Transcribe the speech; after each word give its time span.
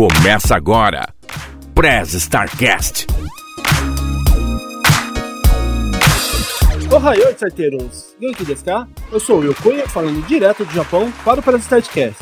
Começa 0.00 0.56
agora, 0.56 1.12
Prez 1.74 2.14
Starcast. 2.14 3.06
Ohayou, 6.90 7.30
starteiros! 7.32 8.16
Genki 8.18 8.46
desu 8.46 8.64
ka? 8.64 8.88
Eu 9.12 9.20
sou 9.20 9.40
o 9.40 9.44
Yokoya, 9.44 9.86
falando 9.86 10.26
direto 10.26 10.64
do 10.64 10.72
Japão 10.72 11.12
para 11.22 11.40
o 11.40 11.42
Prez 11.42 11.64
Startcast, 11.64 12.16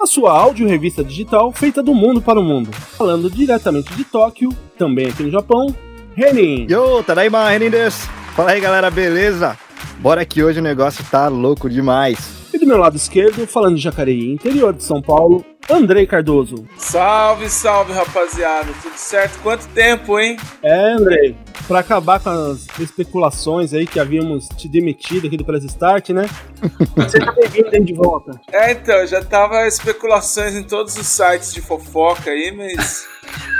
a 0.00 0.06
sua 0.06 0.32
áudio 0.32 0.66
revista 0.66 1.04
digital 1.04 1.52
feita 1.52 1.84
do 1.84 1.94
mundo 1.94 2.20
para 2.20 2.40
o 2.40 2.42
mundo. 2.42 2.72
Falando 2.72 3.30
diretamente 3.30 3.94
de 3.94 4.02
Tóquio, 4.02 4.50
também 4.76 5.06
aqui 5.06 5.22
no 5.22 5.30
Japão, 5.30 5.72
Renin. 6.16 6.66
Yo, 6.68 7.00
Tadaima, 7.04 7.48
Renin 7.48 7.70
desu. 7.70 8.08
Fala 8.34 8.50
aí, 8.50 8.60
galera, 8.60 8.90
beleza? 8.90 9.56
Bora 10.00 10.24
que 10.24 10.42
hoje 10.42 10.58
o 10.58 10.64
negócio 10.64 11.04
tá 11.08 11.28
louco 11.28 11.70
demais. 11.70 12.18
E 12.52 12.58
do 12.58 12.66
meu 12.66 12.76
lado 12.76 12.96
esquerdo, 12.96 13.46
falando 13.46 13.76
de 13.76 13.82
Jacareí, 13.82 14.32
interior 14.32 14.74
de 14.74 14.82
São 14.82 15.00
Paulo, 15.00 15.44
Andrei 15.70 16.06
Cardoso. 16.06 16.66
Salve, 16.76 17.48
salve, 17.48 17.92
rapaziada. 17.92 18.68
Tudo 18.82 18.96
certo? 18.96 19.38
Quanto 19.40 19.68
tempo, 19.68 20.18
hein? 20.18 20.36
É, 20.62 20.92
Andrei. 20.92 21.36
Pra 21.68 21.78
acabar 21.78 22.18
com 22.18 22.30
as 22.30 22.66
especulações 22.80 23.72
aí 23.72 23.86
que 23.86 24.00
havíamos 24.00 24.48
te 24.48 24.68
demitido 24.68 25.28
aqui 25.28 25.36
do 25.36 25.44
Press 25.44 25.62
Start, 25.64 26.08
né? 26.10 26.28
Você 26.96 27.20
tá 27.20 27.32
bem-vindo 27.32 27.84
de 27.84 27.94
volta. 27.94 28.40
É, 28.52 28.72
então, 28.72 29.06
já 29.06 29.22
tava 29.22 29.66
especulações 29.68 30.56
em 30.56 30.64
todos 30.64 30.96
os 30.96 31.06
sites 31.06 31.54
de 31.54 31.60
fofoca 31.60 32.30
aí, 32.30 32.50
mas 32.50 33.06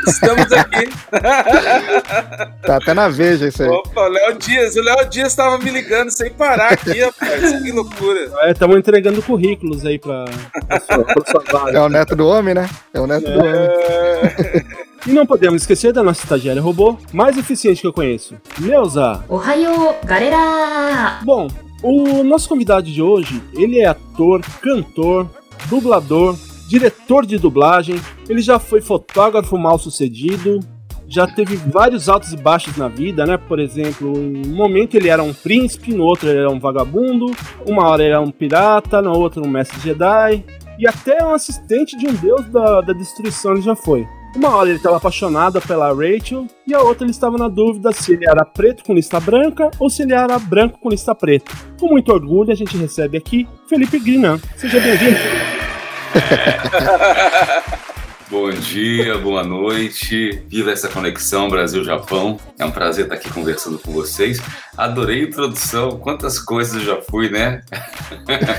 Estamos 0.07 0.51
aqui. 0.53 0.89
tá 2.63 2.77
até 2.77 2.95
na 2.95 3.09
veja 3.09 3.49
isso 3.49 3.63
aí. 3.63 3.69
Opa, 3.69 4.09
Léo 4.09 4.39
Dias. 4.39 4.75
O 4.77 4.83
Léo 4.83 5.09
Dias 5.09 5.35
tava 5.35 5.59
me 5.59 5.71
ligando 5.71 6.11
sem 6.11 6.31
parar 6.31 6.73
aqui, 6.73 7.01
rapaz. 7.01 7.61
Que 7.63 7.73
loucura. 7.73 8.31
É, 8.41 8.53
estamos 8.53 8.77
entregando 8.77 9.23
currículos 9.23 9.85
aí 9.85 9.99
pra, 9.99 10.25
pra, 10.67 10.81
sua, 10.81 11.05
pra 11.05 11.25
sua 11.27 11.45
vaga. 11.53 11.79
É 11.79 11.81
o 11.83 11.89
neto 11.89 12.17
do 12.17 12.27
homem, 12.27 12.55
né? 12.55 12.69
É 12.95 13.01
o 13.01 13.07
neto 13.07 13.29
é... 13.29 13.33
do 13.33 13.39
homem. 13.39 14.81
E 15.07 15.13
não 15.13 15.25
podemos 15.25 15.63
esquecer 15.63 15.95
da 15.95 16.03
nossa 16.03 16.23
estagiária 16.23 16.61
robô 16.61 16.99
mais 17.11 17.39
eficiente 17.39 17.81
que 17.81 17.87
eu 17.87 17.93
conheço, 17.93 18.37
Neuza. 18.59 19.25
Ohayou, 19.31 19.97
galera! 20.05 21.21
Bom, 21.25 21.49
o 21.83 22.23
nosso 22.23 22.47
convidado 22.47 22.87
de 22.87 23.01
hoje, 23.01 23.43
ele 23.55 23.81
é 23.81 23.87
ator, 23.87 24.43
cantor, 24.61 25.27
dublador, 25.71 26.37
diretor 26.71 27.27
de 27.27 27.37
dublagem, 27.37 28.01
ele 28.29 28.41
já 28.41 28.61
foi 28.61 28.81
fotógrafo 28.81 29.59
mal 29.59 29.77
sucedido, 29.77 30.61
já 31.09 31.27
teve 31.27 31.57
vários 31.57 32.09
altos 32.09 32.33
e 32.33 32.37
baixos 32.37 32.77
na 32.77 32.87
vida, 32.87 33.27
né? 33.27 33.37
Por 33.37 33.59
exemplo, 33.59 34.17
em 34.17 34.47
um 34.47 34.55
momento 34.55 34.97
ele 34.97 35.09
era 35.09 35.21
um 35.21 35.35
príncipe, 35.35 35.93
no 35.93 36.05
outro 36.05 36.29
ele 36.29 36.39
era 36.39 36.51
um 36.51 36.61
vagabundo, 36.61 37.27
uma 37.67 37.89
hora 37.89 38.05
ele 38.05 38.13
era 38.13 38.21
um 38.21 38.31
pirata, 38.31 39.03
na 39.03 39.11
outra 39.11 39.43
um 39.43 39.51
mestre 39.51 39.81
Jedi, 39.81 40.45
e 40.79 40.87
até 40.87 41.27
um 41.27 41.35
assistente 41.35 41.99
de 41.99 42.07
um 42.07 42.15
deus 42.15 42.47
da, 42.47 42.81
da 42.83 42.93
destruição 42.93 43.55
ele 43.55 43.63
já 43.63 43.75
foi. 43.75 44.07
Uma 44.37 44.55
hora 44.55 44.69
ele 44.69 44.77
estava 44.77 44.99
apaixonado 44.99 45.61
pela 45.63 45.93
Rachel 45.93 46.47
e 46.65 46.73
a 46.73 46.81
outra 46.81 47.05
ele 47.05 47.11
estava 47.11 47.37
na 47.37 47.49
dúvida 47.49 47.91
se 47.91 48.13
ele 48.13 48.25
era 48.29 48.45
preto 48.45 48.85
com 48.85 48.95
lista 48.95 49.19
branca 49.19 49.73
ou 49.81 49.91
se 49.91 50.03
ele 50.03 50.15
era 50.15 50.39
branco 50.39 50.79
com 50.79 50.89
lista 50.89 51.17
preta. 51.17 51.51
Com 51.81 51.89
muito 51.89 52.13
orgulho 52.13 52.53
a 52.53 52.55
gente 52.55 52.77
recebe 52.77 53.19
aqui 53.19 53.49
Felipe 53.69 53.99
Grinan. 53.99 54.39
Seja 54.57 54.79
bem-vindo. 54.79 55.50
Bom 58.31 58.49
dia, 58.51 59.19
boa 59.19 59.43
noite. 59.43 60.45
Viva 60.47 60.71
essa 60.71 60.89
conexão 60.89 61.49
Brasil-Japão. 61.49 62.39
É 62.57 62.65
um 62.65 62.71
prazer 62.71 63.07
estar 63.07 63.17
aqui 63.17 63.29
conversando 63.29 63.77
com 63.77 63.91
vocês. 63.91 64.41
Adorei 64.77 65.23
a 65.23 65.25
introdução. 65.25 65.99
Quantas 65.99 66.39
coisas 66.39 66.75
eu 66.75 66.81
já 66.81 67.03
fui, 67.03 67.29
né? 67.29 67.63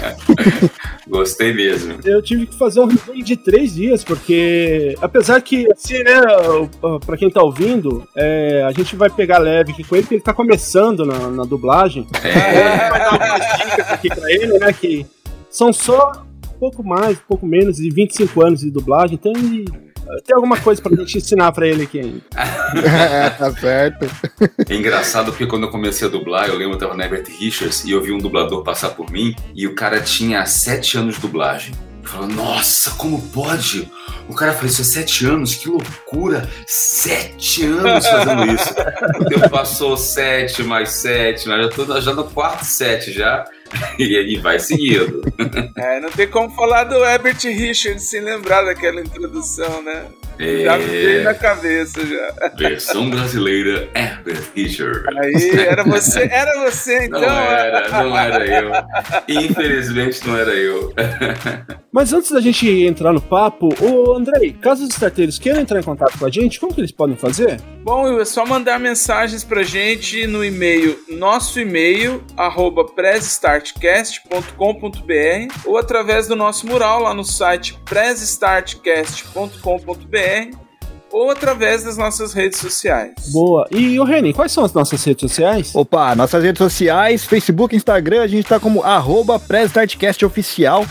Gostei 1.07 1.53
mesmo. 1.53 1.99
Eu 2.03 2.21
tive 2.21 2.47
que 2.47 2.57
fazer 2.57 2.81
um 2.81 2.87
resumo 2.87 3.23
de 3.23 3.37
três 3.37 3.73
dias, 3.73 4.03
porque 4.03 4.97
apesar 5.01 5.41
que, 5.41 5.65
assim, 5.71 6.03
né, 6.03 6.19
pra 7.05 7.15
quem 7.15 7.29
tá 7.29 7.41
ouvindo, 7.41 8.05
é, 8.13 8.63
a 8.67 8.73
gente 8.73 8.97
vai 8.97 9.09
pegar 9.09 9.37
leve 9.37 9.71
aqui 9.71 9.85
com 9.85 9.95
ele, 9.95 10.03
porque 10.03 10.15
ele 10.15 10.23
tá 10.23 10.33
começando 10.33 11.05
na, 11.05 11.29
na 11.29 11.43
dublagem. 11.43 12.05
É. 12.21 12.29
A 12.29 12.73
gente 12.73 12.89
vai 12.89 12.99
dar 12.99 13.13
algumas 13.13 13.57
dicas 13.57 13.89
aqui 13.89 14.09
pra 14.09 14.31
ele, 14.31 14.59
né, 14.59 14.73
que 14.73 15.05
são 15.49 15.71
só 15.71 16.25
pouco 16.61 16.83
mais, 16.83 17.17
pouco 17.27 17.47
menos 17.47 17.77
de 17.77 17.89
25 17.89 18.45
anos 18.45 18.59
de 18.59 18.69
dublagem, 18.69 19.15
então 19.15 19.33
ele 19.35 19.65
tem 20.23 20.35
alguma 20.35 20.59
coisa 20.59 20.79
pra 20.79 20.95
gente 20.95 21.17
ensinar 21.17 21.51
pra 21.51 21.67
ele 21.67 21.83
aqui 21.83 21.99
ainda. 21.99 22.21
é, 22.87 23.29
tá 23.31 23.51
certo. 23.51 24.05
É 24.69 24.75
engraçado 24.75 25.31
porque 25.31 25.47
quando 25.47 25.63
eu 25.63 25.71
comecei 25.71 26.07
a 26.07 26.11
dublar, 26.11 26.49
eu 26.49 26.55
lembro 26.55 26.77
que 26.77 26.83
eu 26.83 26.87
tava 26.87 26.95
na 26.95 27.05
Herbert 27.05 27.25
Richards 27.39 27.83
e 27.83 27.91
eu 27.91 27.99
vi 27.99 28.11
um 28.11 28.19
dublador 28.19 28.63
passar 28.63 28.91
por 28.91 29.09
mim 29.09 29.33
e 29.55 29.65
o 29.65 29.73
cara 29.73 29.99
tinha 30.01 30.45
7 30.45 30.99
anos 30.99 31.15
de 31.15 31.21
dublagem. 31.21 31.73
Eu 32.03 32.09
falei, 32.09 32.35
nossa, 32.35 32.91
como 32.91 33.19
pode? 33.29 33.89
O 34.27 34.35
cara 34.35 34.53
faz 34.53 34.73
isso 34.73 34.81
há 34.81 34.85
sete 34.85 35.25
anos, 35.25 35.55
que 35.55 35.69
loucura! 35.69 36.49
Sete 36.65 37.63
anos 37.63 38.07
fazendo 38.07 38.45
isso. 38.47 38.73
O 39.19 39.25
tempo 39.25 39.49
passou 39.49 39.95
sete 39.95 40.63
mais 40.63 40.89
sete, 40.89 41.47
mas 41.47 41.63
já 41.63 41.69
tô 41.69 42.01
já 42.01 42.13
no 42.13 42.23
quarto 42.23 42.63
sete 42.63 43.11
já. 43.11 43.45
e 43.97 44.17
aí 44.17 44.37
vai 44.37 44.59
seguindo. 44.59 45.21
É, 45.75 45.99
não 45.99 46.09
tem 46.09 46.27
como 46.27 46.49
falar 46.55 46.83
do 46.85 47.03
Herbert 47.03 47.39
Richards 47.43 48.03
sem 48.03 48.21
lembrar 48.21 48.63
daquela 48.63 49.01
introdução, 49.01 49.81
né? 49.81 50.05
É... 50.41 50.63
Já 50.63 50.75
me 50.75 50.85
veio 50.85 51.23
na 51.23 51.35
cabeça 51.35 52.03
já. 52.03 52.33
Versão 52.57 53.11
brasileira 53.11 53.87
Herbert 53.93 54.41
Richards. 54.55 55.03
Aí, 55.17 55.51
era 55.59 55.83
você, 55.83 56.23
era 56.23 56.63
você 56.63 57.05
então. 57.05 57.21
Não 57.21 57.29
era, 57.29 58.03
não 58.03 58.17
era 58.17 58.47
eu. 58.47 58.71
Infelizmente 59.27 60.27
não 60.27 60.35
era 60.35 60.51
eu. 60.51 60.91
Mas 61.91 62.11
antes 62.11 62.31
da 62.31 62.41
gente 62.41 62.67
entrar 62.67 63.13
no 63.13 63.21
papo, 63.21 63.69
o 63.79 64.13
Andrei, 64.13 64.51
caso 64.53 64.83
os 64.83 64.89
starteiros 64.89 65.37
queiram 65.37 65.59
entrar 65.59 65.79
em 65.79 65.83
contato 65.83 66.17
com 66.17 66.25
a 66.25 66.31
gente, 66.31 66.59
como 66.59 66.73
que 66.73 66.81
eles 66.81 66.91
podem 66.91 67.15
fazer? 67.15 67.61
Bom, 67.83 68.19
é 68.19 68.25
só 68.25 68.43
mandar 68.43 68.79
mensagens 68.79 69.43
pra 69.43 69.61
gente 69.61 70.25
no 70.25 70.43
e-mail, 70.43 70.97
nosso 71.09 71.59
e-mail, 71.59 72.23
arroba 72.35 72.85
pressstartcast.com.br 72.85 75.53
ou 75.65 75.77
através 75.77 76.27
do 76.27 76.35
nosso 76.35 76.65
mural 76.65 77.03
lá 77.03 77.13
no 77.13 77.23
site 77.23 77.77
pressstartcast.com.br 77.85 80.30
ou 81.11 81.29
através 81.29 81.83
das 81.83 81.97
nossas 81.97 82.33
redes 82.33 82.59
sociais. 82.59 83.13
Boa. 83.33 83.67
E 83.69 83.99
o 83.99 84.03
Reni, 84.03 84.33
quais 84.33 84.51
são 84.51 84.63
as 84.63 84.73
nossas 84.73 85.03
redes 85.03 85.21
sociais? 85.21 85.75
Opa, 85.75 86.15
nossas 86.15 86.43
redes 86.43 86.57
sociais, 86.57 87.25
Facebook, 87.25 87.75
Instagram, 87.75 88.21
a 88.21 88.27
gente 88.27 88.47
tá 88.47 88.59
como 88.59 88.83
arroba 88.83 89.39
Oficial. 90.25 90.85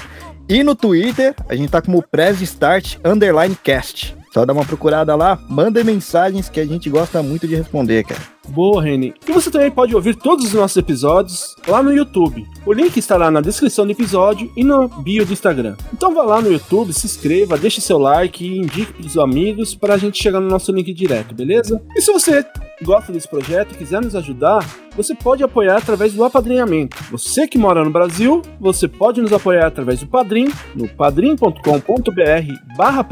E 0.49 0.63
no 0.63 0.75
Twitter, 0.75 1.35
a 1.49 1.55
gente 1.55 1.71
tá 1.71 1.81
como 1.81 2.03
Press 2.03 2.41
Start 2.43 2.97
Underline 3.05 3.57
Cast. 3.63 4.17
Só 4.33 4.45
dá 4.45 4.53
uma 4.53 4.65
procurada 4.65 5.17
lá, 5.17 5.39
manda 5.49 5.83
mensagens 5.83 6.49
que 6.49 6.61
a 6.61 6.67
gente 6.67 6.89
gosta 6.89 7.23
muito 7.23 7.49
de 7.49 7.57
responder, 7.57 8.05
cara. 8.05 8.21
Boa, 8.51 8.83
Reni. 8.83 9.15
E 9.27 9.33
você 9.33 9.51
também 9.51 9.71
pode 9.71 9.95
ouvir 9.95 10.17
todos 10.17 10.47
os 10.47 10.53
nossos 10.53 10.77
episódios 10.77 11.55
lá 11.67 11.83
no 11.83 11.93
YouTube. 11.93 12.47
O 12.67 12.73
link 12.73 12.97
estará 12.97 13.31
na 13.31 13.41
descrição 13.41 13.87
do 13.87 13.93
episódio 13.93 14.51
e 14.57 14.65
no 14.65 14.89
bio 14.89 15.25
do 15.25 15.33
Instagram. 15.33 15.77
Então 15.93 16.13
vá 16.13 16.23
lá 16.23 16.41
no 16.41 16.51
YouTube, 16.51 16.93
se 16.93 17.07
inscreva, 17.07 17.57
deixe 17.57 17.81
seu 17.81 17.99
like 17.99 18.45
e 18.45 18.59
indique 18.59 18.93
para 18.93 19.07
os 19.07 19.17
amigos 19.17 19.75
para 19.75 19.95
a 19.95 19.99
gente 19.99 20.21
chegar 20.21 20.41
no 20.41 20.49
nosso 20.49 20.73
link 20.73 20.93
direto, 20.93 21.35
beleza? 21.35 21.81
E 21.97 22.01
se 22.01 22.13
você 22.13 22.45
gosta 22.83 23.13
desse 23.13 23.29
projeto 23.29 23.73
e 23.73 23.77
quiser 23.79 24.03
nos 24.03 24.17
ajudar, 24.17 24.67
você 24.97 25.15
pode 25.15 25.45
apoiar 25.45 25.77
através 25.77 26.13
do 26.13 26.25
apadrinhamento. 26.25 26.97
Você 27.11 27.47
que 27.47 27.59
mora 27.59 27.85
no 27.85 27.91
Brasil, 27.91 28.43
você 28.59 28.89
pode 28.89 29.21
nos 29.21 29.33
apoiar 29.33 29.67
através 29.67 30.01
do 30.01 30.07
Padrim, 30.07 30.49
no 30.75 30.89
padrim.com.br 30.89 32.77
barra 32.77 33.07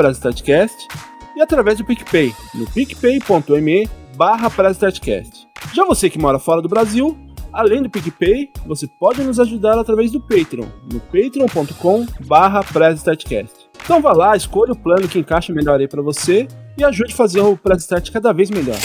e 1.37 1.41
através 1.41 1.79
do 1.79 1.85
PicPay, 1.85 2.35
no 2.55 2.67
picpay.me 2.71 3.89
barra 4.19 4.51
Já 5.73 5.85
você 5.85 6.11
que 6.11 6.19
mora 6.19 6.41
fora 6.41 6.61
do 6.61 6.69
Brasil, 6.69 7.17
além 7.53 7.85
do 7.85 7.89
PicPay, 7.89 8.51
você 8.67 8.89
pode 8.99 9.23
nos 9.23 9.39
ajudar 9.39 9.79
através 9.79 10.11
do 10.11 10.21
Patreon, 10.21 10.67
no 10.93 10.99
patreon.com 10.99 12.05
barra 12.27 12.61
Então 13.81 14.03
vá 14.03 14.13
lá, 14.13 14.37
escolha 14.37 14.73
o 14.73 14.77
plano 14.77 15.07
que 15.07 15.21
encaixa 15.21 15.53
melhor 15.53 15.79
aí 15.79 15.87
para 15.87 16.03
você 16.03 16.49
e 16.77 16.83
ajude 16.83 17.13
a 17.13 17.17
fazer 17.17 17.41
o 17.43 17.57
Press 17.57 17.83
Start 17.83 18.11
cada 18.11 18.33
vez 18.33 18.51
melhor. 18.51 18.79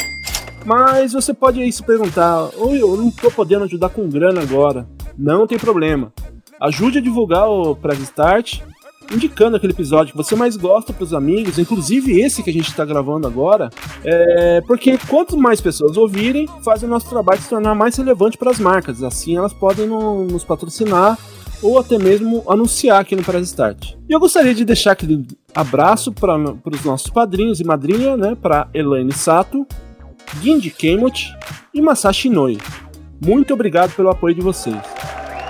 Mas 0.68 1.14
você 1.14 1.34
pode 1.34 1.60
aí 1.60 1.72
se 1.72 1.82
perguntar, 1.82 2.52
oi, 2.56 2.80
eu 2.80 2.96
não 2.96 3.10
tô 3.10 3.32
podendo 3.32 3.66
ajudar 3.66 3.90
com 3.90 4.08
grana 4.08 4.40
agora. 4.40 4.88
Não 5.18 5.48
tem 5.48 5.58
problema. 5.58 6.14
Ajude 6.62 7.00
a 7.00 7.02
divulgar 7.02 7.50
o 7.50 7.76
Press 7.76 8.00
Start 8.02 8.62
indicando 9.12 9.58
aquele 9.58 9.74
episódio 9.74 10.12
que 10.12 10.18
você 10.18 10.36
mais 10.36 10.56
gosta 10.56 10.94
para 10.94 11.04
os 11.04 11.14
amigos, 11.14 11.60
inclusive 11.60 12.20
esse 12.22 12.44
que 12.44 12.50
a 12.50 12.54
gente 12.54 12.70
está 12.70 12.86
gravando 12.86 13.28
agora, 13.28 13.70
é, 14.04 14.62
porque 14.62 14.98
quanto 15.08 15.38
mais 15.38 15.60
pessoas 15.62 15.98
ouvirem, 15.98 16.48
faz 16.64 16.84
o 16.84 16.88
nosso 16.88 17.10
trabalho 17.10 17.42
se 17.42 17.50
tornar 17.50 17.76
mais 17.76 17.96
relevante 17.96 18.38
para 18.38 18.52
as 18.52 18.60
marcas. 18.60 19.04
Assim 19.04 19.38
elas 19.38 19.54
podem 19.54 19.88
no, 19.88 20.26
nos 20.26 20.44
patrocinar 20.44 21.18
ou 21.62 21.80
até 21.80 21.98
mesmo 21.98 22.44
anunciar 22.48 23.02
aqui 23.02 23.16
no 23.16 23.24
Press 23.24 23.48
Start. 23.48 23.94
E 24.08 24.14
eu 24.14 24.20
gostaria 24.20 24.54
de 24.54 24.66
deixar 24.66 24.92
aquele 24.92 25.26
abraço 25.56 26.12
para 26.12 26.38
os 26.38 26.84
nossos 26.84 27.10
padrinhos 27.10 27.60
e 27.60 27.64
madrinha, 27.64 28.18
né, 28.18 28.36
para 28.40 28.68
Elaine 28.74 29.14
Sato, 29.14 29.66
Ginji 30.42 30.70
Kemot 30.70 31.34
e 31.74 31.82
Masashi 31.82 32.30
Noi. 32.30 32.58
Muito 33.26 33.54
obrigado 33.54 33.96
pelo 33.96 34.10
apoio 34.10 34.36
de 34.36 34.42
vocês. 34.42 34.76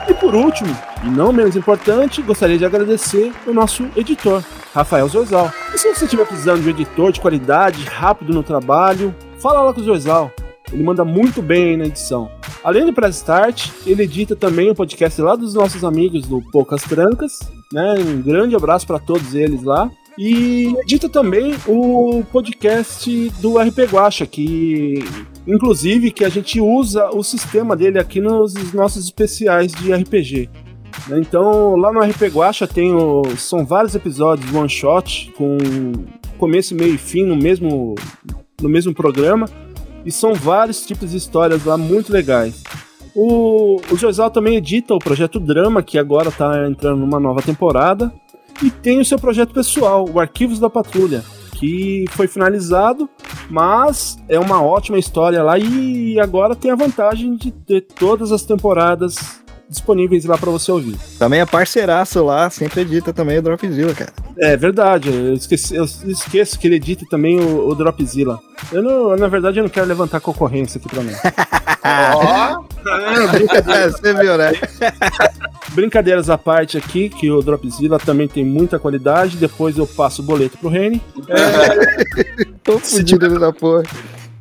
E 0.08 0.14
por 0.14 0.36
último, 0.36 0.76
e 1.04 1.10
não 1.10 1.32
menos 1.32 1.56
importante, 1.56 2.22
gostaria 2.22 2.58
de 2.58 2.66
agradecer 2.66 3.32
o 3.48 3.54
nosso 3.54 3.88
editor, 3.96 4.44
Rafael 4.74 5.08
Zorzal. 5.08 5.52
E 5.74 5.78
se 5.78 5.94
você 5.94 6.06
estiver 6.06 6.26
precisando 6.26 6.62
de 6.62 6.68
um 6.68 6.72
editor 6.72 7.12
de 7.12 7.22
qualidade, 7.22 7.86
rápido 7.86 8.34
no 8.34 8.44
trabalho, 8.44 9.16
fala 9.40 9.62
lá 9.62 9.74
com 9.74 9.82
o 9.82 9.84
Zorzal. 9.84 10.32
Ele 10.72 10.84
manda 10.84 11.06
muito 11.06 11.42
bem 11.42 11.70
aí 11.70 11.78
na 11.78 11.86
edição. 11.86 12.30
Além 12.64 12.86
do 12.86 12.94
Press 12.94 13.18
Start, 13.18 13.70
ele 13.86 14.04
edita 14.04 14.36
também 14.36 14.72
o 14.72 14.76
podcast 14.76 15.22
lá 15.22 15.36
dos 15.36 15.54
nossos 15.54 15.84
amigos 15.84 16.26
do 16.26 16.42
Poucas 16.52 16.82
Trancas. 16.84 17.40
Né? 17.72 17.96
Um 18.00 18.22
grande 18.22 18.56
abraço 18.56 18.88
para 18.88 19.00
todos 19.00 19.36
eles 19.36 19.64
lá. 19.64 19.90
E 20.18 20.74
edita 20.82 21.10
também 21.10 21.56
o 21.68 22.24
podcast 22.32 23.30
do 23.42 23.58
RP 23.58 23.80
Guacha, 23.92 24.26
que 24.26 25.04
inclusive 25.48 26.12
que 26.12 26.24
a 26.24 26.30
gente 26.30 26.60
usa 26.60 27.10
o 27.10 27.24
sistema 27.24 27.75
dele 27.75 28.00
aqui 28.00 28.19
nos 28.19 28.74
nossos 28.74 29.06
especiais 29.06 29.72
de 29.72 29.94
RPG. 29.94 30.50
Né? 31.07 31.19
Então, 31.19 31.75
lá 31.75 31.92
no 31.92 32.01
RP 32.01 32.24
Guacha 32.34 32.68
tem 32.68 32.94
o, 32.94 33.24
são 33.38 33.66
vários 33.66 33.95
episódios 33.95 34.54
one 34.54 34.69
shot 34.69 35.31
com 35.38 35.57
começo, 36.38 36.75
meio 36.75 36.95
e 36.95 36.98
fim 36.98 37.25
no 37.25 37.36
mesmo 37.36 37.95
no 38.62 38.69
mesmo 38.69 38.94
programa 38.94 39.45
e 40.06 40.12
são 40.12 40.34
vários 40.34 40.86
tipos 40.86 41.12
de 41.12 41.18
histórias 41.18 41.66
lá 41.66 41.78
muito 41.78 42.12
legais. 42.12 42.63
O, 43.16 43.80
o 43.92 43.98
Josal 43.98 44.31
também 44.31 44.56
edita 44.56 44.94
o 44.94 45.00
projeto 45.00 45.39
Drama, 45.39 45.84
que 45.84 46.00
agora 46.00 46.30
está 46.30 46.68
entrando 46.68 47.00
numa 47.00 47.19
nova 47.19 47.42
temporada. 47.42 48.12
E 48.62 48.69
tem 48.69 49.00
o 49.00 49.06
seu 49.06 49.19
projeto 49.19 49.54
pessoal, 49.54 50.07
o 50.07 50.19
Arquivos 50.19 50.60
da 50.60 50.69
Patrulha, 50.69 51.24
que 51.63 52.06
foi 52.10 52.27
finalizado, 52.27 53.10
mas 53.50 54.18
é 54.27 54.38
uma 54.38 54.62
ótima 54.62 55.00
história 55.00 55.42
lá 55.42 55.57
e 55.57 56.19
agora 56.19 56.56
tem 56.56 56.69
a 56.69 56.75
vantagem 56.75 57.38
de 57.38 57.51
ter 57.51 57.80
todas 57.80 58.33
as 58.33 58.44
temporadas 58.44 59.42
disponíveis 59.69 60.25
lá 60.25 60.38
para 60.38 60.51
você 60.51 60.69
ouvir. 60.74 60.98
Também 61.18 61.39
é 61.39 61.45
parceiraço 61.45 62.21
lá, 62.21 62.50
sempre 62.50 62.81
edita 62.81 63.13
também 63.13 63.38
o 63.38 63.42
Dropzilla, 63.42 63.94
cara. 63.94 64.12
É 64.38 64.57
verdade, 64.57 65.07
eu, 65.07 65.33
esqueci, 65.36 65.74
eu 65.74 65.86
esqueço 65.86 66.60
que 66.60 66.68
ele 66.68 66.75
edita 66.75 67.06
também 67.10 67.39
o, 67.39 67.69
o 67.69 67.74
Dropzilla. 67.74 68.42
Eu 68.69 68.83
não, 68.83 69.15
na 69.15 69.30
verdade, 69.30 69.60
eu 69.60 69.63
não 69.63 69.69
quero 69.69 69.88
levantar 69.88 70.19
concorrência 70.19 70.80
aqui 70.80 70.89
pra 70.89 71.01
mim. 71.01 71.13
Ó! 72.13 72.60
oh. 72.60 72.74
Você 73.89 74.13
viu, 74.13 74.38
né? 74.38 74.51
Brincadeiras 75.74 76.30
à 76.30 76.38
parte 76.38 76.78
aqui, 76.78 77.10
que 77.10 77.30
o 77.30 77.42
Dropzilla 77.42 78.00
também 78.00 78.28
tem 78.28 78.46
muita 78.46 78.80
qualidade. 78.80 79.38
Depois 79.38 79.78
eu 79.78 79.88
passo 79.88 80.22
o 80.22 80.25
boleto 80.25 80.58
pro 80.58 80.70
Reni. 80.70 81.02
É... 81.28 82.46
Tô 82.64 82.80
fudido 82.80 83.40
da 83.40 83.52
porra. 83.52 83.84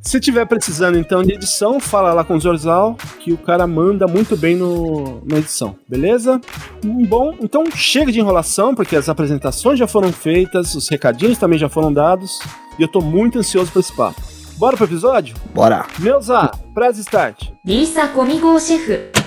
Se 0.02 0.19
tiver 0.19 0.44
precisando 0.46 0.99
então 0.99 1.23
de 1.23 1.32
edição, 1.32 1.79
fala 1.79 2.12
lá 2.12 2.25
com 2.25 2.34
o 2.34 2.40
Zorzal, 2.40 2.96
que 3.20 3.32
o 3.32 3.38
cara 3.38 3.69
manda 3.69 4.08
muito 4.08 4.37
bem 4.37 4.56
no, 4.56 5.23
na 5.25 5.38
edição, 5.38 5.76
beleza? 5.88 6.40
Bom, 6.84 7.37
então 7.40 7.64
chega 7.73 8.11
de 8.11 8.19
enrolação, 8.19 8.75
porque 8.75 8.96
as 8.96 9.08
apresentações 9.08 9.79
já 9.79 9.87
foram 9.87 10.12
feitas, 10.12 10.75
os 10.75 10.88
recadinhos 10.88 11.38
também 11.38 11.56
já 11.56 11.69
foram 11.69 11.93
dados, 11.93 12.40
e 12.81 12.82
eu 12.82 12.88
tô 12.88 13.00
muito 13.00 13.38
ansioso 13.38 13.70
para 13.70 13.81
esse 13.81 13.94
papo. 13.94 14.20
Bora 14.56 14.76
pro 14.76 14.87
episódio? 14.87 15.37
Bora! 15.55 15.87
Neuza, 16.00 16.50
press 16.75 16.99
start! 16.99 17.50
Lisa 17.64 18.08
comigo, 18.08 18.58
chefe. 18.58 19.21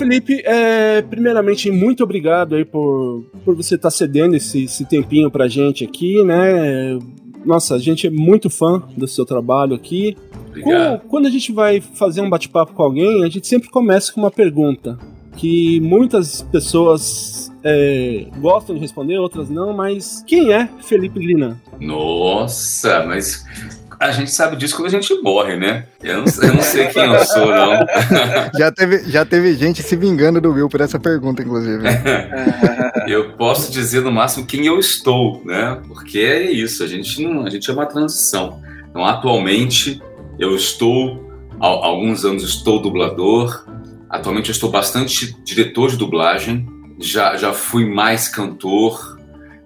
Felipe, 0.00 0.40
é, 0.46 1.02
primeiramente, 1.02 1.70
muito 1.70 2.02
obrigado 2.02 2.54
aí 2.54 2.64
por, 2.64 3.22
por 3.44 3.54
você 3.54 3.74
estar 3.74 3.88
tá 3.88 3.90
cedendo 3.90 4.34
esse, 4.34 4.64
esse 4.64 4.86
tempinho 4.86 5.30
pra 5.30 5.46
gente 5.46 5.84
aqui, 5.84 6.24
né? 6.24 6.98
Nossa, 7.44 7.74
a 7.74 7.78
gente 7.78 8.06
é 8.06 8.10
muito 8.10 8.48
fã 8.48 8.82
do 8.96 9.06
seu 9.06 9.26
trabalho 9.26 9.74
aqui. 9.74 10.16
Obrigado. 10.48 11.02
Quando 11.06 11.26
a 11.26 11.30
gente 11.30 11.52
vai 11.52 11.82
fazer 11.82 12.22
um 12.22 12.30
bate-papo 12.30 12.72
com 12.72 12.82
alguém, 12.82 13.22
a 13.24 13.28
gente 13.28 13.46
sempre 13.46 13.68
começa 13.68 14.10
com 14.10 14.22
uma 14.22 14.30
pergunta 14.30 14.98
que 15.36 15.78
muitas 15.80 16.40
pessoas 16.40 17.52
é, 17.62 18.26
gostam 18.38 18.74
de 18.74 18.80
responder, 18.80 19.18
outras 19.18 19.50
não, 19.50 19.74
mas 19.74 20.24
quem 20.26 20.50
é 20.50 20.66
Felipe 20.80 21.20
Grinan? 21.20 21.58
Nossa, 21.78 23.04
mas 23.04 23.44
a 24.00 24.12
gente 24.12 24.30
sabe 24.30 24.56
disso 24.56 24.74
quando 24.74 24.86
a 24.86 24.90
gente 24.90 25.12
morre, 25.20 25.56
né? 25.56 25.84
Eu 26.02 26.22
não, 26.22 26.24
eu 26.42 26.54
não 26.54 26.62
sei 26.62 26.86
quem 26.86 27.04
eu 27.04 27.22
sou, 27.22 27.46
não. 27.46 27.86
Já 28.58 28.72
teve, 28.72 29.10
já 29.10 29.24
teve 29.26 29.54
gente 29.54 29.82
se 29.82 29.94
vingando 29.94 30.40
do 30.40 30.52
Will 30.52 30.68
por 30.68 30.80
essa 30.80 30.98
pergunta, 30.98 31.42
inclusive. 31.42 31.84
eu 33.06 33.32
posso 33.32 33.70
dizer 33.70 34.00
no 34.00 34.10
máximo 34.10 34.46
quem 34.46 34.64
eu 34.64 34.78
estou, 34.78 35.42
né? 35.44 35.80
Porque 35.86 36.18
é 36.18 36.50
isso, 36.50 36.82
a 36.82 36.86
gente 36.86 37.22
não, 37.22 37.44
a 37.44 37.50
gente 37.50 37.68
é 37.68 37.74
uma 37.74 37.84
transição. 37.84 38.62
Então, 38.88 39.04
atualmente, 39.04 40.00
eu 40.38 40.56
estou, 40.56 41.30
há 41.60 41.66
alguns 41.66 42.24
anos 42.24 42.42
estou 42.42 42.80
dublador, 42.80 43.66
atualmente 44.08 44.48
eu 44.48 44.52
estou 44.52 44.70
bastante 44.70 45.36
diretor 45.44 45.90
de 45.90 45.98
dublagem, 45.98 46.66
já, 46.98 47.36
já 47.36 47.52
fui 47.52 47.84
mais 47.84 48.28
cantor, 48.28 49.09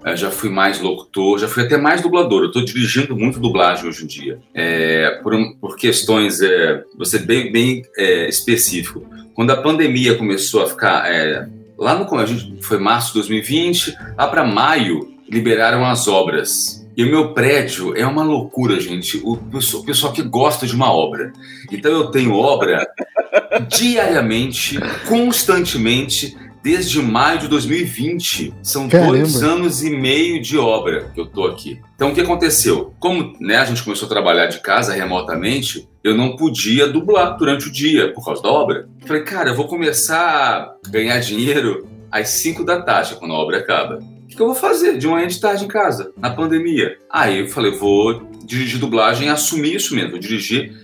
é, 0.05 0.15
já 0.15 0.31
fui 0.31 0.51
mais 0.51 0.81
locutor, 0.81 1.39
já 1.39 1.49
fui 1.49 1.63
até 1.63 1.79
mais 1.79 2.03
dublador. 2.03 2.43
Eu 2.43 2.49
estou 2.49 2.63
dirigindo 2.63 3.17
muito 3.17 3.41
dublagem 3.41 3.89
hoje 3.89 4.05
em 4.05 4.07
dia. 4.07 4.39
É, 4.53 5.19
por, 5.23 5.35
por, 5.59 5.77
questões, 5.77 6.43
é, 6.43 6.85
você 6.97 7.19
bem, 7.19 7.51
bem 7.51 7.83
é, 7.97 8.29
específico. 8.29 9.03
Quando 9.35 9.51
a 9.51 9.57
pandemia 9.57 10.17
começou 10.17 10.63
a 10.63 10.69
ficar. 10.69 11.11
É, 11.11 11.49
lá 11.79 11.99
no 11.99 12.15
a 12.17 12.27
gente, 12.27 12.63
foi 12.63 12.79
março 12.79 13.09
de 13.09 13.15
2020, 13.15 13.97
lá 14.17 14.29
para 14.29 14.45
maio, 14.45 15.15
liberaram 15.29 15.85
as 15.87 16.07
obras. 16.07 16.87
E 16.97 17.03
o 17.03 17.11
meu 17.11 17.33
prédio 17.33 17.97
é 17.97 18.07
uma 18.07 18.23
loucura, 18.23 18.79
gente. 18.79 19.21
O 19.25 19.37
pessoal, 19.37 19.83
o 19.83 19.87
pessoal 19.87 20.13
que 20.13 20.23
gosta 20.23 20.67
de 20.67 20.75
uma 20.75 20.93
obra. 20.93 21.33
Então 21.73 21.91
eu 21.91 22.11
tenho 22.11 22.35
obra 22.35 22.87
diariamente, 23.69 24.79
constantemente, 25.09 26.37
desde 26.65 27.03
maio 27.03 27.41
de 27.41 27.47
2020. 27.47 28.55
São 28.63 28.89
Caramba. 28.89 29.19
dois 29.19 29.43
anos 29.43 29.85
e 29.85 29.91
meio 29.91 30.41
de 30.41 30.57
obra 30.57 31.11
que 31.13 31.21
eu 31.21 31.27
tô 31.27 31.45
aqui. 31.45 31.79
Então, 31.95 32.11
o 32.11 32.15
que 32.15 32.23
aconteceu? 32.23 32.95
Como 32.99 33.37
né, 33.39 33.59
a 33.59 33.67
gente 33.67 33.83
começou 33.83 34.07
a 34.07 34.09
trabalhar 34.09 34.47
de 34.47 34.61
casa 34.61 34.95
remotamente, 34.95 35.87
eu 36.03 36.17
não 36.17 36.37
podia 36.37 36.89
dublar 36.89 37.37
durante 37.37 37.69
o 37.69 37.71
dia 37.71 38.15
por 38.15 38.25
causa 38.25 38.43
da 38.43 38.49
obra. 38.49 38.89
Falei, 39.05 39.23
cara, 39.23 39.51
eu 39.51 39.55
vou 39.55 39.69
começar 39.69 40.75
a 40.87 40.89
ganhar 40.89 41.21
dinheiro 41.21 41.87
às 42.11 42.31
5 42.31 42.65
da 42.65 42.81
tarde, 42.81 43.17
quando 43.17 43.35
a 43.35 43.39
obra 43.39 43.59
acaba. 43.59 43.99
O 43.99 44.27
que 44.27 44.41
eu 44.41 44.47
vou 44.47 44.55
fazer 44.55 44.97
de 44.97 45.07
manhã 45.07 45.29
de 45.29 45.39
tarde 45.39 45.67
em 45.67 45.69
casa, 45.69 46.13
na 46.17 46.31
pandemia? 46.31 46.97
Aí 47.11 47.41
eu 47.41 47.49
falei, 47.49 47.73
vou 47.73 48.23
dirigir 48.43 48.81
dublagem 48.81 49.29
e 49.29 49.31
assumir 49.31 49.75
isso 49.75 49.95
mesmo, 49.95 50.13
vou 50.13 50.19
dirigir 50.19 50.84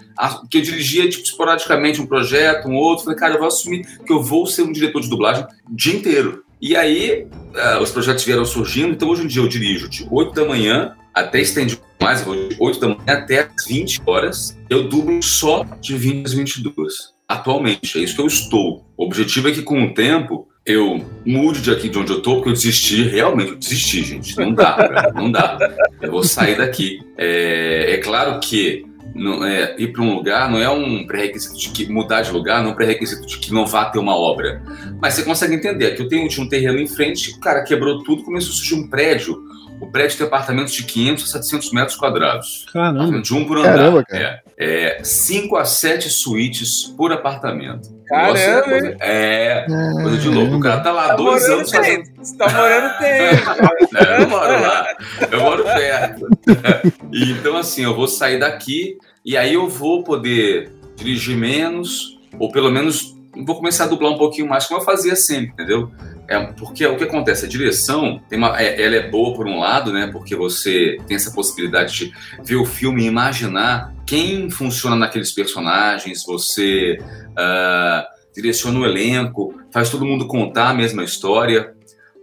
que 0.51 0.59
eu 0.59 0.63
dirigia 0.63 1.09
tipo, 1.09 1.25
esporadicamente 1.25 2.01
um 2.01 2.07
projeto, 2.07 2.69
um 2.69 2.77
outro. 2.77 3.05
Falei, 3.05 3.19
cara, 3.19 3.35
eu 3.35 3.39
vou 3.39 3.49
assumir 3.49 3.87
que 4.05 4.13
eu 4.13 4.23
vou 4.23 4.47
ser 4.47 4.63
um 4.63 4.73
diretor 4.73 5.01
de 5.01 5.09
dublagem 5.09 5.45
o 5.71 5.75
dia 5.75 5.95
inteiro. 5.95 6.45
E 6.61 6.77
aí, 6.77 7.27
uh, 7.55 7.83
os 7.83 7.91
projetos 7.91 8.23
vieram 8.25 8.45
surgindo, 8.45 8.91
então 8.91 9.09
hoje 9.09 9.25
em 9.25 9.27
dia 9.27 9.41
eu 9.41 9.49
dirijo 9.49 9.89
de 9.89 10.07
8 10.11 10.35
da 10.35 10.45
manhã 10.45 10.95
até 11.15 11.41
estende 11.41 11.81
mais, 12.01 12.23
vou 12.23 12.35
de 12.35 12.57
8 12.59 12.81
da 12.81 12.89
manhã 12.89 13.03
até 13.07 13.41
as 13.41 13.67
20 13.67 14.03
horas. 14.07 14.59
Eu 14.69 14.89
dublo 14.89 15.23
só 15.23 15.65
de 15.81 15.97
20 15.97 16.27
às 16.27 16.33
22. 16.33 17.15
Atualmente, 17.29 17.99
é 17.99 18.03
isso 18.03 18.15
que 18.15 18.21
eu 18.21 18.27
estou. 18.27 18.85
O 18.97 19.05
objetivo 19.05 19.49
é 19.49 19.53
que 19.53 19.63
com 19.63 19.83
o 19.85 19.95
tempo 19.95 20.49
eu 20.67 21.05
mude 21.25 21.63
de 21.63 21.71
aqui 21.71 21.89
de 21.89 21.99
onde 21.99 22.13
eu 22.13 22.21
tô, 22.21 22.37
porque 22.37 22.51
eu 22.51 22.55
desisti, 22.55 23.03
realmente, 23.05 23.51
eu 23.51 23.57
desisti, 23.57 24.05
gente. 24.05 24.37
Não 24.37 24.53
dá, 24.53 24.75
cara, 24.75 25.13
não 25.13 25.31
dá. 25.31 25.59
Eu 26.01 26.11
vou 26.11 26.23
sair 26.23 26.57
daqui. 26.57 27.01
É, 27.17 27.95
é 27.95 27.97
claro 27.99 28.39
que 28.41 28.85
não, 29.21 29.45
é, 29.45 29.75
ir 29.77 29.89
para 29.93 30.01
um 30.01 30.15
lugar 30.15 30.51
não 30.51 30.59
é 30.59 30.71
um 30.71 31.07
pré-requisito 31.07 31.59
de 31.59 31.69
que 31.69 31.93
mudar 31.93 32.23
de 32.23 32.31
lugar, 32.33 32.63
não 32.63 32.71
é 32.71 32.73
um 32.73 32.75
pré-requisito 32.75 33.27
de 33.27 33.37
que 33.37 33.53
não 33.53 33.67
vá 33.67 33.85
ter 33.85 33.99
uma 33.99 34.17
obra. 34.17 34.63
Mas 34.99 35.13
você 35.13 35.23
consegue 35.23 35.55
entender 35.55 35.95
que 35.95 36.01
eu 36.01 36.09
tenho 36.09 36.27
tinha 36.27 36.45
um 36.45 36.49
terreno 36.49 36.79
em 36.79 36.87
frente, 36.87 37.33
o 37.33 37.39
cara 37.39 37.63
quebrou 37.63 38.03
tudo, 38.03 38.25
começou 38.25 38.51
a 38.51 38.55
surgir 38.55 38.75
um 38.75 38.89
prédio. 38.89 39.39
O 39.79 39.87
prédio 39.87 40.19
tem 40.19 40.27
apartamentos 40.27 40.73
de 40.73 40.85
500 40.85 41.25
a 41.25 41.27
700 41.39 41.73
metros 41.73 41.97
quadrados. 41.97 42.67
Caramba. 42.73 43.21
De 43.21 43.35
um 43.35 43.47
por 43.47 43.59
andar. 43.59 43.77
Caramba, 43.77 44.05
cara. 44.05 44.43
É, 44.59 45.01
é 45.01 45.05
5 45.05 45.57
a 45.57 45.65
7 45.65 46.09
suítes 46.09 46.85
por 46.97 47.13
apartamento. 47.13 47.89
Caramba, 48.07 48.39
é 48.39 48.63
coisa, 48.63 48.97
é, 49.01 49.67
coisa 50.03 50.19
de 50.19 50.29
louco. 50.29 50.57
O 50.57 50.61
cara 50.61 50.81
tá 50.81 50.93
lá 50.93 51.09
tá 51.09 51.15
dois 51.15 51.45
anos 51.49 51.71
fazendo. 51.71 52.05
Você 52.17 52.37
tá 52.37 52.51
morando 52.51 52.99
tempo. 52.99 53.97
eu 53.97 54.21
não 54.21 54.29
moro 54.29 54.61
lá. 54.61 54.87
Eu 55.31 55.41
moro 55.41 55.65
perto. 55.65 56.29
então, 57.13 57.57
assim, 57.57 57.85
eu 57.85 57.95
vou 57.95 58.09
sair 58.09 58.39
daqui 58.39 58.99
e 59.25 59.37
aí 59.37 59.55
eu 59.55 59.69
vou 59.69 60.03
poder 60.03 60.73
dirigir 60.97 61.37
menos, 61.37 62.19
ou 62.39 62.51
pelo 62.51 62.71
menos 62.71 63.17
vou 63.47 63.57
começar 63.57 63.85
a 63.85 63.87
dublar 63.87 64.13
um 64.13 64.19
pouquinho 64.19 64.49
mais, 64.49 64.67
como 64.67 64.81
eu 64.81 64.85
fazia 64.85 65.15
sempre, 65.17 65.53
entendeu? 65.53 65.91
É, 66.29 66.39
porque 66.53 66.87
o 66.87 66.97
que 66.97 67.05
acontece, 67.05 67.45
a 67.45 67.49
direção, 67.49 68.21
uma, 68.33 68.61
é, 68.61 68.81
ela 68.81 68.97
é 68.97 69.09
boa 69.09 69.35
por 69.35 69.47
um 69.47 69.59
lado, 69.59 69.93
né? 69.93 70.09
Porque 70.13 70.37
você 70.37 70.97
tem 71.07 71.17
essa 71.17 71.33
possibilidade 71.33 71.93
de 71.93 72.13
ver 72.45 72.57
o 72.57 72.65
filme 72.65 73.03
e 73.03 73.07
imaginar 73.07 73.93
quem 74.07 74.49
funciona 74.49 74.95
naqueles 74.95 75.33
personagens, 75.33 76.25
você 76.25 76.99
uh, 77.31 78.07
direciona 78.35 78.79
o 78.79 78.85
elenco, 78.85 79.61
faz 79.73 79.91
todo 79.91 80.07
mundo 80.07 80.29
contar 80.29 80.71
a 80.71 80.75
mesma 80.75 81.03
história, 81.03 81.75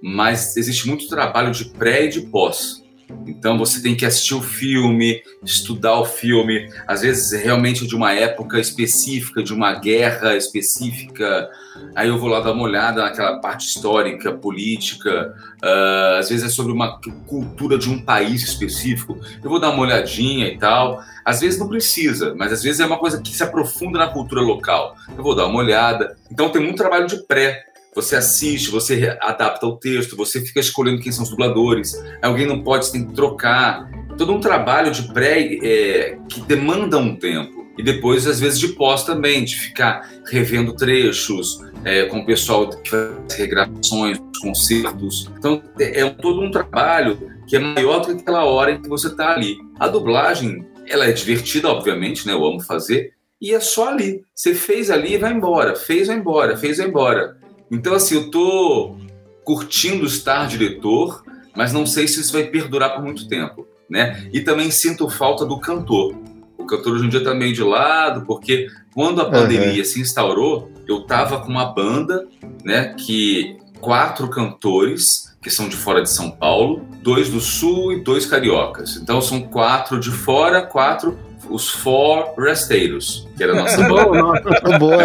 mas 0.01 0.56
existe 0.56 0.88
muito 0.88 1.08
trabalho 1.10 1.51
de 1.51 1.66
pré 1.66 2.06
e 2.06 2.10
de 2.10 2.22
pós. 2.22 2.82
Então 3.28 3.58
você 3.58 3.82
tem 3.82 3.96
que 3.96 4.06
assistir 4.06 4.34
o 4.34 4.42
filme, 4.42 5.22
estudar 5.44 6.00
o 6.00 6.06
filme, 6.06 6.70
às 6.88 7.02
vezes 7.02 7.32
realmente 7.42 7.86
de 7.86 7.96
uma 7.96 8.14
época 8.14 8.60
específica, 8.60 9.44
de 9.44 9.54
uma 9.54 9.74
guerra 9.74 10.36
específica. 10.36 11.50
Aí 11.96 12.08
eu 12.08 12.18
vou 12.18 12.30
lá 12.30 12.40
dar 12.40 12.54
uma 12.54 12.64
olhada 12.64 13.04
naquela 13.04 13.40
parte 13.40 13.68
histórica, 13.68 14.32
política. 14.32 15.36
Uh, 15.64 16.18
às 16.18 16.30
vezes 16.30 16.46
é 16.46 16.50
sobre 16.50 16.72
uma 16.72 17.00
cultura 17.28 17.78
de 17.78 17.90
um 17.90 18.02
país 18.02 18.44
específico. 18.44 19.20
Eu 19.44 19.50
vou 19.50 19.60
dar 19.60 19.70
uma 19.70 19.84
olhadinha 19.84 20.48
e 20.48 20.58
tal. 20.58 21.02
Às 21.24 21.42
vezes 21.42 21.60
não 21.60 21.68
precisa, 21.68 22.34
mas 22.36 22.52
às 22.54 22.64
vezes 22.64 22.80
é 22.80 22.86
uma 22.86 22.98
coisa 22.98 23.22
que 23.22 23.36
se 23.36 23.44
aprofunda 23.44 24.00
na 24.00 24.08
cultura 24.08 24.42
local. 24.42 24.96
Eu 25.16 25.24
vou 25.24 25.36
dar 25.36 25.46
uma 25.46 25.60
olhada. 25.60 26.16
Então 26.32 26.50
tem 26.50 26.62
muito 26.62 26.78
trabalho 26.78 27.08
de 27.08 27.22
pré 27.26 27.67
você 27.98 28.16
assiste, 28.16 28.70
você 28.70 29.18
adapta 29.20 29.66
o 29.66 29.75
texto, 29.75 30.16
você 30.16 30.39
fica 30.39 30.60
escolhendo 30.60 31.01
quem 31.01 31.12
são 31.12 31.24
os 31.24 31.32
dubladores. 31.32 32.00
Alguém 32.22 32.46
não 32.46 32.62
pode, 32.62 32.86
você 32.86 32.92
tem 32.92 33.08
que 33.08 33.13
trocar. 33.13 33.89
Todo 34.16 34.34
um 34.34 34.39
trabalho 34.39 34.92
de 34.92 35.12
pré 35.12 35.42
é, 35.63 36.16
que 36.30 36.42
demanda 36.42 37.00
um 37.00 37.16
tempo. 37.16 37.66
E 37.75 37.82
depois, 37.82 38.27
às 38.27 38.39
vezes, 38.39 38.60
de 38.60 38.68
pós 38.70 39.04
também, 39.04 39.44
de 39.44 39.56
ficar 39.56 40.08
revendo 40.30 40.74
trechos 40.74 41.60
é, 41.84 42.06
com 42.06 42.20
o 42.20 42.25
pessoal 42.25 42.70
que 42.70 42.88
faz 42.88 43.34
regravações, 43.36 44.20
concertos. 44.42 45.32
Então, 45.36 45.63
é, 45.80 46.01
é 46.01 46.10
todo 46.10 46.42
um 46.42 46.51
trabalho 46.51 47.18
que 47.48 47.56
é 47.56 47.60
maior 47.60 48.01
do 48.01 48.16
que 48.16 48.22
aquela 48.22 48.46
hora 48.46 48.74
em 48.74 48.82
que 48.82 48.88
você 48.88 49.08
está 49.08 49.34
ali. 49.34 49.58
A 49.80 49.88
dublagem, 49.88 50.63
ela 50.88 51.06
é 51.06 51.12
divertida, 51.12 51.68
obviamente, 51.68 52.27
né? 52.27 52.34
Eu 52.34 52.46
amo 52.46 52.62
fazer. 52.62 53.13
E 53.42 53.54
é 53.54 53.60
só 53.60 53.89
ali. 53.89 54.24
Você 54.36 54.54
fez 54.54 54.89
ali 54.89 55.13
e 55.13 55.18
vai 55.18 55.34
embora. 55.34 55.75
Fez, 55.75 56.08
vai 56.08 56.18
embora. 56.18 56.58
Fez, 56.58 56.77
vai 56.77 56.88
embora. 56.88 57.37
Então, 57.72 57.94
assim, 57.94 58.16
eu 58.16 58.32
tô 58.32 58.96
curtindo 59.44 60.06
estar 60.06 60.48
diretor, 60.48 61.24
mas 61.56 61.72
não 61.72 61.86
sei 61.86 62.08
se 62.08 62.20
isso 62.20 62.34
vai 62.34 62.44
perdurar 62.44 62.96
por 62.96 63.04
muito 63.04 63.28
tempo, 63.28 63.68
né? 63.90 64.30
E 64.34 64.42
também 64.42 64.70
sinto 64.72 65.10
falta 65.10 65.46
do 65.46 65.60
cantor. 65.60 66.16
O 66.58 66.66
cantor 66.66 66.94
hoje 66.94 67.06
em 67.06 67.10
dia 67.10 67.24
tá 67.24 67.34
meio 67.34 67.54
de 67.54 67.64
lado, 67.64 68.26
porque 68.26 68.68
quando 68.94 69.22
a 69.22 69.30
pandemia 69.30 69.80
uhum. 69.80 69.86
se 69.86 70.02
instaurou, 70.02 70.72
eu 70.88 71.04
tava 71.04 71.40
com 71.40 71.50
uma 71.50 71.66
banda, 71.66 72.28
né, 72.64 72.94
que 72.98 73.58
quatro 73.80 74.28
cantores 74.30 75.36
que 75.42 75.50
são 75.50 75.70
de 75.70 75.78
fora 75.78 76.02
de 76.02 76.10
São 76.10 76.30
Paulo, 76.30 76.86
dois 77.02 77.30
do 77.30 77.40
Sul 77.40 77.94
e 77.94 78.02
dois 78.02 78.26
cariocas. 78.26 78.98
Então 78.98 79.22
são 79.22 79.42
quatro 79.42 80.00
de 80.00 80.12
fora, 80.12 80.62
quatro 80.62 81.18
os 81.50 81.70
Four 81.70 82.34
Resteiros, 82.38 83.28
que 83.38 83.44
era 83.44 83.54
a 83.54 83.56
nossa 83.56 83.82
banda. 83.88 84.78
Boa. 84.78 84.98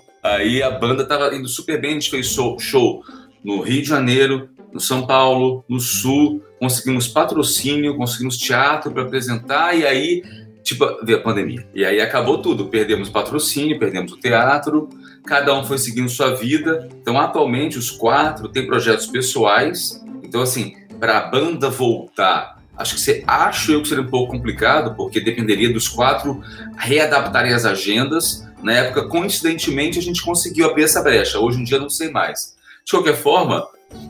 Aí 0.26 0.62
a 0.62 0.70
banda 0.70 1.04
tava 1.04 1.34
indo 1.34 1.46
super 1.46 1.80
bem, 1.80 1.92
a 1.92 1.94
gente 1.94 2.10
fez 2.10 2.26
show, 2.26 2.58
show 2.58 3.02
no 3.44 3.60
Rio 3.60 3.82
de 3.82 3.88
Janeiro, 3.88 4.48
no 4.72 4.80
São 4.80 5.06
Paulo, 5.06 5.64
no 5.68 5.78
Sul, 5.78 6.42
conseguimos 6.58 7.06
patrocínio, 7.06 7.96
conseguimos 7.96 8.36
teatro 8.36 8.90
para 8.90 9.02
apresentar, 9.02 9.76
e 9.76 9.86
aí, 9.86 10.22
tipo, 10.64 10.84
veio 11.04 11.18
a 11.18 11.22
pandemia. 11.22 11.66
E 11.72 11.84
aí 11.84 12.00
acabou 12.00 12.42
tudo, 12.42 12.66
perdemos 12.66 13.08
patrocínio, 13.08 13.78
perdemos 13.78 14.12
o 14.12 14.16
teatro, 14.16 14.88
cada 15.24 15.54
um 15.54 15.64
foi 15.64 15.78
seguindo 15.78 16.08
sua 16.08 16.34
vida. 16.34 16.88
Então, 17.00 17.20
atualmente, 17.20 17.78
os 17.78 17.90
quatro 17.90 18.48
têm 18.48 18.66
projetos 18.66 19.06
pessoais. 19.06 20.02
Então, 20.24 20.42
assim, 20.42 20.74
para 20.98 21.18
a 21.18 21.28
banda 21.28 21.70
voltar, 21.70 22.60
acho 22.76 22.96
que 22.96 23.00
você 23.00 23.22
acho 23.26 23.72
eu 23.72 23.82
que 23.82 23.88
seria 23.88 24.02
um 24.02 24.08
pouco 24.08 24.32
complicado, 24.32 24.96
porque 24.96 25.20
dependeria 25.20 25.72
dos 25.72 25.88
quatro 25.88 26.42
readaptarem 26.76 27.52
as 27.52 27.64
agendas 27.64 28.45
na 28.62 28.72
época, 28.72 29.08
coincidentemente, 29.08 29.98
a 29.98 30.02
gente 30.02 30.22
conseguiu 30.22 30.66
abrir 30.66 30.84
essa 30.84 31.02
brecha. 31.02 31.38
Hoje 31.38 31.60
em 31.60 31.64
dia, 31.64 31.78
não 31.78 31.90
sei 31.90 32.10
mais. 32.10 32.56
De 32.84 32.90
qualquer 32.90 33.16
forma, 33.16 33.66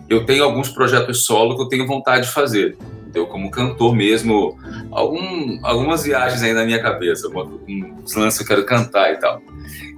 eu 0.08 0.24
tenho 0.24 0.44
alguns 0.44 0.68
projetos 0.68 1.24
solo 1.24 1.56
que 1.56 1.62
eu 1.62 1.68
tenho 1.68 1.86
vontade 1.86 2.26
de 2.26 2.32
fazer. 2.32 2.76
Eu, 3.14 3.26
como 3.26 3.50
cantor 3.50 3.94
mesmo, 3.94 4.58
algum, 4.90 5.58
algumas 5.62 6.04
viagens 6.04 6.42
aí 6.42 6.52
na 6.52 6.64
minha 6.64 6.82
cabeça, 6.82 7.28
uns 7.28 8.14
lances 8.14 8.38
que 8.38 8.44
eu 8.44 8.48
quero 8.48 8.66
cantar 8.66 9.12
e 9.12 9.16
tal. 9.16 9.40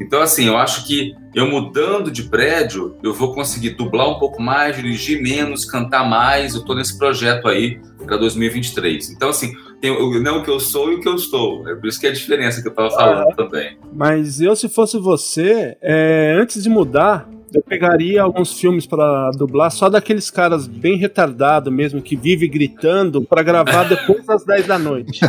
Então, 0.01 0.23
assim, 0.23 0.47
eu 0.47 0.57
acho 0.57 0.87
que 0.87 1.17
eu 1.35 1.49
mudando 1.49 2.11
de 2.11 2.23
prédio, 2.25 2.97
eu 3.03 3.13
vou 3.13 3.35
conseguir 3.35 3.71
dublar 3.71 4.09
um 4.09 4.19
pouco 4.19 4.41
mais, 4.41 4.77
dirigir 4.77 5.21
menos, 5.21 5.65
cantar 5.65 6.09
mais. 6.09 6.55
Eu 6.55 6.61
estou 6.61 6.77
nesse 6.77 6.97
projeto 6.97 7.49
aí 7.49 7.81
para 8.07 8.17
2023. 8.17 9.11
Então, 9.11 9.31
assim, 9.31 9.53
tem 9.81 9.91
o, 9.91 10.21
não 10.23 10.39
o 10.39 10.45
que 10.45 10.51
eu 10.51 10.61
sou 10.61 10.93
e 10.93 10.97
o 10.97 11.01
que 11.01 11.09
eu 11.09 11.15
estou. 11.15 11.69
É 11.69 11.75
por 11.75 11.87
isso 11.87 12.01
que 12.01 12.07
é 12.07 12.11
a 12.11 12.13
diferença 12.13 12.61
que 12.61 12.69
eu 12.69 12.73
estava 12.73 12.91
falando 12.91 13.35
também. 13.37 13.79
Mas 13.93 14.41
eu, 14.41 14.55
se 14.57 14.69
fosse 14.69 14.99
você, 14.99 15.77
é, 15.81 16.37
antes 16.39 16.63
de 16.63 16.69
mudar, 16.69 17.29
eu 17.55 17.63
pegaria 17.63 18.23
alguns 18.23 18.59
filmes 18.59 18.87
para 18.87 19.31
dublar 19.31 19.71
só 19.71 19.89
daqueles 19.89 20.31
caras 20.31 20.67
bem 20.67 20.97
retardados 20.97 21.73
mesmo, 21.73 22.03
que 22.03 22.17
vive 22.17 22.47
gritando, 22.49 23.23
para 23.23 23.43
gravar 23.43 23.85
depois 23.89 24.25
das 24.27 24.45
10 24.45 24.67
da 24.67 24.79
noite. 24.79 25.21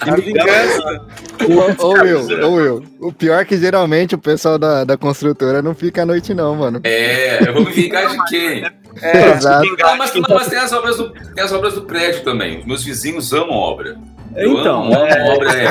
A 0.00 0.16
vingança. 0.16 1.06
Ou 1.80 1.96
eu, 2.04 2.50
ou 2.50 2.60
eu. 2.60 2.82
O 3.00 3.12
pior 3.12 3.40
é 3.40 3.44
que 3.44 3.56
geralmente 3.56 4.14
o 4.14 4.18
pessoal 4.18 4.58
da, 4.58 4.84
da 4.84 4.96
construtora 4.96 5.62
não 5.62 5.74
fica 5.74 6.02
à 6.02 6.06
noite, 6.06 6.34
não, 6.34 6.54
mano. 6.56 6.80
É, 6.84 7.48
eu 7.48 7.54
vou 7.54 7.64
me 7.64 7.72
vingar 7.72 8.10
de 8.10 8.24
quem? 8.26 8.64
É, 9.02 9.30
Exato. 9.32 9.66
Não, 9.78 9.96
mas, 9.96 10.14
não, 10.14 10.22
mas 10.28 10.48
tem, 10.48 10.58
as 10.58 10.72
obras 10.72 10.96
do, 10.96 11.10
tem 11.10 11.44
as 11.44 11.52
obras 11.52 11.74
do 11.74 11.82
prédio 11.82 12.22
também. 12.22 12.60
Os 12.60 12.66
meus 12.66 12.84
vizinhos 12.84 13.32
amam 13.32 13.56
obra. 13.56 13.98
Eu 14.36 14.60
então, 14.60 14.84
amo, 14.84 14.94
é, 14.94 15.34
obra, 15.34 15.52
é. 15.52 15.64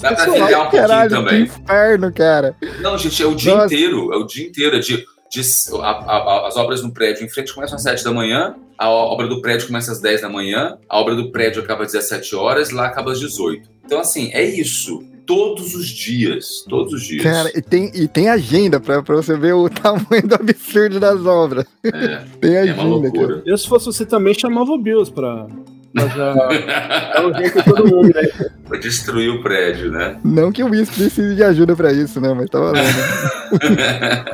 Dá 0.00 0.12
pra 0.14 0.24
vingar 0.24 0.48
um 0.48 0.62
pouquinho 0.62 0.82
Caralho, 0.82 1.10
também. 1.10 1.46
Que 1.46 1.60
inferno, 1.60 2.12
cara. 2.12 2.56
Não, 2.80 2.96
gente, 2.96 3.22
é 3.22 3.26
o 3.26 3.34
dia 3.34 3.54
Nossa. 3.54 3.66
inteiro. 3.66 4.12
É 4.12 4.16
o 4.16 4.24
dia 4.24 4.46
inteiro. 4.46 4.76
É 4.76 4.78
de, 4.78 5.04
de 5.30 5.42
a, 5.82 5.90
a, 5.90 6.48
as 6.48 6.56
obras 6.56 6.82
no 6.82 6.92
prédio 6.92 7.24
em 7.24 7.28
frente 7.28 7.54
começam 7.54 7.76
às 7.76 7.82
7 7.82 8.04
da 8.04 8.12
manhã, 8.12 8.54
a 8.78 8.88
obra 8.88 9.26
do 9.26 9.42
prédio 9.42 9.66
começa 9.66 9.92
às 9.92 10.00
10 10.00 10.22
da 10.22 10.28
manhã, 10.28 10.78
a 10.88 10.98
obra 10.98 11.14
do 11.14 11.30
prédio 11.30 11.62
acaba 11.62 11.84
às 11.84 11.92
17 11.92 12.34
horas, 12.36 12.70
lá 12.70 12.86
acaba 12.86 13.12
às 13.12 13.20
18. 13.20 13.68
Então, 13.84 14.00
assim, 14.00 14.30
é 14.32 14.42
isso 14.42 15.02
todos 15.26 15.74
os 15.74 15.88
dias. 15.88 16.64
Todos 16.68 16.92
os 16.92 17.02
dias. 17.02 17.22
Cara, 17.22 17.50
e 17.54 17.60
tem, 17.60 17.90
e 17.94 18.08
tem 18.08 18.28
agenda 18.28 18.80
pra, 18.80 19.02
pra 19.02 19.16
você 19.16 19.36
ver 19.36 19.54
o 19.54 19.68
tamanho 19.70 20.26
do 20.26 20.34
absurdo 20.34 21.00
das 21.00 21.26
obras. 21.26 21.66
É, 21.84 22.24
tem 22.40 22.56
agenda. 22.56 23.08
É 23.08 23.42
Eu, 23.44 23.58
se 23.58 23.68
fosse 23.68 23.86
você 23.86 24.06
também, 24.06 24.32
chamava 24.32 24.70
o 24.70 24.78
Bills 24.78 25.12
pra. 25.12 25.46
Mas 25.92 26.12
é 26.14 27.20
o 27.22 27.32
jeito 27.34 27.58
de 27.58 27.64
todo 27.64 27.88
mundo, 27.88 28.14
né? 28.14 28.28
Pra 28.68 28.78
destruir 28.78 29.30
o 29.30 29.42
prédio, 29.42 29.90
né? 29.90 30.20
Não 30.22 30.52
que 30.52 30.62
o 30.62 30.66
Wilson 30.66 30.92
precise 30.92 31.34
de 31.34 31.42
ajuda 31.42 31.74
pra 31.74 31.90
isso, 31.90 32.20
né? 32.20 32.34
Mas 32.34 32.50
tá 32.50 32.60
valendo. 32.60 32.86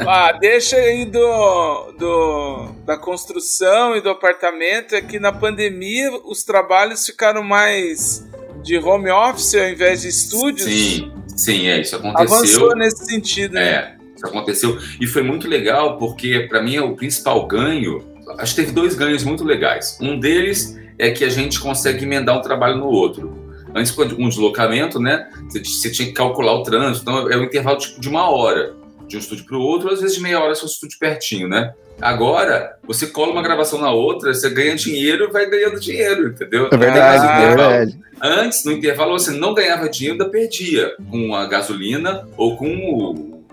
ah, 0.01 0.33
deixa 0.41 0.75
aí 0.75 1.05
do, 1.05 1.93
do, 1.97 2.69
da 2.85 2.99
construção 2.99 3.97
e 3.97 4.01
do 4.01 4.09
apartamento. 4.09 4.97
É 4.97 5.01
que 5.01 5.21
na 5.21 5.31
pandemia 5.31 6.11
os 6.25 6.43
trabalhos 6.43 7.07
ficaram 7.07 7.45
mais 7.45 8.27
de 8.62 8.78
home 8.78 9.11
office 9.11 9.54
ao 9.54 9.69
invés 9.69 10.02
de 10.02 10.09
estúdios. 10.09 10.69
Sim, 10.69 11.12
sim, 11.37 11.66
é, 11.66 11.81
isso 11.81 11.97
aconteceu. 11.97 12.37
Avançou 12.37 12.76
nesse 12.76 13.04
sentido, 13.04 13.54
né? 13.54 13.69
É, 13.69 13.97
isso 14.14 14.26
aconteceu. 14.26 14.78
E 15.00 15.07
foi 15.07 15.23
muito 15.23 15.49
legal, 15.49 15.99
porque 15.99 16.47
para 16.49 16.62
mim 16.62 16.76
é 16.76 16.83
o 16.83 16.95
principal 16.95 17.47
ganho. 17.47 18.04
Acho 18.38 18.54
que 18.54 18.62
teve 18.62 18.73
dois 18.73 18.95
ganhos 18.95 19.25
muito 19.25 19.45
legais. 19.45 19.99
Um 20.00 20.19
deles 20.19 20.78
é 20.99 21.11
que 21.11 21.25
a 21.25 21.28
gente 21.28 21.59
consegue 21.59 22.04
emendar 22.04 22.38
um 22.38 22.42
trabalho 22.42 22.76
no 22.76 22.87
outro. 22.87 23.40
Antes, 23.75 23.90
com 23.90 24.02
um 24.02 24.28
deslocamento, 24.28 25.00
né? 25.00 25.28
Você 25.50 25.90
tinha 25.90 26.07
que 26.07 26.12
calcular 26.12 26.52
o 26.52 26.62
trânsito, 26.62 27.02
então 27.02 27.31
é 27.31 27.37
um 27.37 27.45
intervalo 27.45 27.78
tipo 27.78 28.00
de 28.00 28.09
uma 28.09 28.31
hora 28.31 28.75
de 29.09 29.16
um 29.16 29.19
estúdio 29.19 29.45
para 29.45 29.57
o 29.57 29.61
outro, 29.61 29.90
às 29.90 30.00
vezes 30.00 30.16
de 30.16 30.23
meia 30.23 30.40
hora 30.40 30.54
se 30.54 30.62
é 30.62 30.64
um 30.64 30.69
estúdio 30.69 30.99
pertinho, 30.99 31.49
né? 31.49 31.73
Agora, 32.03 32.77
você 32.83 33.07
cola 33.07 33.31
uma 33.31 33.43
gravação 33.43 33.81
na 33.81 33.93
outra, 33.93 34.35
você 34.35 34.51
ganha 34.51 34.75
dinheiro 34.75 35.29
e 35.29 35.33
vai 35.33 35.49
ganhando 35.49 35.79
dinheiro, 35.79 36.31
entendeu? 36.31 36.69
É 36.73 36.77
verdade, 36.77 37.27
é 37.27 37.47
verdade. 37.47 37.99
Antes, 38.21 38.65
no 38.65 38.73
intervalo, 38.73 39.13
você 39.13 39.31
não 39.31 39.55
ganhava 39.55 39.89
dinheiro, 39.89 40.21
ainda 40.21 40.29
perdia 40.29 40.97
com 41.09 41.33
a 41.33 41.47
gasolina 41.47 42.27
ou 42.37 42.57
com 42.57 42.67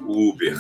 o 0.04 0.30
Uber. 0.30 0.58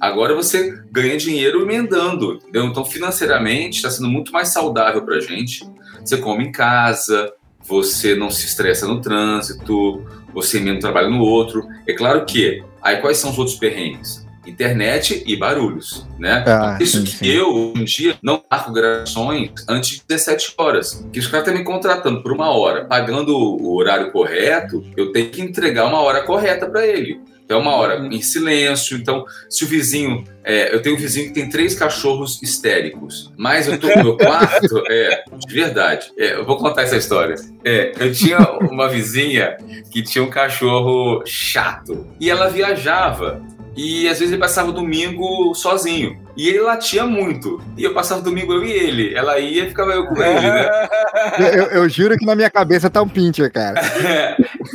Agora 0.00 0.34
você 0.34 0.76
ganha 0.90 1.16
dinheiro 1.16 1.62
emendando, 1.62 2.34
entendeu? 2.34 2.64
Então, 2.64 2.84
financeiramente, 2.84 3.76
está 3.76 3.90
sendo 3.90 4.08
muito 4.08 4.32
mais 4.32 4.48
saudável 4.48 5.02
para 5.02 5.16
a 5.16 5.20
gente. 5.20 5.64
Você 6.04 6.16
come 6.16 6.46
em 6.46 6.52
casa, 6.52 7.32
você 7.60 8.16
não 8.16 8.30
se 8.30 8.46
estressa 8.46 8.88
no 8.88 9.00
trânsito, 9.00 10.04
você 10.34 10.56
emenda 10.56 10.78
um 10.78 10.80
trabalho 10.80 11.10
no 11.10 11.20
outro. 11.20 11.64
É 11.86 11.92
claro 11.92 12.24
que, 12.24 12.64
aí 12.82 12.96
quais 12.96 13.18
são 13.18 13.30
os 13.30 13.38
outros 13.38 13.56
perrengues? 13.56 14.26
Internet 14.50 15.22
e 15.26 15.36
barulhos, 15.36 16.06
né? 16.18 16.44
Ah, 16.46 16.78
Isso 16.80 16.98
sim, 16.98 17.04
que 17.04 17.10
sim. 17.10 17.26
eu, 17.26 17.72
em 17.76 17.84
dia, 17.84 18.16
não 18.22 18.42
marco 18.50 18.72
gravações 18.72 19.50
antes 19.68 19.98
de 19.98 20.02
17 20.08 20.54
horas. 20.58 21.04
Que 21.12 21.18
os 21.18 21.26
caras 21.26 21.46
estão 21.46 21.58
me 21.58 21.64
contratando 21.64 22.22
por 22.22 22.32
uma 22.32 22.50
hora, 22.50 22.84
pagando 22.84 23.36
o 23.36 23.76
horário 23.76 24.10
correto, 24.10 24.84
eu 24.96 25.12
tenho 25.12 25.30
que 25.30 25.42
entregar 25.42 25.86
uma 25.86 26.00
hora 26.00 26.22
correta 26.22 26.68
para 26.68 26.86
ele. 26.86 27.20
Então, 27.50 27.58
é 27.58 27.62
uma 27.62 27.74
hora 27.74 27.98
em 28.06 28.22
silêncio. 28.22 28.96
Então, 28.96 29.24
se 29.48 29.64
o 29.64 29.66
vizinho. 29.66 30.22
é, 30.44 30.72
eu 30.72 30.80
tenho 30.80 30.94
um 30.94 30.98
vizinho 30.98 31.26
que 31.26 31.34
tem 31.34 31.48
três 31.48 31.74
cachorros 31.74 32.40
histéricos, 32.40 33.32
mas 33.36 33.66
eu 33.66 33.76
tô 33.76 33.88
no 33.88 34.04
meu 34.04 34.16
quarto. 34.16 34.84
É, 34.88 35.24
de 35.36 35.52
verdade. 35.52 36.12
É, 36.16 36.34
eu 36.34 36.44
vou 36.44 36.56
contar 36.56 36.82
essa 36.82 36.96
história. 36.96 37.34
É, 37.64 37.92
eu 37.98 38.12
tinha 38.12 38.38
uma 38.70 38.88
vizinha 38.88 39.56
que 39.90 40.00
tinha 40.00 40.22
um 40.22 40.30
cachorro 40.30 41.24
chato 41.26 42.06
e 42.20 42.30
ela 42.30 42.48
viajava. 42.48 43.42
E 43.76 44.08
às 44.08 44.18
vezes 44.18 44.32
ele 44.32 44.40
passava 44.40 44.70
o 44.70 44.72
domingo 44.72 45.54
sozinho. 45.54 46.20
E 46.36 46.48
ele 46.48 46.60
latia 46.60 47.06
muito. 47.06 47.62
E 47.76 47.84
eu 47.84 47.94
passava 47.94 48.20
domingo 48.20 48.52
eu 48.52 48.64
e 48.64 48.72
ele. 48.72 49.14
Ela 49.14 49.38
ia 49.38 49.64
e 49.64 49.68
ficava 49.68 49.92
eu 49.92 50.06
com 50.06 50.16
ele, 50.20 50.40
né? 50.40 50.68
Eu, 51.38 51.64
eu 51.82 51.88
juro 51.88 52.16
que 52.16 52.24
na 52.24 52.34
minha 52.34 52.50
cabeça 52.50 52.88
tá 52.88 53.02
um 53.02 53.08
pincher, 53.08 53.52
cara. 53.52 53.80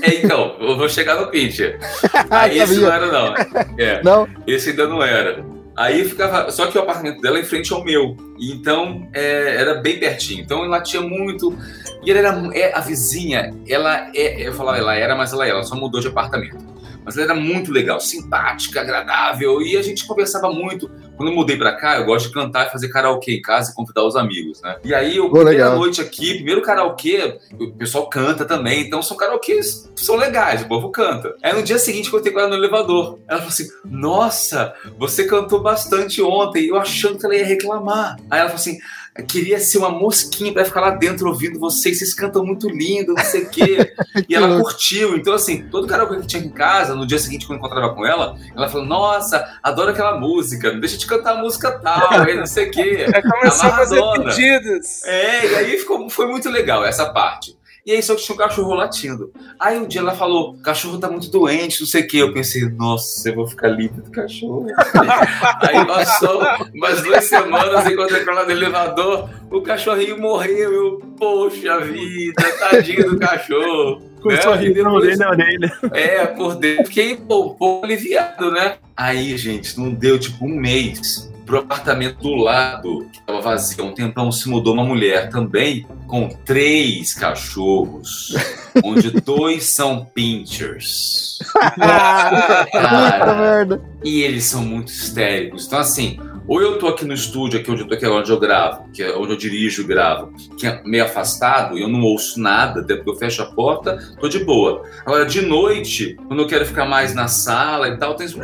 É, 0.02 0.16
então, 0.16 0.56
eu 0.60 0.78
vou 0.78 0.90
chegar 0.90 1.16
no 1.16 1.28
pincher. 1.28 1.80
Aí 2.30 2.60
esse 2.60 2.76
não 2.76 2.92
era, 2.92 3.06
não. 3.08 3.34
É, 3.78 4.04
Não? 4.04 4.28
esse 4.46 4.72
ainda 4.72 4.88
não 4.88 5.02
era. 5.02 5.44
Aí 5.76 6.06
ficava. 6.06 6.50
Só 6.52 6.68
que 6.68 6.78
o 6.78 6.82
apartamento 6.82 7.22
dela 7.22 7.38
é 7.38 7.42
em 7.42 7.46
frente 7.46 7.74
ao 7.74 7.84
meu. 7.84 8.16
Então 8.40 9.08
é, 9.14 9.56
era 9.58 9.76
bem 9.76 10.00
pertinho. 10.00 10.42
Então 10.42 10.64
ela 10.64 10.82
tinha 10.82 11.02
muito. 11.02 11.58
E 12.04 12.12
ela 12.12 12.20
era. 12.20 12.58
É, 12.58 12.78
a 12.78 12.80
vizinha, 12.80 13.54
ela 13.68 14.10
é. 14.16 14.48
Eu 14.48 14.54
falava, 14.54 14.78
ela 14.78 14.96
era, 14.96 15.16
mas 15.16 15.34
ela 15.34 15.46
é. 15.46 15.50
Ela 15.50 15.64
só 15.64 15.76
mudou 15.76 16.00
de 16.00 16.08
apartamento. 16.08 16.58
Mas 17.06 17.18
ela 17.18 17.32
era 17.32 17.36
muito 17.40 17.72
legal, 17.72 18.00
simpática, 18.00 18.82
agradável. 18.82 19.62
E 19.62 19.78
a 19.78 19.82
gente 19.82 20.06
conversava 20.06 20.52
muito. 20.52 20.90
Quando 21.16 21.30
eu 21.30 21.36
mudei 21.36 21.56
pra 21.56 21.74
cá, 21.74 21.98
eu 21.98 22.06
gosto 22.06 22.28
de 22.28 22.34
cantar 22.34 22.68
e 22.68 22.72
fazer 22.72 22.90
karaokê 22.90 23.36
em 23.36 23.42
casa 23.42 23.72
e 23.72 23.76
convidar 23.76 24.04
os 24.04 24.16
amigos, 24.16 24.62
né? 24.62 24.78
E 24.84 24.94
aí, 24.94 25.18
eu, 25.18 25.30
Pô, 25.30 25.36
primeira 25.38 25.66
legal. 25.66 25.78
noite 25.78 26.02
aqui, 26.02 26.36
primeiro 26.36 26.62
karaokê, 26.62 27.40
o 27.60 27.72
pessoal 27.74 28.10
canta 28.10 28.44
também. 28.44 28.82
Então 28.82 29.02
são 29.02 29.16
karaokês, 29.16 29.90
são 29.96 30.16
legais, 30.16 30.64
o 30.64 30.68
povo 30.68 30.90
canta. 30.90 31.36
Aí 31.42 31.54
no 31.54 31.64
dia 31.64 31.78
seguinte, 31.78 32.06
eu 32.06 32.10
encontrei 32.10 32.34
com 32.34 32.40
ela 32.40 32.50
no 32.50 32.56
elevador. 32.56 33.20
Ela 33.28 33.40
falou 33.40 33.54
assim: 33.54 33.68
Nossa, 33.86 34.74
você 34.98 35.26
cantou 35.26 35.62
bastante 35.62 36.22
ontem. 36.22 36.68
Eu 36.68 36.78
achando 36.78 37.18
que 37.18 37.26
ela 37.26 37.36
ia 37.36 37.46
reclamar. 37.46 38.18
Aí 38.30 38.40
ela 38.40 38.50
falou 38.50 38.62
assim. 38.62 38.78
Queria 39.24 39.60
ser 39.60 39.78
uma 39.78 39.90
mosquinha 39.90 40.52
pra 40.52 40.66
ficar 40.66 40.82
lá 40.82 40.90
dentro 40.90 41.28
ouvindo 41.30 41.58
vocês, 41.58 41.98
vocês 42.00 42.14
cantam 42.14 42.46
muito 42.46 42.68
lindo, 42.70 43.14
não 43.14 43.24
sei 43.24 43.44
o 43.44 43.50
quê. 43.50 43.94
E 44.30 44.34
ela 44.34 44.62
curtiu. 44.62 45.18
Então, 45.18 45.34
assim, 45.34 45.64
todo 45.70 45.88
karaokê 45.88 46.22
que 46.22 46.28
tinha 46.28 46.44
em 46.44 46.50
casa, 46.50 46.96
no 46.96 47.06
dia 47.06 47.20
seguinte, 47.20 47.46
quando 47.46 47.60
eu 47.60 47.66
encontrava 47.66 47.94
com 47.94 48.06
ela, 48.06 48.38
ela 48.56 48.70
falou: 48.70 48.86
Nossa, 48.86 49.60
adoro 49.62 49.92
aquela 49.92 50.18
música, 50.18 50.72
deixa 50.72 50.98
de 50.98 51.06
cantar 51.06 51.34
a 51.34 51.42
música 51.42 51.72
tal, 51.80 52.24
e 52.28 52.36
não 52.36 52.46
sei 52.46 52.70
o 52.70 52.72
quê. 52.72 53.06
Já 53.10 53.22
começou 53.22 53.70
a 53.70 53.74
fazer 53.74 54.02
pedidos. 54.24 55.04
É, 55.04 55.46
e 55.46 55.56
aí 55.56 55.78
ficou, 55.78 56.10
foi 56.10 56.28
muito 56.28 56.50
legal 56.50 56.86
essa 56.86 57.12
parte. 57.12 57.58
E 57.86 57.92
aí 57.92 58.02
só 58.02 58.16
que 58.16 58.24
tinha 58.24 58.34
um 58.34 58.40
cachorro 58.40 58.74
latindo. 58.74 59.32
Aí 59.60 59.78
um 59.78 59.88
dia 59.88 60.02
ela 60.02 60.16
falou, 60.16 60.56
o 60.56 60.58
cachorro 60.58 60.98
tá 60.98 61.08
muito 61.08 61.30
doente, 61.30 61.82
não 61.82 61.88
sei 61.88 62.02
o 62.02 62.08
quê. 62.08 62.18
Eu 62.18 62.34
pensei, 62.34 62.68
nossa, 62.70 63.30
eu 63.30 63.36
vou 63.36 63.48
ficar 63.48 63.68
livre 63.68 64.02
do 64.02 64.10
cachorro. 64.10 64.66
aí 65.62 65.86
passou 65.86 66.42
umas 66.74 67.04
duas 67.04 67.26
semanas, 67.26 67.86
encontrei 67.86 68.26
com 68.26 68.32
ela 68.32 68.46
no 68.46 68.52
elevador, 68.52 69.30
o 69.52 69.62
cachorrinho 69.62 70.20
morreu. 70.20 70.74
Eu, 70.74 70.98
poxa 71.16 71.80
vida, 71.82 72.42
tadinho 72.60 73.12
do 73.12 73.20
cachorro. 73.20 74.02
Começou 74.20 74.56
né? 74.56 74.66
E 74.66 74.82
na 74.82 74.92
orelha, 74.92 75.30
orelha. 75.30 75.80
é, 75.94 76.26
por 76.26 76.56
dentro. 76.56 76.86
Fiquei 76.86 77.16
pô, 77.16 77.54
pouco 77.54 77.86
aliviado, 77.86 78.50
né? 78.50 78.78
Aí, 78.98 79.38
gente, 79.38 79.78
não 79.78 79.94
deu 79.94 80.18
tipo 80.18 80.46
um 80.46 80.56
mês. 80.56 81.32
Pro 81.46 81.60
apartamento 81.60 82.18
do 82.20 82.36
lado, 82.36 83.08
que 83.12 83.22
tava 83.22 83.40
vazio 83.42 83.84
há 83.84 83.88
um 83.88 83.94
tempão, 83.94 84.32
se 84.32 84.50
mudou 84.50 84.74
uma 84.74 84.84
mulher 84.84 85.30
também, 85.30 85.86
com 86.08 86.28
três 86.28 87.14
cachorros, 87.14 88.34
onde 88.84 89.12
dois 89.22 89.66
são 89.66 90.06
pinchers. 90.06 91.40
Puta 91.54 92.68
Cara, 92.72 93.36
merda. 93.36 93.82
e 94.04 94.22
eles 94.22 94.46
são 94.46 94.64
muito 94.64 94.88
histéricos. 94.88 95.68
Então, 95.68 95.80
assim, 95.80 96.20
ou 96.48 96.62
eu 96.62 96.78
tô 96.78 96.88
aqui 96.88 97.04
no 97.06 97.14
estúdio, 97.14 97.60
aqui 97.60 97.72
onde 97.72 97.82
eu 97.82 97.88
tô, 97.88 97.98
que 97.98 98.06
é 98.06 98.10
onde 98.10 98.32
eu 98.32 98.40
gravo, 98.40 98.88
que 98.94 99.02
é 99.02 99.16
onde 99.16 99.34
eu 99.34 99.38
dirijo 99.38 99.82
e 99.82 99.86
gravo, 99.86 100.32
que 100.58 100.68
é 100.68 100.80
meio 100.84 101.04
afastado, 101.04 101.78
e 101.78 101.82
eu 101.82 101.88
não 101.88 102.02
ouço 102.02 102.40
nada, 102.40 102.82
até 102.82 102.96
porque 102.96 103.10
eu 103.10 103.16
fecho 103.16 103.42
a 103.42 103.46
porta, 103.46 103.98
tô 104.20 104.28
de 104.28 104.46
boa. 104.46 104.84
Agora, 105.04 105.26
de 105.26 105.42
noite, 105.42 106.16
quando 106.28 106.44
eu 106.44 106.48
quero 106.48 106.66
ficar 106.66 106.86
mais 106.86 107.16
na 107.16 107.28
sala 107.28 107.90
e 107.90 107.98
tal, 107.98 108.16
tem 108.16 108.28
esse... 108.28 108.36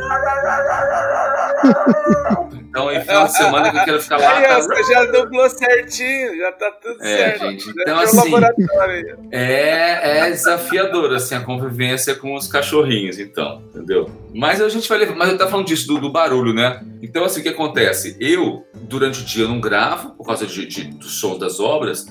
Então, 2.52 2.88
aí, 2.88 3.00
final 3.02 3.26
de 3.26 3.36
semana 3.36 3.70
que 3.70 3.76
eu 3.78 3.84
quero 3.84 4.00
ficar 4.02 4.16
lá... 4.18 4.36
Aí, 4.38 4.44
tá- 4.46 4.60
você 4.60 4.82
já 4.92 5.04
dublou 5.04 5.48
certinho, 5.50 6.38
já 6.38 6.52
tá 6.52 6.70
tudo 6.82 7.02
É, 7.02 7.16
certo. 7.16 7.40
gente, 7.50 7.70
então, 7.70 7.98
assim. 7.98 8.32
É, 9.30 10.18
é 10.20 10.30
desafiador, 10.30 11.12
assim, 11.14 11.34
a 11.34 11.40
convivência 11.40 12.14
com 12.14 12.34
os 12.34 12.46
cachorrinhos, 12.48 13.18
então, 13.18 13.62
entendeu? 13.74 14.10
Mas 14.34 14.60
a 14.60 14.68
gente 14.68 14.88
vai 14.88 14.98
levar. 14.98 15.14
Mas 15.16 15.28
eu 15.30 15.38
tava 15.38 15.50
falando 15.50 15.66
disso, 15.66 15.86
do, 15.86 15.98
do 16.00 16.10
barulho, 16.10 16.54
né? 16.54 16.82
Então, 17.02 17.24
assim, 17.24 17.40
o 17.40 17.42
que 17.42 17.48
acontece? 17.50 18.16
Eu, 18.18 18.64
durante 18.74 19.20
o 19.20 19.24
dia, 19.24 19.44
eu 19.44 19.48
não 19.48 19.60
gravo, 19.60 20.10
por 20.10 20.26
causa 20.26 20.46
de, 20.46 20.66
de- 20.66 20.84
do 20.84 21.04
som 21.06 21.38
das 21.38 21.60
obras. 21.60 22.06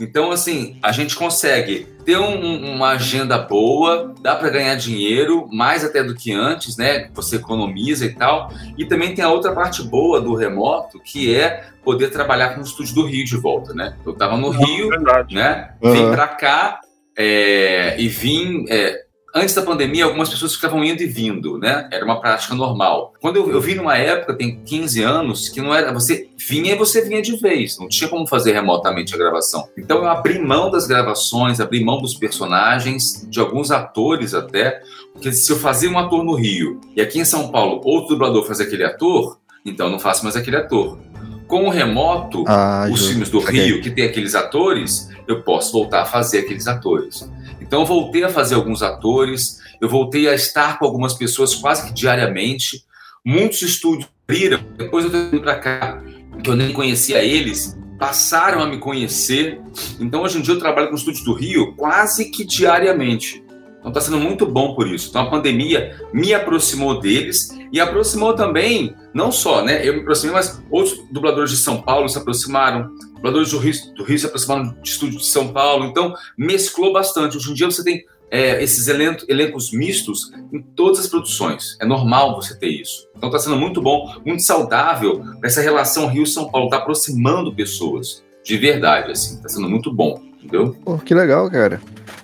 Então, 0.00 0.30
assim, 0.30 0.78
a 0.82 0.90
gente 0.92 1.14
consegue 1.16 1.86
ter 2.04 2.18
um- 2.18 2.44
um- 2.44 2.74
uma 2.74 2.90
agenda 2.90 3.38
boa, 3.38 4.12
dá 4.20 4.34
para 4.34 4.50
ganhar 4.50 4.74
dinheiro, 4.74 5.48
mais 5.52 5.84
até 5.84 6.02
do 6.02 6.14
que 6.14 6.32
antes, 6.32 6.76
né? 6.76 7.08
Você 7.14 7.36
economiza 7.36 8.04
e 8.04 8.10
tal. 8.14 8.50
E 8.76 8.84
também 8.84 9.14
tem 9.14 9.24
a 9.24 9.30
outra 9.30 9.52
parte 9.52 9.82
boa 9.82 10.20
do 10.20 10.34
remoto, 10.34 11.00
que 11.00 11.34
é 11.34 11.64
poder 11.84 12.10
trabalhar 12.10 12.50
com 12.54 12.60
o 12.60 12.64
estúdio 12.64 12.94
do 12.94 13.06
Rio 13.06 13.24
de 13.24 13.36
volta, 13.36 13.72
né? 13.72 13.96
Eu 14.04 14.12
tava 14.14 14.36
no 14.36 14.50
Rio, 14.50 14.88
Verdade. 14.88 15.34
né? 15.34 15.70
Vim 15.82 16.10
pra 16.10 16.28
cá 16.28 16.80
é, 17.16 17.94
e 17.98 18.08
vim. 18.08 18.64
é, 18.68 19.04
antes 19.34 19.54
da 19.54 19.62
pandemia, 19.62 20.04
algumas 20.04 20.28
pessoas 20.28 20.54
ficavam 20.54 20.84
indo 20.84 21.02
e 21.02 21.06
vindo, 21.06 21.58
né? 21.58 21.88
Era 21.90 22.04
uma 22.04 22.20
prática 22.20 22.54
normal. 22.54 23.12
Quando 23.20 23.36
eu, 23.36 23.50
eu 23.50 23.60
vim 23.60 23.74
numa 23.74 23.96
época, 23.96 24.34
tem 24.34 24.60
15 24.64 25.02
anos, 25.02 25.48
que 25.48 25.60
não 25.60 25.74
era. 25.74 25.92
Você 25.92 26.28
vinha 26.36 26.72
e 26.74 26.76
você 26.78 27.02
vinha 27.02 27.20
de 27.20 27.36
vez. 27.36 27.78
Não 27.78 27.88
tinha 27.88 28.08
como 28.08 28.26
fazer 28.26 28.52
remotamente 28.52 29.14
a 29.14 29.18
gravação. 29.18 29.68
Então 29.76 29.98
eu 29.98 30.06
abri 30.06 30.38
mão 30.38 30.70
das 30.70 30.86
gravações, 30.86 31.60
abri 31.60 31.82
mão 31.84 31.98
dos 32.00 32.14
personagens, 32.14 33.26
de 33.28 33.40
alguns 33.40 33.70
atores 33.70 34.34
até. 34.34 34.80
Porque 35.12 35.32
se 35.32 35.50
eu 35.50 35.58
fazia 35.58 35.90
um 35.90 35.98
ator 35.98 36.22
no 36.24 36.34
Rio 36.34 36.80
e 36.96 37.00
aqui 37.00 37.18
em 37.18 37.24
São 37.24 37.48
Paulo 37.48 37.80
outro 37.84 38.10
dublador 38.10 38.44
fazia 38.44 38.66
aquele 38.66 38.84
ator, 38.84 39.38
então 39.64 39.86
eu 39.86 39.92
não 39.92 39.98
faço 39.98 40.22
mais 40.24 40.36
aquele 40.36 40.56
ator. 40.56 40.98
Com 41.46 41.66
o 41.66 41.70
remoto, 41.70 42.42
Ah, 42.48 42.88
os 42.90 43.06
filmes 43.06 43.28
do 43.28 43.40
Saquei. 43.40 43.64
Rio, 43.66 43.82
que 43.82 43.90
tem 43.90 44.04
aqueles 44.06 44.34
atores, 44.34 45.08
eu 45.28 45.42
posso 45.42 45.72
voltar 45.72 46.02
a 46.02 46.06
fazer 46.06 46.38
aqueles 46.40 46.66
atores. 46.66 47.30
Então 47.66 47.80
eu 47.80 47.86
voltei 47.86 48.22
a 48.22 48.28
fazer 48.28 48.56
alguns 48.56 48.82
atores, 48.82 49.58
eu 49.80 49.88
voltei 49.88 50.28
a 50.28 50.34
estar 50.34 50.78
com 50.78 50.84
algumas 50.84 51.14
pessoas 51.14 51.54
quase 51.54 51.86
que 51.86 51.94
diariamente. 51.94 52.84
Muitos 53.24 53.62
estúdios 53.62 54.06
abriram, 54.28 54.60
depois 54.76 55.06
eu 55.06 55.10
vim 55.10 55.38
para 55.38 55.58
cá, 55.58 56.02
que 56.42 56.50
eu 56.50 56.54
nem 56.54 56.74
conhecia 56.74 57.24
eles, 57.24 57.74
passaram 57.98 58.62
a 58.62 58.66
me 58.66 58.76
conhecer. 58.76 59.62
Então 59.98 60.22
hoje 60.22 60.38
em 60.38 60.42
dia 60.42 60.52
eu 60.52 60.58
trabalho 60.58 60.90
com 60.90 60.94
estúdios 60.94 61.24
do 61.24 61.32
Rio 61.32 61.74
quase 61.74 62.30
que 62.30 62.44
diariamente. 62.44 63.42
Então 63.78 63.88
está 63.88 64.00
sendo 64.02 64.18
muito 64.18 64.44
bom 64.44 64.74
por 64.74 64.86
isso. 64.86 65.08
Então 65.08 65.22
a 65.22 65.30
pandemia 65.30 65.98
me 66.12 66.34
aproximou 66.34 67.00
deles 67.00 67.48
e 67.74 67.80
aproximou 67.80 68.34
também, 68.36 68.94
não 69.12 69.32
só, 69.32 69.64
né? 69.64 69.84
Eu 69.84 69.94
me 69.94 70.00
aproximei, 70.02 70.32
mas 70.32 70.62
outros 70.70 70.96
dubladores 71.10 71.50
de 71.50 71.56
São 71.56 71.82
Paulo 71.82 72.08
se 72.08 72.16
aproximaram, 72.16 72.88
dubladores 73.16 73.50
do 73.50 73.58
Rio, 73.58 73.72
do 73.96 74.04
Rio 74.04 74.16
se 74.16 74.26
aproximaram 74.26 74.76
de 74.80 74.88
estúdio 74.88 75.18
de 75.18 75.26
São 75.26 75.48
Paulo. 75.48 75.86
Então 75.86 76.14
mesclou 76.38 76.92
bastante. 76.92 77.36
Hoje 77.36 77.50
em 77.50 77.54
dia 77.54 77.66
você 77.66 77.82
tem 77.82 78.04
é, 78.30 78.62
esses 78.62 78.86
elen- 78.86 79.16
elencos 79.28 79.72
mistos 79.72 80.30
em 80.52 80.62
todas 80.62 81.00
as 81.00 81.08
produções. 81.08 81.76
É 81.80 81.84
normal 81.84 82.36
você 82.36 82.56
ter 82.56 82.68
isso. 82.68 83.08
Então 83.16 83.28
está 83.28 83.40
sendo 83.40 83.56
muito 83.56 83.82
bom, 83.82 84.20
muito 84.24 84.44
saudável 84.44 85.24
essa 85.42 85.60
relação 85.60 86.06
Rio-São 86.06 86.48
Paulo, 86.52 86.66
está 86.68 86.76
aproximando 86.76 87.52
pessoas 87.52 88.22
de 88.44 88.56
verdade, 88.56 89.10
assim. 89.10 89.34
Está 89.34 89.48
sendo 89.48 89.68
muito 89.68 89.92
bom, 89.92 90.22
entendeu? 90.38 90.76
Pô, 90.84 90.96
que 90.98 91.12
legal, 91.12 91.50
cara. 91.50 91.82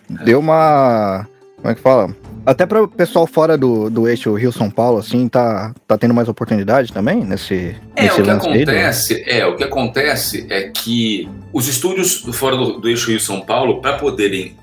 Deu 0.09 0.39
uma. 0.39 1.27
Como 1.57 1.71
é 1.71 1.75
que 1.75 1.81
fala? 1.81 2.15
Até 2.44 2.64
para 2.66 2.83
o 2.83 2.88
pessoal 2.88 3.26
fora 3.26 3.57
do, 3.57 3.90
do 3.90 4.09
eixo 4.09 4.35
Rio-São 4.35 4.70
Paulo, 4.70 4.98
assim, 4.98 5.29
tá, 5.29 5.74
tá 5.87 5.98
tendo 5.98 6.14
mais 6.14 6.29
oportunidade 6.29 6.92
também 6.92 7.22
nesse, 7.24 7.76
É, 7.94 8.05
nesse 8.05 8.20
o 8.20 8.24
que 8.24 8.31
né? 8.31 8.37
acontece, 8.37 9.24
é, 9.26 9.46
o 9.46 9.57
que 9.57 9.64
acontece 9.64 10.46
é 10.48 10.68
que 10.68 11.29
os 11.53 11.68
estúdios 11.68 12.24
fora 12.33 12.57
do, 12.57 12.81
do 12.81 12.88
eixo 12.88 13.11
Rio 13.11 13.20
São 13.20 13.40
Paulo, 13.40 13.81
para 13.81 13.98
poderem 13.98 14.57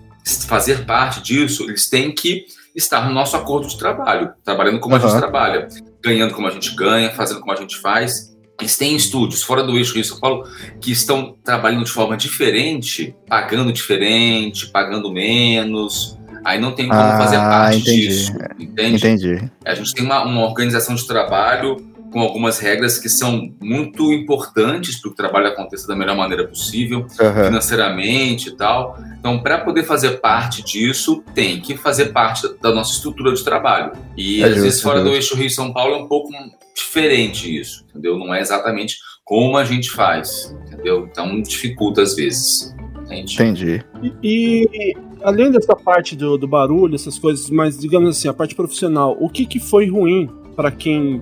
fazer 0.48 0.86
parte 0.86 1.22
disso, 1.22 1.64
eles 1.64 1.90
têm 1.90 2.12
que 2.12 2.46
estar 2.76 3.08
no 3.08 3.14
nosso 3.14 3.36
acordo 3.36 3.68
de 3.68 3.78
trabalho, 3.78 4.32
trabalhando 4.44 4.80
como 4.80 4.96
a 4.96 4.98
Aham. 4.98 5.10
gente 5.10 5.20
trabalha, 5.20 5.68
ganhando 6.04 6.34
como 6.34 6.48
a 6.48 6.52
gente 6.52 6.76
ganha, 6.76 7.10
fazendo 7.12 7.40
como 7.40 7.52
a 7.52 7.56
gente 7.56 7.78
faz. 7.78 8.36
Eles 8.60 8.76
têm 8.76 8.96
estúdios 8.96 9.44
fora 9.44 9.64
do 9.64 9.78
eixo 9.78 9.94
Rio 9.94 10.04
São 10.04 10.20
Paulo 10.20 10.48
que 10.82 10.92
estão 10.92 11.36
trabalhando 11.44 11.86
de 11.86 11.92
forma 11.92 12.18
diferente, 12.18 13.16
pagando 13.28 13.72
diferente, 13.72 14.68
pagando 14.68 15.12
menos. 15.12 16.18
Aí 16.44 16.60
não 16.60 16.72
tem 16.74 16.88
como 16.88 17.00
Ah, 17.02 17.18
fazer 17.18 17.38
parte 17.38 17.78
entendi. 17.80 18.08
disso, 18.08 18.34
entende? 18.60 18.96
Entendi. 18.98 19.52
A 19.66 19.74
gente 19.76 19.94
tem 19.94 20.04
uma, 20.06 20.24
uma 20.24 20.46
organização 20.46 20.96
de 20.96 21.06
trabalho 21.06 21.78
com 22.12 22.22
algumas 22.22 22.58
regras 22.60 22.98
que 22.98 23.10
são 23.10 23.54
muito 23.62 24.14
importantes 24.14 24.96
para 24.96 25.02
que 25.02 25.08
o 25.10 25.16
trabalho 25.16 25.48
aconteça 25.48 25.86
da 25.88 25.96
melhor 25.96 26.16
maneira 26.16 26.48
possível, 26.48 27.06
Aham. 27.20 27.46
financeiramente 27.46 28.50
e 28.50 28.52
tal. 28.56 28.98
Então, 29.20 29.40
para 29.40 29.58
poder 29.60 29.84
fazer 29.84 30.12
parte 30.22 30.64
disso, 30.64 31.22
tem 31.36 31.60
que 31.60 31.76
fazer 31.76 32.08
parte 32.14 32.48
da, 32.62 32.72
nossa 32.72 32.94
estrutura 32.94 33.34
de 33.34 33.44
trabalho. 33.44 33.92
E 34.16 34.42
É 34.42 34.46
às 34.46 34.50
justo, 34.52 34.64
vezes 34.64 34.82
fora 34.82 35.02
do 35.04 35.10
eixo 35.14 35.36
Rio 35.36 35.50
São 35.50 35.74
Paulo 35.74 35.96
é 35.96 35.98
um 35.98 36.08
pouco 36.08 36.30
diferente 36.74 37.60
isso, 37.60 37.86
entendeu? 37.90 38.18
Não 38.18 38.34
é 38.34 38.40
exatamente 38.40 38.98
como 39.26 39.58
a 39.58 39.66
gente 39.66 39.90
faz, 39.92 40.56
entendeu? 40.66 41.08
Então 41.12 41.42
dificulta 41.42 42.02
às 42.02 42.16
vezes. 42.16 42.74
Entende? 43.08 43.34
Entendi. 43.34 43.86
E, 44.22 44.70
e, 44.74 44.98
além 45.24 45.52
dessa 45.52 45.76
parte 45.76 46.16
do, 46.16 46.38
do 46.38 46.48
barulho, 46.48 46.96
essas 46.96 47.18
coisas, 47.18 47.50
mas 47.50 47.78
digamos 47.78 48.18
assim, 48.18 48.28
a 48.28 48.34
parte 48.34 48.54
profissional, 48.54 49.18
o 49.20 49.30
que, 49.30 49.46
que 49.46 49.60
foi 49.60 49.90
ruim 49.90 50.30
para 50.56 50.72
quem 50.72 51.22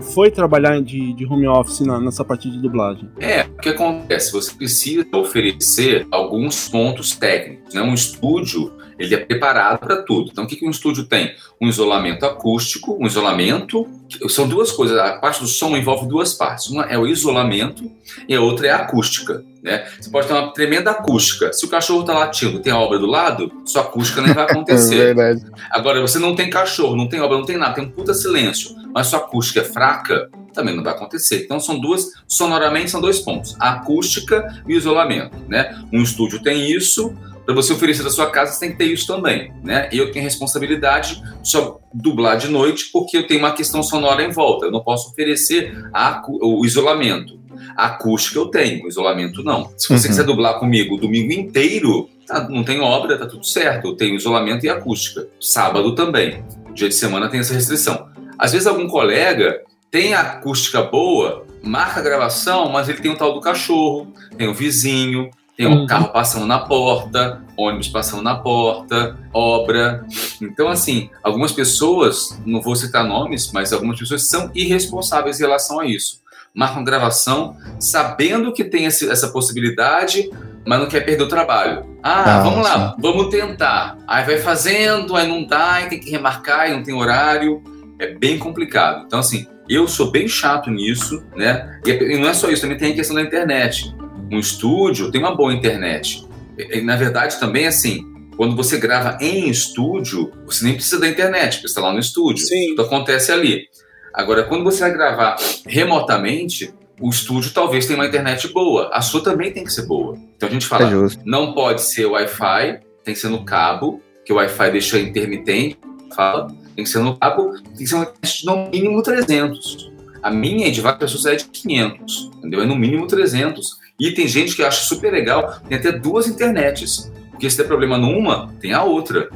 foi 0.00 0.30
trabalhar 0.30 0.80
de, 0.80 1.12
de 1.12 1.26
home 1.26 1.46
office 1.46 1.80
na, 1.80 2.00
nessa 2.00 2.24
parte 2.24 2.50
de 2.50 2.58
dublagem? 2.58 3.10
É, 3.20 3.42
o 3.42 3.56
que 3.56 3.68
acontece? 3.68 4.32
Você 4.32 4.54
precisa 4.54 5.06
oferecer 5.14 6.06
alguns 6.10 6.68
pontos 6.68 7.14
técnicos. 7.14 7.74
Né? 7.74 7.82
Um 7.82 7.94
estúdio 7.94 8.72
ele 9.04 9.14
é 9.14 9.18
preparado 9.18 9.78
para 9.78 10.02
tudo. 10.02 10.30
Então, 10.30 10.44
o 10.44 10.46
que, 10.46 10.56
que 10.56 10.66
um 10.66 10.70
estúdio 10.70 11.04
tem? 11.04 11.34
Um 11.60 11.68
isolamento 11.68 12.24
acústico, 12.24 12.96
um 13.00 13.06
isolamento. 13.06 13.88
São 14.28 14.48
duas 14.48 14.70
coisas. 14.70 14.98
A 14.98 15.18
parte 15.18 15.40
do 15.40 15.46
som 15.46 15.76
envolve 15.76 16.06
duas 16.06 16.34
partes. 16.34 16.68
Uma 16.68 16.84
é 16.84 16.98
o 16.98 17.06
isolamento 17.06 17.90
e 18.28 18.34
a 18.34 18.40
outra 18.40 18.66
é 18.66 18.70
a 18.70 18.76
acústica. 18.76 19.44
Né? 19.62 19.86
Você 20.00 20.10
pode 20.10 20.26
ter 20.26 20.34
uma 20.34 20.52
tremenda 20.52 20.90
acústica. 20.90 21.52
Se 21.52 21.64
o 21.64 21.68
cachorro 21.68 22.00
está 22.00 22.14
latindo 22.14 22.58
tem 22.58 22.72
a 22.72 22.78
obra 22.78 22.98
do 22.98 23.06
lado, 23.06 23.50
sua 23.64 23.82
acústica 23.82 24.20
nem 24.20 24.34
vai 24.34 24.44
acontecer. 24.50 25.16
É 25.16 25.36
Agora, 25.70 26.00
você 26.00 26.18
não 26.18 26.34
tem 26.34 26.50
cachorro, 26.50 26.96
não 26.96 27.08
tem 27.08 27.20
obra, 27.20 27.38
não 27.38 27.44
tem 27.44 27.56
nada, 27.56 27.74
tem 27.74 27.84
um 27.84 27.90
puta 27.90 28.12
silêncio, 28.12 28.74
mas 28.92 29.06
sua 29.06 29.20
acústica 29.20 29.60
é 29.60 29.64
fraca, 29.64 30.28
também 30.52 30.74
não 30.74 30.82
vai 30.82 30.92
acontecer. 30.92 31.44
Então 31.44 31.58
são 31.58 31.78
duas, 31.78 32.10
sonoramente 32.26 32.90
são 32.90 33.00
dois 33.00 33.20
pontos: 33.20 33.56
a 33.58 33.74
acústica 33.74 34.62
e 34.66 34.74
o 34.74 34.76
isolamento. 34.76 35.36
Né? 35.48 35.80
Um 35.92 36.02
estúdio 36.02 36.42
tem 36.42 36.70
isso, 36.70 37.14
para 37.44 37.54
você 37.54 37.72
oferecer 37.72 38.02
da 38.02 38.10
sua 38.10 38.30
casa, 38.30 38.52
você 38.52 38.60
tem 38.60 38.72
que 38.72 38.78
ter 38.78 38.84
isso 38.84 39.06
também, 39.06 39.52
né? 39.62 39.88
Eu 39.92 40.12
tenho 40.12 40.24
responsabilidade 40.24 41.22
só 41.42 41.80
dublar 41.92 42.36
de 42.36 42.48
noite 42.48 42.90
porque 42.92 43.16
eu 43.16 43.26
tenho 43.26 43.40
uma 43.40 43.52
questão 43.52 43.82
sonora 43.82 44.22
em 44.22 44.30
volta. 44.30 44.66
Eu 44.66 44.70
não 44.70 44.82
posso 44.82 45.10
oferecer 45.10 45.76
a, 45.92 46.22
o 46.28 46.64
isolamento. 46.64 47.40
A 47.76 47.86
acústica 47.86 48.38
eu 48.38 48.46
tenho, 48.46 48.84
o 48.84 48.88
isolamento 48.88 49.42
não. 49.42 49.72
Se 49.76 49.88
você 49.88 50.06
uhum. 50.06 50.10
quiser 50.10 50.24
dublar 50.24 50.58
comigo 50.58 50.94
o 50.94 50.98
domingo 50.98 51.32
inteiro, 51.32 52.08
tá, 52.26 52.48
não 52.48 52.62
tem 52.62 52.80
obra, 52.80 53.18
tá 53.18 53.26
tudo 53.26 53.44
certo. 53.44 53.88
Eu 53.88 53.96
tenho 53.96 54.16
isolamento 54.16 54.64
e 54.64 54.70
acústica. 54.70 55.26
Sábado 55.40 55.94
também. 55.94 56.44
Dia 56.74 56.88
de 56.88 56.94
semana 56.94 57.28
tem 57.28 57.40
essa 57.40 57.54
restrição. 57.54 58.08
Às 58.38 58.52
vezes 58.52 58.66
algum 58.66 58.88
colega 58.88 59.62
tem 59.90 60.14
a 60.14 60.20
acústica 60.20 60.82
boa, 60.82 61.44
marca 61.62 62.00
a 62.00 62.02
gravação, 62.02 62.70
mas 62.70 62.88
ele 62.88 63.00
tem 63.00 63.10
o 63.10 63.16
tal 63.16 63.34
do 63.34 63.40
cachorro, 63.40 64.12
tem 64.38 64.48
o 64.48 64.54
vizinho, 64.54 65.30
tem 65.56 65.66
um 65.66 65.80
uhum. 65.80 65.86
carro 65.86 66.08
passando 66.08 66.46
na 66.46 66.60
porta, 66.60 67.42
ônibus 67.56 67.88
passando 67.88 68.22
na 68.22 68.36
porta, 68.36 69.18
obra. 69.32 70.04
Então, 70.40 70.68
assim, 70.68 71.10
algumas 71.22 71.52
pessoas, 71.52 72.40
não 72.46 72.62
vou 72.62 72.74
citar 72.74 73.04
nomes, 73.04 73.52
mas 73.52 73.72
algumas 73.72 73.98
pessoas 73.98 74.28
são 74.28 74.50
irresponsáveis 74.54 75.38
em 75.38 75.42
relação 75.42 75.78
a 75.78 75.86
isso. 75.86 76.22
Marcam 76.54 76.84
gravação 76.84 77.56
sabendo 77.78 78.52
que 78.52 78.64
tem 78.64 78.86
essa 78.86 79.28
possibilidade, 79.28 80.30
mas 80.66 80.78
não 80.78 80.88
quer 80.88 81.00
perder 81.00 81.24
o 81.24 81.28
trabalho. 81.28 81.84
Ah, 82.02 82.38
ah 82.38 82.42
vamos 82.42 82.64
lá, 82.64 82.96
vamos 82.98 83.28
tentar. 83.28 83.98
Aí 84.06 84.24
vai 84.24 84.38
fazendo, 84.38 85.16
aí 85.16 85.28
não 85.28 85.46
dá, 85.46 85.74
aí 85.74 85.88
tem 85.88 86.00
que 86.00 86.10
remarcar, 86.10 86.60
aí 86.60 86.72
não 86.72 86.82
tem 86.82 86.94
horário. 86.94 87.62
É 87.98 88.14
bem 88.14 88.38
complicado. 88.38 89.04
Então, 89.06 89.18
assim, 89.18 89.46
eu 89.68 89.86
sou 89.86 90.10
bem 90.10 90.26
chato 90.26 90.70
nisso, 90.70 91.22
né? 91.36 91.78
E 91.86 92.18
não 92.18 92.28
é 92.28 92.34
só 92.34 92.50
isso, 92.50 92.62
também 92.62 92.78
tem 92.78 92.92
a 92.92 92.96
questão 92.96 93.14
da 93.14 93.22
internet 93.22 93.94
um 94.32 94.38
estúdio 94.38 95.10
tem 95.10 95.20
uma 95.20 95.36
boa 95.36 95.52
internet. 95.52 96.26
E, 96.58 96.80
na 96.80 96.96
verdade, 96.96 97.38
também 97.38 97.66
assim, 97.66 98.04
quando 98.36 98.56
você 98.56 98.78
grava 98.78 99.18
em 99.20 99.48
estúdio, 99.48 100.32
você 100.46 100.64
nem 100.64 100.74
precisa 100.74 100.98
da 100.98 101.08
internet, 101.08 101.56
porque 101.56 101.68
você 101.68 101.72
está 101.72 101.80
lá 101.82 101.92
no 101.92 102.00
estúdio. 102.00 102.44
Sim. 102.44 102.68
Tudo 102.70 102.82
acontece 102.82 103.30
ali. 103.30 103.68
Agora, 104.12 104.44
quando 104.44 104.64
você 104.64 104.80
vai 104.80 104.92
gravar 104.92 105.36
remotamente, 105.66 106.72
o 107.00 107.08
estúdio 107.08 107.52
talvez 107.52 107.86
tenha 107.86 107.98
uma 107.98 108.06
internet 108.06 108.48
boa. 108.48 108.90
A 108.92 109.00
sua 109.00 109.22
também 109.22 109.52
tem 109.52 109.64
que 109.64 109.72
ser 109.72 109.86
boa. 109.86 110.16
Então 110.36 110.48
a 110.48 110.52
gente 110.52 110.66
fala, 110.66 110.88
é 110.88 111.08
não 111.24 111.52
pode 111.52 111.82
ser 111.82 112.06
Wi-Fi, 112.06 112.80
tem 113.04 113.14
que 113.14 113.20
ser 113.20 113.28
no 113.28 113.44
cabo, 113.44 114.00
que 114.24 114.32
o 114.32 114.36
Wi-Fi 114.36 114.70
deixa 114.70 114.98
intermitente, 114.98 115.78
fala, 116.14 116.48
tem 116.76 116.84
que 116.84 116.90
ser 116.90 117.00
no 117.00 117.16
cabo, 117.16 117.52
tem 117.64 117.78
que 117.78 117.86
ser 117.86 117.96
uma 117.96 118.04
internet 118.04 118.46
no 118.46 118.68
mínimo 118.70 119.02
300. 119.02 119.90
A 120.22 120.30
minha 120.30 120.70
de 120.70 120.80
várias 120.80 121.00
pessoas 121.00 121.26
é 121.26 121.34
de 121.34 121.44
500, 121.46 122.30
entendeu? 122.36 122.62
É 122.62 122.66
no 122.66 122.76
mínimo 122.76 123.06
300. 123.06 123.81
E 124.02 124.10
tem 124.10 124.26
gente 124.26 124.56
que 124.56 124.64
acha 124.64 124.82
super 124.82 125.12
legal, 125.12 125.60
tem 125.68 125.78
até 125.78 125.92
duas 125.92 126.26
internets. 126.26 127.08
Porque 127.30 127.48
se 127.48 127.56
der 127.56 127.68
problema 127.68 127.96
numa, 127.96 128.52
tem 128.60 128.72
a 128.72 128.82
outra. 128.82 129.30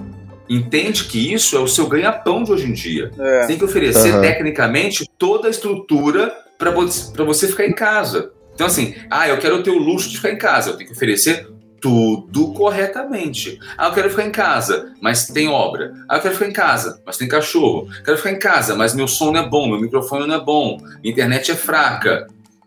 Entende 0.48 1.04
que 1.04 1.32
isso 1.32 1.56
é 1.56 1.60
o 1.60 1.68
seu 1.68 1.86
ganha-pão 1.86 2.42
de 2.42 2.50
hoje 2.50 2.66
em 2.66 2.72
dia. 2.72 3.12
É. 3.16 3.42
Você 3.42 3.46
tem 3.46 3.58
que 3.58 3.64
oferecer 3.64 4.12
uhum. 4.12 4.20
tecnicamente 4.20 5.08
toda 5.16 5.46
a 5.46 5.50
estrutura 5.52 6.32
para 6.58 6.72
você 6.72 7.46
ficar 7.46 7.64
em 7.64 7.72
casa. 7.72 8.32
Então, 8.56 8.66
assim, 8.66 8.96
ah, 9.08 9.28
eu 9.28 9.38
quero 9.38 9.62
ter 9.62 9.70
o 9.70 9.78
luxo 9.78 10.10
de 10.10 10.16
ficar 10.16 10.32
em 10.32 10.38
casa. 10.38 10.70
Eu 10.70 10.76
tenho 10.76 10.88
que 10.88 10.96
oferecer 10.96 11.46
tudo 11.80 12.52
corretamente. 12.52 13.60
Ah, 13.78 13.86
eu 13.86 13.92
quero 13.92 14.10
ficar 14.10 14.24
em 14.24 14.32
casa, 14.32 14.92
mas 15.00 15.28
tem 15.28 15.46
obra. 15.46 15.92
Ah, 16.08 16.16
eu 16.16 16.22
quero 16.22 16.34
ficar 16.34 16.48
em 16.48 16.52
casa, 16.52 17.00
mas 17.06 17.16
tem 17.16 17.28
cachorro. 17.28 17.88
Quero 18.04 18.16
ficar 18.16 18.32
em 18.32 18.38
casa, 18.38 18.74
mas 18.74 18.96
meu 18.96 19.06
som 19.06 19.30
não 19.30 19.42
é 19.42 19.48
bom, 19.48 19.68
meu 19.68 19.80
microfone 19.80 20.26
não 20.26 20.34
é 20.34 20.40
bom, 20.40 20.78
minha 21.00 21.12
internet 21.12 21.52
é 21.52 21.54
fraca. 21.54 22.26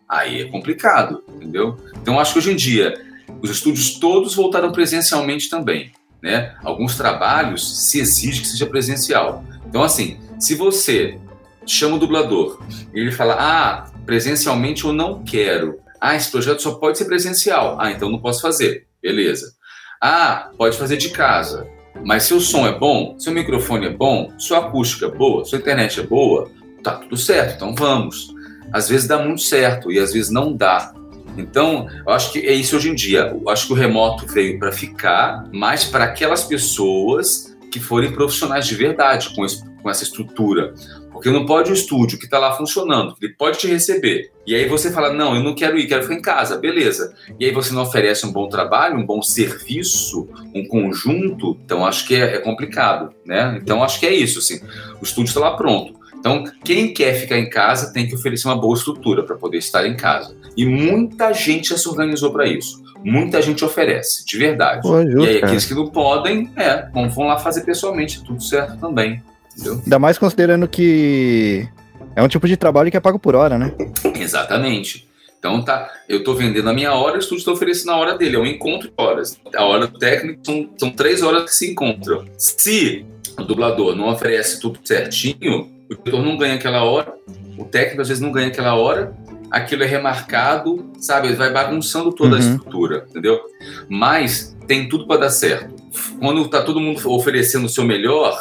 Aí 0.09 0.41
é 0.41 0.45
complicado, 0.45 1.23
entendeu? 1.29 1.77
Então 2.01 2.19
acho 2.19 2.33
que 2.33 2.39
hoje 2.39 2.51
em 2.51 2.55
dia 2.55 2.99
os 3.41 3.51
estúdios 3.51 3.99
todos 3.99 4.33
voltaram 4.33 4.71
presencialmente 4.71 5.49
também, 5.49 5.91
né? 6.21 6.55
Alguns 6.63 6.97
trabalhos 6.97 7.87
se 7.87 7.99
exige 7.99 8.41
que 8.41 8.47
seja 8.47 8.65
presencial. 8.65 9.43
Então 9.67 9.83
assim, 9.83 10.19
se 10.39 10.55
você 10.55 11.19
chama 11.65 11.97
o 11.97 11.99
dublador 11.99 12.59
e 12.93 12.99
ele 12.99 13.11
fala: 13.11 13.35
"Ah, 13.39 13.91
presencialmente 14.05 14.83
eu 14.83 14.91
não 14.91 15.23
quero. 15.23 15.77
Ah, 16.01 16.15
esse 16.15 16.31
projeto 16.31 16.61
só 16.61 16.71
pode 16.73 16.97
ser 16.97 17.05
presencial. 17.05 17.77
Ah, 17.79 17.91
então 17.91 18.09
não 18.09 18.19
posso 18.19 18.41
fazer." 18.41 18.87
Beleza. 19.01 19.53
Ah, 20.01 20.49
pode 20.57 20.75
fazer 20.75 20.97
de 20.97 21.09
casa. 21.09 21.67
Mas 22.03 22.23
seu 22.23 22.39
som 22.39 22.65
é 22.65 22.77
bom, 22.77 23.15
seu 23.19 23.31
microfone 23.33 23.87
é 23.87 23.89
bom, 23.89 24.31
sua 24.37 24.59
acústica 24.59 25.05
é 25.05 25.09
boa, 25.09 25.43
sua 25.45 25.57
internet 25.57 25.99
é 25.99 26.03
boa, 26.03 26.49
tá 26.81 26.95
tudo 26.95 27.17
certo, 27.17 27.55
então 27.55 27.75
vamos. 27.75 28.33
Às 28.71 28.89
vezes 28.89 29.07
dá 29.07 29.17
muito 29.17 29.41
certo 29.41 29.91
e 29.91 29.99
às 29.99 30.13
vezes 30.13 30.29
não 30.29 30.55
dá. 30.55 30.93
Então, 31.37 31.87
eu 32.05 32.13
acho 32.13 32.31
que 32.31 32.39
é 32.39 32.53
isso 32.53 32.75
hoje 32.75 32.89
em 32.89 32.95
dia. 32.95 33.37
Eu 33.41 33.49
acho 33.49 33.67
que 33.67 33.73
o 33.73 33.75
remoto 33.75 34.25
veio 34.27 34.59
para 34.59 34.71
ficar, 34.71 35.47
mas 35.51 35.85
para 35.85 36.05
aquelas 36.05 36.43
pessoas 36.43 37.55
que 37.71 37.79
forem 37.79 38.11
profissionais 38.11 38.65
de 38.65 38.75
verdade 38.75 39.33
com, 39.35 39.45
esse, 39.45 39.63
com 39.81 39.89
essa 39.89 40.03
estrutura. 40.03 40.73
Porque 41.11 41.29
não 41.29 41.45
pode 41.45 41.69
o 41.69 41.73
estúdio 41.73 42.17
que 42.17 42.25
está 42.25 42.39
lá 42.39 42.53
funcionando, 42.53 43.15
ele 43.21 43.33
pode 43.33 43.57
te 43.57 43.67
receber. 43.67 44.31
E 44.47 44.55
aí 44.55 44.67
você 44.67 44.91
fala: 44.91 45.11
não, 45.11 45.35
eu 45.35 45.43
não 45.43 45.53
quero 45.53 45.77
ir, 45.77 45.85
quero 45.87 46.03
ficar 46.03 46.15
em 46.15 46.21
casa, 46.21 46.57
beleza. 46.57 47.13
E 47.37 47.45
aí 47.45 47.51
você 47.51 47.73
não 47.73 47.81
oferece 47.81 48.25
um 48.25 48.31
bom 48.31 48.47
trabalho, 48.47 48.97
um 48.97 49.05
bom 49.05 49.21
serviço, 49.21 50.29
um 50.55 50.65
conjunto, 50.65 51.59
então 51.65 51.85
acho 51.85 52.07
que 52.07 52.15
é, 52.15 52.35
é 52.35 52.37
complicado, 52.39 53.13
né? 53.25 53.59
Então 53.61 53.83
acho 53.83 53.99
que 53.99 54.05
é 54.05 54.13
isso, 54.13 54.39
assim. 54.39 54.61
O 55.01 55.03
estúdio 55.03 55.29
está 55.29 55.41
lá 55.41 55.57
pronto. 55.57 55.98
Então, 56.19 56.43
quem 56.63 56.93
quer 56.93 57.13
ficar 57.13 57.37
em 57.37 57.49
casa 57.49 57.93
tem 57.93 58.07
que 58.07 58.13
oferecer 58.13 58.47
uma 58.47 58.59
boa 58.59 58.75
estrutura 58.75 59.23
para 59.23 59.35
poder 59.35 59.57
estar 59.57 59.87
em 59.87 59.95
casa. 59.95 60.35
E 60.55 60.65
muita 60.65 61.33
gente 61.33 61.69
já 61.69 61.77
se 61.77 61.87
organizou 61.87 62.31
para 62.31 62.45
isso. 62.45 62.83
Muita 63.03 63.41
gente 63.41 63.63
oferece, 63.63 64.25
de 64.25 64.37
verdade. 64.37 64.81
Pô, 64.81 65.01
justo, 65.01 65.21
e 65.21 65.29
aí, 65.29 65.37
aqueles 65.37 65.65
que 65.65 65.73
não 65.73 65.87
podem, 65.87 66.51
é, 66.57 66.89
vão 66.91 67.27
lá 67.27 67.37
fazer 67.37 67.61
pessoalmente, 67.61 68.21
tudo 68.23 68.43
certo 68.43 68.77
também. 68.77 69.23
Entendeu? 69.53 69.81
Ainda 69.83 69.99
mais 69.99 70.17
considerando 70.17 70.67
que 70.67 71.67
é 72.15 72.21
um 72.21 72.27
tipo 72.27 72.47
de 72.47 72.57
trabalho 72.57 72.91
que 72.91 72.97
é 72.97 72.99
pago 72.99 73.17
por 73.17 73.35
hora, 73.35 73.57
né? 73.57 73.73
Exatamente. 74.15 75.07
Então 75.39 75.61
tá, 75.63 75.89
eu 76.09 76.19
estou 76.19 76.35
vendendo 76.35 76.69
a 76.69 76.73
minha 76.73 76.93
hora, 76.93 77.15
o 77.15 77.19
estúdio 77.19 77.39
está 77.39 77.51
oferecendo 77.53 77.91
a 77.91 77.97
hora 77.97 78.17
dele, 78.17 78.35
é 78.35 78.39
um 78.39 78.45
encontro 78.45 78.89
de 78.89 78.93
horas. 78.97 79.39
A 79.55 79.63
hora 79.63 79.87
do 79.87 79.97
técnico 79.97 80.41
são, 80.45 80.69
são 80.77 80.89
três 80.91 81.23
horas 81.23 81.45
que 81.45 81.55
se 81.55 81.71
encontram. 81.71 82.25
Se 82.37 83.05
o 83.37 83.43
dublador 83.43 83.95
não 83.95 84.09
oferece 84.09 84.59
tudo 84.59 84.79
certinho, 84.83 85.78
o 85.89 85.95
diretor 85.95 86.23
não 86.23 86.37
ganha 86.37 86.55
aquela 86.55 86.83
hora, 86.83 87.13
o 87.57 87.65
técnico 87.65 88.01
às 88.01 88.07
vezes 88.07 88.21
não 88.21 88.31
ganha 88.31 88.47
aquela 88.47 88.75
hora, 88.75 89.13
aquilo 89.49 89.83
é 89.83 89.87
remarcado, 89.87 90.91
sabe? 90.99 91.33
Vai 91.33 91.51
bagunçando 91.51 92.11
toda 92.11 92.31
uhum. 92.31 92.37
a 92.37 92.39
estrutura, 92.39 93.05
entendeu? 93.09 93.39
Mas 93.87 94.55
tem 94.67 94.87
tudo 94.87 95.07
para 95.07 95.21
dar 95.21 95.29
certo. 95.29 95.73
Quando 96.19 96.47
tá 96.47 96.61
todo 96.61 96.79
mundo 96.79 97.01
oferecendo 97.11 97.65
o 97.65 97.69
seu 97.69 97.83
melhor, 97.83 98.39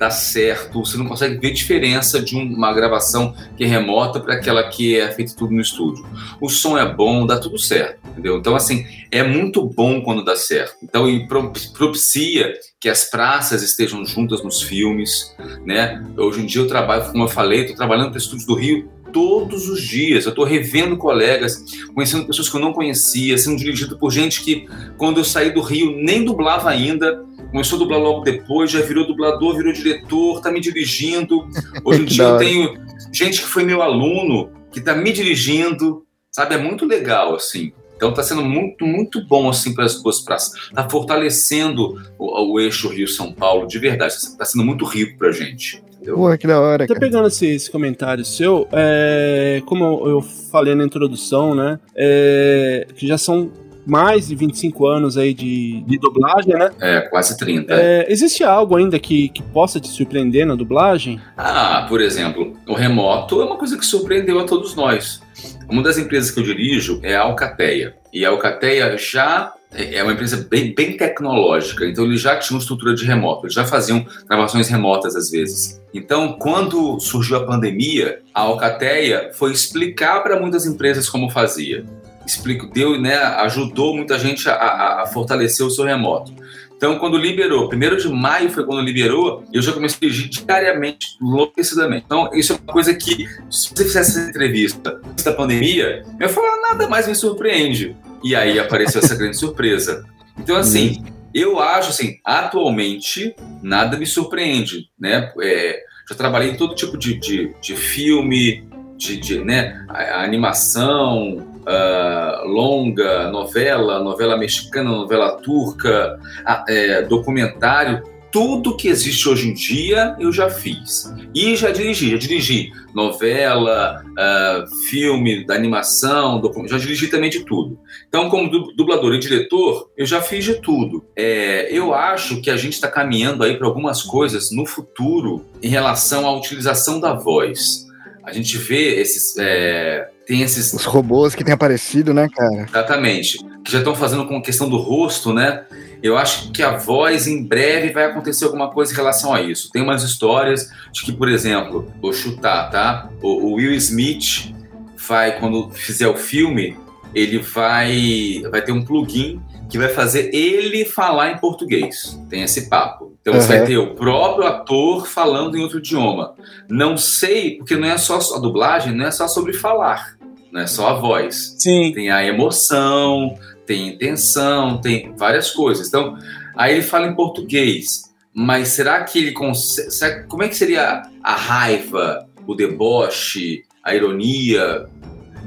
dá 0.00 0.10
certo. 0.10 0.82
Você 0.82 0.96
não 0.96 1.04
consegue 1.04 1.36
ver 1.36 1.52
diferença 1.52 2.22
de 2.22 2.34
uma 2.34 2.72
gravação 2.72 3.34
que 3.54 3.64
é 3.64 3.66
remota 3.66 4.18
para 4.18 4.34
aquela 4.34 4.66
que 4.66 4.96
é 4.98 5.12
feita 5.12 5.34
tudo 5.36 5.52
no 5.52 5.60
estúdio. 5.60 6.06
O 6.40 6.48
som 6.48 6.78
é 6.78 6.90
bom, 6.90 7.26
dá 7.26 7.38
tudo 7.38 7.58
certo, 7.58 8.00
entendeu? 8.08 8.38
Então, 8.38 8.56
assim, 8.56 8.86
é 9.10 9.22
muito 9.22 9.62
bom 9.62 10.00
quando 10.00 10.24
dá 10.24 10.34
certo. 10.34 10.76
Então, 10.82 11.06
e 11.06 11.28
propicia 11.28 12.54
que 12.80 12.88
as 12.88 13.10
praças 13.10 13.62
estejam 13.62 14.02
juntas 14.06 14.42
nos 14.42 14.62
filmes, 14.62 15.36
né? 15.66 16.02
Hoje 16.16 16.40
em 16.40 16.46
dia 16.46 16.62
eu 16.62 16.66
trabalho, 16.66 17.04
como 17.12 17.24
eu 17.24 17.28
falei, 17.28 17.60
estou 17.60 17.76
trabalhando 17.76 18.08
para 18.08 18.18
estúdios 18.18 18.46
do 18.46 18.54
Rio 18.54 18.88
todos 19.12 19.68
os 19.68 19.82
dias. 19.82 20.24
Eu 20.24 20.30
estou 20.30 20.44
revendo 20.44 20.96
colegas, 20.96 21.62
conhecendo 21.94 22.26
pessoas 22.26 22.48
que 22.48 22.56
eu 22.56 22.60
não 22.60 22.72
conhecia, 22.72 23.36
sendo 23.36 23.58
dirigido 23.58 23.98
por 23.98 24.10
gente 24.10 24.42
que, 24.42 24.66
quando 24.96 25.18
eu 25.18 25.24
saí 25.24 25.50
do 25.50 25.60
Rio, 25.60 25.94
nem 25.96 26.24
dublava 26.24 26.70
ainda. 26.70 27.22
Começou 27.50 27.76
a 27.76 27.78
dublar 27.80 28.00
logo 28.00 28.20
depois, 28.22 28.70
já 28.70 28.80
virou 28.80 29.06
dublador, 29.06 29.56
virou 29.56 29.72
diretor, 29.72 30.36
está 30.38 30.50
me 30.52 30.60
dirigindo. 30.60 31.46
Hoje 31.84 32.02
em 32.02 32.04
dia 32.06 32.24
eu 32.24 32.36
tenho 32.38 32.74
gente 33.12 33.40
que 33.40 33.46
foi 33.48 33.64
meu 33.64 33.82
aluno, 33.82 34.50
que 34.70 34.78
está 34.78 34.94
me 34.94 35.12
dirigindo, 35.12 36.04
sabe? 36.30 36.54
É 36.54 36.58
muito 36.58 36.86
legal, 36.86 37.34
assim. 37.34 37.72
Então 37.96 38.10
está 38.10 38.22
sendo 38.22 38.42
muito, 38.42 38.86
muito 38.86 39.22
bom 39.26 39.48
assim 39.48 39.74
para 39.74 39.84
as 39.84 40.00
duas 40.02 40.20
praças. 40.20 40.52
Está 40.68 40.88
fortalecendo 40.88 42.00
o, 42.18 42.52
o, 42.54 42.60
eixo 42.60 42.88
Rio-São 42.88 43.32
Paulo 43.32 43.66
de 43.66 43.78
verdade. 43.78 44.14
Está 44.14 44.44
sendo 44.44 44.64
muito 44.64 44.86
rico 44.86 45.18
para 45.18 45.28
a 45.28 45.32
gente. 45.32 45.82
Eu- 46.02 46.14
Porra, 46.16 46.38
que 46.38 46.46
da 46.46 46.58
hora, 46.58 46.84
Até 46.84 46.94
cara. 46.94 47.00
pegando 47.00 47.28
esse, 47.28 47.46
esse 47.46 47.70
comentário 47.70 48.24
seu, 48.24 48.66
é, 48.72 49.60
como 49.66 49.84
eu 49.84 50.08
eu 50.08 50.22
falei 50.22 50.74
na 50.74 50.82
introdução, 50.82 51.54
né? 51.54 51.78
é, 51.94 52.86
que 52.96 53.06
já 53.06 53.18
são 53.18 53.50
mais 53.86 54.28
de 54.28 54.34
25 54.34 54.86
anos 54.86 55.16
aí 55.16 55.34
de, 55.34 55.82
de 55.82 55.98
dublagem, 55.98 56.54
né? 56.54 56.70
É, 56.80 57.00
quase 57.02 57.36
30. 57.36 57.72
É, 57.72 58.06
existe 58.10 58.44
algo 58.44 58.76
ainda 58.76 58.98
que, 58.98 59.28
que 59.30 59.42
possa 59.42 59.80
te 59.80 59.88
surpreender 59.88 60.46
na 60.46 60.54
dublagem? 60.54 61.20
Ah, 61.36 61.86
por 61.88 62.00
exemplo, 62.00 62.56
o 62.66 62.74
remoto 62.74 63.40
é 63.40 63.44
uma 63.44 63.56
coisa 63.56 63.76
que 63.76 63.84
surpreendeu 63.84 64.38
a 64.38 64.44
todos 64.44 64.74
nós. 64.74 65.20
Uma 65.68 65.82
das 65.82 65.98
empresas 65.98 66.30
que 66.30 66.40
eu 66.40 66.44
dirijo 66.44 67.00
é 67.02 67.16
a 67.16 67.22
Alcateia. 67.22 67.94
E 68.12 68.24
a 68.24 68.30
Alcateia 68.30 68.96
já 68.98 69.54
é 69.72 70.02
uma 70.02 70.12
empresa 70.12 70.46
bem, 70.50 70.74
bem 70.74 70.96
tecnológica, 70.96 71.86
então 71.86 72.04
eles 72.04 72.20
já 72.20 72.36
tinham 72.36 72.58
estrutura 72.58 72.92
de 72.92 73.04
remoto, 73.04 73.46
eles 73.46 73.54
já 73.54 73.64
faziam 73.64 74.04
gravações 74.28 74.68
remotas 74.68 75.14
às 75.14 75.30
vezes. 75.30 75.80
Então, 75.94 76.36
quando 76.38 76.98
surgiu 76.98 77.36
a 77.36 77.46
pandemia, 77.46 78.20
a 78.34 78.42
Alcateia 78.42 79.30
foi 79.32 79.52
explicar 79.52 80.22
para 80.22 80.40
muitas 80.40 80.66
empresas 80.66 81.08
como 81.08 81.30
fazia. 81.30 81.84
Explico, 82.30 82.66
deu, 82.70 83.00
né, 83.00 83.16
ajudou 83.16 83.96
muita 83.96 84.18
gente 84.18 84.48
a, 84.48 84.54
a- 85.02 85.06
fortalecer 85.06 85.66
o 85.66 85.70
seu 85.70 85.84
remoto. 85.84 86.32
Então, 86.76 86.98
quando 86.98 87.18
liberou, 87.18 87.68
primeiro 87.68 87.96
de 87.96 88.08
maio 88.08 88.48
foi 88.50 88.64
quando 88.64 88.80
liberou, 88.80 89.44
eu 89.52 89.60
já 89.60 89.72
comecei 89.72 90.08
a 90.08 90.10
dirigir 90.12 90.28
diariamente, 90.30 91.08
enlouquecidamente. 91.20 92.04
Então, 92.06 92.30
isso 92.32 92.52
é 92.52 92.56
uma 92.56 92.72
coisa 92.72 92.94
que, 92.94 93.26
se 93.50 93.68
você 93.74 93.84
fizesse 93.84 94.18
essa 94.18 94.30
entrevista 94.30 94.98
antes 95.10 95.22
da 95.24 95.32
pandemia, 95.32 96.04
eu 96.18 96.26
ia 96.26 96.28
falar, 96.32 96.56
nada 96.62 96.88
mais 96.88 97.06
me 97.06 97.14
surpreende. 97.14 97.94
E 98.24 98.34
aí 98.34 98.58
apareceu 98.58 99.00
essa 99.02 99.14
grande 99.14 99.36
surpresa. 99.36 100.04
Então, 100.38 100.56
assim, 100.56 101.04
eu 101.34 101.58
acho 101.60 101.90
assim, 101.90 102.16
atualmente, 102.24 103.34
nada 103.62 103.98
me 103.98 104.06
surpreende, 104.06 104.88
né? 104.98 105.32
É, 105.42 105.80
já 106.08 106.14
trabalhei 106.16 106.50
em 106.50 106.56
todo 106.56 106.74
tipo 106.74 106.96
de, 106.96 107.18
de, 107.18 107.54
de 107.60 107.76
filme, 107.76 108.64
de, 108.96 109.16
de, 109.18 109.38
né, 109.44 109.84
a- 109.88 110.02
a 110.20 110.24
animação, 110.24 111.46
ah, 111.70 112.42
longa, 112.44 113.30
novela, 113.30 114.02
novela 114.02 114.36
mexicana, 114.36 114.90
novela 114.90 115.36
turca, 115.36 116.18
a- 116.44 116.64
é, 116.68 117.02
documentário, 117.02 118.02
tudo 118.32 118.76
que 118.76 118.86
existe 118.86 119.28
hoje 119.28 119.48
em 119.48 119.54
dia 119.54 120.14
eu 120.20 120.32
já 120.32 120.48
fiz. 120.48 121.12
E 121.34 121.56
já 121.56 121.70
dirigi, 121.72 122.10
já 122.12 122.16
dirigi 122.16 122.70
novela, 122.94 124.04
ah, 124.18 124.64
filme, 124.88 125.44
da 125.44 125.54
animação, 125.54 126.40
já 126.66 126.78
dirigi 126.78 127.08
também 127.08 127.28
de 127.30 127.44
tudo. 127.44 127.78
Então, 128.08 128.28
como 128.30 128.48
du- 128.50 128.72
dublador 128.76 129.14
e 129.14 129.18
diretor, 129.18 129.90
eu 129.96 130.06
já 130.06 130.20
fiz 130.22 130.44
de 130.44 130.54
tudo. 130.60 131.04
É, 131.16 131.68
eu 131.76 131.92
acho 131.94 132.40
que 132.40 132.50
a 132.50 132.56
gente 132.56 132.74
está 132.74 132.88
caminhando 132.88 133.42
aí 133.42 133.56
para 133.56 133.66
algumas 133.66 134.02
coisas 134.02 134.50
no 134.52 134.64
futuro 134.64 135.44
em 135.62 135.68
relação 135.68 136.26
à 136.26 136.36
utilização 136.36 137.00
da 137.00 137.12
voz. 137.14 137.86
A 138.24 138.32
gente 138.32 138.56
vê 138.58 139.00
esses. 139.00 139.36
é, 139.38 140.08
tem 140.30 140.42
esses 140.42 140.72
Os 140.72 140.84
robôs 140.84 141.34
que 141.34 141.42
tem 141.42 141.52
aparecido, 141.52 142.14
né, 142.14 142.28
cara? 142.28 142.62
Exatamente. 142.68 143.38
Que 143.64 143.72
já 143.72 143.78
estão 143.78 143.96
fazendo 143.96 144.28
com 144.28 144.36
a 144.36 144.40
questão 144.40 144.68
do 144.68 144.76
rosto, 144.76 145.34
né? 145.34 145.64
Eu 146.00 146.16
acho 146.16 146.52
que 146.52 146.62
a 146.62 146.76
voz, 146.76 147.26
em 147.26 147.42
breve, 147.42 147.92
vai 147.92 148.04
acontecer 148.04 148.44
alguma 148.44 148.70
coisa 148.70 148.92
em 148.92 148.96
relação 148.96 149.34
a 149.34 149.42
isso. 149.42 149.72
Tem 149.72 149.82
umas 149.82 150.04
histórias 150.04 150.70
de 150.92 151.02
que, 151.02 151.10
por 151.12 151.28
exemplo, 151.28 151.92
vou 152.00 152.12
chutar, 152.12 152.70
tá? 152.70 153.10
O, 153.20 153.48
o 153.48 153.54
Will 153.54 153.74
Smith 153.74 154.54
vai, 154.96 155.36
quando 155.40 155.68
fizer 155.70 156.06
o 156.06 156.14
filme, 156.16 156.76
ele 157.12 157.38
vai, 157.40 158.40
vai 158.52 158.62
ter 158.62 158.70
um 158.70 158.84
plugin 158.84 159.42
que 159.68 159.78
vai 159.78 159.88
fazer 159.88 160.32
ele 160.32 160.84
falar 160.84 161.32
em 161.32 161.38
português. 161.38 162.16
Tem 162.28 162.42
esse 162.42 162.68
papo. 162.68 163.16
Então 163.20 163.34
você 163.34 163.52
Uhum. 163.52 163.58
vai 163.58 163.66
ter 163.66 163.78
o 163.78 163.94
próprio 163.96 164.46
ator 164.46 165.08
falando 165.08 165.56
em 165.56 165.60
outro 165.60 165.78
idioma. 165.78 166.34
Não 166.68 166.96
sei, 166.96 167.56
porque 167.56 167.74
não 167.74 167.88
é 167.88 167.98
só 167.98 168.16
a 168.36 168.38
dublagem, 168.38 168.94
não 168.94 169.06
é 169.06 169.10
só 169.10 169.26
sobre 169.26 169.52
falar, 169.52 170.16
não 170.52 170.60
é 170.60 170.66
só 170.66 170.88
a 170.88 170.94
voz 170.94 171.54
Sim. 171.58 171.92
tem 171.94 172.10
a 172.10 172.24
emoção, 172.24 173.38
tem 173.66 173.88
intenção, 173.88 174.78
tem 174.80 175.14
várias 175.16 175.50
coisas. 175.50 175.88
Então, 175.88 176.16
aí 176.56 176.72
ele 176.74 176.82
fala 176.82 177.06
em 177.06 177.14
português, 177.14 178.10
mas 178.34 178.68
será 178.68 179.02
que 179.04 179.18
ele 179.18 179.32
consegue. 179.32 179.90
será- 179.90 180.22
como 180.24 180.42
é 180.42 180.48
que 180.48 180.56
seria 180.56 181.02
a 181.22 181.34
raiva, 181.34 182.26
o 182.46 182.54
deboche, 182.54 183.64
a 183.84 183.94
ironia? 183.94 184.86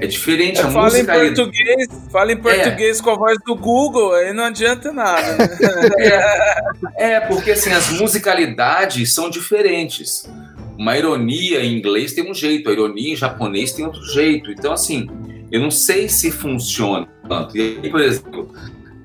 É 0.00 0.08
diferente 0.08 0.58
a 0.60 0.64
Fala 0.68 0.88
em 0.88 1.02
música. 1.02 1.16
ele- 1.18 1.36
português, 1.36 1.88
fala 2.10 2.32
em 2.32 2.36
português 2.36 3.00
com 3.00 3.10
a 3.10 3.14
voz 3.14 3.38
do 3.46 3.54
Google, 3.54 4.12
aí 4.14 4.32
não 4.32 4.42
adianta 4.44 4.92
nada. 4.92 5.36
né? 5.38 5.48
É, 6.98 7.20
porque 7.20 7.52
assim, 7.52 7.70
as 7.72 7.90
musicalidades 7.90 9.12
são 9.14 9.30
diferentes. 9.30 10.28
Uma 10.78 10.96
ironia 10.96 11.64
em 11.64 11.76
inglês 11.78 12.12
tem 12.12 12.28
um 12.30 12.34
jeito, 12.34 12.68
a 12.68 12.72
ironia 12.72 13.12
em 13.12 13.16
japonês 13.16 13.72
tem 13.72 13.84
outro 13.86 14.04
jeito. 14.06 14.50
Então, 14.50 14.72
assim, 14.72 15.08
eu 15.50 15.60
não 15.60 15.70
sei 15.70 16.08
se 16.08 16.30
funciona 16.30 17.06
tanto. 17.28 17.56
E 17.56 17.78
aí, 17.82 17.90
por 17.90 18.00
exemplo, 18.00 18.52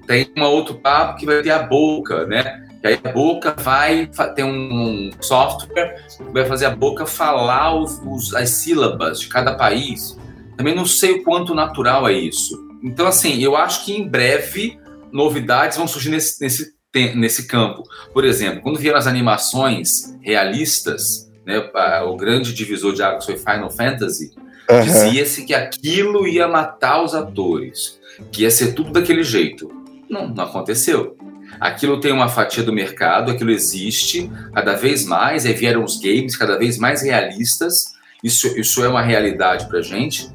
tem 0.07 0.31
um 0.35 0.41
outro 0.43 0.75
papo 0.75 1.19
que 1.19 1.25
vai 1.25 1.41
ter 1.41 1.51
a 1.51 1.63
boca, 1.63 2.25
né? 2.25 2.65
E 2.83 2.87
aí 2.87 2.99
a 3.03 3.11
boca 3.11 3.53
vai 3.59 4.09
ter 4.35 4.43
um 4.43 5.11
software 5.21 5.95
que 6.17 6.23
vai 6.31 6.45
fazer 6.45 6.65
a 6.65 6.75
boca 6.75 7.05
falar 7.05 7.75
os- 7.75 7.99
os- 8.05 8.33
as 8.33 8.49
sílabas 8.49 9.19
de 9.19 9.27
cada 9.27 9.53
país. 9.55 10.17
Também 10.57 10.73
não 10.73 10.85
sei 10.85 11.11
o 11.11 11.23
quanto 11.23 11.53
natural 11.53 12.07
é 12.07 12.13
isso. 12.13 12.57
Então, 12.83 13.05
assim, 13.05 13.37
eu 13.43 13.55
acho 13.55 13.85
que 13.85 13.93
em 13.93 14.07
breve 14.07 14.79
novidades 15.11 15.77
vão 15.77 15.87
surgir 15.87 16.09
nesse, 16.09 16.41
nesse, 16.41 16.73
nesse 17.15 17.47
campo. 17.47 17.83
Por 18.13 18.23
exemplo, 18.25 18.61
quando 18.61 18.79
vieram 18.79 18.97
as 18.97 19.07
animações 19.07 20.17
realistas, 20.21 21.28
né, 21.49 22.01
o 22.03 22.15
grande 22.15 22.53
divisor 22.53 22.93
de 22.93 23.01
águas 23.01 23.25
foi 23.25 23.37
Final 23.37 23.71
Fantasy, 23.71 24.31
Aham. 24.69 24.81
dizia-se 24.81 25.45
que 25.45 25.53
aquilo 25.53 26.27
ia 26.27 26.47
matar 26.47 27.03
os 27.03 27.15
atores, 27.15 27.99
que 28.31 28.43
ia 28.43 28.51
ser 28.51 28.73
tudo 28.73 28.91
daquele 28.91 29.23
jeito. 29.23 29.71
Não, 30.09 30.27
não 30.27 30.43
aconteceu. 30.43 31.17
Aquilo 31.59 31.99
tem 31.99 32.11
uma 32.11 32.29
fatia 32.29 32.63
do 32.63 32.71
mercado, 32.71 33.31
aquilo 33.31 33.49
existe 33.49 34.29
cada 34.53 34.75
vez 34.75 35.05
mais, 35.05 35.45
aí 35.45 35.53
vieram 35.53 35.83
os 35.83 35.99
games 35.99 36.37
cada 36.37 36.57
vez 36.57 36.77
mais 36.77 37.01
realistas, 37.01 37.95
isso, 38.23 38.47
isso 38.59 38.83
é 38.83 38.87
uma 38.87 39.01
realidade 39.01 39.67
pra 39.67 39.81
gente, 39.81 40.29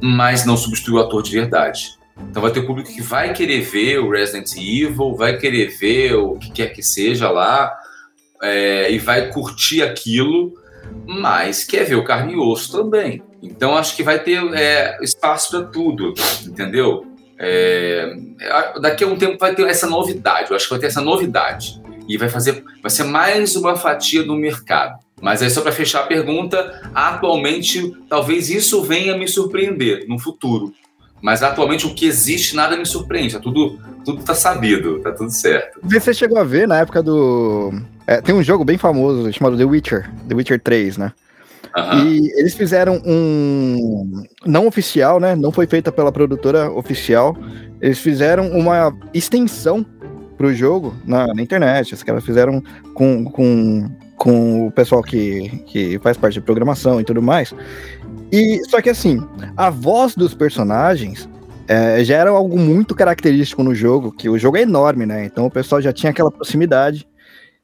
mas 0.00 0.46
não 0.46 0.56
substitui 0.56 0.94
o 0.94 0.98
ator 1.00 1.22
de 1.22 1.30
verdade. 1.30 1.98
Então 2.30 2.42
vai 2.42 2.50
ter 2.50 2.62
público 2.62 2.92
que 2.92 3.02
vai 3.02 3.32
querer 3.32 3.60
ver 3.60 3.98
o 3.98 4.10
Resident 4.10 4.52
Evil, 4.56 5.14
vai 5.14 5.36
querer 5.36 5.68
ver 5.78 6.14
o 6.14 6.36
que 6.36 6.50
quer 6.50 6.68
que 6.68 6.82
seja 6.82 7.30
lá, 7.30 7.72
é, 8.42 8.90
e 8.90 8.98
vai 8.98 9.30
curtir 9.30 9.82
aquilo, 9.82 10.54
mas 11.06 11.64
quer 11.64 11.84
ver 11.84 11.96
o 11.96 12.04
carne 12.04 12.34
e 12.34 12.36
osso 12.36 12.72
também. 12.72 13.22
Então 13.42 13.76
acho 13.76 13.94
que 13.96 14.02
vai 14.02 14.18
ter 14.18 14.42
é, 14.54 14.98
espaço 15.02 15.50
para 15.50 15.66
tudo, 15.66 16.14
entendeu? 16.46 17.06
É, 17.38 18.16
é, 18.40 18.80
daqui 18.80 19.04
a 19.04 19.06
um 19.06 19.16
tempo 19.16 19.38
vai 19.38 19.54
ter 19.54 19.66
essa 19.68 19.86
novidade, 19.86 20.50
eu 20.50 20.56
acho 20.56 20.66
que 20.66 20.70
vai 20.70 20.80
ter 20.80 20.86
essa 20.86 21.00
novidade 21.00 21.80
e 22.08 22.16
vai 22.16 22.28
fazer, 22.28 22.64
vai 22.82 22.90
ser 22.90 23.04
mais 23.04 23.54
uma 23.54 23.76
fatia 23.76 24.22
do 24.22 24.34
mercado. 24.34 24.98
Mas 25.20 25.42
aí 25.42 25.50
só 25.50 25.60
para 25.60 25.72
fechar 25.72 26.00
a 26.00 26.06
pergunta, 26.06 26.90
atualmente 26.94 27.92
talvez 28.08 28.48
isso 28.50 28.82
venha 28.82 29.16
me 29.16 29.28
surpreender 29.28 30.06
no 30.08 30.18
futuro. 30.18 30.72
Mas 31.20 31.42
atualmente 31.42 31.86
o 31.86 31.94
que 31.94 32.06
existe 32.06 32.54
nada 32.54 32.76
me 32.76 32.86
surpreende, 32.86 33.34
tá 33.34 33.40
tudo 33.40 33.78
tudo 34.08 34.24
tá 34.24 34.34
sabido, 34.34 35.00
tá 35.00 35.12
tudo 35.12 35.30
certo. 35.30 35.80
Você 35.82 36.14
chegou 36.14 36.38
a 36.38 36.44
ver 36.44 36.66
na 36.66 36.78
época 36.78 37.02
do. 37.02 37.72
é, 38.06 38.22
tem 38.22 38.34
um 38.34 38.42
jogo 38.42 38.64
bem 38.64 38.78
famoso 38.78 39.30
chamado 39.30 39.58
The 39.58 39.64
Witcher, 39.64 40.10
The 40.26 40.34
Witcher 40.34 40.60
3, 40.60 40.96
né? 40.96 41.12
Aham. 41.76 42.04
E 42.04 42.32
eles 42.40 42.54
fizeram 42.54 43.02
um. 43.04 44.24
Não 44.46 44.66
oficial, 44.66 45.20
né? 45.20 45.36
Não 45.36 45.52
foi 45.52 45.66
feita 45.66 45.92
pela 45.92 46.10
produtora 46.10 46.70
oficial. 46.70 47.36
Eles 47.82 47.98
fizeram 47.98 48.50
uma 48.52 48.96
extensão 49.12 49.84
pro 50.38 50.54
jogo 50.54 50.94
na, 51.04 51.26
na 51.26 51.42
internet. 51.42 51.92
Os 51.92 52.02
caras 52.02 52.24
fizeram 52.24 52.62
com, 52.94 53.26
com, 53.26 53.90
com 54.16 54.68
o 54.68 54.70
pessoal 54.70 55.02
que, 55.02 55.50
que 55.66 55.98
faz 55.98 56.16
parte 56.16 56.34
de 56.34 56.40
programação 56.40 56.98
e 56.98 57.04
tudo 57.04 57.20
mais. 57.20 57.54
E 58.32 58.62
só 58.70 58.80
que 58.80 58.88
assim, 58.88 59.22
a 59.54 59.68
voz 59.68 60.14
dos 60.14 60.32
personagens 60.32 61.28
é, 61.68 62.02
já 62.02 62.16
era 62.16 62.30
algo 62.30 62.58
muito 62.58 62.94
característico 62.94 63.62
no 63.62 63.74
jogo, 63.74 64.10
que 64.10 64.28
o 64.28 64.38
jogo 64.38 64.56
é 64.56 64.62
enorme, 64.62 65.04
né? 65.04 65.24
Então 65.24 65.46
o 65.46 65.50
pessoal 65.50 65.80
já 65.82 65.92
tinha 65.92 66.10
aquela 66.10 66.30
proximidade. 66.30 67.06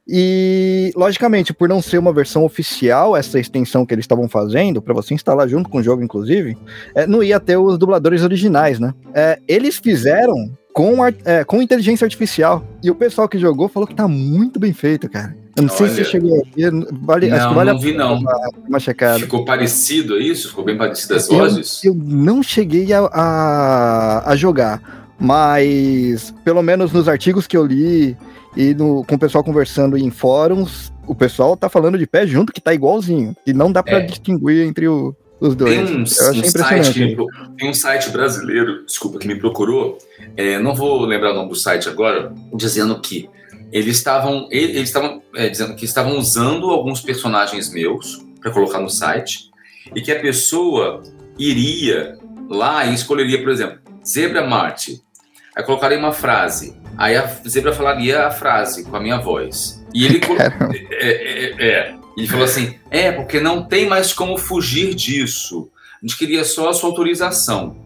E, 0.07 0.93
logicamente, 0.95 1.55
por 1.55 1.67
não 1.67 1.81
ser 1.81 1.97
uma 1.97 2.13
versão 2.13 2.45
oficial, 2.45 3.17
essa 3.17 3.41
extensão 3.41 3.87
que 3.87 3.95
eles 3.95 4.05
estavam 4.05 4.29
fazendo, 4.29 4.83
para 4.83 4.93
você 4.93 5.15
instalar 5.15 5.49
junto 5.49 5.71
com 5.71 5.79
o 5.79 5.83
jogo, 5.83 6.03
inclusive, 6.03 6.59
é, 6.95 7.07
não 7.07 7.23
ia 7.23 7.41
ter 7.41 7.57
os 7.57 7.79
dubladores 7.79 8.23
originais, 8.23 8.79
né? 8.79 8.93
É, 9.15 9.39
eles 9.49 9.79
fizeram 9.79 10.35
com, 10.75 11.07
é, 11.07 11.43
com 11.47 11.63
inteligência 11.63 12.05
artificial. 12.05 12.63
E 12.83 12.91
o 12.91 12.95
pessoal 12.95 13.27
que 13.27 13.39
jogou 13.39 13.69
falou 13.69 13.87
que 13.87 13.95
tá 13.95 14.07
muito 14.07 14.61
bem 14.61 14.75
feito, 14.75 15.09
cara. 15.09 15.35
Eu 15.57 15.63
não 15.63 15.69
sei 15.71 15.87
se 15.89 15.95
Olha. 15.95 15.95
você 15.95 16.05
chegou 16.11 16.35
a 16.35 16.43
ver. 16.57 16.87
Vale, 17.03 17.31
acho 17.31 17.43
Não, 17.43 17.49
que 17.51 17.55
vale 17.55 17.73
não 17.73 17.79
vi, 17.79 17.93
não. 17.95 18.23
dar 18.23 18.49
uma 18.69 18.81
checada. 18.81 19.21
Ficou 19.21 19.45
parecido 19.45 20.15
a 20.15 20.19
isso? 20.19 20.49
Ficou 20.49 20.65
bem 20.65 20.77
parecido 20.77 21.15
as 21.15 21.29
Eu- 21.29 21.39
vozes? 21.39 21.85
Eu, 21.85 21.95
não 21.95 22.43
cheguei 22.43 22.93
a, 22.93 23.01
a, 23.13 24.31
a 24.33 24.37
jogar, 24.37 25.15
mas 25.19 26.35
pelo 26.45 26.63
menos 26.63 26.93
nos 26.93 27.09
artigos 27.09 27.47
que 27.47 27.57
eu 27.57 27.65
li 27.65 28.17
e 28.57 28.75
no, 28.75 29.05
com 29.05 29.15
o 29.15 29.19
pessoal 29.19 29.43
conversando 29.45 29.97
em 29.97 30.11
fóruns, 30.11 30.93
o 31.07 31.15
pessoal 31.15 31.57
tá 31.57 31.69
falando 31.69 31.99
de 31.99 32.07
pé 32.07 32.27
junto 32.27 32.53
que 32.53 32.61
tá 32.61 32.73
igualzinho. 32.73 33.35
E 33.47 33.53
não 33.53 33.71
dá 33.71 33.83
pra 33.83 33.99
É. 33.99 34.01
distinguir 34.07 34.67
entre 34.67 34.89
o- 34.89 35.15
os 35.41 35.55
dois. 35.55 35.75
Tem 35.89 35.97
um, 35.99 36.03
um 36.03 36.07
site, 36.07 37.17
tem 37.59 37.71
um 37.71 37.75
site 37.75 38.11
brasileiro, 38.11 38.85
desculpa, 38.87 39.19
que 39.19 39.27
me 39.29 39.35
procurou, 39.37 39.99
é, 40.37 40.59
não 40.59 40.75
vou 40.75 41.05
lembrar 41.05 41.33
o 41.33 41.35
nome 41.35 41.49
do 41.51 41.57
site 41.57 41.89
agora, 41.89 42.33
dizendo 42.55 42.99
que 43.01 43.29
eles 43.75 43.97
estavam 43.97 44.47
eles 44.53 44.89
estavam 44.89 45.21
é, 45.35 45.49
dizendo 45.49 45.75
que 45.75 45.85
estavam 45.85 46.17
usando 46.17 46.71
alguns 46.71 47.01
personagens 47.01 47.73
meus 47.73 48.25
para 48.41 48.53
colocar 48.53 48.79
no 48.79 48.89
site 48.89 49.51
e 49.93 50.01
que 50.01 50.13
a 50.13 50.21
pessoa 50.21 51.03
iria 51.37 52.17
lá 52.49 52.87
e 52.87 52.95
escolheria, 52.95 53.41
por 53.43 53.51
exemplo, 53.51 53.81
Zebra 54.07 54.47
Marte. 54.47 55.03
Aí 55.57 55.65
colocaria 55.65 55.99
uma 55.99 56.13
frase. 56.13 56.77
Aí 56.97 57.17
a 57.17 57.27
Zebra 57.49 57.73
falaria 57.73 58.27
a 58.27 58.31
frase 58.31 58.85
com 58.85 58.97
a 58.97 59.01
minha 59.01 59.19
voz. 59.19 59.85
E 59.93 60.05
ele 60.05 60.21
Caramba. 60.21 60.73
é, 60.93 61.09
é, 61.09 61.69
é. 61.69 61.95
Ele 62.17 62.29
falou 62.29 62.45
assim: 62.45 62.79
é, 62.91 63.11
porque 63.11 63.41
não 63.41 63.65
tem 63.65 63.87
mais 63.87 64.13
como 64.13 64.39
fugir 64.39 64.95
disso. 64.95 65.69
A 66.01 66.07
gente 66.07 66.17
queria 66.17 66.45
só 66.45 66.69
a 66.69 66.75
sua 66.75 66.91
autorização. 66.91 67.77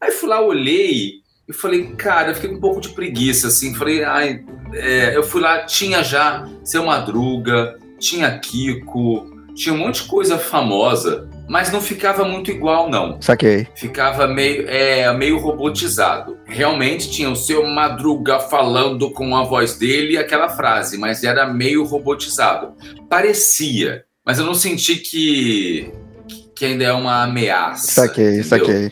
Aí 0.00 0.12
fui 0.12 0.28
lá, 0.28 0.40
olhei 0.40 1.20
e 1.48 1.52
falei, 1.52 1.86
cara, 1.96 2.30
eu 2.30 2.34
fiquei 2.34 2.50
com 2.50 2.56
um 2.56 2.60
pouco 2.60 2.80
de 2.80 2.88
preguiça, 2.90 3.48
assim. 3.48 3.74
Falei, 3.74 4.02
ai, 4.02 4.44
é, 4.74 5.16
eu 5.16 5.22
fui 5.22 5.40
lá, 5.40 5.64
tinha 5.64 6.02
já 6.02 6.48
Seu 6.64 6.84
Madruga, 6.84 7.76
tinha 7.98 8.38
Kiko, 8.38 9.30
tinha 9.54 9.74
um 9.74 9.78
monte 9.78 10.02
de 10.02 10.08
coisa 10.08 10.38
famosa, 10.38 11.28
mas 11.48 11.70
não 11.72 11.80
ficava 11.80 12.24
muito 12.24 12.50
igual, 12.50 12.90
não 12.90 13.20
Saquei. 13.22 13.66
ficava 13.74 14.26
meio, 14.26 14.68
é, 14.68 15.10
meio 15.14 15.38
robotizado. 15.38 16.36
Realmente 16.44 17.10
tinha 17.10 17.30
o 17.30 17.36
seu 17.36 17.64
Madruga 17.64 18.38
falando 18.38 19.10
com 19.10 19.34
a 19.36 19.44
voz 19.44 19.78
dele 19.78 20.14
e 20.14 20.18
aquela 20.18 20.48
frase, 20.48 20.98
mas 20.98 21.24
era 21.24 21.46
meio 21.46 21.84
robotizado. 21.84 22.74
Parecia, 23.08 24.04
mas 24.24 24.38
eu 24.38 24.44
não 24.44 24.54
senti 24.54 24.96
que, 24.96 25.90
que 26.54 26.64
ainda 26.64 26.84
é 26.84 26.92
uma 26.92 27.22
ameaça. 27.22 27.92
Saquei, 27.92 28.40
entendeu? 28.40 28.44
saquei. 28.44 28.90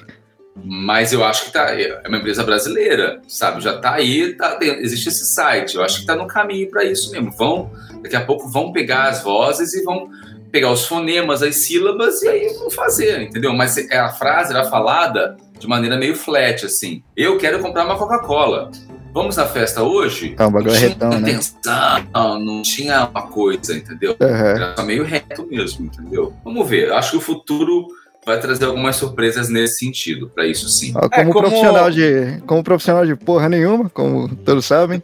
Mas 0.62 1.12
eu 1.12 1.24
acho 1.24 1.46
que 1.46 1.52
tá, 1.52 1.70
é 1.72 2.02
uma 2.06 2.18
empresa 2.18 2.44
brasileira, 2.44 3.20
sabe? 3.26 3.60
Já 3.60 3.78
tá 3.78 3.94
aí, 3.94 4.34
tá, 4.34 4.58
existe 4.60 5.08
esse 5.08 5.26
site. 5.26 5.74
Eu 5.76 5.82
acho 5.82 6.00
que 6.00 6.06
tá 6.06 6.14
no 6.14 6.26
caminho 6.26 6.70
para 6.70 6.84
isso 6.84 7.10
mesmo. 7.10 7.32
Vão, 7.32 7.70
daqui 8.02 8.14
a 8.14 8.24
pouco 8.24 8.48
vão 8.48 8.72
pegar 8.72 9.08
as 9.08 9.22
vozes 9.22 9.74
e 9.74 9.82
vão 9.82 10.08
pegar 10.52 10.70
os 10.70 10.86
fonemas, 10.86 11.42
as 11.42 11.56
sílabas 11.56 12.22
e 12.22 12.28
aí 12.28 12.54
vão 12.60 12.70
fazer, 12.70 13.22
entendeu? 13.22 13.52
Mas 13.52 13.76
é- 13.76 13.98
a 13.98 14.10
frase 14.10 14.52
era 14.52 14.64
falada 14.70 15.36
de 15.58 15.66
maneira 15.66 15.96
meio 15.96 16.14
flat, 16.14 16.64
assim. 16.64 17.02
Eu 17.16 17.36
quero 17.38 17.58
comprar 17.58 17.84
uma 17.84 17.98
Coca-Cola. 17.98 18.70
Vamos 19.12 19.36
na 19.36 19.46
festa 19.46 19.82
hoje? 19.82 20.34
É 20.38 20.44
um 20.46 20.50
bagulho 20.50 20.72
não 20.72 20.78
tinha 20.78 20.88
retão, 20.88 21.10
né? 21.10 21.30
intenção, 21.30 22.38
não 22.40 22.62
tinha 22.62 23.06
uma 23.06 23.22
coisa, 23.28 23.76
entendeu? 23.76 24.16
Aham. 24.20 24.46
Era 24.46 24.74
só 24.76 24.82
meio 24.84 25.04
reto 25.04 25.46
mesmo, 25.46 25.86
entendeu? 25.86 26.32
Vamos 26.44 26.68
ver. 26.68 26.88
Eu 26.88 26.96
acho 26.96 27.12
que 27.12 27.16
o 27.16 27.20
futuro 27.20 27.86
vai 28.26 28.40
trazer 28.40 28.64
algumas 28.64 28.96
surpresas 28.96 29.48
nesse 29.48 29.78
sentido, 29.78 30.30
para 30.34 30.46
isso 30.46 30.68
sim. 30.68 30.92
Ó, 30.96 31.00
Como, 31.08 31.14
É, 31.14 31.24
como- 31.24 31.40
profissional 31.40 31.90
de 31.90 32.42
como 32.46 32.64
profissional 32.64 33.06
de 33.06 33.14
porra 33.16 33.48
nenhuma, 33.48 33.88
como 33.90 34.34
todos 34.36 34.64
sabem, 34.64 35.02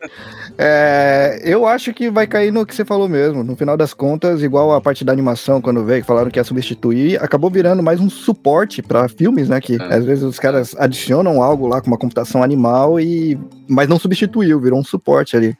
é, 0.62 1.40
eu 1.42 1.66
acho 1.66 1.94
que 1.94 2.10
vai 2.10 2.26
cair 2.26 2.52
no 2.52 2.66
que 2.66 2.74
você 2.74 2.84
falou 2.84 3.08
mesmo. 3.08 3.42
No 3.42 3.56
final 3.56 3.78
das 3.78 3.94
contas, 3.94 4.42
igual 4.42 4.72
a 4.74 4.80
parte 4.80 5.02
da 5.06 5.10
animação 5.10 5.58
quando 5.58 5.82
veio, 5.86 6.02
que 6.02 6.06
falaram 6.06 6.30
que 6.30 6.38
ia 6.38 6.44
substituir, 6.44 7.16
acabou 7.22 7.48
virando 7.50 7.82
mais 7.82 7.98
um 7.98 8.10
suporte 8.10 8.82
pra 8.82 9.08
filmes, 9.08 9.48
né? 9.48 9.58
Que 9.58 9.76
É. 9.80 9.94
às 9.94 10.04
vezes 10.04 10.22
os 10.22 10.38
caras 10.38 10.76
adicionam 10.78 11.42
algo 11.42 11.66
lá 11.66 11.80
com 11.80 11.86
uma 11.86 11.96
computação 11.96 12.42
animal 12.42 13.00
e 13.00 13.38
mas 13.66 13.88
não 13.88 13.98
substituiu, 14.00 14.60
virou 14.60 14.80
um 14.80 14.84
suporte 14.84 15.34
ali. 15.36 15.56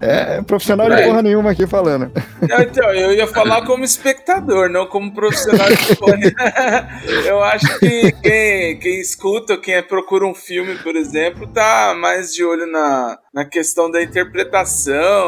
É 0.00 0.42
profissional 0.42 0.90
de 0.90 0.96
É. 1.00 1.06
porra 1.06 1.22
nenhuma 1.22 1.52
aqui 1.52 1.66
falando. 1.66 2.10
Não, 2.46 2.60
então, 2.60 2.92
eu 2.92 3.12
ia 3.12 3.28
falar 3.28 3.64
como 3.64 3.84
espectador, 3.84 4.68
não 4.68 4.86
como 4.86 5.14
profissional 5.14 5.68
de 5.68 5.94
fone. 5.96 6.34
eu 7.24 7.42
acho 7.44 7.78
que 7.78 8.10
quem, 8.20 8.78
quem 8.78 9.00
escuta, 9.00 9.56
quem 9.56 9.80
procura 9.84 10.26
um 10.26 10.34
filme, 10.34 10.74
por 10.82 10.96
exemplo, 10.96 11.46
tá 11.46 11.94
mais 11.96 12.34
de 12.34 12.44
olho 12.44 12.66
na, 12.66 13.16
na 13.32 13.44
questão 13.44 13.88
da 13.88 14.02
interpretação 14.02 14.33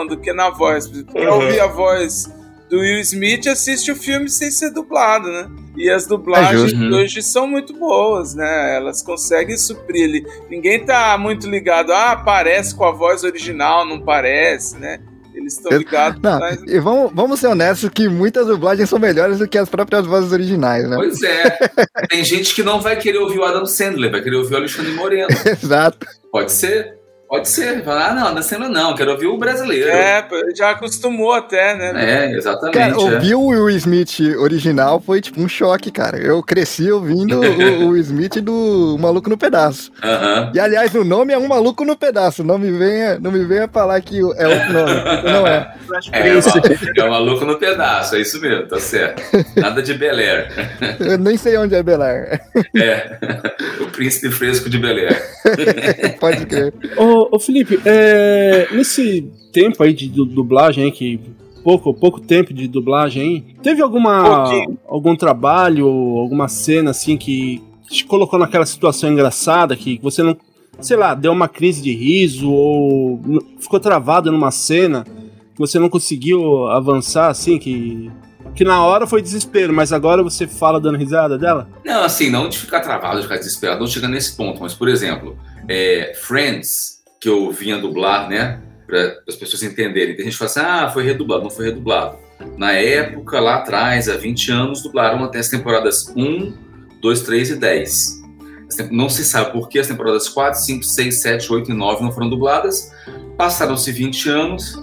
do 0.08 0.16
que 0.18 0.32
na 0.32 0.50
voz. 0.50 0.86
Pra 0.88 1.22
Uhum. 1.32 1.42
ouvir 1.42 1.60
a 1.60 1.66
voz 1.66 2.24
do 2.68 2.78
Will 2.80 3.00
Smith, 3.00 3.46
assiste 3.46 3.92
o 3.92 3.96
filme 3.96 4.28
sem 4.28 4.50
ser 4.50 4.70
dublado, 4.70 5.28
né? 5.30 5.48
E 5.76 5.88
as 5.90 6.04
É 6.06 6.08
dublagens 6.08 6.72
justo. 6.72 6.94
hoje 6.94 7.22
são 7.22 7.46
muito 7.46 7.72
boas, 7.74 8.34
né? 8.34 8.76
Elas 8.76 9.02
conseguem 9.02 9.56
suprir 9.56 10.04
ali. 10.08 10.26
Ninguém 10.50 10.84
tá 10.84 11.16
muito 11.18 11.48
ligado, 11.48 11.92
ah, 11.92 12.16
parece 12.24 12.74
com 12.74 12.84
a 12.84 12.90
voz 12.90 13.22
original, 13.24 13.84
não 13.86 14.00
parece, 14.00 14.76
né? 14.78 14.98
Eles 15.34 15.52
estão 15.58 15.76
ligados 15.76 16.18
Não, 16.22 16.40
mas- 16.40 16.62
e 16.66 16.80
vamos, 16.80 17.12
vamos 17.14 17.38
ser 17.38 17.48
honestos 17.48 17.90
que 17.90 18.08
muitas 18.08 18.46
dublagens 18.46 18.88
são 18.88 18.98
melhores 18.98 19.38
do 19.38 19.46
que 19.46 19.58
as 19.58 19.68
próprias 19.68 20.06
vozes 20.06 20.32
originais, 20.32 20.88
né? 20.88 20.96
Pois 20.96 21.22
é. 21.22 21.58
Tem 22.10 22.24
gente 22.24 22.54
que 22.54 22.62
não 22.62 22.80
vai 22.80 22.96
querer 22.96 23.18
ouvir 23.18 23.38
o 23.38 23.44
Adam 23.44 23.66
Sandler, 23.66 24.10
vai 24.10 24.22
querer 24.22 24.36
ouvir 24.36 24.54
o 24.54 24.56
Alexandre 24.56 24.92
Moreno. 24.92 25.28
Exato. 25.62 26.06
Pode 26.32 26.50
ser? 26.50 26.95
Pode 27.28 27.48
ser. 27.48 27.82
Fala, 27.84 28.06
ah, 28.08 28.14
não, 28.32 28.42
Sandler 28.42 28.70
não, 28.70 28.94
quero 28.94 29.10
ouvir 29.10 29.26
o 29.26 29.36
brasileiro. 29.36 29.88
É, 29.88 30.24
já 30.56 30.70
acostumou 30.70 31.32
até, 31.32 31.74
né? 31.74 32.26
É, 32.30 32.36
exatamente. 32.36 32.74
Cara, 32.78 32.92
é. 32.92 32.96
ouvir 32.96 33.34
o 33.34 33.46
Will 33.46 33.70
Smith 33.70 34.20
original 34.38 35.00
foi 35.04 35.20
tipo 35.20 35.40
um 35.40 35.48
choque, 35.48 35.90
cara. 35.90 36.18
Eu 36.18 36.42
cresci 36.42 36.90
ouvindo 36.90 37.40
o, 37.40 37.84
o 37.86 37.88
Will 37.90 37.96
Smith 38.02 38.36
do 38.40 38.96
Maluco 39.00 39.28
no 39.28 39.36
Pedaço. 39.36 39.90
Aham. 40.02 40.52
E 40.54 40.60
aliás, 40.60 40.94
o 40.94 41.02
nome 41.04 41.32
é 41.32 41.38
Um 41.38 41.48
Maluco 41.48 41.84
no 41.84 41.96
Pedaço. 41.96 42.44
Não 42.44 42.58
me 42.58 42.70
venha, 42.70 43.18
não 43.18 43.32
me 43.32 43.44
venha 43.44 43.66
falar 43.68 44.00
que 44.00 44.18
é 44.18 44.46
outro 44.46 44.72
nome, 44.72 44.92
não 45.24 45.46
é. 45.46 45.74
É, 46.12 46.28
é, 46.28 46.34
o- 46.34 47.00
é 47.00 47.04
o 47.04 47.10
maluco 47.10 47.44
no 47.44 47.58
pedaço, 47.58 48.16
é 48.16 48.20
isso 48.20 48.40
mesmo, 48.40 48.66
tá 48.66 48.78
certo. 48.78 49.22
Nada 49.56 49.80
de 49.80 49.94
Bel 49.94 50.16
Air. 50.16 50.48
Eu 51.00 51.16
nem 51.16 51.36
sei 51.36 51.56
onde 51.56 51.74
é 51.76 51.82
Belar. 51.82 52.40
É. 52.76 53.16
O 53.80 53.86
príncipe 53.96 54.30
fresco 54.30 54.68
de 54.68 54.78
Bel 54.78 54.96
Air. 54.96 56.18
Pode 56.18 56.44
crer. 56.46 56.74
Ô, 56.96 57.15
ô 57.30 57.38
Felipe, 57.38 57.78
é, 57.84 58.68
nesse 58.72 59.22
tempo 59.52 59.82
aí 59.82 59.92
de 59.92 60.08
du- 60.08 60.24
dublagem 60.24 60.90
que 60.90 61.20
pouco, 61.64 61.92
pouco 61.94 62.20
tempo 62.20 62.52
de 62.54 62.68
dublagem 62.68 63.22
aí, 63.22 63.54
teve 63.62 63.82
alguma 63.82 64.44
Pouquinho. 64.44 64.78
algum 64.88 65.16
trabalho, 65.16 65.86
alguma 65.88 66.48
cena 66.48 66.90
assim 66.90 67.16
que 67.16 67.62
te 67.88 68.04
colocou 68.04 68.38
naquela 68.38 68.66
situação 68.66 69.10
engraçada 69.10 69.76
que 69.76 69.98
você 70.02 70.22
não, 70.22 70.36
sei 70.80 70.96
lá, 70.96 71.14
deu 71.14 71.32
uma 71.32 71.48
crise 71.48 71.82
de 71.82 71.92
riso 71.92 72.50
ou 72.50 73.20
ficou 73.58 73.80
travado 73.80 74.30
numa 74.30 74.50
cena 74.50 75.04
que 75.04 75.58
você 75.58 75.78
não 75.78 75.88
conseguiu 75.88 76.66
avançar 76.68 77.28
assim, 77.28 77.58
que 77.58 78.10
que 78.54 78.64
na 78.64 78.82
hora 78.86 79.06
foi 79.06 79.20
desespero, 79.20 79.70
mas 79.74 79.92
agora 79.92 80.22
você 80.22 80.46
fala 80.46 80.80
dando 80.80 80.96
risada 80.96 81.36
dela? 81.36 81.68
Não, 81.84 82.04
assim, 82.04 82.30
não 82.30 82.48
de 82.48 82.56
ficar 82.56 82.80
travado, 82.80 83.16
de 83.18 83.24
ficar 83.24 83.36
desesperado, 83.36 83.80
não 83.80 83.86
chega 83.86 84.08
nesse 84.08 84.34
ponto. 84.34 84.62
Mas, 84.62 84.72
por 84.72 84.88
exemplo, 84.88 85.36
é, 85.68 86.14
Friends, 86.14 86.95
que 87.20 87.28
eu 87.28 87.50
vinha 87.50 87.78
dublar, 87.78 88.28
né? 88.28 88.60
Para 88.86 89.18
as 89.28 89.34
pessoas 89.36 89.62
entenderem. 89.62 90.14
Tem 90.14 90.24
gente 90.24 90.34
que 90.34 90.38
fala 90.38 90.50
assim, 90.50 90.60
ah, 90.60 90.90
foi 90.92 91.02
redublado. 91.04 91.42
Não 91.42 91.50
foi 91.50 91.66
redublado. 91.66 92.18
Na 92.56 92.72
época, 92.72 93.40
lá 93.40 93.56
atrás, 93.56 94.08
há 94.08 94.16
20 94.16 94.52
anos, 94.52 94.82
dublaram 94.82 95.24
até 95.24 95.38
as 95.38 95.48
temporadas 95.48 96.12
1, 96.16 96.52
2, 97.00 97.22
3 97.22 97.50
e 97.50 97.56
10. 97.56 98.22
As 98.68 98.76
tem- 98.76 98.90
Não 98.92 99.08
se 99.08 99.24
sabe 99.24 99.52
por 99.52 99.68
que 99.68 99.78
as 99.78 99.86
temporadas 99.88 100.28
4, 100.28 100.60
5, 100.60 100.84
6, 100.84 101.20
7, 101.22 101.52
8 101.52 101.70
e 101.70 101.74
9 101.74 102.02
não 102.02 102.12
foram 102.12 102.28
dubladas. 102.28 102.92
Passaram-se 103.36 103.90
20 103.92 104.28
anos, 104.28 104.74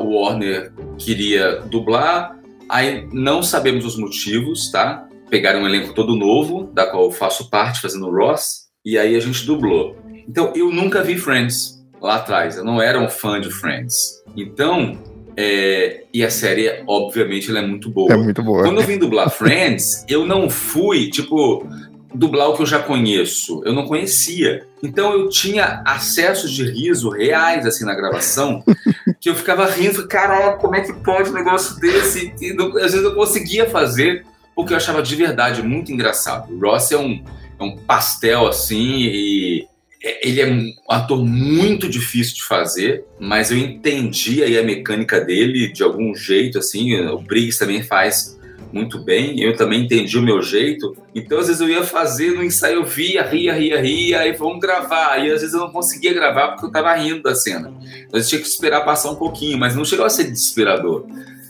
o 0.00 0.14
Warner 0.20 0.72
queria 0.98 1.60
dublar, 1.62 2.38
aí 2.68 3.08
não 3.12 3.42
sabemos 3.42 3.84
os 3.84 3.96
motivos, 3.96 4.70
tá? 4.70 5.06
Pegaram 5.28 5.60
um 5.62 5.66
elenco 5.66 5.92
todo 5.94 6.14
novo, 6.14 6.70
da 6.72 6.86
qual 6.86 7.04
eu 7.04 7.10
faço 7.10 7.50
parte, 7.50 7.80
fazendo 7.80 8.06
o 8.06 8.14
Ross, 8.14 8.68
e 8.84 8.96
aí 8.98 9.16
a 9.16 9.20
gente 9.20 9.44
dublou. 9.44 9.96
Então, 10.28 10.52
eu 10.54 10.70
nunca 10.70 11.02
vi 11.02 11.16
Friends 11.16 11.80
lá 12.00 12.16
atrás, 12.16 12.56
eu 12.56 12.64
não 12.64 12.80
era 12.80 12.98
um 13.00 13.08
fã 13.08 13.40
de 13.40 13.50
Friends. 13.50 14.22
Então, 14.36 14.98
é, 15.36 16.04
e 16.12 16.24
a 16.24 16.30
série, 16.30 16.82
obviamente, 16.86 17.50
ela 17.50 17.60
é 17.60 17.66
muito 17.66 17.90
boa. 17.90 18.12
É 18.12 18.16
muito 18.16 18.42
boa. 18.42 18.62
Quando 18.62 18.80
eu 18.80 18.86
vim 18.86 18.98
dublar 18.98 19.30
Friends, 19.34 20.04
eu 20.08 20.26
não 20.26 20.48
fui, 20.48 21.10
tipo, 21.10 21.66
dublar 22.14 22.48
o 22.50 22.54
que 22.56 22.62
eu 22.62 22.66
já 22.66 22.80
conheço. 22.80 23.62
Eu 23.64 23.72
não 23.72 23.86
conhecia. 23.86 24.66
Então 24.82 25.12
eu 25.12 25.28
tinha 25.28 25.82
acessos 25.86 26.50
de 26.50 26.64
riso 26.64 27.10
reais, 27.10 27.66
assim, 27.66 27.84
na 27.84 27.94
gravação, 27.94 28.64
que 29.20 29.28
eu 29.28 29.34
ficava 29.34 29.66
rindo, 29.66 30.08
caralho, 30.08 30.56
como 30.58 30.74
é 30.74 30.80
que 30.80 30.92
pode 30.92 31.30
um 31.30 31.34
negócio 31.34 31.78
desse? 31.78 32.32
E 32.40 32.52
não- 32.54 32.68
às 32.78 32.92
vezes 32.92 33.02
eu 33.04 33.14
conseguia 33.14 33.68
fazer, 33.68 34.24
porque 34.56 34.72
eu 34.72 34.76
achava 34.78 35.02
de 35.02 35.14
verdade 35.14 35.62
muito 35.62 35.92
engraçado. 35.92 36.52
O 36.52 36.58
Ross 36.60 36.90
é 36.92 36.96
um, 36.98 37.22
é 37.58 37.62
um 37.62 37.76
pastel, 37.76 38.46
assim, 38.48 39.02
e 39.02 39.66
ele 40.02 40.40
é 40.40 40.46
um 40.50 40.72
ator 40.88 41.24
muito 41.24 41.88
difícil 41.88 42.36
de 42.36 42.44
fazer, 42.44 43.04
mas 43.18 43.50
eu 43.50 43.58
entendi 43.58 44.42
aí 44.42 44.58
a 44.58 44.62
mecânica 44.62 45.20
dele 45.20 45.70
de 45.70 45.82
algum 45.82 46.14
jeito, 46.14 46.58
assim. 46.58 46.98
O 47.00 47.18
Briggs 47.18 47.58
também 47.58 47.82
faz 47.82 48.38
muito 48.72 48.98
bem, 48.98 49.40
eu 49.42 49.54
também 49.56 49.84
entendi 49.84 50.16
o 50.16 50.22
meu 50.22 50.40
jeito. 50.40 50.96
Então, 51.14 51.38
às 51.38 51.48
vezes 51.48 51.60
eu 51.60 51.68
ia 51.68 51.82
fazer 51.82 52.32
no 52.32 52.42
ensaio, 52.42 52.76
eu 52.76 52.84
via, 52.84 53.22
ria, 53.22 53.52
ria, 53.52 53.80
ria, 53.80 54.20
aí 54.20 54.32
vamos 54.32 54.60
gravar. 54.60 55.18
E 55.18 55.30
às 55.30 55.40
vezes 55.40 55.52
eu 55.52 55.60
não 55.60 55.70
conseguia 55.70 56.14
gravar 56.14 56.52
porque 56.52 56.66
eu 56.66 56.72
tava 56.72 56.94
rindo 56.94 57.22
da 57.22 57.34
cena. 57.34 57.72
Então, 58.06 58.18
eu 58.18 58.26
tinha 58.26 58.40
que 58.40 58.46
esperar 58.46 58.84
passar 58.84 59.10
um 59.10 59.16
pouquinho, 59.16 59.58
mas 59.58 59.74
não 59.74 59.84
chegou 59.84 60.06
a 60.06 60.10
ser 60.10 60.24
desesperador. 60.24 61.04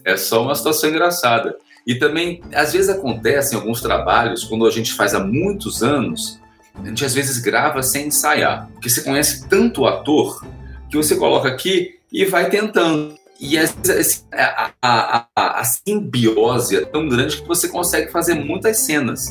É 0.05 0.17
só 0.17 0.43
uma 0.43 0.55
situação 0.55 0.91
engraçada. 0.91 1.57
E 1.87 1.95
também, 1.95 2.41
às 2.53 2.73
vezes 2.73 2.89
acontece 2.89 3.55
em 3.55 3.59
alguns 3.59 3.81
trabalhos, 3.81 4.45
quando 4.45 4.67
a 4.67 4.71
gente 4.71 4.93
faz 4.93 5.15
há 5.15 5.21
muitos 5.21 5.83
anos, 5.83 6.40
a 6.75 6.89
gente 6.89 7.05
às 7.05 7.15
vezes 7.15 7.39
grava 7.39 7.83
sem 7.83 8.09
ensaiar. 8.09 8.69
Porque 8.73 8.89
você 8.89 9.03
conhece 9.03 9.49
tanto 9.49 9.83
o 9.83 9.87
ator 9.87 10.45
que 10.89 10.97
você 10.97 11.17
coloca 11.17 11.49
aqui 11.49 11.99
e 12.13 12.25
vai 12.25 12.49
tentando. 12.49 13.15
E 13.41 13.57
a, 13.57 13.65
a, 14.83 15.25
a, 15.35 15.61
a, 15.61 15.65
simbiose 15.65 16.77
é 16.77 16.85
tão 16.85 17.09
grande 17.09 17.41
que 17.41 17.49
você 17.49 17.69
consegue 17.69 18.13
fazer 18.13 18.35
muitas 18.35 18.81
cenas. 18.81 19.29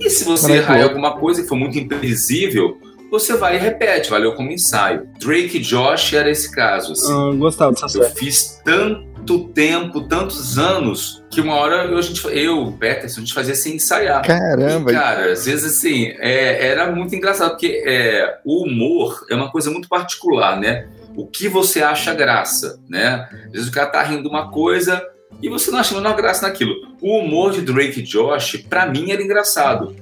E 0.00 0.10
se 0.10 0.24
você 0.24 0.54
errar 0.54 0.80
em 0.80 0.82
alguma 0.82 1.16
coisa 1.16 1.42
que 1.42 1.48
for 1.48 1.54
muito 1.54 1.78
imprevisível, 1.78 2.76
você 3.08 3.36
vai 3.36 3.56
e 3.56 3.58
repete, 3.60 4.10
valeu 4.10 4.34
como 4.34 4.50
ensaio. 4.50 5.06
Drake 5.20 5.58
e 5.58 5.60
Josh 5.60 6.12
era 6.14 6.28
esse 6.28 6.50
caso. 6.50 6.92
Assim. 6.92 7.12
Ah, 7.12 7.32
gostava 7.36 7.72
dessa 7.72 7.98
Eu 7.98 8.10
fiz 8.10 8.60
tanto 8.64 9.11
tempo, 9.48 10.02
tantos 10.02 10.58
anos, 10.58 11.22
que 11.30 11.40
uma 11.40 11.54
hora 11.54 11.84
eu, 11.84 11.98
a 11.98 12.02
gente, 12.02 12.26
eu 12.26 12.76
Peterson, 12.78 13.20
a 13.20 13.24
gente 13.24 13.34
fazia 13.34 13.54
sem 13.54 13.76
ensaiar. 13.76 14.22
Caramba! 14.22 14.90
E, 14.90 14.94
cara, 14.94 15.32
às 15.32 15.46
vezes 15.46 15.76
assim, 15.76 16.06
é, 16.18 16.66
era 16.68 16.90
muito 16.90 17.14
engraçado, 17.14 17.50
porque 17.50 17.82
é, 17.86 18.38
o 18.44 18.64
humor 18.64 19.24
é 19.30 19.34
uma 19.34 19.50
coisa 19.50 19.70
muito 19.70 19.88
particular, 19.88 20.58
né? 20.58 20.88
o 21.16 21.26
que 21.26 21.48
você 21.48 21.82
acha 21.82 22.14
graça, 22.14 22.80
né? 22.88 23.28
Às 23.46 23.52
vezes 23.52 23.68
o 23.68 23.72
cara 23.72 23.88
tá 23.88 24.02
rindo 24.02 24.22
de 24.22 24.28
uma 24.28 24.50
coisa 24.50 25.02
e 25.40 25.48
você 25.48 25.70
não 25.70 25.78
acha 25.78 25.94
a 25.94 25.98
menor 25.98 26.14
graça 26.16 26.46
naquilo. 26.46 26.74
O 27.00 27.18
humor 27.18 27.52
de 27.52 27.62
Drake 27.62 28.00
e 28.00 28.02
Josh, 28.02 28.56
para 28.68 28.86
mim, 28.86 29.10
era 29.10 29.22
engraçado. 29.22 29.94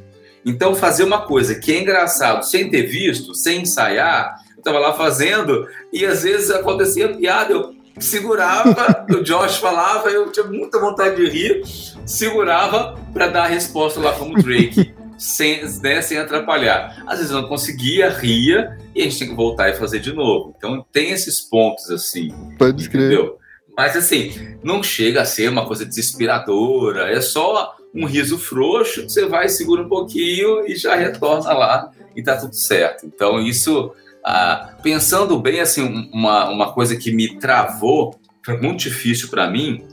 Então, 0.45 0.75
fazer 0.75 1.05
uma 1.05 1.23
coisa 1.23 1.55
que 1.55 1.73
é 1.73 1.81
engraçado 1.81 2.45
sem 2.45 2.71
ter 2.71 2.83
visto, 2.83 3.35
sem 3.35 3.63
ensaiar, 3.63 4.37
eu 4.57 4.63
tava 4.63 4.79
lá 4.79 4.93
fazendo 4.93 5.67
e 5.93 6.05
às 6.05 6.23
vezes 6.23 6.51
acontecia 6.51 7.15
piada, 7.15 7.53
eu 7.53 7.75
segurava, 7.99 9.07
o 9.11 9.23
Josh 9.23 9.57
falava, 9.57 10.09
eu 10.11 10.31
tinha 10.31 10.47
muita 10.47 10.79
vontade 10.79 11.17
de 11.17 11.29
rir, 11.29 11.63
segurava 12.07 12.99
para 13.13 13.29
dar 13.29 13.45
a 13.45 13.49
resposta 13.49 14.01
lá 14.01 14.13
como 14.13 14.41
Drake 14.43 14.95
sem, 15.21 15.61
né, 15.83 16.01
sem 16.01 16.19
atrapalhar. 16.19 17.03
Às 17.07 17.19
vezes 17.19 17.33
não 17.33 17.47
conseguia, 17.47 18.09
ria, 18.09 18.79
e 18.95 19.03
a 19.03 19.05
gente 19.05 19.19
tem 19.19 19.29
que 19.29 19.35
voltar 19.35 19.69
e 19.69 19.75
fazer 19.75 20.01
de 20.01 20.13
novo. 20.13 20.55
Então 20.57 20.85
tem 20.91 21.11
esses 21.11 21.41
pontos 21.41 21.91
assim. 21.91 22.33
Pode 22.59 22.83
escrever. 22.83 23.35
Mas 23.77 23.97
assim, 23.97 24.57
não 24.63 24.83
chega 24.83 25.23
a 25.23 25.27
ser 25.27 25.49
uma 25.49 25.67
coisa 25.67 25.85
desesperadora, 25.85 27.11
é 27.11 27.21
só 27.21 27.77
um 27.95 28.07
riso 28.07 28.39
frouxo, 28.39 29.09
você 29.09 29.27
vai, 29.27 29.49
segura 29.49 29.83
um 29.83 29.89
pouquinho 29.89 30.67
e 30.67 30.75
já 30.77 30.95
retorna 30.95 31.53
lá 31.53 31.91
e 32.17 32.23
tá 32.23 32.37
tudo 32.37 32.55
certo. 32.55 33.07
Então 33.07 33.41
isso, 33.41 33.93
ah, 34.25 34.75
pensando 34.83 35.39
bem, 35.39 35.61
assim, 35.61 36.09
uma, 36.13 36.49
uma 36.49 36.73
coisa 36.73 36.97
que 36.97 37.13
me 37.13 37.39
travou, 37.39 38.19
foi 38.45 38.57
muito 38.61 38.81
difícil 38.81 39.29
para 39.29 39.49
mim, 39.49 39.85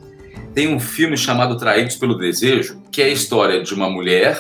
tem 0.54 0.74
um 0.74 0.80
filme 0.80 1.18
chamado 1.18 1.58
Traídos 1.58 1.96
pelo 1.96 2.18
Desejo, 2.18 2.82
que 2.92 3.02
é 3.02 3.06
a 3.06 3.10
história 3.10 3.62
de 3.62 3.74
uma 3.74 3.90
mulher 3.90 4.40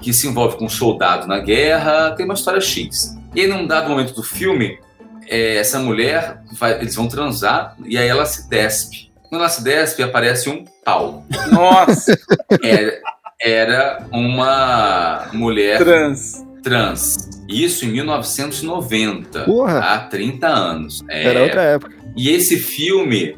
que 0.00 0.12
se 0.12 0.26
envolve 0.26 0.56
com 0.56 0.66
um 0.66 0.68
soldado 0.68 1.26
na 1.26 1.38
guerra, 1.38 2.10
tem 2.12 2.24
uma 2.24 2.34
história 2.34 2.60
X. 2.60 3.16
E 3.34 3.40
aí, 3.40 3.46
num 3.46 3.66
dado 3.66 3.88
momento 3.88 4.14
do 4.14 4.22
filme, 4.22 4.78
é, 5.26 5.56
essa 5.56 5.78
mulher, 5.78 6.40
vai, 6.52 6.80
eles 6.80 6.94
vão 6.94 7.08
transar 7.08 7.76
e 7.84 7.96
aí 7.96 8.08
ela 8.08 8.26
se 8.26 8.48
despe. 8.48 9.10
Quando 9.28 9.40
ela 9.40 9.48
se 9.48 9.64
despe, 9.64 10.02
aparece 10.02 10.48
um 10.50 10.64
pau. 10.84 11.24
Nossa! 11.50 12.18
Era, 12.62 13.00
era 13.40 14.06
uma 14.12 15.28
mulher 15.32 15.78
trans. 15.78 16.44
Trans. 16.64 17.28
Isso 17.48 17.84
em 17.84 17.88
1990, 17.92 19.44
Porra. 19.44 19.78
há 19.78 19.98
30 19.98 20.48
anos. 20.48 21.04
É, 21.08 21.28
Era 21.28 21.42
outra 21.42 21.62
época. 21.62 21.94
E 22.16 22.30
esse 22.30 22.58
filme 22.58 23.36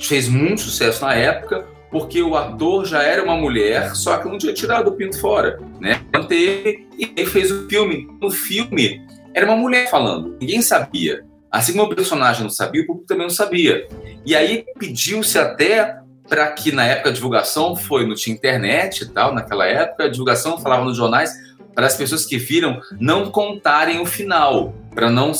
fez 0.00 0.28
muito 0.28 0.62
sucesso 0.62 1.04
na 1.04 1.14
época, 1.14 1.66
porque 1.90 2.22
o 2.22 2.34
ator 2.34 2.86
já 2.86 3.02
era 3.02 3.22
uma 3.22 3.36
mulher, 3.36 3.94
só 3.94 4.16
que 4.16 4.28
não 4.28 4.38
tinha 4.38 4.52
tirado 4.52 4.88
o 4.88 4.92
pinto 4.92 5.20
fora, 5.20 5.60
né? 5.80 6.00
Manteve 6.12 6.86
e 6.98 7.12
aí 7.16 7.26
fez 7.26 7.52
o 7.52 7.68
filme. 7.68 8.08
No 8.20 8.30
filme, 8.30 9.00
era 9.34 9.46
uma 9.46 9.56
mulher 9.56 9.88
falando, 9.88 10.36
ninguém 10.40 10.62
sabia. 10.62 11.24
Assim 11.50 11.72
como 11.72 11.84
o 11.84 11.94
personagem 11.94 12.42
não 12.42 12.50
sabia, 12.50 12.82
o 12.82 12.86
público 12.86 13.06
também 13.06 13.26
não 13.26 13.34
sabia. 13.34 13.86
E 14.24 14.34
aí 14.34 14.64
pediu-se 14.78 15.38
até 15.38 15.96
para 16.28 16.48
que 16.48 16.72
na 16.72 16.84
época 16.84 17.10
a 17.10 17.12
divulgação 17.12 17.76
foi, 17.76 18.06
não 18.06 18.14
tinha 18.14 18.34
internet 18.34 19.02
e 19.02 19.08
tal, 19.08 19.32
naquela 19.32 19.64
época, 19.66 20.04
a 20.04 20.08
divulgação 20.08 20.58
falava 20.58 20.84
nos 20.84 20.96
jornais 20.96 21.32
para 21.76 21.86
as 21.86 21.94
pessoas 21.94 22.24
que 22.24 22.38
viram 22.38 22.80
não 22.98 23.30
contarem 23.30 24.00
o 24.00 24.06
final, 24.06 24.74
para 24.94 25.10
não, 25.10 25.32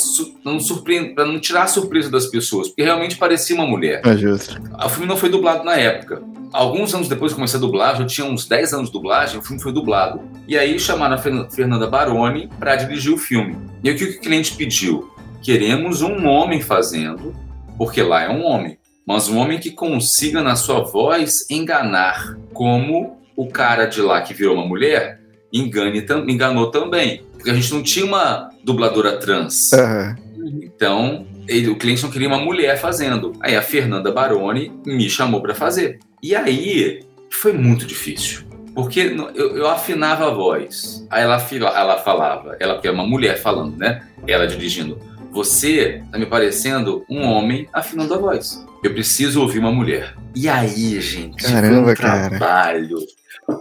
não 0.45 0.61
surpreender, 0.61 1.14
para 1.14 1.24
não 1.24 1.41
tirar 1.41 1.62
a 1.62 1.66
surpresa 1.66 2.11
das 2.11 2.26
pessoas, 2.26 2.68
porque 2.68 2.82
realmente 2.82 3.16
parecia 3.16 3.57
uma 3.57 3.66
mulher. 3.66 4.03
É 4.05 4.14
justo. 4.14 4.61
O 4.84 4.89
filme 4.91 5.07
não 5.07 5.16
foi 5.16 5.30
dublado 5.30 5.64
na 5.64 5.76
época. 5.76 6.22
Alguns 6.53 6.95
anos 6.95 7.09
depois 7.09 7.32
que 7.32 7.37
comecei 7.37 7.57
a 7.57 7.61
dublagem, 7.61 8.03
eu 8.03 8.07
tinha 8.07 8.26
uns 8.26 8.47
10 8.47 8.74
anos 8.74 8.87
de 8.89 8.93
dublagem, 8.93 9.39
o 9.39 9.43
filme 9.43 9.62
foi 9.62 9.72
dublado. 9.72 10.20
E 10.47 10.59
aí 10.59 10.78
chamaram 10.78 11.14
a 11.14 11.49
Fernanda 11.49 11.87
Baroni 11.87 12.51
para 12.59 12.76
dirigir 12.76 13.14
o 13.14 13.18
filme. 13.18 13.57
E 13.82 13.91
o 13.91 13.97
que 13.97 14.05
o 14.05 14.20
cliente 14.20 14.55
pediu? 14.55 15.11
Queremos 15.43 16.03
um 16.03 16.26
homem 16.26 16.61
fazendo, 16.61 17.34
porque 17.78 18.03
lá 18.03 18.24
é 18.24 18.28
um 18.28 18.45
homem, 18.45 18.78
mas 19.07 19.26
um 19.26 19.39
homem 19.39 19.59
que 19.59 19.70
consiga 19.70 20.43
na 20.43 20.55
sua 20.55 20.80
voz 20.80 21.47
enganar, 21.51 22.37
como 22.53 23.16
o 23.34 23.49
cara 23.49 23.87
de 23.87 24.03
lá 24.03 24.20
que 24.20 24.34
virou 24.34 24.55
uma 24.55 24.66
mulher 24.66 25.24
engane, 25.53 26.05
enganou 26.28 26.70
também. 26.70 27.22
Porque 27.32 27.51
a 27.51 27.55
gente 27.55 27.72
não 27.72 27.82
tinha 27.82 28.05
uma 28.05 28.51
dubladora 28.64 29.18
trans. 29.18 29.70
Uhum. 29.72 30.61
Então, 30.62 31.26
ele, 31.49 31.68
o 31.68 31.76
cliente 31.76 32.03
não 32.03 32.11
queria 32.11 32.28
uma 32.28 32.38
mulher 32.38 32.78
fazendo. 32.78 33.32
Aí 33.40 33.57
a 33.57 33.62
Fernanda 33.62 34.11
Baroni 34.12 34.72
me 34.84 35.09
chamou 35.09 35.40
para 35.40 35.55
fazer. 35.55 35.99
E 36.22 36.34
aí 36.34 37.01
foi 37.30 37.53
muito 37.53 37.86
difícil. 37.86 38.44
Porque 38.74 39.01
eu, 39.34 39.57
eu, 39.57 39.68
afinava 39.68 40.26
a 40.26 40.30
voz. 40.30 41.07
Aí 41.11 41.22
ela, 41.22 41.42
ela 41.74 41.99
falava, 41.99 42.57
ela 42.61 42.78
que 42.78 42.86
é 42.86 42.90
uma 42.90 43.07
mulher 43.07 43.38
falando, 43.38 43.76
né? 43.76 44.03
Ela 44.26 44.47
dirigindo. 44.47 44.99
Você 45.30 46.03
tá 46.11 46.18
me 46.18 46.26
parecendo 46.26 47.05
um 47.09 47.22
homem 47.22 47.68
afinando 47.72 48.14
a 48.14 48.18
voz. 48.18 48.64
Eu 48.82 48.92
preciso 48.92 49.40
ouvir 49.40 49.59
uma 49.61 49.72
mulher. 49.72 50.14
E 50.34 50.49
aí, 50.49 51.01
gente, 51.01 51.42
Caramba, 51.42 51.90
um 51.90 51.94
trabalho. 51.94 52.99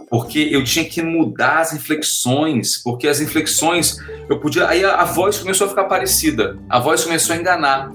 Porque 0.08 0.48
eu 0.50 0.64
tinha 0.64 0.84
que 0.84 1.02
mudar 1.02 1.60
as 1.60 1.72
inflexões, 1.72 2.76
porque 2.82 3.06
as 3.06 3.20
inflexões 3.20 3.98
eu 4.28 4.38
podia. 4.40 4.68
Aí 4.68 4.84
a, 4.84 4.96
a 4.96 5.04
voz 5.04 5.38
começou 5.38 5.66
a 5.66 5.70
ficar 5.70 5.84
parecida, 5.84 6.58
a 6.68 6.78
voz 6.78 7.04
começou 7.04 7.34
a 7.34 7.38
enganar. 7.38 7.92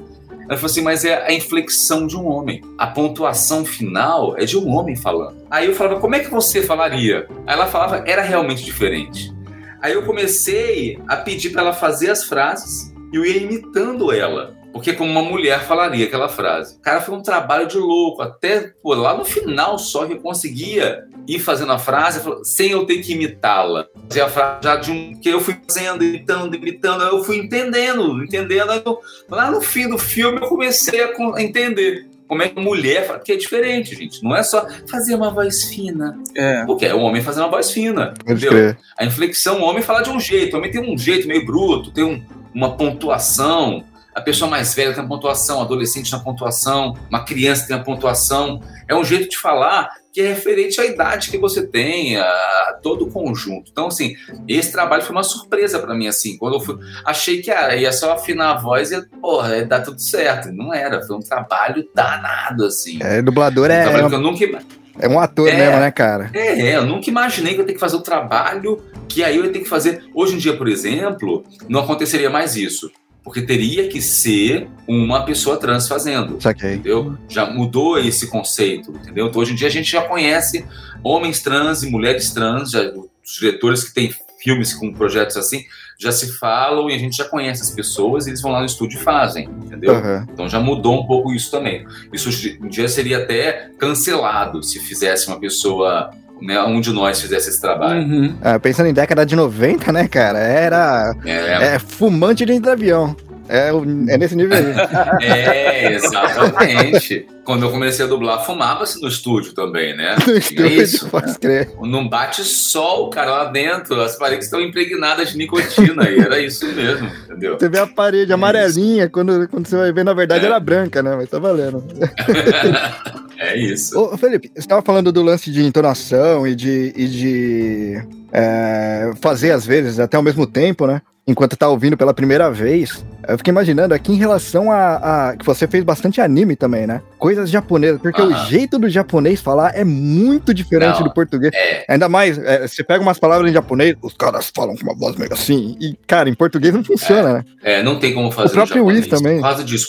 Ela 0.52 0.58
falou 0.58 0.72
assim, 0.72 0.82
mas 0.82 1.06
é 1.06 1.26
a 1.26 1.34
inflexão 1.34 2.06
de 2.06 2.18
um 2.18 2.28
homem. 2.28 2.62
A 2.78 2.88
pontuação 2.88 3.64
final 3.64 4.36
é 4.38 4.44
de 4.44 4.58
um 4.58 4.70
homem 4.70 4.98
falando. 4.98 5.38
Aí 5.50 5.68
eu 5.68 5.74
falava, 5.74 6.00
como 6.00 6.16
é 6.16 6.20
que 6.20 6.30
você 6.30 6.62
falaria? 6.62 7.26
Aí 7.48 7.54
ela 7.54 7.68
falava, 7.68 8.04
era 8.06 8.22
realmente 8.22 8.64
diferente. 8.64 9.34
Aí 9.82 9.94
eu 9.94 10.04
comecei 10.04 11.00
a 11.08 11.16
pedir 11.16 11.52
para 11.52 11.62
ela 11.62 11.74
fazer 11.74 12.10
as 12.12 12.26
frases 12.26 12.94
e 13.14 13.16
eu 13.16 13.26
ia 13.26 13.38
imitando 13.38 14.12
ela. 14.12 14.61
Porque 14.72 14.94
como 14.94 15.12
uma 15.12 15.22
mulher 15.22 15.64
falaria 15.64 16.06
aquela 16.06 16.30
frase. 16.30 16.80
Cara, 16.82 17.02
foi 17.02 17.16
um 17.16 17.22
trabalho 17.22 17.68
de 17.68 17.78
louco. 17.78 18.22
Até 18.22 18.74
pô, 18.82 18.94
lá 18.94 19.16
no 19.16 19.26
final 19.26 19.78
só 19.78 20.06
que 20.06 20.14
eu 20.14 20.20
conseguia 20.20 21.04
ir 21.28 21.40
fazendo 21.40 21.72
a 21.72 21.80
frase 21.80 22.22
sem 22.44 22.72
eu 22.72 22.86
ter 22.86 22.98
que 23.00 23.14
imitá-la. 23.14 23.88
Fazer 24.08 24.22
a 24.22 24.30
frase 24.30 24.60
já 24.64 24.76
de 24.78 24.92
um 24.92 25.20
que 25.20 25.30
eu 25.30 25.40
fui 25.40 25.58
fazendo, 25.68 26.04
imitando, 26.04 26.56
imitando, 26.56 27.04
eu 27.04 27.24
fui 27.24 27.38
entendendo, 27.38 28.24
entendendo. 28.24 28.72
Eu, 28.86 29.00
lá 29.30 29.52
no 29.52 29.62
fim 29.62 29.90
do 29.90 29.98
filme 29.98 30.40
eu 30.42 30.48
comecei 30.48 31.04
a 31.04 31.42
entender 31.42 32.10
como 32.32 32.44
é 32.44 32.48
que 32.48 32.62
mulher 32.62 33.06
fala, 33.06 33.20
que 33.20 33.34
é 33.34 33.36
diferente, 33.36 33.94
gente. 33.94 34.24
Não 34.24 34.34
é 34.34 34.42
só 34.42 34.66
fazer 34.90 35.16
uma 35.16 35.32
voz 35.32 35.66
fina. 35.66 36.18
É. 36.34 36.64
Porque 36.64 36.86
é 36.86 36.96
o 36.96 37.02
homem 37.02 37.22
fazer 37.22 37.42
uma 37.42 37.50
voz 37.50 37.72
fina. 37.72 38.14
entendeu? 38.22 38.74
A 38.98 39.04
inflexão, 39.04 39.60
o 39.60 39.66
homem 39.66 39.84
fala 39.84 40.02
de 40.02 40.10
um 40.10 40.18
jeito, 40.18 40.54
o 40.54 40.58
homem 40.58 40.72
tem 40.72 40.80
um 40.80 40.98
jeito 40.98 41.28
meio 41.28 41.46
bruto, 41.46 41.92
tem 41.92 42.06
um, 42.06 42.24
uma 42.54 42.78
pontuação 42.78 43.84
a 44.14 44.22
pessoa 44.22 44.50
mais 44.50 44.74
velha 44.74 44.94
tem 44.94 45.02
uma 45.02 45.10
pontuação, 45.10 45.60
o 45.60 45.62
adolescente 45.62 46.10
tem 46.10 46.20
uma 46.20 46.24
pontuação, 46.24 46.96
uma 47.10 47.24
criança 47.24 47.68
tem 47.68 47.76
uma 47.76 47.84
pontuação. 47.84 48.62
É 48.88 48.96
um 48.96 49.04
jeito 49.04 49.30
de 49.30 49.38
falar 49.38 49.90
que 50.12 50.20
é 50.20 50.28
referente 50.28 50.80
à 50.82 50.86
idade 50.86 51.30
que 51.30 51.38
você 51.38 51.66
tem, 51.66 52.18
a 52.18 52.80
todo 52.84 53.06
o 53.06 53.12
conjunto. 53.12 53.72
Então, 53.72 53.88
assim, 53.88 54.16
esse 54.48 54.72
trabalho 54.72 55.04
foi 55.04 55.16
uma 55.16 55.24
surpresa 55.24 55.80
para 55.80 55.96
mim, 55.96 56.08
assim, 56.08 56.38
quando 56.38 56.56
eu 56.56 56.60
fui, 56.60 56.78
achei 57.06 57.42
que 57.42 57.50
ah, 57.50 57.74
ia 57.76 57.94
só 57.94 58.12
afinar 58.14 58.52
a 58.52 58.58
voz 58.58 58.92
e, 58.92 59.02
porra, 59.22 59.58
ia 59.58 59.66
dar 59.66 59.80
tudo 59.80 60.02
certo. 60.02 60.52
Não 60.52 60.74
era, 60.74 61.02
foi 61.02 61.16
um 61.16 61.22
trabalho 61.22 61.88
danado, 61.96 62.66
assim. 62.66 63.00
É, 63.02 63.22
dublador 63.22 63.70
um 63.70 63.74
é... 63.74 64.04
Um 64.04 64.10
que 64.10 64.16
eu 64.16 64.22
nunca... 64.22 64.64
É 65.00 65.08
um 65.08 65.18
ator 65.18 65.48
é, 65.48 65.56
mesmo, 65.56 65.80
né, 65.80 65.90
cara? 65.90 66.30
É, 66.34 66.76
eu 66.76 66.86
nunca 66.86 67.10
imaginei 67.10 67.54
que 67.54 67.60
eu 67.60 67.64
ia 67.64 67.68
ter 67.68 67.74
que 67.74 67.80
fazer 67.80 67.96
um 67.96 68.02
trabalho 68.02 68.84
que 69.08 69.24
aí 69.24 69.38
eu 69.38 69.46
ia 69.46 69.52
ter 69.52 69.60
que 69.60 69.70
fazer. 69.70 70.04
Hoje 70.14 70.36
em 70.36 70.38
dia, 70.38 70.56
por 70.58 70.68
exemplo, 70.68 71.46
não 71.70 71.80
aconteceria 71.80 72.30
mais 72.30 72.58
isso 72.58 72.92
Porque 73.24 73.42
teria 73.42 73.88
que 73.88 74.02
ser 74.02 74.68
uma 74.88 75.24
pessoa 75.24 75.58
trans 75.58 75.88
fazendo. 75.88 76.42
Saquei. 76.42 76.74
Entendeu? 76.74 77.18
Já 77.30 77.46
mudou 77.46 78.00
esse 78.00 78.28
conceito, 78.28 78.92
entendeu? 78.92 79.28
Então, 79.28 79.42
hoje 79.42 79.54
em 79.54 79.56
dia 79.56 79.68
a 79.68 79.72
gente 79.72 79.92
já 79.92 80.02
conhece 80.02 80.66
homens 81.04 81.42
trans 81.42 81.84
e 81.84 81.90
mulheres 81.90 82.32
trans, 82.32 82.72
já, 82.72 82.82
os 83.24 83.34
diretores 83.40 83.84
que 83.84 83.94
têm 83.94 84.14
filmes 84.42 84.74
com 84.74 84.92
projetos 84.92 85.38
assim, 85.38 85.64
já 86.00 86.12
se 86.12 86.34
falam 86.34 86.90
e 86.90 86.96
a 86.96 86.98
gente 86.98 87.16
já 87.16 87.26
conhece 87.26 87.62
as 87.62 87.70
pessoas 87.70 88.26
e 88.26 88.32
eles 88.32 88.42
vão 88.42 88.52
lá 88.52 88.60
no 88.60 88.66
estúdio 88.66 89.00
e 89.00 89.04
fazem, 89.04 89.48
entendeu? 89.64 89.96
Aham. 89.96 90.28
Então 90.34 90.50
já 90.50 90.60
mudou 90.60 91.00
um 91.00 91.06
pouco 91.06 91.32
isso 91.32 91.52
também. 91.52 91.86
Isso 92.12 92.30
em 92.30 92.68
dia 92.68 92.90
seria 92.90 93.20
até 93.20 93.70
cancelado 93.78 94.64
se 94.64 94.80
fizesse 94.80 95.28
uma 95.28 95.40
pessoa, 95.40 96.10
né, 96.42 96.62
um 96.64 96.82
de 96.82 96.92
nós 96.92 97.22
fizesse 97.22 97.50
esse 97.50 97.62
trabalho. 97.62 98.02
Uhum. 98.02 98.36
Ah, 98.42 98.60
pensando 98.60 98.88
em 98.88 98.94
década 98.94 99.26
de 99.26 99.36
90, 99.36 99.92
né, 99.92 100.08
cara? 100.08 100.40
Era 100.40 101.16
É, 101.26 101.76
é, 101.76 101.80
fumante 101.80 102.46
dentro 102.46 102.64
do 102.64 102.72
avião. 102.72 103.16
É, 103.50 103.68
é 103.68 104.18
nesse 104.18 104.34
nível 104.34 104.58
aí. 104.58 104.64
é, 105.28 105.94
exatamente. 105.94 107.28
Quando 107.44 107.66
eu 107.66 107.72
comecei 107.72 108.06
a 108.06 108.08
dublar, 108.08 108.46
fumava-se 108.46 109.02
no 109.02 109.10
estúdio 109.10 109.54
também, 109.54 109.96
né? 109.96 110.16
No 110.26 110.38
estúdio, 110.38 110.82
isso. 110.82 111.10
pode 111.10 111.38
crer. 111.38 111.70
Não 111.82 112.08
bate 112.08 112.46
sol, 112.46 113.10
cara, 113.10 113.32
lá 113.32 113.46
dentro. 113.46 114.00
As 114.00 114.16
paredes 114.16 114.46
estão 114.46 114.62
impregnadas 114.62 115.32
de 115.32 115.38
nicotina 115.38 116.10
e 116.10 116.20
era 116.20 116.40
isso 116.40 116.66
mesmo, 116.68 117.10
entendeu? 117.26 117.58
Você 117.60 117.68
vê 117.68 117.80
a 117.80 117.88
parede 117.88 118.32
amarelinha, 118.32 119.10
quando, 119.10 119.50
quando 119.50 119.68
você 119.68 119.76
vai 119.76 119.92
ver, 119.92 120.06
na 120.06 120.14
verdade, 120.14 120.46
era 120.46 120.60
branca, 120.60 121.04
né? 121.04 121.14
Mas 121.18 121.30
tá 121.30 121.38
valendo. 121.38 121.84
É 123.44 123.58
isso. 123.58 124.00
Ô, 124.00 124.16
Felipe, 124.18 124.52
você 124.56 124.68
tava 124.68 124.84
falando 124.84 125.12
do 125.12 125.24
lance 125.24 125.50
de 125.52 125.64
entonação 125.66 126.46
e 126.48 126.54
de, 126.54 126.94
e 126.96 127.08
de 127.08 128.02
é, 128.32 129.12
fazer 129.20 129.52
às 129.52 129.66
vezes 129.66 130.00
até 130.00 130.16
ao 130.16 130.22
mesmo 130.24 130.46
tempo, 130.46 130.86
né? 130.86 131.02
Enquanto 131.28 131.56
tá 131.56 131.68
ouvindo 131.70 131.96
pela 131.96 132.14
primeira 132.14 132.52
vez. 132.52 133.04
Eu 133.28 133.38
fiquei 133.38 133.52
imaginando 133.52 133.94
aqui 133.94 134.12
em 134.12 134.16
relação 134.16 134.72
a, 134.72 135.30
a- 135.30 135.38
que 135.38 135.46
você 135.46 135.68
fez 135.68 135.84
bastante 135.84 136.20
anime 136.20 136.56
também, 136.56 136.86
né? 136.88 137.02
Coisas 137.18 137.50
japonesas, 137.50 138.02
porque 138.02 138.22
o 138.22 138.34
jeito 138.46 138.78
do 138.80 138.90
japonês 138.90 139.40
falar 139.40 139.72
é 139.76 139.84
muito 139.84 140.54
diferente 140.54 140.98
Não, 141.00 141.04
do 141.08 141.14
português. 141.14 141.52
É, 141.56 141.86
Ainda 141.88 142.10
mais, 142.10 142.38
é, 142.40 142.68
você 142.68 142.84
pega 142.84 143.02
umas 143.04 143.20
palavras 143.20 143.50
em 143.50 143.54
japonês, 143.54 143.96
os 144.02 144.14
caras 144.14 144.52
falam 144.54 144.76
com 144.76 144.84
uma 144.84 144.96
voz 144.96 145.16
meio 145.16 145.32
assim, 145.34 145.76
e, 145.80 145.96
cara, 146.08 146.28
em 146.30 146.34
português 146.34 146.74
não 146.74 146.84
funciona, 146.84 147.34
né? 147.34 147.44
é, 147.64 147.82
não 147.84 148.00
tem 148.00 148.14
como 148.14 148.32
fazer 148.32 148.50
O 148.50 148.52
próprio 148.54 148.86
Wiz 148.86 149.08
também. 149.08 149.38
Por 149.38 149.44
causa 149.44 149.64
disso. 149.64 149.88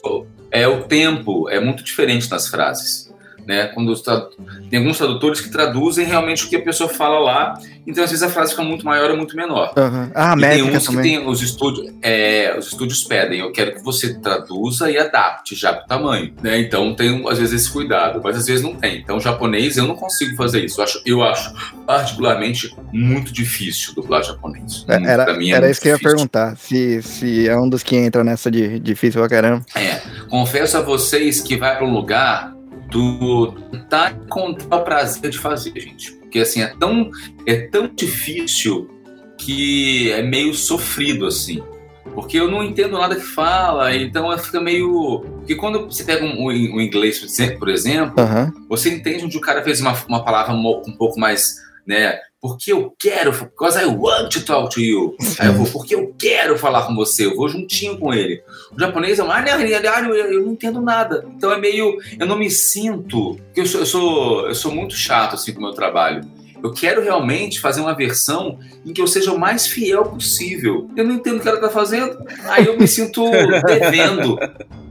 É 0.51 0.69
o 0.69 0.83
tempo, 0.85 1.49
é 1.49 1.59
muito 1.59 1.83
diferente 1.83 2.31
nas 2.31 2.49
frases. 2.49 3.12
Né? 3.47 3.67
Quando 3.69 3.93
Tem 4.71 4.79
alguns 4.79 4.99
tradutores 4.99 5.41
que 5.41 5.51
traduzem 5.51 6.07
realmente 6.07 6.45
o 6.45 6.49
que 6.49 6.57
a 6.57 6.63
pessoa 6.63 6.89
fala 6.89 7.19
lá, 7.19 7.55
então 7.87 8.05
às 8.05 8.11
vezes 8.11 8.23
a 8.23 8.29
frase 8.29 8.53
fica 8.53 8.63
muito 8.63 8.85
maior 8.85 9.11
ou 9.11 9.17
muito 9.17 9.35
menor. 9.37 9.73
Aham. 9.77 10.11
Ah, 10.15 10.35
E 10.37 10.41
tem 10.41 10.63
uns 10.63 10.79
que 10.87 10.87
também. 10.95 11.03
tem 11.19 11.29
os 11.29 11.43
estúdios, 11.43 11.93
é, 12.03 12.55
os 12.57 12.69
estúdios 12.69 13.03
pedem, 13.05 13.41
eu 13.41 13.51
quero 13.51 13.75
que 13.75 13.83
você 13.83 14.15
traduza 14.15 14.91
e 14.91 14.97
adapte 14.97 15.55
já 15.57 15.73
pro 15.73 15.87
tamanho, 15.87 16.33
né? 16.43 16.61
Então 16.61 16.95
tem 16.95 17.27
às 17.29 17.39
vezes 17.39 17.63
esse 17.63 17.71
cuidado, 17.73 18.21
mas 18.23 18.37
às 18.37 18.47
vezes 18.47 18.63
não 18.63 18.75
tem. 18.77 18.99
Então 18.99 19.19
japonês 19.19 19.77
eu 19.77 19.87
não 19.89 19.97
consigo 19.97 20.37
fazer 20.37 20.65
isso. 20.65 20.81
Eu 20.81 20.85
acho, 20.85 21.03
eu 21.05 21.23
acho 21.23 21.53
particularmente 21.87 22.75
muito 22.93 23.33
difícil 23.33 23.95
dublar 23.95 24.23
japonês. 24.23 24.85
É, 24.89 24.95
Era, 25.03 25.25
pra 25.25 25.35
mim 25.35 25.51
é 25.51 25.57
era 25.57 25.71
isso 25.71 25.81
que 25.81 25.89
eu 25.89 25.93
ia 25.95 25.99
perguntar, 25.99 26.57
se, 26.57 27.03
se 27.03 27.49
é 27.49 27.57
um 27.57 27.69
dos 27.69 27.83
que 27.83 27.97
entra 27.97 28.23
nessa 28.23 28.51
de 28.51 28.79
difícil 28.79 29.21
pra 29.21 29.29
caramba. 29.29 29.65
É, 29.75 30.01
confesso 30.29 30.77
a 30.77 30.81
vocês 30.81 31.41
que 31.41 31.57
vai 31.57 31.77
para 31.77 31.87
um 31.87 31.93
lugar 31.93 32.53
do 32.93 33.53
tentar 33.71 34.13
encontrar 34.13 34.77
o 34.77 34.85
prazer 34.85 35.31
de 35.31 35.39
fazer, 35.39 35.73
gente. 35.81 36.13
Porque 36.13 36.39
assim, 36.39 36.63
é 36.63 36.69
tão, 36.69 37.11
é 37.47 37.67
tão 37.69 37.91
difícil 37.95 38.89
que 39.39 40.11
é 40.13 40.23
meio 40.23 40.55
sofrido, 40.55 41.27
assim. 41.27 41.63
Porque 42.15 42.39
eu 42.39 42.51
não 42.51 42.63
entendo 42.63 42.99
nada 42.99 43.17
que 43.17 43.23
fala, 43.23 43.95
então 43.97 44.37
fica 44.39 44.61
meio. 44.61 45.21
Porque 45.39 45.55
quando 45.55 45.87
você 45.87 46.05
pega 46.05 46.25
um, 46.25 46.47
um 46.47 46.81
inglês, 46.81 47.19
por 47.59 47.69
exemplo- 47.69 48.15
você 48.69 48.95
entende 48.95 49.25
onde 49.25 49.37
o 49.37 49.41
cara 49.41 49.63
fez 49.63 49.81
uma, 49.81 49.97
uma 50.09 50.23
palavra 50.23 50.53
um 50.53 50.93
pouco 50.93 51.19
mais, 51.19 51.57
né? 51.87 52.19
Porque 52.41 52.73
eu 52.73 52.93
quero, 52.99 53.31
because 53.31 53.79
I 53.79 53.87
want 53.87 54.33
to 54.33 54.45
talk 54.45 54.75
to 54.75 54.81
you. 54.81 55.17
Aí 55.39 55.47
eu 55.47 55.55
vou, 55.55 55.67
porque 55.67 55.95
eu 55.95 56.13
quero 56.19 56.59
falar 56.59 56.87
com 56.87 56.95
você, 56.95 57.27
eu 57.27 57.37
vou 57.37 57.49
juntinho 57.49 57.97
com 57.99 58.13
ele. 58.13 58.43
O 58.77 58.81
japonês 58.81 59.19
é 59.19 59.23
um, 59.23 59.31
"Ah, 59.31 59.43
não, 59.43 60.15
eu, 60.15 60.43
não 60.45 60.53
entendo 60.53 60.81
nada. 60.81 61.25
Então 61.37 61.53
é 61.53 61.59
meio, 61.59 61.99
eu 62.19 62.27
não 62.27 62.37
me 62.37 62.51
sinto, 62.51 63.37
porque 63.37 63.61
eu 63.61 63.67
sou, 63.67 63.81
eu 63.81 63.87
sou, 63.87 64.49
eu 64.49 64.55
sou 64.55 64.75
muito 64.75 64.95
chato 64.97 65.35
assim 65.35 65.53
com 65.53 65.61
o 65.61 65.63
meu 65.63 65.73
trabalho. 65.73 66.23
Eu 66.63 66.73
quero 66.73 67.03
realmente 67.03 67.61
fazer 67.61 67.81
uma 67.81 67.95
versão 67.95 68.59
em 68.87 68.93
que 68.93 69.01
eu 69.01 69.07
seja 69.07 69.33
o 69.33 69.39
mais 69.39 69.67
fiel 69.67 70.05
possível. 70.05 70.89
Eu 70.97 71.05
não 71.05 71.15
entendo 71.17 71.39
o 71.39 71.41
que 71.41 71.49
ela 71.49 71.61
tá 71.61 71.69
fazendo, 71.69 72.17
aí 72.49 72.67
eu 72.67 72.79
me 72.79 72.87
sinto 72.87 73.25
devendo. 73.67 74.39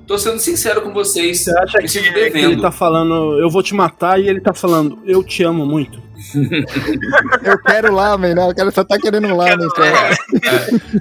Tô 0.08 0.18
sendo 0.18 0.40
sincero 0.40 0.82
com 0.82 0.94
vocês. 0.94 1.44
Você 1.44 1.58
acha 1.58 1.78
que, 1.80 1.88
que 1.88 2.38
ele 2.38 2.62
tá 2.62 2.72
falando, 2.72 3.40
eu 3.40 3.50
vou 3.50 3.64
te 3.64 3.74
matar, 3.74 4.20
e 4.20 4.28
ele 4.28 4.42
tá 4.42 4.54
falando, 4.54 5.00
eu 5.06 5.24
te 5.24 5.44
amo 5.44 5.66
muito? 5.66 6.02
Eu 7.44 7.58
quero 7.64 7.94
lamen, 7.94 8.36
né? 8.36 8.46
O 8.46 8.54
cara 8.54 8.70
só 8.70 8.84
tá 8.84 8.98
querendo 9.00 9.28
um 9.28 9.36
lamen. 9.36 9.68
Só. 9.76 9.84
É. 9.84 10.06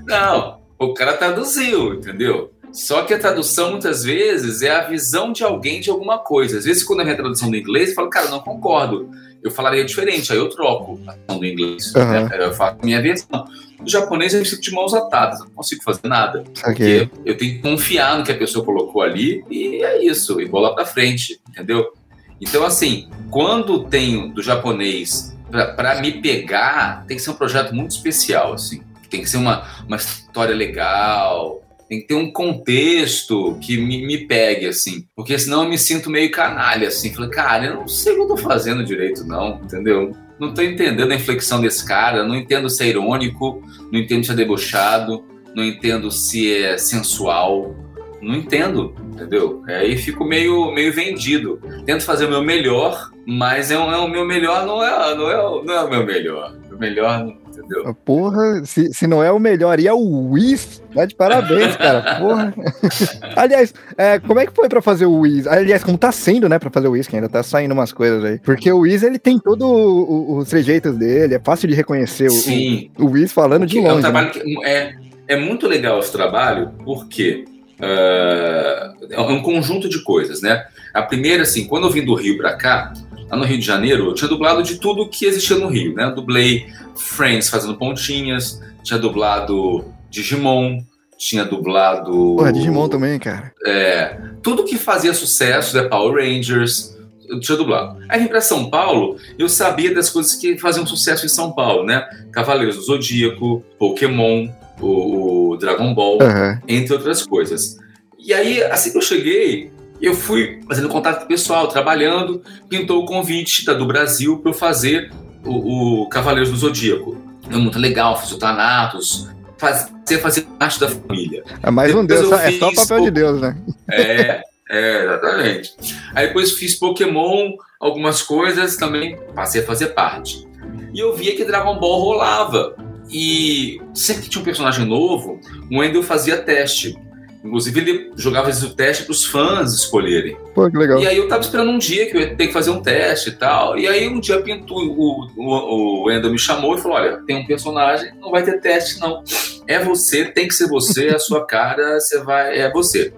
Não, 0.06 0.60
o 0.78 0.94
cara 0.94 1.12
traduziu, 1.14 1.92
entendeu? 1.92 2.50
Só 2.72 3.02
que 3.02 3.12
a 3.12 3.18
tradução, 3.18 3.72
muitas 3.72 4.04
vezes, 4.04 4.62
é 4.62 4.70
a 4.70 4.88
visão 4.88 5.32
de 5.32 5.42
alguém 5.42 5.80
de 5.80 5.90
alguma 5.90 6.18
coisa. 6.18 6.58
Às 6.58 6.64
vezes, 6.64 6.82
quando 6.82 7.02
é 7.02 7.12
a 7.12 7.16
tradução 7.16 7.50
do 7.50 7.56
inglês, 7.56 7.90
eu 7.90 7.94
falo, 7.94 8.08
cara, 8.08 8.30
não 8.30 8.40
concordo. 8.40 9.10
Eu 9.42 9.50
falaria 9.50 9.84
diferente, 9.84 10.32
aí 10.32 10.38
eu 10.38 10.48
troco 10.48 11.00
a 11.06 11.12
tradução 11.12 11.38
do 11.38 11.46
inglês. 11.46 11.94
Aham. 11.94 12.28
né? 12.28 12.28
Eu 12.38 12.52
faço 12.52 12.76
a 12.80 12.84
minha 12.84 13.00
versão. 13.00 13.44
No 13.80 13.88
japonês, 13.88 14.34
eu 14.34 14.44
fico 14.44 14.60
de 14.60 14.70
mãos 14.72 14.92
atadas, 14.92 15.40
eu 15.40 15.46
não 15.46 15.52
consigo 15.52 15.82
fazer 15.82 16.06
nada. 16.06 16.44
Saquei. 16.54 17.06
Porque 17.06 17.20
eu 17.30 17.36
tenho 17.36 17.52
que 17.54 17.58
confiar 17.60 18.18
no 18.18 18.24
que 18.24 18.32
a 18.32 18.36
pessoa 18.36 18.64
colocou 18.64 19.00
ali 19.02 19.42
e 19.50 19.82
é 19.82 20.04
isso, 20.04 20.40
e 20.40 20.46
bola 20.46 20.74
pra 20.74 20.84
frente, 20.84 21.40
entendeu? 21.48 21.92
Então, 22.40 22.64
assim, 22.64 23.08
quando 23.30 23.84
tem 23.84 24.30
do 24.30 24.42
japonês 24.42 25.36
pra 25.50 26.00
me 26.00 26.12
pegar, 26.20 27.04
tem 27.06 27.16
que 27.16 27.22
ser 27.22 27.30
um 27.30 27.34
projeto 27.34 27.74
muito 27.74 27.90
especial, 27.92 28.52
assim. 28.52 28.82
Tem 29.08 29.22
que 29.22 29.28
ser 29.28 29.38
uma, 29.38 29.66
uma 29.86 29.96
história 29.96 30.54
legal, 30.54 31.62
tem 31.90 32.00
que 32.00 32.06
ter 32.06 32.14
um 32.14 32.30
contexto 32.32 33.58
que 33.60 33.76
me, 33.76 34.06
me 34.06 34.18
pegue, 34.18 34.66
assim. 34.66 35.04
Porque 35.16 35.36
senão 35.36 35.64
eu 35.64 35.68
me 35.68 35.76
sinto 35.76 36.08
meio 36.08 36.30
canalha, 36.30 36.86
assim. 36.86 37.12
Falei, 37.12 37.30
cara, 37.30 37.66
eu 37.66 37.74
não 37.74 37.88
sei 37.88 38.12
o 38.12 38.16
que 38.16 38.22
eu 38.22 38.26
tô 38.28 38.36
fazendo 38.36 38.84
direito, 38.84 39.24
não, 39.24 39.60
entendeu? 39.64 40.14
Não 40.38 40.54
tô 40.54 40.62
entendendo 40.62 41.10
a 41.10 41.14
inflexão 41.16 41.60
desse 41.60 41.84
cara, 41.84 42.22
não 42.24 42.36
entendo 42.36 42.70
se 42.70 42.84
é 42.84 42.86
irônico, 42.86 43.60
não 43.92 43.98
entendo 43.98 44.24
se 44.24 44.30
é 44.30 44.34
debochado, 44.36 45.24
não 45.54 45.64
entendo 45.64 46.10
se 46.12 46.62
é 46.62 46.78
sensual, 46.78 47.74
não 48.22 48.36
entendo, 48.36 48.94
entendeu? 49.12 49.62
Aí 49.66 49.96
fico 49.96 50.24
meio, 50.24 50.70
meio 50.70 50.92
vendido. 50.92 51.60
Tento 51.84 52.04
fazer 52.04 52.26
o 52.26 52.30
meu 52.30 52.42
melhor, 52.42 53.10
mas 53.26 53.70
é, 53.70 53.78
um- 53.78 53.92
é 53.92 53.98
o 53.98 54.08
meu 54.08 54.24
melhor 54.24 54.64
não 54.64 54.82
é, 54.82 55.14
não, 55.16 55.28
é, 55.30 55.64
não 55.64 55.74
é 55.74 55.82
o 55.82 55.90
meu 55.90 56.06
melhor. 56.06 56.56
O 56.72 56.78
melhor, 56.78 57.26
entendeu? 57.70 57.94
Porra, 58.04 58.64
se, 58.64 58.92
se 58.92 59.06
não 59.06 59.22
é 59.22 59.30
o 59.30 59.38
melhor 59.38 59.78
e 59.78 59.86
é 59.86 59.92
o 59.92 60.30
Wiz, 60.30 60.82
tá 60.94 61.04
de 61.04 61.14
parabéns, 61.14 61.76
cara. 61.76 62.18
Porra. 62.18 62.54
Aliás, 63.36 63.72
é, 63.96 64.18
como 64.18 64.40
é 64.40 64.46
que 64.46 64.52
foi 64.54 64.68
pra 64.68 64.82
fazer 64.82 65.06
o 65.06 65.18
Wiz? 65.20 65.46
Aliás, 65.46 65.84
como 65.84 65.96
tá 65.96 66.12
sendo, 66.12 66.48
né, 66.48 66.58
pra 66.58 66.70
fazer 66.70 66.88
o 66.88 66.92
Wiz, 66.92 67.06
que 67.06 67.16
ainda 67.16 67.28
tá 67.28 67.42
saindo 67.42 67.72
umas 67.72 67.92
coisas 67.92 68.24
aí. 68.24 68.38
Porque 68.40 68.70
o 68.70 68.80
Wiz, 68.80 69.02
ele 69.02 69.18
tem 69.18 69.38
todos 69.38 69.66
os 69.68 70.48
trejeitos 70.48 70.96
dele, 70.96 71.34
é 71.34 71.40
fácil 71.40 71.68
de 71.68 71.74
reconhecer 71.74 72.26
o, 72.26 72.30
Sim, 72.30 72.90
o, 72.98 73.04
o 73.06 73.10
Wiz 73.10 73.32
falando 73.32 73.66
de 73.66 73.76
Porque 73.76 73.88
é 73.88 73.92
um 73.92 73.96
longe. 73.96 74.06
né? 74.06 74.10
trabalho 74.12 74.30
que 74.30 74.66
é, 74.66 74.94
é 75.28 75.36
muito 75.36 75.66
legal 75.66 75.98
esse 76.00 76.12
trabalho, 76.12 76.72
porque 76.84 77.44
ah, 77.80 78.94
é 79.10 79.20
um 79.20 79.42
conjunto 79.42 79.88
de 79.88 80.02
coisas, 80.02 80.42
né? 80.42 80.64
A 80.92 81.02
primeira, 81.02 81.44
assim, 81.44 81.66
quando 81.66 81.86
eu 81.86 81.90
vim 81.90 82.04
do 82.04 82.14
Rio 82.14 82.36
pra 82.36 82.54
cá, 82.54 82.92
lá 83.30 83.36
no 83.36 83.44
Rio 83.44 83.58
de 83.58 83.64
Janeiro, 83.64 84.06
eu 84.06 84.14
tinha 84.14 84.28
dublado 84.28 84.62
de 84.62 84.76
tudo 84.78 85.08
que 85.08 85.24
existia 85.24 85.56
no 85.56 85.68
Rio, 85.68 85.94
né? 85.94 86.04
Eu 86.04 86.14
dublei 86.14 86.66
Friends 86.96 87.48
fazendo 87.48 87.76
pontinhas, 87.76 88.60
tinha 88.82 88.98
dublado 88.98 89.84
Digimon, 90.10 90.80
tinha 91.16 91.44
dublado. 91.44 92.10
Porra, 92.36 92.52
Digimon 92.52 92.88
também, 92.88 93.18
cara. 93.18 93.52
É, 93.64 94.18
tudo 94.42 94.64
que 94.64 94.76
fazia 94.76 95.14
sucesso, 95.14 95.76
né? 95.76 95.82
Power 95.84 96.14
Rangers, 96.24 96.96
eu 97.28 97.38
tinha 97.38 97.56
dublado. 97.56 97.98
Aí 98.08 98.20
vim 98.20 98.26
pra 98.26 98.40
São 98.40 98.68
Paulo, 98.68 99.16
eu 99.38 99.48
sabia 99.48 99.94
das 99.94 100.10
coisas 100.10 100.34
que 100.34 100.58
faziam 100.58 100.84
sucesso 100.86 101.24
em 101.24 101.28
São 101.28 101.52
Paulo, 101.52 101.84
né? 101.84 102.04
Cavaleiros 102.32 102.76
do 102.76 102.82
Zodíaco, 102.82 103.62
Pokémon, 103.78 104.48
o, 104.80 105.50
o 105.52 105.56
Dragon 105.56 105.94
Ball, 105.94 106.18
Aham. 106.20 106.60
entre 106.66 106.94
outras 106.94 107.24
coisas. 107.24 107.78
E 108.18 108.34
aí, 108.34 108.62
assim 108.64 108.90
que 108.90 108.98
eu 108.98 109.02
cheguei, 109.02 109.70
eu 110.00 110.14
fui 110.14 110.60
fazendo 110.66 110.88
contato 110.88 111.18
com 111.18 111.24
o 111.24 111.28
pessoal, 111.28 111.68
trabalhando, 111.68 112.42
pintou 112.68 113.02
o 113.02 113.06
convite 113.06 113.64
da, 113.64 113.74
do 113.74 113.86
Brasil 113.86 114.38
para 114.38 114.50
eu 114.50 114.54
fazer 114.54 115.12
o, 115.44 116.02
o 116.02 116.08
Cavaleiros 116.08 116.50
do 116.50 116.56
Zodíaco. 116.56 117.16
É 117.50 117.56
muito 117.56 117.78
legal, 117.78 118.18
fiz 118.20 118.32
o 118.32 118.38
Thanatos, 118.38 119.28
fazer, 119.58 120.18
fazer 120.20 120.42
parte 120.58 120.80
da 120.80 120.88
família. 120.88 121.44
É 121.62 121.70
mais 121.70 121.94
um 121.94 122.04
Deus, 122.04 122.30
é 122.32 122.52
só 122.52 122.68
o 122.68 122.74
papel 122.74 123.02
de 123.02 123.10
Deus, 123.10 123.40
né? 123.40 123.56
É, 123.90 124.42
é, 124.70 125.04
exatamente. 125.04 125.74
Aí 126.14 126.28
depois 126.28 126.52
fiz 126.52 126.76
Pokémon, 126.76 127.52
algumas 127.80 128.22
coisas 128.22 128.76
também 128.76 129.18
passei 129.34 129.62
a 129.62 129.66
fazer 129.66 129.88
parte. 129.88 130.48
E 130.94 131.00
eu 131.00 131.14
via 131.14 131.36
que 131.36 131.44
Dragon 131.44 131.78
Ball 131.78 132.00
rolava. 132.00 132.76
E 133.12 133.80
sempre 133.92 134.22
que 134.22 134.28
tinha 134.28 134.40
um 134.40 134.44
personagem 134.44 134.86
novo, 134.86 135.40
o 135.70 135.78
Wendel 135.78 136.02
fazia 136.02 136.38
teste. 136.38 136.96
Inclusive, 137.42 137.80
ele 137.80 138.12
jogava 138.16 138.46
vezes, 138.46 138.62
o 138.62 138.74
teste 138.74 139.04
para 139.04 139.12
os 139.12 139.24
fãs 139.24 139.72
escolherem. 139.72 140.36
Pô, 140.54 140.70
que 140.70 140.76
legal. 140.76 141.00
E 141.00 141.06
aí 141.06 141.16
eu 141.16 141.26
tava 141.26 141.40
esperando 141.40 141.70
um 141.70 141.78
dia 141.78 142.06
que 142.10 142.16
eu 142.16 142.20
ia 142.20 142.36
ter 142.36 142.48
que 142.48 142.52
fazer 142.52 142.70
um 142.70 142.82
teste 142.82 143.30
e 143.30 143.32
tal. 143.32 143.78
E 143.78 143.88
aí 143.88 144.06
um 144.08 144.20
dia 144.20 144.42
pintou, 144.42 144.78
o, 144.78 145.26
o, 145.36 146.04
o 146.04 146.10
Endo 146.10 146.30
me 146.30 146.38
chamou 146.38 146.74
e 146.76 146.80
falou: 146.80 146.98
olha, 146.98 147.16
tem 147.26 147.36
um 147.36 147.46
personagem, 147.46 148.12
não 148.20 148.30
vai 148.30 148.42
ter 148.42 148.60
teste, 148.60 149.00
não. 149.00 149.24
É 149.66 149.82
você, 149.82 150.26
tem 150.26 150.48
que 150.48 150.54
ser 150.54 150.68
você, 150.68 151.08
a 151.08 151.18
sua 151.18 151.46
cara, 151.46 151.98
você 151.98 152.22
vai. 152.22 152.58
É 152.58 152.70
você. 152.70 153.12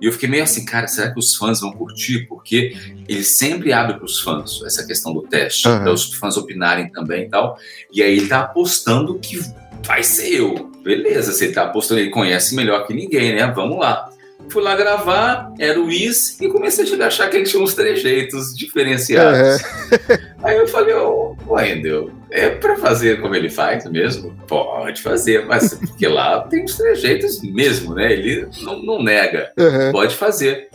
E 0.00 0.06
eu 0.06 0.12
fiquei 0.12 0.28
meio 0.28 0.44
assim, 0.44 0.64
cara, 0.64 0.86
será 0.86 1.12
que 1.12 1.18
os 1.18 1.34
fãs 1.34 1.60
vão 1.60 1.72
curtir? 1.72 2.26
Porque 2.28 2.72
ele 3.08 3.24
sempre 3.24 3.72
abre 3.72 3.96
para 3.96 4.04
os 4.04 4.20
fãs 4.20 4.62
essa 4.64 4.86
questão 4.86 5.12
do 5.12 5.22
teste, 5.22 5.66
Uhum. 5.68 5.80
para 5.80 5.92
os 5.92 6.14
fãs 6.14 6.36
opinarem 6.36 6.90
também 6.90 7.24
e 7.24 7.28
tal. 7.28 7.58
E 7.92 8.02
aí 8.02 8.16
ele 8.16 8.28
tá 8.28 8.40
apostando 8.40 9.18
que 9.18 9.40
vai 9.84 10.02
ser 10.02 10.32
eu. 10.34 10.70
Beleza, 10.88 11.44
ele 11.44 11.52
tá 11.52 11.64
apostando, 11.64 12.00
ele 12.00 12.08
conhece 12.08 12.54
melhor 12.54 12.86
que 12.86 12.94
ninguém, 12.94 13.34
né? 13.34 13.52
Vamos 13.54 13.78
lá. 13.78 14.08
Fui 14.48 14.62
lá 14.62 14.74
gravar, 14.74 15.52
era 15.58 15.78
o 15.78 15.90
Is, 15.90 16.40
e 16.40 16.48
comecei 16.48 16.86
a 16.98 17.06
achar 17.06 17.28
que 17.28 17.36
ele 17.36 17.44
tinha 17.44 17.62
uns 17.62 17.74
trejeitos 17.74 18.54
diferenciados. 18.56 19.62
Aí 20.42 20.56
eu 20.56 20.66
falei, 20.66 20.94
ô, 20.94 21.36
ô 21.46 21.54
Wendel, 21.56 22.10
é 22.30 22.48
pra 22.48 22.74
fazer 22.76 23.20
como 23.20 23.34
ele 23.34 23.50
faz 23.50 23.84
mesmo? 23.84 24.34
Pode 24.46 25.02
fazer, 25.02 25.44
mas 25.44 25.74
porque 25.76 26.08
lá 26.08 26.40
tem 26.40 26.64
uns 26.64 26.76
trejeitos 26.78 27.42
mesmo, 27.42 27.94
né? 27.94 28.10
Ele 28.10 28.48
não, 28.62 28.82
não 28.82 29.02
nega 29.02 29.52
Uhum. 29.58 29.92
pode 29.92 30.14
fazer. 30.16 30.70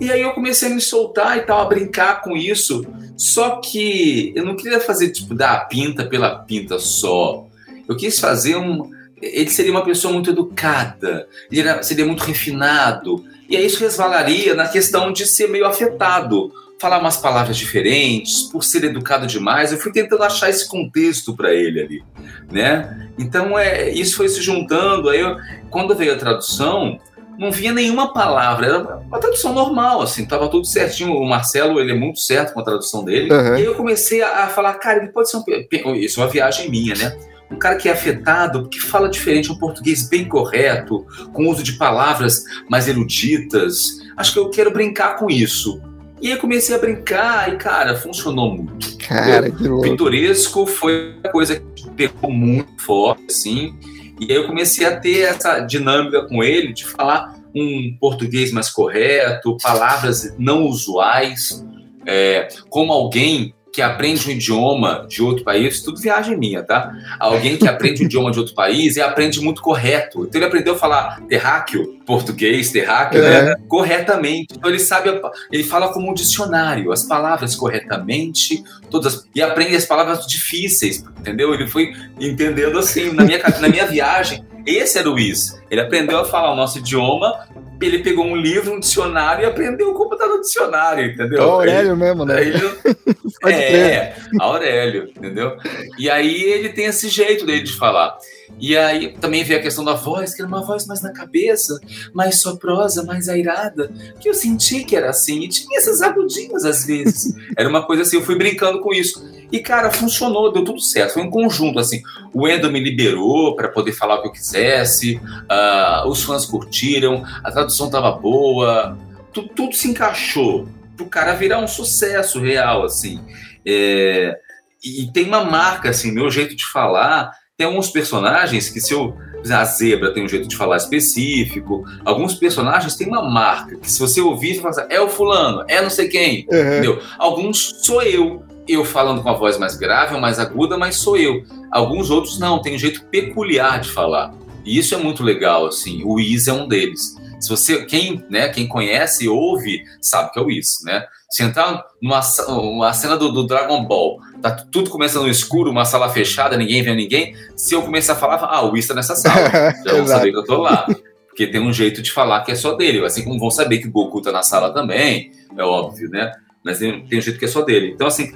E 0.00 0.12
aí 0.12 0.20
eu 0.20 0.30
comecei 0.30 0.70
a 0.70 0.74
me 0.74 0.80
soltar 0.80 1.38
e 1.38 1.40
tal, 1.40 1.62
a 1.62 1.64
brincar 1.64 2.22
com 2.22 2.36
isso. 2.36 2.86
Só 3.16 3.56
que 3.56 4.32
eu 4.36 4.44
não 4.44 4.54
queria 4.54 4.78
fazer, 4.78 5.08
tipo, 5.08 5.34
dar 5.34 5.54
a 5.54 5.64
pinta 5.64 6.04
pela 6.04 6.38
pinta 6.38 6.78
só. 6.78 7.44
Eu 7.88 7.96
quis 7.96 8.20
fazer 8.20 8.54
um. 8.56 8.94
Ele 9.20 9.48
seria 9.50 9.72
uma 9.72 9.84
pessoa 9.84 10.12
muito 10.12 10.30
educada, 10.30 11.26
ele 11.50 11.60
era- 11.60 11.82
seria 11.82 12.04
muito 12.04 12.22
refinado. 12.22 13.24
E 13.48 13.56
aí 13.56 13.64
isso 13.64 13.80
resvalaria 13.80 14.54
na 14.54 14.68
questão 14.68 15.12
de 15.12 15.24
ser 15.26 15.48
meio 15.48 15.64
afetado. 15.66 16.52
Falar 16.78 16.98
umas 16.98 17.16
palavras 17.16 17.56
diferentes, 17.56 18.42
por 18.42 18.62
ser 18.62 18.84
educado 18.84 19.26
demais. 19.26 19.72
Eu 19.72 19.78
fui 19.78 19.90
tentando 19.90 20.22
achar 20.22 20.50
esse 20.50 20.68
contexto 20.68 21.34
para 21.34 21.54
ele 21.54 21.80
ali, 21.80 22.04
né? 22.52 23.08
Então 23.18 23.58
é, 23.58 23.88
isso 23.90 24.16
foi 24.16 24.28
se 24.28 24.42
juntando. 24.42 25.08
Aí 25.08 25.20
eu, 25.20 25.36
quando 25.70 25.94
veio 25.94 26.12
a 26.12 26.16
tradução, 26.18 27.00
não 27.38 27.50
vinha 27.50 27.72
nenhuma 27.72 28.12
palavra, 28.12 28.66
era 28.66 28.96
uma 28.98 29.18
tradução 29.18 29.54
normal, 29.54 30.02
assim, 30.02 30.26
tava 30.26 30.48
tudo 30.50 30.66
certinho. 30.66 31.12
O 31.14 31.26
Marcelo, 31.26 31.80
ele 31.80 31.92
é 31.92 31.94
muito 31.94 32.18
certo 32.20 32.52
com 32.52 32.60
a 32.60 32.64
tradução 32.64 33.02
dele. 33.02 33.32
Uhum. 33.32 33.52
E 33.54 33.56
aí 33.56 33.64
eu 33.64 33.74
comecei 33.74 34.20
a, 34.22 34.44
a 34.44 34.48
falar, 34.48 34.74
cara, 34.74 34.98
ele 35.02 35.12
pode 35.12 35.30
ser 35.30 35.38
um. 35.38 35.94
Isso 35.94 36.20
é 36.20 36.24
uma 36.24 36.30
viagem 36.30 36.68
minha, 36.70 36.94
né? 36.94 37.16
Um 37.50 37.56
cara 37.56 37.76
que 37.76 37.88
é 37.88 37.92
afetado, 37.92 38.68
que 38.68 38.80
fala 38.80 39.08
diferente, 39.08 39.52
um 39.52 39.58
português 39.58 40.08
bem 40.08 40.26
correto, 40.26 41.06
com 41.32 41.48
uso 41.48 41.62
de 41.62 41.72
palavras 41.72 42.42
mais 42.68 42.88
eruditas. 42.88 43.98
Acho 44.16 44.32
que 44.32 44.38
eu 44.38 44.50
quero 44.50 44.72
brincar 44.72 45.16
com 45.16 45.30
isso. 45.30 45.80
E 46.20 46.28
aí 46.28 46.32
eu 46.32 46.40
comecei 46.40 46.74
a 46.74 46.78
brincar 46.78 47.52
e, 47.52 47.56
cara, 47.56 47.94
funcionou 47.94 48.56
muito. 48.56 48.96
Cara, 48.98 49.50
que 49.50 49.68
louco. 49.68 49.88
Pitoresco 49.88 50.66
foi 50.66 51.14
a 51.22 51.28
coisa 51.28 51.60
que 51.60 51.90
pegou 51.90 52.30
muito 52.30 52.82
forte, 52.82 53.26
assim. 53.30 53.74
E 54.18 54.32
aí 54.32 54.36
eu 54.36 54.46
comecei 54.46 54.86
a 54.86 54.98
ter 54.98 55.20
essa 55.20 55.60
dinâmica 55.60 56.26
com 56.26 56.42
ele 56.42 56.72
de 56.72 56.86
falar 56.86 57.36
um 57.54 57.96
português 58.00 58.50
mais 58.50 58.70
correto, 58.70 59.56
palavras 59.62 60.34
não 60.38 60.64
usuais, 60.64 61.64
é, 62.06 62.48
como 62.68 62.92
alguém 62.92 63.54
que 63.76 63.82
aprende 63.82 64.26
um 64.26 64.30
idioma 64.30 65.04
de 65.06 65.22
outro 65.22 65.44
país, 65.44 65.82
tudo 65.82 66.00
viagem 66.00 66.34
minha, 66.34 66.62
tá? 66.62 66.94
Alguém 67.20 67.58
que 67.58 67.68
aprende 67.68 68.02
um 68.02 68.06
idioma 68.06 68.30
de 68.30 68.38
outro 68.38 68.54
país 68.54 68.96
e 68.96 69.02
aprende 69.02 69.38
muito 69.38 69.60
correto. 69.60 70.24
Então 70.24 70.38
ele 70.38 70.46
aprendeu 70.46 70.72
a 70.72 70.78
falar 70.78 71.20
terráqueo, 71.28 72.00
português, 72.06 72.70
terráqueo, 72.70 73.20
né? 73.20 73.54
Corretamente. 73.68 74.54
Então 74.56 74.70
ele 74.70 74.78
sabe, 74.78 75.10
ele 75.52 75.62
fala 75.62 75.92
como 75.92 76.10
um 76.10 76.14
dicionário, 76.14 76.90
as 76.90 77.02
palavras 77.02 77.54
corretamente, 77.54 78.64
todas 78.90 79.28
e 79.34 79.42
aprende 79.42 79.76
as 79.76 79.84
palavras 79.84 80.26
difíceis, 80.26 81.04
entendeu? 81.20 81.52
Ele 81.52 81.66
foi 81.66 81.92
entendendo 82.18 82.78
assim 82.78 83.12
na 83.12 83.24
minha 83.24 83.42
na 83.60 83.68
minha 83.68 83.84
viagem. 83.84 84.42
Esse 84.66 84.98
era 84.98 85.08
o 85.08 85.12
Luiz. 85.12 85.60
Ele 85.70 85.80
aprendeu 85.80 86.18
a 86.18 86.24
falar 86.24 86.52
o 86.52 86.56
nosso 86.56 86.78
idioma. 86.78 87.46
Ele 87.80 87.98
pegou 87.98 88.24
um 88.24 88.34
livro, 88.34 88.72
um 88.74 88.80
dicionário 88.80 89.42
e 89.42 89.46
aprendeu 89.46 89.92
como 89.92 90.16
tá 90.16 90.26
no 90.26 90.40
dicionário, 90.40 91.06
entendeu? 91.12 91.42
É 91.42 91.46
o 91.46 91.50
Aurélio 91.50 91.96
mesmo, 91.96 92.24
né? 92.24 92.40
Ele- 92.42 92.60
é, 93.52 94.14
Aurélio, 94.40 95.10
entendeu? 95.14 95.56
E 95.98 96.08
aí 96.08 96.42
ele 96.42 96.70
tem 96.70 96.86
esse 96.86 97.08
jeito 97.08 97.44
dele 97.44 97.62
de 97.62 97.72
falar. 97.72 98.16
E 98.58 98.76
aí 98.76 99.14
também 99.20 99.44
veio 99.44 99.58
a 99.60 99.62
questão 99.62 99.84
da 99.84 99.92
voz, 99.92 100.34
que 100.34 100.40
era 100.40 100.48
uma 100.48 100.62
voz 100.64 100.86
mais 100.86 101.02
na 101.02 101.12
cabeça, 101.12 101.78
mais 102.14 102.40
soprosa, 102.40 103.02
mais 103.04 103.28
airada, 103.28 103.92
que 104.20 104.28
eu 104.28 104.34
senti 104.34 104.82
que 104.84 104.96
era 104.96 105.10
assim, 105.10 105.40
e 105.40 105.48
tinha 105.48 105.78
essas 105.78 106.00
agudinhas 106.00 106.64
às 106.64 106.86
vezes. 106.86 107.34
Era 107.56 107.68
uma 107.68 107.84
coisa 107.84 108.02
assim, 108.02 108.16
eu 108.16 108.22
fui 108.22 108.36
brincando 108.36 108.80
com 108.80 108.92
isso. 108.94 109.22
E 109.52 109.60
cara, 109.60 109.90
funcionou, 109.90 110.52
deu 110.52 110.64
tudo 110.64 110.80
certo, 110.80 111.14
foi 111.14 111.22
um 111.22 111.30
conjunto 111.30 111.78
assim. 111.78 112.02
O 112.34 112.48
Endo 112.48 112.70
me 112.70 112.80
liberou 112.80 113.54
para 113.54 113.68
poder 113.68 113.92
falar 113.92 114.16
o 114.16 114.22
que 114.22 114.28
eu 114.28 114.32
quisesse, 114.32 115.20
ah, 115.48 116.04
os 116.06 116.22
fãs 116.24 116.44
curtiram, 116.44 117.24
a 117.44 117.50
tradução 117.52 117.88
tava 117.88 118.10
boa, 118.12 118.98
tu- 119.32 119.48
tudo 119.48 119.74
se 119.74 119.88
encaixou 119.88 120.68
pro 120.96 121.06
cara 121.06 121.34
virar 121.34 121.58
um 121.58 121.68
sucesso 121.68 122.40
real, 122.40 122.84
assim. 122.84 123.20
É, 123.64 124.36
e 124.84 125.10
tem 125.12 125.24
uma 125.26 125.44
marca, 125.44 125.90
assim, 125.90 126.10
meu 126.12 126.30
jeito 126.30 126.54
de 126.56 126.64
falar. 126.66 127.30
Tem 127.56 127.66
alguns 127.66 127.88
personagens 127.90 128.68
que, 128.68 128.80
se 128.80 128.92
eu. 128.92 129.16
A 129.50 129.64
zebra 129.64 130.12
tem 130.12 130.24
um 130.24 130.28
jeito 130.28 130.48
de 130.48 130.56
falar 130.56 130.76
específico. 130.76 131.84
Alguns 132.04 132.34
personagens 132.34 132.96
têm 132.96 133.06
uma 133.06 133.22
marca 133.22 133.76
que, 133.76 133.88
se 133.90 134.00
você 134.00 134.20
ouvir, 134.20 134.54
você 134.54 134.60
fala 134.60 134.70
assim, 134.70 134.86
é 134.94 135.00
o 135.00 135.08
fulano, 135.08 135.64
é 135.68 135.80
não 135.80 135.88
sei 135.90 136.08
quem. 136.08 136.46
Uhum. 136.50 136.58
Entendeu? 136.60 137.02
Alguns 137.16 137.78
sou 137.82 138.02
eu. 138.02 138.42
Eu 138.68 138.84
falando 138.84 139.22
com 139.22 139.28
a 139.28 139.34
voz 139.34 139.58
mais 139.58 139.76
grave 139.76 140.14
ou 140.14 140.20
mais 140.20 140.38
aguda, 140.38 140.76
mas 140.76 140.96
sou 140.96 141.16
eu. 141.16 141.44
Alguns 141.70 142.10
outros 142.10 142.38
não, 142.38 142.60
tem 142.60 142.74
um 142.74 142.78
jeito 142.78 143.04
peculiar 143.04 143.80
de 143.80 143.90
falar. 143.90 144.34
E 144.64 144.78
isso 144.78 144.94
é 144.94 144.98
muito 144.98 145.22
legal, 145.22 145.66
assim. 145.66 146.02
O 146.04 146.18
Is 146.18 146.48
é 146.48 146.52
um 146.52 146.66
deles. 146.66 147.16
Se 147.38 147.48
você, 147.48 147.84
quem, 147.84 148.24
né, 148.28 148.48
quem 148.48 148.66
conhece 148.66 149.26
e 149.26 149.28
ouve, 149.28 149.84
sabe 150.00 150.32
que 150.32 150.38
é 150.38 150.42
o 150.42 150.50
Is, 150.50 150.82
né? 150.84 151.04
Se 151.30 151.42
entrar 151.42 151.84
numa 152.00 152.20
uma 152.48 152.92
cena 152.92 153.16
do, 153.16 153.30
do 153.30 153.46
Dragon 153.46 153.84
Ball, 153.84 154.18
tá 154.40 154.50
tudo 154.50 154.90
começando 154.90 155.24
no 155.24 155.30
escuro, 155.30 155.70
uma 155.70 155.84
sala 155.84 156.08
fechada, 156.08 156.56
ninguém 156.56 156.82
vê 156.82 156.94
ninguém. 156.94 157.36
Se 157.56 157.74
eu 157.74 157.82
começar 157.82 158.14
a 158.14 158.16
falar, 158.16 158.36
ah, 158.42 158.64
o 158.64 158.76
Is 158.76 158.86
tá 158.86 158.94
nessa 158.94 159.14
sala. 159.14 159.50
Já 159.84 159.92
vão 159.92 160.06
saber 160.06 160.32
que 160.32 160.38
eu 160.38 160.44
tô 160.44 160.60
lá. 160.62 160.86
Porque 161.28 161.46
tem 161.46 161.60
um 161.60 161.72
jeito 161.72 162.00
de 162.00 162.10
falar 162.10 162.42
que 162.42 162.52
é 162.52 162.54
só 162.54 162.74
dele. 162.74 163.04
Assim 163.04 163.22
como 163.22 163.38
vão 163.38 163.50
saber 163.50 163.78
que 163.78 163.88
o 163.88 163.92
Goku 163.92 164.22
tá 164.22 164.32
na 164.32 164.42
sala 164.42 164.72
também, 164.72 165.30
é 165.56 165.62
óbvio, 165.62 166.08
né? 166.08 166.32
Mas 166.66 166.78
tem, 166.80 167.06
tem 167.06 167.20
jeito 167.20 167.38
que 167.38 167.44
é 167.44 167.48
só 167.48 167.62
dele. 167.62 167.92
Então, 167.94 168.08
assim, 168.08 168.32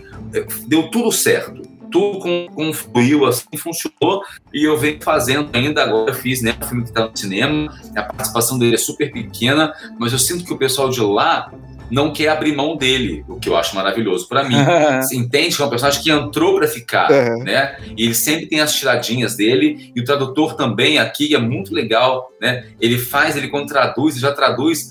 deu 0.68 0.88
tudo 0.88 1.10
certo. 1.10 1.60
Tudo 1.90 2.20
com, 2.20 2.46
com 2.54 2.72
fluiu, 2.72 3.26
assim, 3.26 3.44
funcionou. 3.58 4.22
E 4.54 4.64
eu 4.64 4.78
venho 4.78 4.98
fazendo 5.02 5.50
ainda 5.52 5.82
agora. 5.82 6.10
Eu 6.12 6.14
fiz, 6.14 6.40
né? 6.40 6.54
O 6.62 6.64
filme 6.64 6.84
que 6.84 6.92
tá 6.92 7.08
no 7.08 7.16
cinema. 7.16 7.74
A 7.96 8.02
participação 8.04 8.56
dele 8.56 8.76
é 8.76 8.78
super 8.78 9.10
pequena, 9.10 9.74
mas 9.98 10.12
eu 10.12 10.18
sinto 10.20 10.44
que 10.44 10.52
o 10.52 10.56
pessoal 10.56 10.88
de 10.88 11.00
lá 11.00 11.52
não 11.90 12.12
quer 12.12 12.28
abrir 12.28 12.54
mão 12.54 12.76
dele, 12.76 13.24
o 13.28 13.34
que 13.40 13.48
eu 13.48 13.56
acho 13.56 13.74
maravilhoso 13.74 14.28
pra 14.28 14.44
mim. 14.44 14.54
Você 15.02 15.16
entende 15.16 15.56
que 15.56 15.60
é 15.60 15.64
um 15.64 15.68
personagem 15.68 16.00
que 16.00 16.08
entrou 16.08 16.54
pra 16.56 16.68
ficar, 16.68 17.10
Uhum. 17.10 17.42
né? 17.42 17.76
E 17.96 18.04
ele 18.04 18.14
sempre 18.14 18.46
tem 18.46 18.60
as 18.60 18.72
tiradinhas 18.72 19.34
dele, 19.34 19.90
e 19.96 20.00
o 20.00 20.04
tradutor 20.04 20.54
também 20.54 21.00
aqui 21.00 21.34
é 21.34 21.38
muito 21.38 21.74
legal, 21.74 22.30
né? 22.40 22.68
Ele 22.80 22.96
faz, 22.96 23.36
ele 23.36 23.48
quando 23.48 23.66
traduz, 23.66 24.14
ele 24.14 24.22
já 24.22 24.30
traduz 24.30 24.90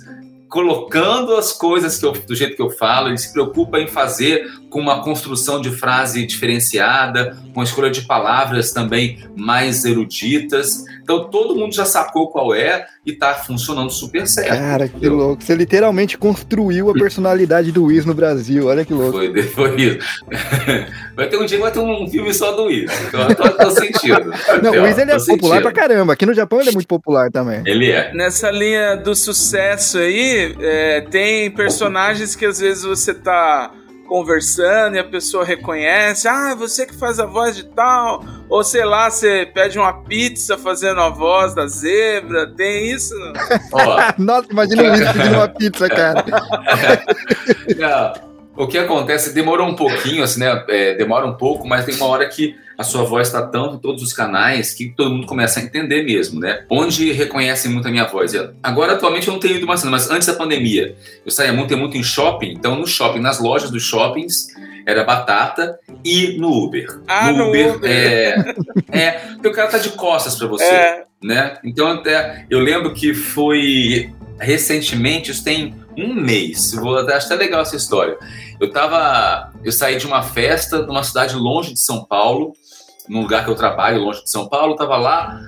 colocando 0.50 1.36
as 1.36 1.54
coisas 1.54 1.98
que 1.98 2.06
eu- 2.06 2.12
do 2.12 2.36
jeito 2.36 2.56
que 2.56 2.62
eu 2.62 2.70
falo, 2.72 3.08
ele 3.08 3.18
se 3.18 3.32
preocupa 3.32 3.80
em 3.80 3.88
fazer 3.88 4.46
com 4.70 4.80
uma 4.80 5.04
construção 5.04 5.60
de 5.60 5.72
frase 5.72 6.26
diferenciada, 6.26 7.38
com 7.54 7.62
a 7.62 7.64
escolha 7.64 7.90
de 7.90 8.02
palavras 8.02 8.72
também 8.72 9.20
mais 9.36 9.84
eruditas. 9.84 10.86
Então 11.02 11.30
todo 11.30 11.56
mundo 11.56 11.74
já 11.74 11.86
sacou 11.86 12.30
qual 12.30 12.54
é 12.54 12.86
e 13.06 13.14
tá 13.14 13.34
funcionando 13.34 13.90
super 13.90 14.28
certo. 14.28 14.50
Cara, 14.50 14.88
que 14.88 14.98
entendeu? 14.98 15.16
louco. 15.16 15.44
Você 15.44 15.56
literalmente 15.56 16.18
construiu 16.18 16.90
a 16.90 16.94
personalidade 16.94 17.72
do 17.72 17.86
Wiz 17.86 18.06
no 18.06 18.14
Brasil. 18.14 18.68
Olha 18.68 18.86
que 18.86 18.94
louco. 18.94 19.14
Foi, 19.14 19.44
foi 19.44 19.82
isso. 19.82 20.00
Vai 21.16 21.28
ter 21.28 21.38
um 21.38 21.46
dia 21.46 21.58
que 21.58 21.64
vai 21.64 21.72
ter 21.72 21.80
um 21.80 22.08
filme 22.08 22.34
só 22.34 22.54
do 22.54 22.66
Wiz. 22.66 22.90
Então 23.08 23.28
eu 23.28 23.36
tô, 23.36 23.50
tô 23.50 23.72
sentindo. 23.72 24.32
Não, 24.64 24.72
o 24.72 24.84
Wiz 24.84 24.98
ele 24.98 25.12
é 25.12 25.18
tô 25.18 25.26
popular 25.26 25.62
pra 25.62 25.70
sentindo. 25.70 25.74
caramba. 25.74 26.14
Aqui 26.14 26.26
no 26.26 26.34
Japão 26.34 26.62
ele 26.62 26.70
é 26.70 26.72
muito 26.72 26.88
popular 26.88 27.30
também. 27.30 27.62
Ele 27.66 27.92
é. 27.92 28.14
Nessa 28.14 28.50
linha 28.52 28.96
do 28.96 29.14
sucesso 29.14 29.98
aí, 29.98 30.56
é, 30.62 31.02
tem 31.02 31.52
personagens 31.52 32.38
que 32.38 32.46
às 32.46 32.60
vezes 32.60 32.84
você 32.84 33.14
tá 33.14 33.70
conversando 34.10 34.96
e 34.96 35.00
a 35.00 35.04
pessoa 35.04 35.46
reconhece, 35.46 36.28
ah, 36.28 36.56
você 36.56 36.86
que 36.88 36.96
faz 36.96 37.20
a 37.20 37.28
voz 37.28 37.56
de 37.56 37.64
tal, 37.64 38.26
ou 38.50 38.64
sei 38.64 38.84
lá, 38.84 39.10
você 39.10 39.46
pede 39.54 39.78
uma 39.78 39.94
pizza 39.94 40.58
fazendo 40.58 41.00
a 41.00 41.10
voz 41.10 41.54
da 41.54 41.68
zebra, 41.68 42.48
tem 42.48 42.92
isso? 42.92 43.14
Nossa, 44.18 44.48
imagina 44.50 44.84
o 44.84 44.92
Wiz 44.92 45.12
pedindo 45.12 45.36
uma 45.36 45.48
pizza, 45.54 45.88
cara. 45.88 46.26
não, 47.78 48.29
O 48.60 48.68
que 48.68 48.78
acontece, 48.78 49.34
demorou 49.34 49.66
um 49.70 49.74
pouquinho, 49.74 50.22
assim, 50.22 50.42
né? 50.42 50.66
É, 50.68 50.94
demora 50.94 51.26
um 51.26 51.34
pouco, 51.34 51.66
mas 51.66 51.86
tem 51.86 51.96
uma 51.96 52.08
hora 52.08 52.28
que 52.28 52.58
a 52.78 52.84
sua 52.84 53.06
voz 53.06 53.28
está 53.28 53.42
tanto 53.42 53.76
em 53.76 53.80
todos 53.80 54.04
os 54.04 54.12
canais 54.12 54.74
que 54.74 54.90
todo 54.90 55.12
mundo 55.12 55.26
começa 55.26 55.62
a 55.62 55.64
entender 55.64 56.04
mesmo, 56.04 56.42
né? 56.42 56.66
Onde 56.70 57.14
reconhecem 57.14 57.72
muito 57.72 57.88
a 57.88 57.92
minha 57.92 58.04
voz. 58.04 58.34
Agora, 58.62 58.96
atualmente, 58.96 59.30
eu 59.30 59.34
não 59.34 59.40
tenho 59.40 59.56
ido 59.56 59.66
mais, 59.66 59.82
mas 59.86 60.12
antes 60.12 60.28
da 60.28 60.34
pandemia, 60.34 60.94
eu 61.26 61.32
saía 61.32 61.54
muito, 61.54 61.78
muito 61.78 61.96
em 61.96 62.04
shopping, 62.04 62.52
então 62.52 62.76
no 62.76 62.86
shopping, 62.86 63.22
nas 63.22 63.40
lojas 63.40 63.72
dos 63.72 63.84
shoppings, 63.84 64.48
era 64.86 65.06
batata 65.06 65.80
e 66.04 66.38
no 66.38 66.52
Uber. 66.52 67.00
Ah, 67.08 67.32
no, 67.32 67.48
Uber, 67.48 67.76
Uber. 67.78 67.90
É, 67.90 68.56
é, 68.92 69.12
porque 69.36 69.48
o 69.48 69.54
cara 69.54 69.70
tá 69.70 69.78
de 69.78 69.92
costas 69.92 70.36
para 70.36 70.48
você, 70.48 70.66
é. 70.66 71.04
né? 71.24 71.58
Então, 71.64 71.90
até, 71.92 72.46
eu 72.50 72.60
lembro 72.60 72.94
que 72.94 73.14
foi 73.14 74.10
recentemente, 74.38 75.32
isso 75.32 75.44
tem 75.44 75.76
um 75.98 76.14
mês, 76.14 76.72
vou 76.74 76.98
até 76.98 77.16
até 77.16 77.36
legal 77.36 77.62
essa 77.62 77.76
história. 77.76 78.18
Eu 78.60 78.72
tava, 78.72 79.52
eu 79.64 79.72
saí 79.72 79.98
de 79.98 80.06
uma 80.06 80.22
festa 80.22 80.86
numa 80.86 81.04
cidade 81.04 81.36
longe 81.36 81.74
de 81.74 81.80
São 81.80 82.04
Paulo, 82.04 82.54
num 83.08 83.22
lugar 83.22 83.44
que 83.44 83.50
eu 83.50 83.56
trabalho, 83.56 84.04
longe 84.04 84.24
de 84.24 84.30
São 84.30 84.48
Paulo, 84.48 84.76
tava 84.76 84.98
lá. 84.98 85.40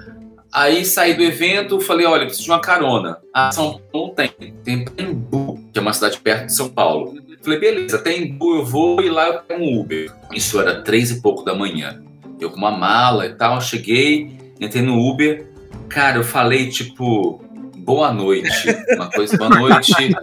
Aí 0.52 0.84
saí 0.84 1.14
do 1.14 1.24
evento, 1.24 1.80
falei, 1.80 2.06
olha, 2.06 2.26
preciso 2.26 2.46
de 2.46 2.52
uma 2.52 2.60
carona. 2.60 3.18
Ah, 3.34 3.52
São 3.52 3.82
Paulo 3.92 4.14
tem, 4.14 4.30
tem 4.64 4.86
Paimbu, 4.86 5.60
que 5.72 5.80
é 5.80 5.82
uma 5.82 5.94
cidade 5.94 6.20
perto 6.20 6.48
de 6.48 6.56
São 6.56 6.70
Paulo. 6.70 7.16
Falei, 7.42 7.60
beleza, 7.60 7.98
até 7.98 8.16
Embu 8.16 8.58
eu 8.58 8.66
vou 8.66 9.02
e 9.02 9.10
lá 9.10 9.28
eu 9.28 9.42
pego 9.42 9.64
um 9.64 9.80
Uber. 9.80 10.14
Isso 10.32 10.60
era 10.60 10.82
três 10.82 11.10
e 11.10 11.22
pouco 11.22 11.44
da 11.44 11.56
manhã. 11.56 12.02
Eu 12.40 12.52
com 12.52 12.58
uma 12.58 12.72
mala 12.72 13.26
e 13.26 13.34
tal, 13.34 13.60
cheguei, 13.60 14.38
entrei 14.60 14.84
no 14.84 15.00
Uber. 15.00 15.48
Cara, 15.90 16.18
eu 16.18 16.24
falei, 16.24 16.70
tipo, 16.70 17.42
boa 17.82 18.14
noite. 18.14 18.68
Uma 18.96 19.10
coisa, 19.10 19.38
boa 19.38 19.50
noite. 19.50 20.16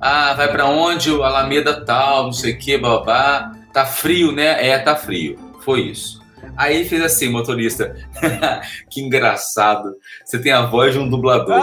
Ah, 0.00 0.34
vai 0.34 0.50
para 0.50 0.66
onde? 0.66 1.10
Alameda 1.10 1.84
tal, 1.84 2.24
não 2.24 2.32
sei 2.32 2.54
o 2.54 2.58
que, 2.58 2.76
babá. 2.78 3.52
Tá 3.72 3.84
frio, 3.84 4.32
né? 4.32 4.66
É, 4.66 4.78
tá 4.78 4.96
frio. 4.96 5.38
Foi 5.60 5.80
isso. 5.82 6.20
Aí 6.56 6.84
fez 6.84 7.02
assim, 7.02 7.28
motorista. 7.28 7.94
que 8.90 9.00
engraçado. 9.00 9.94
Você 10.24 10.38
tem 10.38 10.52
a 10.52 10.62
voz 10.62 10.92
de 10.92 10.98
um 10.98 11.08
dublador. 11.08 11.62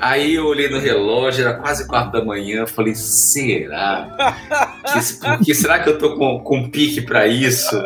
Aí 0.00 0.34
eu 0.34 0.46
olhei 0.46 0.68
no 0.68 0.78
relógio, 0.78 1.46
era 1.46 1.54
quase 1.54 1.86
quatro 1.86 2.12
da 2.12 2.24
manhã. 2.24 2.66
Falei, 2.66 2.94
será? 2.94 4.34
Que, 4.92 5.44
que 5.44 5.54
será 5.54 5.78
que 5.78 5.90
eu 5.90 5.98
tô 5.98 6.16
com, 6.16 6.40
com 6.40 6.70
pique 6.70 7.02
para 7.02 7.26
isso? 7.26 7.76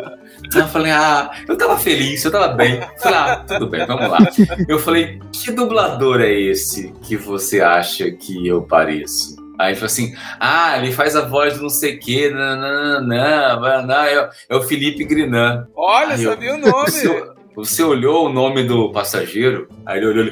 Eu 0.53 0.67
falei, 0.67 0.91
ah, 0.91 1.31
eu 1.47 1.57
tava 1.57 1.77
feliz, 1.77 2.23
eu 2.23 2.31
tava 2.31 2.49
bem. 2.49 2.79
Falei, 2.99 3.17
ah, 3.19 3.45
tudo 3.47 3.67
bem, 3.67 3.85
vamos 3.85 4.09
lá. 4.09 4.19
Eu 4.67 4.79
falei, 4.79 5.19
que 5.31 5.51
dublador 5.51 6.21
é 6.21 6.31
esse 6.31 6.93
que 7.03 7.15
você 7.15 7.61
acha 7.61 8.11
que 8.11 8.45
eu 8.47 8.61
pareço? 8.61 9.35
Aí 9.57 9.73
falou 9.73 9.87
assim: 9.87 10.13
ah, 10.39 10.77
ele 10.77 10.91
faz 10.91 11.15
a 11.15 11.21
voz 11.21 11.55
do 11.55 11.63
não 11.63 11.69
sei 11.69 11.95
o 11.95 11.99
quê, 11.99 12.29
não, 12.29 12.57
não, 12.57 13.01
não, 13.01 13.87
não, 13.87 14.03
é, 14.03 14.29
é 14.49 14.55
o 14.55 14.61
Felipe 14.61 15.03
Grinan. 15.05 15.67
Olha, 15.75 16.15
Aí 16.15 16.23
sabia 16.23 16.49
eu, 16.49 16.55
o 16.55 16.57
nome. 16.57 17.34
Você 17.55 17.81
olhou 17.83 18.25
o 18.25 18.29
nome 18.29 18.63
do 18.63 18.91
passageiro? 18.91 19.67
Aí 19.85 19.97
ele 19.97 20.07
olhou 20.07 20.23
ele. 20.25 20.31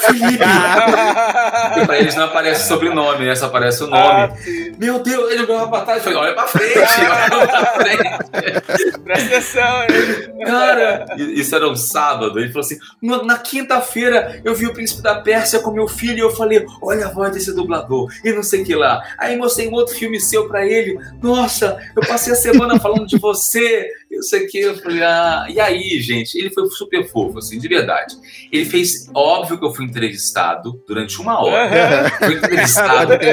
Felipe! 0.00 0.38
Porque 0.38 1.84
pra 1.86 1.98
eles 1.98 2.14
não 2.14 2.24
aparece 2.24 2.66
sobrenome, 2.66 3.26
né? 3.26 3.34
Só 3.34 3.46
aparece 3.46 3.82
o 3.84 3.86
nome. 3.86 4.02
Ah, 4.02 4.30
Meu 4.78 5.00
Deus, 5.00 5.30
ele 5.30 5.42
olhou 5.42 5.68
pra 5.68 5.82
trás 5.82 6.00
e 6.00 6.04
falou: 6.04 6.20
olha 6.22 6.34
pra 6.34 6.46
frente, 6.46 6.78
olha 6.78 7.46
pra 7.46 7.66
frente. 7.74 9.00
Presta 9.04 9.26
atenção, 9.26 9.82
hein? 9.82 10.44
Cara, 10.46 11.06
isso 11.18 11.54
era 11.54 11.68
um 11.68 11.76
sábado. 11.76 12.38
Ele 12.38 12.52
falou 12.52 12.64
assim: 12.64 12.78
na 13.02 13.38
quinta-feira 13.38 14.40
eu 14.44 14.54
vi 14.54 14.66
o 14.66 14.72
Príncipe 14.72 15.02
da 15.02 15.16
Pérsia 15.16 15.60
com 15.60 15.70
meu 15.70 15.88
filho 15.88 16.18
e 16.18 16.20
eu 16.20 16.30
falei: 16.30 16.64
olha 16.80 17.06
a 17.06 17.10
voz 17.10 17.32
desse 17.32 17.54
dublador 17.54 18.10
e 18.24 18.32
não 18.32 18.42
sei 18.42 18.62
o 18.62 18.64
que 18.64 18.74
lá. 18.74 19.02
Aí 19.18 19.36
mostrei 19.36 19.68
um 19.68 19.74
outro 19.74 19.94
filme 19.94 20.20
seu 20.20 20.48
pra 20.48 20.66
ele. 20.66 20.98
Nossa, 21.22 21.76
eu 21.94 22.06
passei 22.06 22.32
a 22.32 22.36
semana 22.36 22.78
falando 22.80 23.06
de 23.06 23.18
você. 23.18 23.88
Eu 24.18 24.22
sei 24.24 24.48
que 24.48 24.58
eu 24.58 24.76
falei, 24.76 25.00
ah, 25.04 25.46
e 25.48 25.60
aí, 25.60 26.00
gente? 26.00 26.36
Ele 26.36 26.50
foi 26.50 26.68
super 26.70 27.08
fofo, 27.08 27.38
assim, 27.38 27.56
de 27.56 27.68
verdade. 27.68 28.16
Ele 28.50 28.64
fez, 28.64 29.08
óbvio 29.14 29.56
que 29.56 29.64
eu 29.64 29.72
fui 29.72 29.84
entrevistado 29.84 30.82
durante 30.88 31.20
uma 31.20 31.40
hora. 31.40 32.10
Fui 32.18 32.34
entrevistado 32.34 33.12
de 33.16 33.26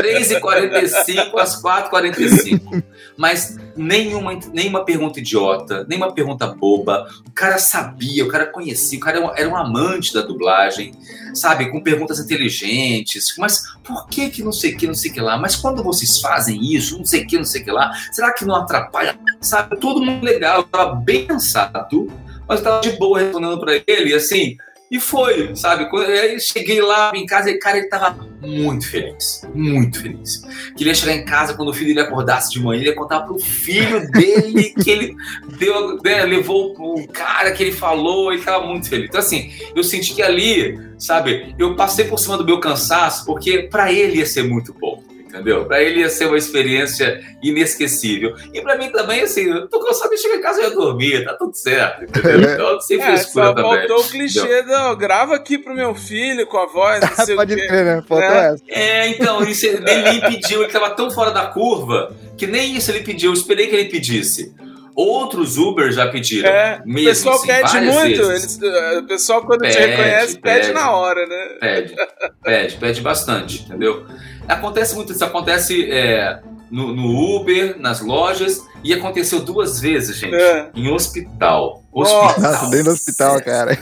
3h45 0.00 1.36
às 1.38 1.60
4h45. 1.60 2.84
Mas 3.16 3.58
nenhuma, 3.76 4.38
nenhuma 4.52 4.84
pergunta 4.84 5.18
idiota, 5.18 5.84
nenhuma 5.88 6.12
pergunta 6.12 6.46
boba. 6.46 7.08
O 7.26 7.32
cara 7.32 7.58
sabia, 7.58 8.24
o 8.24 8.28
cara 8.28 8.46
conhecia, 8.46 8.96
o 8.96 9.00
cara 9.00 9.18
era 9.18 9.26
um, 9.26 9.36
era 9.36 9.48
um 9.48 9.56
amante 9.56 10.14
da 10.14 10.20
dublagem, 10.20 10.92
sabe? 11.34 11.68
Com 11.68 11.82
perguntas 11.82 12.20
inteligentes. 12.20 13.34
Mas 13.36 13.62
por 13.82 14.06
que 14.08 14.30
que 14.30 14.42
não 14.42 14.52
sei 14.52 14.74
o 14.74 14.76
que, 14.76 14.86
não 14.86 14.94
sei 14.94 15.10
o 15.10 15.14
que 15.14 15.20
lá? 15.20 15.36
Mas 15.36 15.56
quando 15.56 15.82
vocês 15.82 16.20
fazem 16.20 16.62
isso, 16.72 16.96
não 16.96 17.04
sei 17.04 17.22
o 17.22 17.26
que, 17.26 17.36
não 17.36 17.44
sei 17.44 17.62
o 17.62 17.64
que 17.64 17.70
lá, 17.72 17.92
será 18.12 18.32
que 18.32 18.44
não 18.44 18.54
atrapalha? 18.54 19.18
Sabe? 19.40 19.78
Todo 19.80 20.04
mundo 20.04 20.27
legal, 20.32 20.58
eu 20.58 20.62
tava 20.64 20.94
bem 20.94 21.26
cansado, 21.26 22.10
mas 22.46 22.60
eu 22.60 22.64
tava 22.64 22.80
de 22.80 22.92
boa 22.92 23.20
respondendo 23.20 23.58
para 23.58 23.74
ele, 23.86 24.10
e 24.10 24.14
assim, 24.14 24.56
e 24.90 24.98
foi, 24.98 25.54
sabe? 25.54 25.90
Quando 25.90 26.08
eu 26.10 26.40
cheguei 26.40 26.80
lá 26.80 27.12
em 27.14 27.26
casa, 27.26 27.50
e 27.50 27.58
cara, 27.58 27.76
ele 27.76 27.88
tava 27.88 28.26
muito 28.40 28.88
feliz, 28.88 29.46
muito 29.54 30.00
feliz. 30.00 30.42
Queria 30.76 30.94
chegar 30.94 31.12
em 31.12 31.26
casa 31.26 31.52
quando 31.52 31.68
o 31.68 31.74
filho 31.74 31.88
dele 31.88 32.06
acordasse 32.06 32.50
de 32.50 32.60
manhã, 32.60 32.80
ele 32.80 32.88
ia 32.88 32.94
contar 32.94 33.20
pro 33.20 33.38
filho 33.38 34.10
dele 34.10 34.70
que 34.82 34.90
ele 34.90 35.16
deu, 35.58 36.00
né, 36.02 36.24
levou 36.24 36.74
o 36.78 37.06
cara 37.08 37.52
que 37.52 37.64
ele 37.64 37.72
falou, 37.72 38.32
ele 38.32 38.42
tava 38.42 38.66
muito 38.66 38.88
feliz. 38.88 39.08
Então, 39.08 39.20
assim, 39.20 39.52
eu 39.76 39.84
senti 39.84 40.14
que 40.14 40.22
ali, 40.22 40.78
sabe, 40.98 41.54
eu 41.58 41.76
passei 41.76 42.06
por 42.06 42.18
cima 42.18 42.38
do 42.38 42.44
meu 42.44 42.58
cansaço, 42.58 43.26
porque 43.26 43.64
para 43.64 43.92
ele 43.92 44.18
ia 44.18 44.26
ser 44.26 44.44
muito 44.44 44.72
bom 44.72 45.02
entendeu? 45.28 45.66
Para 45.66 45.82
ele 45.82 46.00
ia 46.00 46.08
ser 46.08 46.26
uma 46.26 46.38
experiência 46.38 47.20
inesquecível. 47.42 48.34
E 48.52 48.60
para 48.60 48.76
mim 48.76 48.90
também, 48.90 49.20
assim, 49.20 49.42
eu 49.42 49.68
tô 49.68 49.78
cansado 49.80 50.10
de 50.10 50.18
chegar 50.18 50.36
em 50.36 50.40
casa 50.40 50.62
e 50.62 50.70
dormir, 50.70 51.24
tá 51.24 51.34
tudo 51.34 51.54
certo, 51.54 52.04
entendeu? 52.04 52.48
Então, 52.58 52.80
sem 52.80 53.00
é, 53.00 53.16
só 53.18 53.52
também. 53.52 53.86
Faltou 53.86 54.00
o 54.00 54.08
clichê, 54.08 54.62
não, 54.62 54.96
grava 54.96 55.34
aqui 55.34 55.58
pro 55.58 55.74
meu 55.74 55.94
filho 55.94 56.46
com 56.46 56.56
a 56.56 56.66
voz, 56.66 57.00
não 57.00 57.14
sei 57.24 57.36
Pode 57.36 57.54
o 57.54 57.56
quê. 57.56 57.66
Crer, 57.66 57.84
né? 57.84 58.02
Faltou 58.06 58.28
né? 58.28 58.54
essa. 58.54 58.62
É, 58.68 59.08
então, 59.08 59.42
isso, 59.42 59.66
ele 59.66 60.12
me 60.12 60.20
pediu, 60.20 60.62
ele 60.62 60.72
tava 60.72 60.90
tão 60.90 61.10
fora 61.10 61.30
da 61.30 61.46
curva, 61.46 62.14
que 62.36 62.46
nem 62.46 62.76
isso 62.76 62.90
ele 62.90 63.00
pediu, 63.00 63.30
eu 63.30 63.34
esperei 63.34 63.66
que 63.66 63.76
ele 63.76 63.88
pedisse. 63.90 64.54
Outros 64.98 65.56
Uber 65.56 65.92
já 65.92 66.08
pediram. 66.08 66.50
É, 66.50 66.82
mesmo, 66.84 67.02
o 67.02 67.04
pessoal 67.04 67.34
assim, 67.36 67.46
pede 67.46 67.80
muito. 67.82 68.22
Eles, 68.32 68.58
o 68.98 69.06
pessoal, 69.06 69.42
quando 69.46 69.60
pede, 69.60 69.76
te 69.76 69.80
reconhece, 69.80 70.40
pede, 70.40 70.60
pede, 70.60 70.72
na 70.72 70.90
hora, 70.90 71.24
né? 71.24 71.58
Pede, 71.60 71.96
pede, 72.42 72.76
pede 72.78 73.00
bastante, 73.00 73.62
entendeu? 73.62 74.04
Acontece 74.48 74.94
muito 74.94 75.12
isso, 75.12 75.24
acontece 75.24 75.90
é, 75.90 76.40
no, 76.70 76.94
no, 76.94 77.36
Uber, 77.36 77.78
nas 77.78 78.00
lojas, 78.00 78.64
e 78.82 78.94
aconteceu 78.94 79.40
duas 79.40 79.80
vezes, 79.80 80.16
gente, 80.16 80.34
é. 80.34 80.70
em 80.74 80.90
hospital. 80.90 81.82
Hospital. 81.92 82.40
Nossa, 82.40 82.70
bem 82.70 82.82
no 82.82 82.90
hospital, 82.90 83.42
cara. 83.42 83.78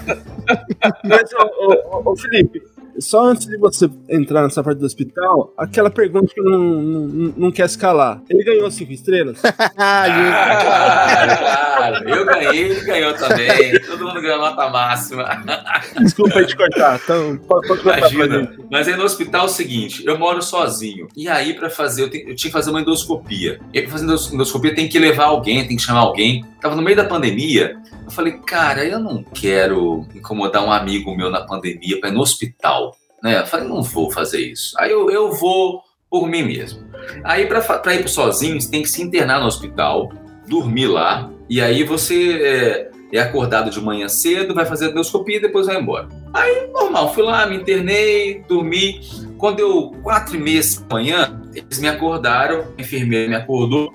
Mas, 1.04 1.30
ô, 1.32 2.02
ô, 2.02 2.12
ô 2.12 2.16
Felipe, 2.16 2.62
só 2.98 3.24
antes 3.24 3.46
de 3.46 3.56
você 3.56 3.90
entrar 4.08 4.42
nessa 4.42 4.62
parte 4.62 4.78
do 4.78 4.86
hospital, 4.86 5.52
aquela 5.56 5.90
pergunta 5.90 6.32
que 6.32 6.40
não, 6.40 6.58
não, 6.58 7.34
não 7.36 7.52
quer 7.52 7.66
escalar. 7.66 8.22
Ele 8.28 8.44
ganhou 8.44 8.70
cinco 8.70 8.92
estrelas? 8.92 9.40
ah, 9.44 10.04
claro, 10.62 11.38
claro. 11.38 12.08
Eu 12.08 12.24
ganhei, 12.24 12.70
ele 12.70 12.80
ganhou 12.80 13.14
também. 13.14 13.80
Todo 13.80 14.06
mundo 14.06 14.20
ganhou 14.20 14.38
nota 14.38 14.68
máxima. 14.68 15.24
Desculpa 16.00 16.38
aí 16.38 16.46
te 16.46 16.56
cortar. 16.56 17.00
Então, 17.02 17.36
pode, 17.38 17.68
pode 17.68 17.82
Imagina. 17.82 18.52
Mas 18.70 18.88
aí 18.88 18.96
no 18.96 19.04
hospital 19.04 19.42
é 19.42 19.44
o 19.44 19.48
seguinte: 19.48 20.04
eu 20.06 20.18
moro 20.18 20.42
sozinho. 20.42 21.08
E 21.16 21.28
aí, 21.28 21.54
para 21.54 21.70
fazer, 21.70 22.02
eu, 22.02 22.06
eu, 22.06 22.36
tinha 22.36 22.50
que 22.50 22.50
fazer 22.50 22.70
uma 22.70 22.80
endoscopia. 22.80 23.60
E 23.72 23.78
aí, 23.78 23.84
pra 23.84 23.92
fazer 23.92 24.04
endoscopia, 24.34 24.74
tem 24.74 24.88
que 24.88 24.98
levar 24.98 25.26
alguém, 25.26 25.66
tem 25.66 25.76
que 25.76 25.82
chamar 25.82 26.00
alguém. 26.00 26.44
Tava 26.60 26.74
no 26.74 26.82
meio 26.82 26.96
da 26.96 27.04
pandemia. 27.04 27.76
Eu 28.06 28.12
falei, 28.12 28.38
cara, 28.38 28.84
eu 28.84 29.00
não 29.00 29.22
quero 29.22 30.06
incomodar 30.14 30.64
um 30.64 30.70
amigo 30.70 31.14
meu 31.14 31.28
na 31.28 31.44
pandemia 31.44 32.00
para 32.00 32.08
ir 32.08 32.12
no 32.12 32.20
hospital. 32.20 32.96
Né? 33.22 33.40
Eu 33.40 33.46
falei, 33.46 33.68
não 33.68 33.82
vou 33.82 34.12
fazer 34.12 34.40
isso. 34.40 34.78
Aí 34.78 34.92
eu, 34.92 35.10
eu 35.10 35.32
vou 35.32 35.82
por 36.08 36.28
mim 36.28 36.44
mesmo. 36.44 36.86
Aí 37.24 37.46
para 37.46 37.94
ir 37.94 38.08
sozinho, 38.08 38.60
você 38.60 38.70
tem 38.70 38.82
que 38.82 38.88
se 38.88 39.02
internar 39.02 39.40
no 39.40 39.46
hospital, 39.46 40.12
dormir 40.46 40.86
lá, 40.86 41.30
e 41.48 41.60
aí 41.60 41.82
você 41.82 42.40
é, 42.42 42.90
é 43.12 43.20
acordado 43.20 43.70
de 43.70 43.80
manhã 43.80 44.08
cedo, 44.08 44.54
vai 44.54 44.64
fazer 44.64 44.86
a 44.86 44.90
endoscopia 44.90 45.36
e 45.36 45.40
depois 45.40 45.66
vai 45.66 45.76
embora. 45.76 46.08
Aí, 46.32 46.68
normal, 46.72 47.12
fui 47.12 47.24
lá, 47.24 47.44
me 47.46 47.56
internei, 47.56 48.44
dormi. 48.48 49.00
Quando 49.36 49.60
eu, 49.60 49.94
quatro 50.02 50.36
e 50.36 50.38
meia 50.38 50.60
da 50.60 50.94
manhã, 50.94 51.42
eles 51.54 51.78
me 51.80 51.88
acordaram, 51.88 52.72
a 52.78 52.80
enfermeira 52.80 53.28
me 53.28 53.34
acordou. 53.34 53.92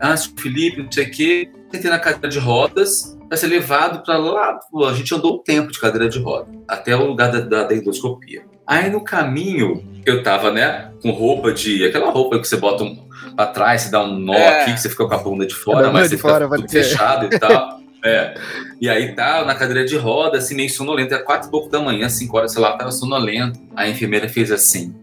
Ah, 0.00 0.16
Felipe, 0.16 0.82
não 0.82 0.90
sei 0.90 1.04
o 1.04 1.10
quê. 1.10 1.50
Sentei 1.70 1.90
na 1.90 1.98
cadeira 1.98 2.28
de 2.28 2.38
rodas, 2.38 3.16
para 3.30 3.38
ser 3.38 3.46
levado 3.46 4.02
para 4.02 4.18
lá. 4.18 4.58
A 4.88 4.92
gente 4.92 5.14
andou 5.14 5.36
um 5.36 5.38
tempo 5.38 5.70
de 5.70 5.78
cadeira 5.78 6.08
de 6.08 6.18
roda, 6.18 6.48
até 6.66 6.96
o 6.96 7.06
lugar 7.06 7.30
da, 7.30 7.38
da, 7.38 7.62
da 7.62 7.74
endoscopia. 7.74 8.42
Aí 8.66 8.90
no 8.90 9.04
caminho, 9.04 9.84
eu 10.04 10.20
tava, 10.24 10.50
né, 10.50 10.90
com 11.00 11.12
roupa 11.12 11.52
de. 11.52 11.84
aquela 11.84 12.10
roupa 12.10 12.40
que 12.40 12.48
você 12.48 12.56
bota 12.56 12.82
um, 12.82 13.08
pra 13.36 13.46
trás, 13.46 13.82
você 13.82 13.90
dá 13.90 14.02
um 14.02 14.18
nó 14.18 14.34
é. 14.34 14.62
aqui, 14.62 14.74
que 14.74 14.80
você 14.80 14.88
fica 14.88 15.06
com 15.06 15.14
a 15.14 15.18
bunda 15.18 15.46
de 15.46 15.54
fora, 15.54 15.86
é, 15.86 15.92
mas 15.92 16.08
você 16.08 16.18
fora, 16.18 16.46
fica 16.46 16.56
tudo 16.56 16.70
fechado 16.70 17.28
e 17.32 17.38
tal. 17.38 17.80
É. 18.02 18.32
E 18.80 18.88
aí 18.88 19.14
tá 19.14 19.44
na 19.44 19.54
cadeira 19.54 19.84
de 19.84 19.94
roda, 19.94 20.38
assim, 20.38 20.54
meio 20.54 20.70
sonolento. 20.70 21.12
Era 21.12 21.22
quatro 21.22 21.48
e 21.48 21.50
pouco 21.50 21.68
da 21.68 21.82
manhã, 21.82 22.08
cinco 22.08 22.38
horas, 22.38 22.50
sei 22.50 22.62
lá, 22.62 22.74
tava 22.74 22.90
sonolento. 22.90 23.60
A 23.76 23.86
enfermeira 23.86 24.26
fez 24.26 24.50
assim. 24.50 24.94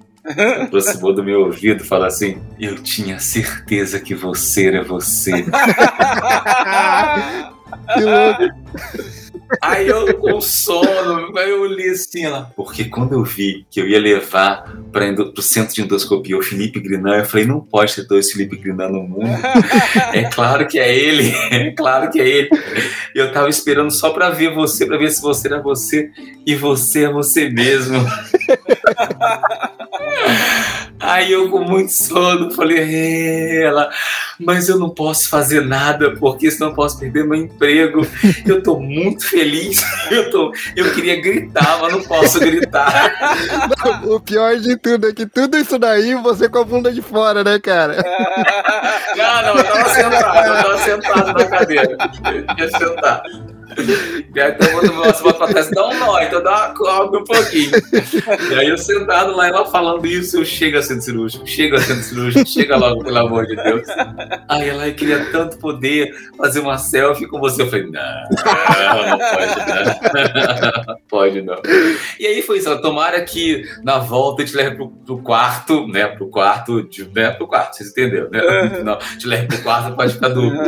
Aproximou 0.63 1.13
do 1.13 1.23
meu 1.23 1.41
ouvido 1.41 1.83
e 1.83 1.85
falou 1.85 2.07
assim: 2.07 2.41
Eu 2.59 2.81
tinha 2.81 3.19
certeza 3.19 3.99
que 3.99 4.15
você 4.15 4.69
era 4.69 4.83
você. 4.83 5.31
Que 7.93 8.01
louco. 8.01 9.17
Aí 9.61 9.87
eu 9.87 10.13
com 10.17 10.41
sono, 10.41 11.37
aí 11.37 11.49
eu 11.49 11.65
li 11.65 11.89
assim, 11.89 12.23
porque 12.55 12.85
quando 12.85 13.13
eu 13.13 13.23
vi 13.23 13.65
que 13.71 13.79
eu 13.79 13.87
ia 13.87 13.99
levar 13.99 14.75
para 14.91 15.09
o 15.13 15.41
centro 15.41 15.73
de 15.73 15.81
endoscopia 15.81 16.37
o 16.37 16.43
Felipe 16.43 16.81
Grinan, 16.81 17.15
eu 17.15 17.25
falei, 17.25 17.45
não 17.45 17.61
pode 17.61 17.95
ter 17.95 18.05
dois 18.05 18.31
Felipe 18.31 18.57
Grinan 18.57 18.89
no 18.89 19.03
mundo. 19.03 19.29
é 20.11 20.23
claro 20.23 20.67
que 20.67 20.77
é 20.77 20.93
ele, 20.93 21.33
é 21.51 21.71
claro 21.71 22.11
que 22.11 22.19
é 22.19 22.27
ele. 22.27 22.49
Eu 23.15 23.31
tava 23.31 23.49
esperando 23.49 23.91
só 23.91 24.09
para 24.09 24.29
ver 24.29 24.53
você, 24.53 24.85
para 24.85 24.97
ver 24.97 25.11
se 25.11 25.21
você 25.21 25.47
era 25.47 25.61
você, 25.61 26.11
e 26.45 26.53
você 26.53 27.05
é 27.05 27.11
você 27.11 27.49
mesmo. 27.49 27.97
Aí 30.99 31.31
eu 31.31 31.49
com 31.49 31.59
muito 31.59 31.91
sono 31.91 32.51
falei, 32.51 32.77
"É, 32.79 33.63
ela, 33.65 33.89
mas 34.39 34.67
eu 34.67 34.79
não 34.79 34.89
posso 34.89 35.29
fazer 35.29 35.61
nada 35.61 36.15
porque 36.15 36.49
senão 36.49 36.69
eu 36.69 36.75
posso 36.75 36.99
perder 36.99 37.23
meu 37.23 37.37
emprego. 37.37 38.05
Eu 38.45 38.63
tô 38.63 38.79
muito 38.79 39.27
feliz. 39.27 39.83
Eu, 40.09 40.29
tô, 40.31 40.53
eu 40.75 40.93
queria 40.93 41.19
gritar, 41.21 41.79
mas 41.81 41.91
não 41.91 42.01
posso 42.01 42.39
gritar. 42.39 43.13
Não, 43.83 44.15
o 44.15 44.19
pior 44.21 44.55
de 44.57 44.77
tudo 44.77 45.09
é 45.09 45.13
que 45.13 45.25
tudo 45.25 45.57
isso 45.57 45.77
daí 45.77 46.15
você 46.15 46.47
com 46.47 46.59
a 46.59 46.63
bunda 46.63 46.91
de 46.93 47.01
fora, 47.01 47.43
né, 47.43 47.59
cara? 47.59 47.97
Não, 49.17 49.41
não, 49.41 49.57
eu 49.57 49.63
tava 49.63 49.89
sentado, 49.89 50.47
eu 50.47 50.63
tava 50.63 50.77
sentado 50.77 51.33
na 51.33 51.45
cadeira. 51.45 51.97
Eu 52.25 52.65
ia 52.65 52.71
sentar. 52.71 53.21
E 54.33 54.39
aí 54.39 54.51
então 54.51 54.67
quando 54.71 54.93
você 54.93 55.23
bota 55.23 55.37
pra 55.37 55.47
trás, 55.47 55.69
dá 55.71 55.87
um 55.87 55.99
nó, 55.99 56.19
então 56.19 56.43
dá 56.43 56.51
uma 56.51 56.73
cobre 56.75 57.19
um 57.19 57.23
pouquinho. 57.23 57.71
E 58.51 58.55
aí 58.55 58.69
eu 58.69 58.77
sentado 58.77 59.35
lá, 59.35 59.47
ela 59.47 59.65
falando 59.65 60.05
isso, 60.05 60.37
eu 60.37 60.45
chego 60.45 60.77
a 60.77 60.81
ser 60.81 61.01
cirúrgico, 61.01 61.45
chego 61.45 61.75
a 61.75 61.79
ser 61.79 61.95
cirúrgico, 61.95 62.47
chega 62.47 62.77
logo, 62.77 63.03
pelo 63.03 63.17
amor 63.17 63.45
de 63.45 63.55
Deus. 63.55 63.87
Aí 64.47 64.69
ela, 64.69 64.89
queria 64.91 65.25
tanto 65.31 65.57
poder 65.57 66.13
fazer 66.37 66.59
uma 66.59 66.77
selfie 66.77 67.27
com 67.27 67.39
você. 67.39 67.61
Eu 67.61 67.67
falei, 67.67 67.85
não, 67.85 67.91
não 67.91 69.17
pode 69.17 69.57
não. 69.67 70.97
Pode 71.07 71.41
não. 71.41 71.61
E 72.19 72.25
aí 72.25 72.41
foi 72.41 72.57
isso, 72.57 72.67
ela, 72.67 72.81
tomara 72.81 73.21
que 73.23 73.63
na 73.83 73.97
volta 73.97 74.41
eu 74.41 74.45
te 74.45 74.55
leve 74.55 74.75
pro, 74.75 74.89
pro 74.89 75.17
quarto, 75.19 75.87
né, 75.87 76.05
pro 76.07 76.29
quarto, 76.29 76.83
de, 76.83 77.07
né, 77.13 77.31
pro 77.31 77.47
quarto, 77.47 77.75
vocês 77.75 77.89
entenderam, 77.89 78.29
né? 78.29 78.41
Não, 78.83 78.97
te 78.97 79.25
leve 79.25 79.47
pro 79.47 79.61
quarto, 79.63 79.95
pode 79.95 80.13
ficar 80.13 80.29
duplo. 80.29 80.59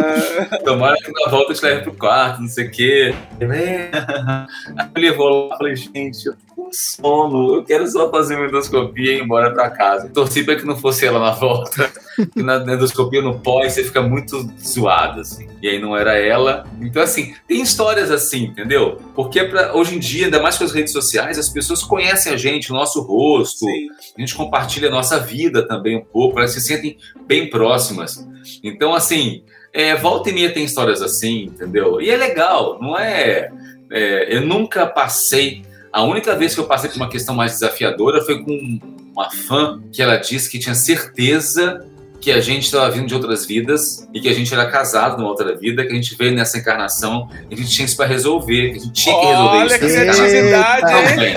Tomara 0.63 0.95
que 0.95 1.11
na 1.11 1.29
volta 1.29 1.51
eu 1.51 1.55
te 1.55 1.63
leve 1.63 1.81
pro 1.81 1.93
quarto, 1.93 2.41
não 2.41 2.47
sei 2.47 2.67
o 2.67 2.71
quê. 2.71 2.88
É. 2.89 3.13
Aí 4.77 4.89
eu 4.95 5.01
levou 5.01 5.47
lá, 5.47 5.57
falei, 5.57 5.75
gente, 5.75 6.25
eu 6.25 6.33
tô 6.33 6.55
com 6.55 6.69
sono, 6.71 7.55
eu 7.55 7.63
quero 7.63 7.87
só 7.87 8.09
fazer 8.09 8.35
uma 8.35 8.47
endoscopia 8.47 9.13
e 9.13 9.17
ir 9.17 9.23
embora 9.23 9.51
pra 9.51 9.69
casa. 9.69 10.09
Torci 10.09 10.43
pra 10.43 10.55
que 10.55 10.65
não 10.65 10.75
fosse 10.75 11.05
ela 11.05 11.19
na 11.19 11.31
volta, 11.31 11.91
porque 12.15 12.41
na 12.43 12.57
endoscopia 12.57 13.21
no 13.21 13.39
pós 13.39 13.73
você 13.73 13.83
fica 13.83 14.01
muito 14.01 14.49
zoado, 14.59 15.21
assim. 15.21 15.47
E 15.61 15.69
aí 15.69 15.79
não 15.79 15.95
era 15.95 16.17
ela. 16.17 16.65
Então, 16.81 17.03
assim, 17.03 17.35
tem 17.47 17.61
histórias 17.61 18.09
assim, 18.09 18.45
entendeu? 18.45 18.97
Porque 19.13 19.43
pra, 19.43 19.75
hoje 19.75 19.95
em 19.95 19.99
dia, 19.99 20.25
ainda 20.25 20.41
mais 20.41 20.57
com 20.57 20.63
as 20.63 20.73
redes 20.73 20.91
sociais, 20.93 21.37
as 21.37 21.49
pessoas 21.49 21.83
conhecem 21.83 22.33
a 22.33 22.37
gente, 22.37 22.71
o 22.71 22.75
nosso 22.75 23.01
rosto, 23.01 23.65
Sim. 23.65 23.87
a 24.17 24.21
gente 24.21 24.35
compartilha 24.35 24.87
a 24.87 24.91
nossa 24.91 25.19
vida 25.19 25.67
também 25.67 25.97
um 25.97 26.03
pouco, 26.03 26.39
elas 26.39 26.51
se 26.51 26.61
sentem 26.61 26.97
bem 27.27 27.49
próximas. 27.49 28.27
Então, 28.63 28.93
assim, 28.93 29.43
é, 29.73 29.95
volta 29.95 30.29
e 30.29 30.33
meia 30.33 30.53
tem 30.53 30.63
histórias 30.63 31.01
assim, 31.01 31.43
entendeu? 31.45 32.01
E 32.01 32.09
é 32.09 32.17
legal, 32.17 32.77
não 32.81 32.97
é, 32.97 33.49
é, 33.91 34.35
Eu 34.35 34.41
nunca 34.41 34.85
passei. 34.85 35.63
A 35.91 36.03
única 36.03 36.35
vez 36.35 36.53
que 36.53 36.59
eu 36.59 36.65
passei 36.65 36.89
por 36.89 36.97
uma 36.97 37.09
questão 37.09 37.33
mais 37.35 37.53
desafiadora 37.53 38.21
foi 38.23 38.43
com 38.43 38.79
uma 39.11 39.29
fã 39.31 39.81
que 39.91 40.01
ela 40.01 40.17
disse 40.17 40.49
que 40.49 40.59
tinha 40.59 40.75
certeza 40.75 41.85
que 42.21 42.31
a 42.31 42.41
gente 42.41 42.65
estava 42.65 42.91
vindo 42.91 43.07
de 43.07 43.13
outras 43.15 43.45
vidas 43.45 44.05
e 44.13 44.19
que 44.19 44.27
a 44.27 44.33
gente 44.33 44.53
era 44.53 44.69
casado 44.69 45.17
numa 45.17 45.29
outra 45.29 45.55
vida, 45.55 45.85
que 45.85 45.91
a 45.93 45.95
gente 45.95 46.15
veio 46.15 46.33
nessa 46.35 46.57
encarnação 46.57 47.29
e 47.49 47.53
a 47.53 47.57
gente 47.57 47.69
tinha 47.71 47.85
isso 47.85 47.95
para 47.95 48.05
resolver, 48.07 48.71
que 48.71 48.77
a 48.77 48.79
gente 48.81 48.91
tinha 48.91 49.17
que 49.17 49.25
resolver 49.25 49.57
Olha 49.57 49.65
isso. 49.67 49.79
que 49.79 49.85
nessa 49.85 50.01
encarnação. 50.03 50.25
criatividade, 50.25 51.25
hein? 51.25 51.33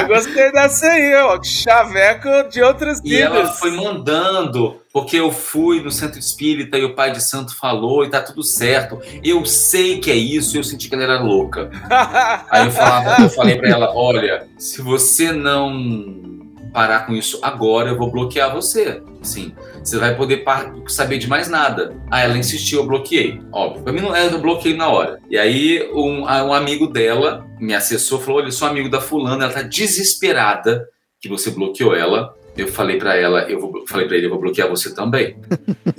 Eu 0.00 0.08
gostei 0.08 0.52
dessa 0.52 0.86
aí, 0.86 1.14
ó. 1.14 1.42
Chaveco 1.42 2.28
de 2.50 2.60
outras 2.60 3.00
E 3.04 3.16
ela 3.16 3.36
vidas. 3.42 3.58
foi 3.60 3.70
mandando, 3.70 4.80
porque 4.98 5.16
eu 5.16 5.30
fui 5.30 5.80
no 5.80 5.92
centro 5.92 6.18
espírita 6.18 6.76
e 6.76 6.84
o 6.84 6.92
pai 6.92 7.12
de 7.12 7.22
santo 7.22 7.54
falou 7.54 8.04
e 8.04 8.10
tá 8.10 8.20
tudo 8.20 8.42
certo. 8.42 9.00
Eu 9.22 9.46
sei 9.46 10.00
que 10.00 10.10
é 10.10 10.16
isso, 10.16 10.56
eu 10.56 10.64
senti 10.64 10.88
que 10.88 10.94
ela 10.96 11.04
era 11.04 11.20
louca. 11.20 11.70
Aí 12.50 12.66
eu, 12.66 12.72
falava, 12.72 13.22
eu 13.22 13.30
falei 13.30 13.56
pra 13.56 13.68
ela: 13.68 13.94
olha, 13.94 14.48
se 14.58 14.82
você 14.82 15.30
não 15.30 16.40
parar 16.72 17.06
com 17.06 17.14
isso 17.14 17.38
agora, 17.42 17.90
eu 17.90 17.96
vou 17.96 18.10
bloquear 18.10 18.52
você. 18.52 19.00
Sim, 19.22 19.54
você 19.84 19.98
vai 19.98 20.16
poder 20.16 20.42
saber 20.88 21.18
de 21.18 21.28
mais 21.28 21.48
nada. 21.48 21.94
Aí 22.10 22.24
ela 22.24 22.36
insistiu, 22.36 22.80
eu 22.80 22.86
bloqueei. 22.86 23.40
Óbvio, 23.52 23.84
pra 23.84 23.92
mim 23.92 24.00
não 24.00 24.16
é, 24.16 24.26
eu 24.26 24.40
bloqueei 24.40 24.76
na 24.76 24.88
hora. 24.88 25.20
E 25.30 25.38
aí 25.38 25.88
um, 25.94 26.22
um 26.22 26.52
amigo 26.52 26.88
dela 26.88 27.46
me 27.60 27.72
acessou, 27.72 28.20
falou: 28.20 28.38
olha, 28.38 28.48
eu 28.48 28.52
sou 28.52 28.66
amigo 28.66 28.88
da 28.88 29.00
fulana, 29.00 29.44
ela 29.44 29.54
tá 29.54 29.62
desesperada 29.62 30.88
que 31.20 31.28
você 31.28 31.52
bloqueou 31.52 31.94
ela. 31.94 32.34
Eu 32.58 32.68
falei 32.68 32.98
pra 32.98 33.16
ela, 33.16 33.42
eu 33.50 33.60
vou, 33.60 33.84
falei 33.86 34.06
para 34.06 34.16
ele, 34.16 34.26
eu 34.26 34.30
vou 34.30 34.40
bloquear 34.40 34.68
você 34.68 34.94
também. 34.94 35.36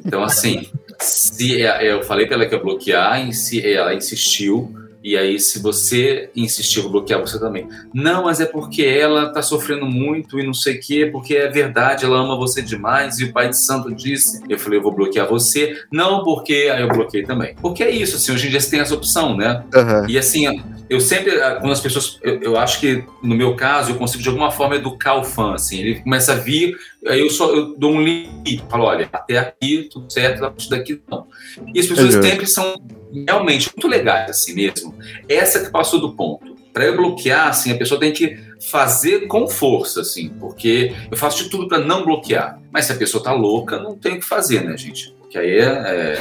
Então 0.05 0.23
assim, 0.23 0.67
se 0.99 1.61
é- 1.61 1.91
eu 1.93 2.01
falei 2.03 2.25
pra 2.25 2.35
ela 2.35 2.45
que 2.47 2.55
ia 2.55 2.59
bloquear, 2.61 3.27
e 3.29 3.31
se 3.33 3.63
ela 3.65 3.93
insistiu, 3.93 4.73
e 5.03 5.15
aí 5.15 5.39
se 5.39 5.59
você 5.59 6.31
insistir, 6.35 6.77
eu 6.79 6.83
vou 6.83 6.93
bloquear 6.93 7.19
você 7.21 7.39
também. 7.39 7.67
Não, 7.93 8.23
mas 8.23 8.39
é 8.41 8.45
porque 8.45 8.81
ela 8.83 9.29
tá 9.31 9.41
sofrendo 9.43 9.85
muito 9.85 10.39
e 10.39 10.45
não 10.45 10.53
sei 10.53 10.75
o 10.75 10.79
quê, 10.79 11.05
porque 11.11 11.35
é 11.35 11.47
verdade, 11.47 12.05
ela 12.05 12.17
ama 12.19 12.35
você 12.35 12.61
demais 12.63 13.19
e 13.19 13.25
o 13.25 13.31
pai 13.33 13.49
de 13.49 13.57
santo 13.63 13.93
disse. 13.93 14.41
Eu 14.49 14.57
falei, 14.57 14.79
eu 14.79 14.83
vou 14.83 14.91
bloquear 14.91 15.27
você. 15.27 15.79
Não, 15.91 16.23
porque 16.23 16.69
aí 16.73 16.81
eu 16.81 16.87
bloqueei 16.89 17.23
também. 17.23 17.53
Porque 17.61 17.83
é 17.83 17.91
isso, 17.91 18.15
assim, 18.15 18.31
hoje 18.33 18.47
em 18.47 18.49
dia 18.49 18.59
você 18.59 18.71
tem 18.71 18.79
essa 18.79 18.95
opção, 18.95 19.37
né? 19.37 19.63
Aham. 19.75 20.05
E 20.09 20.17
assim, 20.17 20.61
eu 20.89 20.99
sempre, 20.99 21.37
quando 21.59 21.71
as 21.71 21.79
pessoas, 21.79 22.17
eu, 22.23 22.41
eu 22.41 22.57
acho 22.57 22.79
que 22.79 23.03
no 23.21 23.35
meu 23.35 23.55
caso, 23.55 23.91
eu 23.91 23.95
consigo 23.95 24.23
de 24.23 24.29
alguma 24.29 24.49
forma 24.49 24.75
educar 24.75 25.15
o 25.15 25.23
fã, 25.23 25.53
assim, 25.53 25.79
ele 25.79 25.99
começa 26.01 26.33
a 26.33 26.35
vir, 26.35 26.75
aí 27.05 27.19
eu 27.19 27.29
só 27.29 27.53
eu 27.53 27.77
dou 27.77 27.91
um 27.91 28.01
limite, 28.01 28.63
falo, 28.69 28.85
olha, 28.85 29.07
até 29.13 29.37
aqui, 29.37 29.87
tudo 29.91 30.11
certo, 30.11 30.43
a 30.43 30.49
partir 30.49 30.69
daqui 30.69 30.99
não. 31.07 31.27
E 31.73 31.79
as 31.79 31.85
pessoas 31.85 32.15
sempre 32.15 32.47
são 32.47 32.81
realmente 33.27 33.69
muito 33.75 33.87
legais, 33.87 34.31
assim 34.31 34.53
mesmo. 34.53 34.95
Essa 35.27 35.63
que 35.63 35.71
passou 35.71 35.99
do 35.99 36.13
ponto. 36.13 36.57
Para 36.73 36.85
eu 36.85 36.95
bloquear, 36.95 37.47
assim, 37.47 37.71
a 37.71 37.77
pessoa 37.77 37.99
tem 37.99 38.13
que 38.13 38.37
fazer 38.69 39.27
com 39.27 39.47
força, 39.47 40.01
assim, 40.01 40.29
porque 40.39 40.93
eu 41.09 41.17
faço 41.17 41.43
de 41.43 41.49
tudo 41.49 41.67
para 41.67 41.79
não 41.79 42.05
bloquear. 42.05 42.59
Mas 42.71 42.85
se 42.85 42.91
a 42.91 42.95
pessoa 42.95 43.23
tá 43.23 43.33
louca, 43.33 43.79
não 43.79 43.95
tem 43.95 44.13
o 44.13 44.19
que 44.19 44.25
fazer, 44.25 44.63
né, 44.63 44.77
gente? 44.77 45.13
Porque 45.29 45.37
aí 45.37 45.59
é, 45.59 45.63
é, 45.63 46.19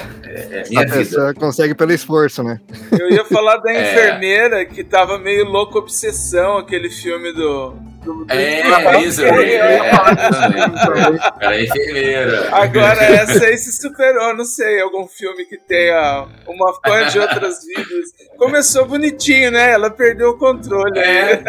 é- 0.61 0.65
minha 0.69 0.83
A 0.83 0.85
vida. 0.85 0.97
pessoa 0.99 1.33
consegue 1.33 1.75
pelo 1.75 1.93
esforço, 1.93 2.43
né? 2.43 2.61
Eu 2.93 3.09
ia 3.11 3.25
falar 3.25 3.57
da 3.57 3.73
É. 3.73 3.81
enfermeira 3.91 4.67
que 4.67 4.85
tava 4.85 5.17
meio 5.19 5.47
louco 5.47 5.79
obsessão, 5.79 6.59
aquele 6.59 6.91
filme 6.91 7.33
do. 7.33 7.75
Do- 8.15 8.25
do- 8.25 8.33
É, 8.33 9.01
isso, 9.03 9.23
eu 9.23 9.43
ia 9.43 9.59
É. 9.65 9.91
falar 9.95 10.17
também. 10.17 11.21
Ela 11.41 11.55
é 11.55 11.65
enfermeira. 11.65 12.49
Agora 12.53 13.03
essa 13.05 13.45
aí 13.45 13.57
se 13.59 13.73
superou, 13.81 14.35
não 14.37 14.45
sei, 14.45 14.81
algum 14.81 15.07
filme 15.07 15.45
que 15.45 15.59
tenha 15.59 16.27
uma 16.47 16.73
fã 16.85 17.07
de 17.07 17.19
outras 17.19 17.59
vidas. 17.65 18.11
Começou 18.39 18.87
bonitinho, 18.87 19.51
né? 19.51 19.73
Ela 19.73 19.91
perdeu 19.91 20.31
o 20.31 20.39
controle. 20.39 20.99
É, 20.99 21.43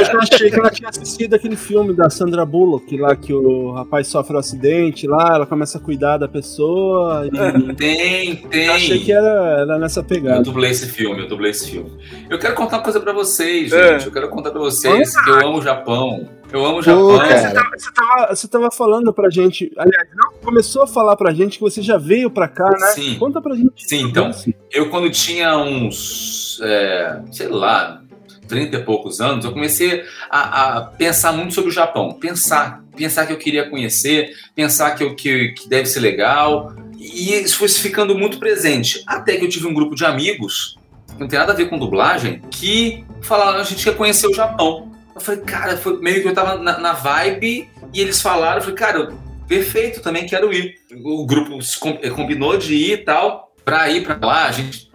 Eu 0.00 0.04
já 0.04 0.18
achei 0.18 0.50
que 0.50 0.58
ela 0.58 0.70
tinha 0.70 0.88
assistido 0.88 1.34
aquele 1.34 1.56
filme 1.56 1.92
da 1.94 2.08
Sandra 2.10 2.44
Bullock, 2.44 2.96
lá 2.98 3.16
que 3.16 3.32
o 3.32 3.72
rapaz 3.72 4.06
sofre 4.08 4.36
um 4.36 4.38
acidente, 4.38 5.06
lá 5.06 5.32
ela 5.34 5.46
começa 5.46 5.78
a 5.78 5.80
cuidar 5.80 6.18
da 6.18 6.28
pessoa 6.28 7.26
e 7.26 7.74
tem, 7.74 8.36
tem. 8.48 8.66
eu 8.66 8.72
achei 8.74 8.98
que 9.00 9.12
era, 9.12 9.60
era 9.60 9.78
nessa 9.78 10.00
Eu 10.00 10.04
pegada. 10.04 10.42
dublei 10.42 10.70
esse 10.70 10.88
filme, 10.88 11.22
eu 11.22 11.28
dublei 11.28 11.50
esse 11.50 11.70
filme. 11.70 11.90
Eu 12.28 12.38
quero 12.38 12.54
contar 12.54 12.76
uma 12.78 12.82
coisa 12.82 13.00
pra 13.00 13.12
vocês, 13.12 13.72
É. 13.72 13.92
gente. 13.92 14.06
Eu 14.06 14.12
quero 14.12 14.28
contar 14.28 14.50
pra 14.50 14.60
vocês 14.60 15.14
que 15.22 15.30
eu 15.30 15.34
amo 15.46 15.58
o 15.58 15.62
Japão. 15.74 16.28
Eu 16.52 16.64
amo 16.66 16.78
o 16.78 16.82
Japão. 16.82 17.08
Pô, 17.08 17.18
cara. 17.18 17.70
Você 17.76 17.92
tava, 17.92 18.34
você 18.34 18.48
tava 18.48 18.70
falando 18.70 19.12
pra 19.12 19.30
gente, 19.30 19.72
aliás, 19.76 20.08
não, 20.14 20.32
começou 20.42 20.82
a 20.82 20.86
falar 20.86 21.16
pra 21.16 21.32
gente 21.32 21.56
que 21.56 21.64
você 21.64 21.80
já 21.80 21.96
veio 21.96 22.30
pra 22.30 22.46
cá, 22.46 22.68
né? 22.68 22.88
Sim. 22.94 23.18
Conta 23.18 23.40
pra 23.40 23.54
gente. 23.54 23.72
Sim, 23.76 24.02
então. 24.02 24.30
Eu, 24.70 24.90
quando 24.90 25.10
tinha 25.10 25.56
uns, 25.56 26.60
é, 26.62 27.22
sei 27.30 27.48
lá, 27.48 28.02
30 28.46 28.76
e 28.76 28.84
poucos 28.84 29.20
anos, 29.20 29.44
eu 29.44 29.52
comecei 29.52 30.04
a, 30.28 30.76
a 30.76 30.80
pensar 30.82 31.32
muito 31.32 31.54
sobre 31.54 31.70
o 31.70 31.72
Japão. 31.72 32.12
Pensar. 32.12 32.82
Pensar 32.94 33.26
que 33.26 33.32
eu 33.32 33.38
queria 33.38 33.70
conhecer, 33.70 34.34
pensar 34.54 34.90
que, 34.90 35.02
eu, 35.02 35.16
que, 35.16 35.52
que 35.52 35.68
deve 35.68 35.86
ser 35.86 36.00
legal. 36.00 36.74
E 36.98 37.32
isso 37.34 37.56
foi 37.56 37.68
ficando 37.68 38.14
muito 38.14 38.38
presente. 38.38 39.02
Até 39.06 39.36
que 39.38 39.44
eu 39.44 39.48
tive 39.48 39.66
um 39.66 39.72
grupo 39.72 39.94
de 39.94 40.04
amigos, 40.04 40.76
que 41.14 41.18
não 41.18 41.26
tem 41.26 41.38
nada 41.38 41.52
a 41.52 41.56
ver 41.56 41.70
com 41.70 41.78
dublagem, 41.78 42.42
que 42.50 43.04
falaram: 43.22 43.58
a 43.58 43.64
gente 43.64 43.82
quer 43.82 43.96
conhecer 43.96 44.26
o 44.26 44.34
Japão. 44.34 44.91
Eu 45.14 45.20
falei, 45.20 45.40
cara, 45.40 45.76
foi 45.76 46.00
meio 46.00 46.22
que 46.22 46.28
eu 46.28 46.34
tava 46.34 46.56
na, 46.56 46.78
na 46.78 46.92
vibe 46.92 47.70
e 47.92 48.00
eles 48.00 48.20
falaram, 48.20 48.56
eu 48.56 48.62
falei, 48.62 48.76
cara, 48.76 49.12
perfeito, 49.46 50.00
também 50.00 50.26
quero 50.26 50.52
ir. 50.52 50.76
O 51.04 51.26
grupo 51.26 51.58
eh, 52.02 52.10
combinou 52.10 52.56
de 52.56 52.74
ir 52.74 52.92
e 52.92 52.98
tal, 52.98 53.54
pra 53.64 53.88
ir 53.90 54.04
pra 54.04 54.18
lá, 54.26 54.46
a 54.46 54.52
gente 54.52 54.91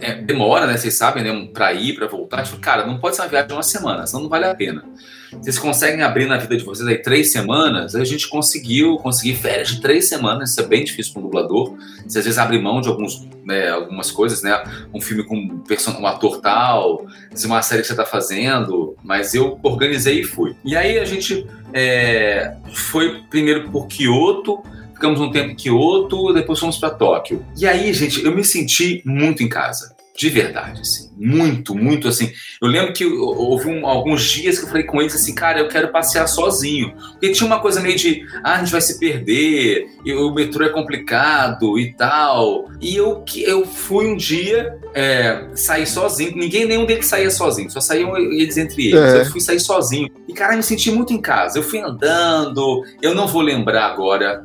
é, 0.00 0.14
demora, 0.16 0.66
né? 0.66 0.76
Vocês 0.76 0.94
sabem, 0.94 1.22
né? 1.22 1.48
Pra 1.52 1.72
ir, 1.72 1.94
pra 1.94 2.06
voltar. 2.06 2.42
Tipo, 2.42 2.58
cara, 2.58 2.86
não 2.86 2.98
pode 2.98 3.16
ser 3.16 3.22
uma 3.22 3.28
viagem 3.28 3.48
de 3.48 3.54
uma 3.54 3.62
semana, 3.62 4.06
senão 4.06 4.22
não 4.22 4.30
vale 4.30 4.44
a 4.44 4.54
pena. 4.54 4.84
Vocês 5.32 5.58
conseguem 5.58 6.02
abrir 6.02 6.26
na 6.26 6.38
vida 6.38 6.56
de 6.56 6.64
vocês 6.64 6.88
aí 6.88 6.98
três 6.98 7.32
semanas? 7.32 7.94
A 7.94 8.04
gente 8.04 8.28
conseguiu 8.28 8.96
conseguir 8.96 9.34
férias 9.34 9.68
de 9.68 9.80
três 9.80 10.08
semanas. 10.08 10.50
Isso 10.50 10.60
é 10.60 10.66
bem 10.66 10.84
difícil 10.84 11.12
para 11.12 11.20
um 11.20 11.24
dublador. 11.24 11.76
Você 12.06 12.18
às 12.18 12.24
vezes 12.24 12.38
abre 12.38 12.58
mão 12.58 12.80
de 12.80 12.88
alguns, 12.88 13.28
né, 13.44 13.68
algumas 13.68 14.10
coisas, 14.10 14.42
né? 14.42 14.62
Um 14.92 15.00
filme 15.00 15.24
com 15.24 15.36
um, 15.36 15.62
um 16.00 16.06
ator 16.06 16.40
tal, 16.40 17.06
uma 17.44 17.60
série 17.62 17.82
que 17.82 17.88
você 17.88 17.92
está 17.92 18.06
fazendo. 18.06 18.96
Mas 19.04 19.34
eu 19.34 19.58
organizei 19.62 20.20
e 20.20 20.24
fui. 20.24 20.56
E 20.64 20.76
aí 20.76 20.98
a 20.98 21.04
gente 21.04 21.46
é, 21.74 22.54
foi 22.72 23.22
primeiro 23.28 23.70
por 23.70 23.86
Kyoto 23.86 24.62
ficamos 24.98 25.20
um 25.20 25.30
tempo 25.30 25.52
em 25.52 25.54
Kyoto, 25.54 26.34
depois 26.34 26.58
fomos 26.58 26.76
para 26.76 26.90
Tóquio. 26.90 27.46
E 27.56 27.66
aí, 27.66 27.94
gente, 27.94 28.22
eu 28.24 28.34
me 28.34 28.44
senti 28.44 29.00
muito 29.06 29.42
em 29.42 29.48
casa. 29.48 29.96
De 30.16 30.28
verdade, 30.28 30.80
assim. 30.80 31.08
Muito, 31.16 31.76
muito 31.76 32.08
assim. 32.08 32.32
Eu 32.60 32.66
lembro 32.66 32.92
que 32.92 33.04
houve 33.04 33.68
um, 33.68 33.86
alguns 33.86 34.24
dias 34.24 34.58
que 34.58 34.64
eu 34.64 34.68
falei 34.68 34.82
com 34.82 35.00
eles 35.00 35.14
assim, 35.14 35.32
cara, 35.32 35.60
eu 35.60 35.68
quero 35.68 35.92
passear 35.92 36.26
sozinho. 36.26 36.92
Porque 37.12 37.30
tinha 37.30 37.46
uma 37.46 37.60
coisa 37.60 37.80
meio 37.80 37.96
de, 37.96 38.26
ah, 38.42 38.56
a 38.56 38.58
gente 38.58 38.72
vai 38.72 38.80
se 38.80 38.98
perder, 38.98 39.86
e 40.04 40.12
o 40.12 40.34
metrô 40.34 40.64
é 40.64 40.70
complicado 40.70 41.78
e 41.78 41.92
tal. 41.92 42.68
E 42.80 42.96
eu, 42.96 43.24
eu 43.36 43.64
fui 43.64 44.08
um 44.08 44.16
dia 44.16 44.76
é, 44.92 45.46
sair 45.54 45.86
sozinho. 45.86 46.36
Ninguém, 46.36 46.64
nenhum 46.64 46.84
deles 46.84 47.06
saía 47.06 47.30
sozinho, 47.30 47.70
só 47.70 47.80
saíam 47.80 48.16
eles 48.16 48.56
entre 48.56 48.88
eles. 48.88 49.00
É. 49.00 49.20
Eu 49.20 49.26
fui 49.26 49.40
sair 49.40 49.60
sozinho. 49.60 50.10
E, 50.26 50.34
cara, 50.34 50.54
eu 50.54 50.56
me 50.56 50.64
senti 50.64 50.90
muito 50.90 51.12
em 51.12 51.20
casa. 51.20 51.60
Eu 51.60 51.62
fui 51.62 51.78
andando, 51.78 52.84
eu 53.00 53.14
não 53.14 53.28
vou 53.28 53.40
lembrar 53.40 53.86
agora 53.86 54.44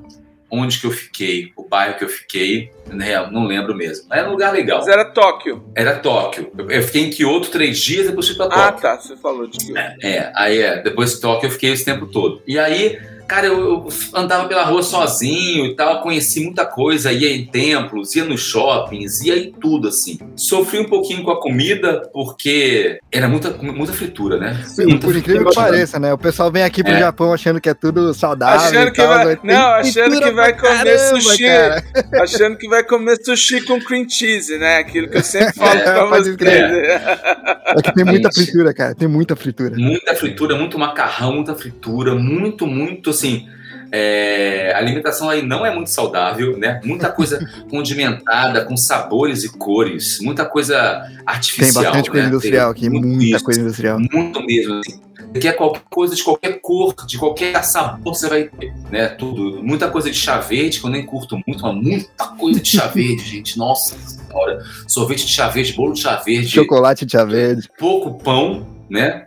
onde 0.54 0.80
que 0.80 0.86
eu 0.86 0.92
fiquei, 0.92 1.52
o 1.58 1.68
bairro 1.68 1.98
que 1.98 2.04
eu 2.04 2.10
fiquei, 2.10 2.72
né, 2.88 3.28
não 3.32 3.48
lembro 3.48 3.74
mesmo. 3.74 4.06
Mas 4.08 4.20
era 4.20 4.30
um 4.30 4.34
lugar 4.34 4.54
legal. 4.54 4.80
Mas 4.80 4.88
era 4.88 5.06
Tóquio. 5.06 5.64
Era 5.76 5.96
Tóquio. 5.96 6.52
Eu, 6.70 6.84
fiquei 6.84 7.06
em 7.06 7.10
Kyoto 7.10 7.50
três 7.50 7.80
dias, 7.80 8.06
depois 8.06 8.28
fui 8.28 8.38
pra 8.38 8.46
ah, 8.46 8.50
Tóquio. 8.50 8.68
Ah, 8.68 8.96
tá, 8.96 9.02
você 9.02 9.18
falou 9.18 9.48
de 9.48 9.58
Kyoto. 9.58 9.80
É, 9.80 9.98
é, 10.04 10.32
aí 10.36 10.60
é, 10.60 10.82
depois 10.84 11.16
de 11.16 11.22
Tóquio 11.22 11.48
eu 11.48 11.52
fiquei 11.52 11.72
esse 11.72 11.84
tempo 11.84 12.06
todo. 12.06 12.44
E 12.46 12.60
aí 12.60 13.00
Cara, 13.28 13.48
eu, 13.48 13.60
eu, 13.60 13.88
andava 14.14 14.48
pela 14.48 14.64
rua 14.64 14.84
sozinho 14.84 15.66
e 15.66 15.76
tal, 15.76 16.02
conheci 16.02 16.44
muita 16.44 16.66
coisa, 16.66 17.12
ia 17.12 17.36
em 17.36 17.46
templos, 17.46 18.16
ia 18.16 18.26
nos 18.26 18.42
shoppings, 18.42 19.22
ia 19.22 19.38
em 19.38 19.52
tudo, 19.52 19.88
assim. 19.88 20.20
Sofri 20.36 20.80
um 20.80 20.86
pouquinho 20.86 21.24
com 21.24 21.32
a 21.32 21.40
comida, 21.40 22.10
porque 22.14 23.00
era 23.12 23.28
muita, 23.28 23.52
muita 23.52 23.94
fritura, 23.94 24.38
né? 24.38 24.64
Sim, 24.66 24.86
muita 24.86 25.08
por 25.08 25.16
incrível 25.16 25.50
que 25.50 25.56
pareça, 25.56 26.00
né? 26.00 26.14
O 26.14 26.18
pessoal 26.18 26.52
vem 26.52 26.64
aqui 26.64 26.84
pro 26.84 26.94
é. 26.94 27.00
Japão 27.00 27.34
achando 27.34 27.62
que 27.62 27.70
é 27.70 27.74
tudo 27.74 28.14
saudável. 28.14 28.60
Achando 28.60 28.92
que 28.92 29.02
tal, 29.02 29.08
vai, 29.08 29.40
não, 29.44 29.68
achando 29.68 30.22
que 30.22 30.32
vai 30.32 30.54
comer 30.58 30.84
caramba, 30.84 31.22
sushi. 31.22 31.44
Cara. 31.44 31.84
Achando 32.24 32.58
que 32.58 32.68
vai 32.68 32.84
comer 32.84 33.18
sushi 33.24 33.62
com 33.62 33.80
cream 33.80 34.08
cheese, 34.10 34.58
né? 34.58 34.78
Aquilo 34.78 35.10
que 35.10 35.18
eu 35.18 35.24
sempre 35.24 35.54
falo 35.58 35.80
é, 35.80 35.84
pra 35.84 36.06
vocês. 36.06 36.38
É 37.76 37.82
que 37.82 37.94
tem 37.94 38.06
muita 38.06 38.32
fritura, 38.32 38.74
cara. 38.74 38.94
Tem 38.94 39.08
muita 39.08 39.36
fritura. 39.36 39.76
Muita 39.76 40.16
fritura, 40.16 40.56
muito 40.56 40.78
macarrão, 40.78 41.34
muita 41.34 41.56
fritura, 41.56 42.14
muito, 42.14 42.68
muito 42.68 43.13
assim. 43.14 43.48
É, 43.96 44.74
a 44.74 44.80
alimentação 44.80 45.30
aí 45.30 45.44
não 45.44 45.64
é 45.64 45.74
muito 45.74 45.92
saudável, 45.92 46.58
né? 46.58 46.82
Muita 46.84 47.12
coisa 47.12 47.40
condimentada, 47.70 48.66
com 48.66 48.76
sabores 48.76 49.44
e 49.44 49.56
cores, 49.56 50.20
muita 50.20 50.46
coisa 50.46 51.08
artificial. 51.26 51.84
Tem 51.84 51.84
bastante 51.84 52.10
coisa 52.10 52.24
né? 52.24 52.30
industrial 52.30 52.72
aqui, 52.72 52.90
muita 52.90 53.40
coisa 53.40 53.62
industrial. 53.62 54.00
Muito 54.00 54.44
mesmo. 54.44 54.80
Assim. 54.80 55.00
Quer 55.40 55.48
é 55.48 55.54
qualquer 55.54 55.82
coisa 55.90 56.16
de 56.16 56.24
qualquer 56.24 56.60
cor, 56.62 56.94
de 57.08 57.18
qualquer 57.18 57.64
sabor, 57.64 58.16
você 58.16 58.30
vai 58.30 58.44
ter, 58.44 58.74
né? 58.92 59.08
Tudo. 59.10 59.64
Muita 59.64 59.90
coisa 59.90 60.10
de 60.10 60.18
chá 60.18 60.40
verde, 60.40 60.80
que 60.80 60.86
eu 60.86 60.90
nem 60.92 61.06
curto 61.06 61.40
muito, 61.48 61.62
mas 61.62 61.76
muita 61.76 62.28
coisa 62.38 62.60
de 62.60 62.70
chá 62.70 62.88
verde, 62.88 63.24
gente. 63.24 63.58
Nossa 63.58 63.96
senhora. 63.98 64.64
Sorvete 64.88 65.26
de 65.26 65.32
chá 65.32 65.48
verde, 65.50 65.74
bolo 65.74 65.94
de 65.94 66.02
chá 66.02 66.16
verde. 66.18 66.50
Chocolate 66.50 67.06
de 67.06 67.12
chá 67.12 67.26
verde. 67.26 67.68
Pouco 67.80 68.14
pão, 68.24 68.68
né? 68.90 69.26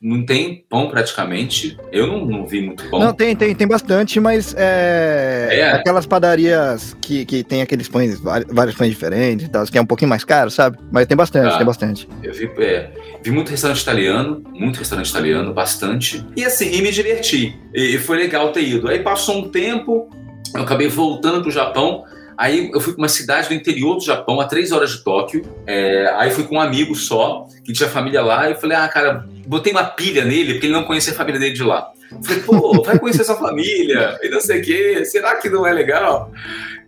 Não 0.00 0.24
tem 0.24 0.64
pão 0.68 0.88
praticamente. 0.88 1.76
Eu 1.92 2.06
não, 2.06 2.24
não 2.24 2.46
vi 2.46 2.60
muito 2.60 2.88
pão. 2.88 3.00
Não, 3.00 3.12
tem, 3.12 3.34
tem, 3.34 3.54
tem 3.54 3.66
bastante, 3.66 4.20
mas 4.20 4.54
é, 4.56 5.48
é. 5.52 5.72
aquelas 5.72 6.06
padarias 6.06 6.96
que, 7.00 7.24
que 7.24 7.42
tem 7.42 7.60
aqueles 7.60 7.88
pães, 7.88 8.20
vários 8.20 8.76
pães 8.76 8.90
diferentes 8.90 9.46
e 9.46 9.48
tal, 9.48 9.66
que 9.66 9.76
é 9.76 9.80
um 9.80 9.86
pouquinho 9.86 10.08
mais 10.08 10.24
caro, 10.24 10.50
sabe? 10.50 10.78
Mas 10.90 11.06
tem 11.06 11.16
bastante, 11.16 11.52
ah, 11.52 11.56
tem 11.58 11.66
bastante. 11.66 12.08
Eu 12.22 12.32
vi, 12.32 12.50
é, 12.58 12.90
vi 13.22 13.30
muito 13.30 13.50
restaurante 13.50 13.82
italiano, 13.82 14.42
muito 14.52 14.78
restaurante 14.78 15.10
italiano, 15.10 15.52
bastante. 15.52 16.24
E 16.36 16.44
assim, 16.44 16.70
e 16.72 16.80
me 16.80 16.90
diverti. 16.90 17.58
E, 17.74 17.96
e 17.96 17.98
foi 17.98 18.16
legal 18.16 18.52
ter 18.52 18.62
ido. 18.62 18.88
Aí 18.88 19.00
passou 19.00 19.38
um 19.38 19.48
tempo, 19.48 20.08
eu 20.54 20.62
acabei 20.62 20.88
voltando 20.88 21.42
pro 21.42 21.50
Japão. 21.50 22.04
Aí 22.36 22.70
eu 22.72 22.80
fui 22.80 22.92
para 22.92 23.02
uma 23.02 23.08
cidade 23.08 23.48
do 23.48 23.54
interior 23.54 23.96
do 23.96 24.04
Japão, 24.04 24.40
a 24.40 24.44
três 24.44 24.70
horas 24.70 24.92
de 24.92 25.02
Tóquio. 25.02 25.42
É, 25.66 26.08
aí 26.16 26.30
fui 26.30 26.44
com 26.44 26.54
um 26.54 26.60
amigo 26.60 26.94
só, 26.94 27.48
que 27.64 27.72
tinha 27.72 27.88
família 27.88 28.22
lá. 28.22 28.48
E 28.48 28.52
eu 28.52 28.56
falei, 28.60 28.76
ah, 28.76 28.86
cara, 28.86 29.26
botei 29.48 29.72
uma 29.72 29.84
pilha 29.84 30.24
nele, 30.24 30.54
porque 30.54 30.66
ele 30.66 30.74
não 30.74 30.84
conhecia 30.84 31.12
a 31.12 31.16
família 31.16 31.40
dele 31.40 31.54
de 31.54 31.62
lá. 31.62 31.90
Falei, 32.22 32.42
pô, 32.42 32.82
vai 32.84 32.98
conhecer 32.98 33.24
sua 33.24 33.36
família, 33.36 34.18
e 34.22 34.28
não 34.28 34.40
sei 34.40 34.60
o 34.60 34.62
quê, 34.62 35.04
será 35.04 35.36
que 35.36 35.48
não 35.48 35.66
é 35.66 35.72
legal? 35.72 36.30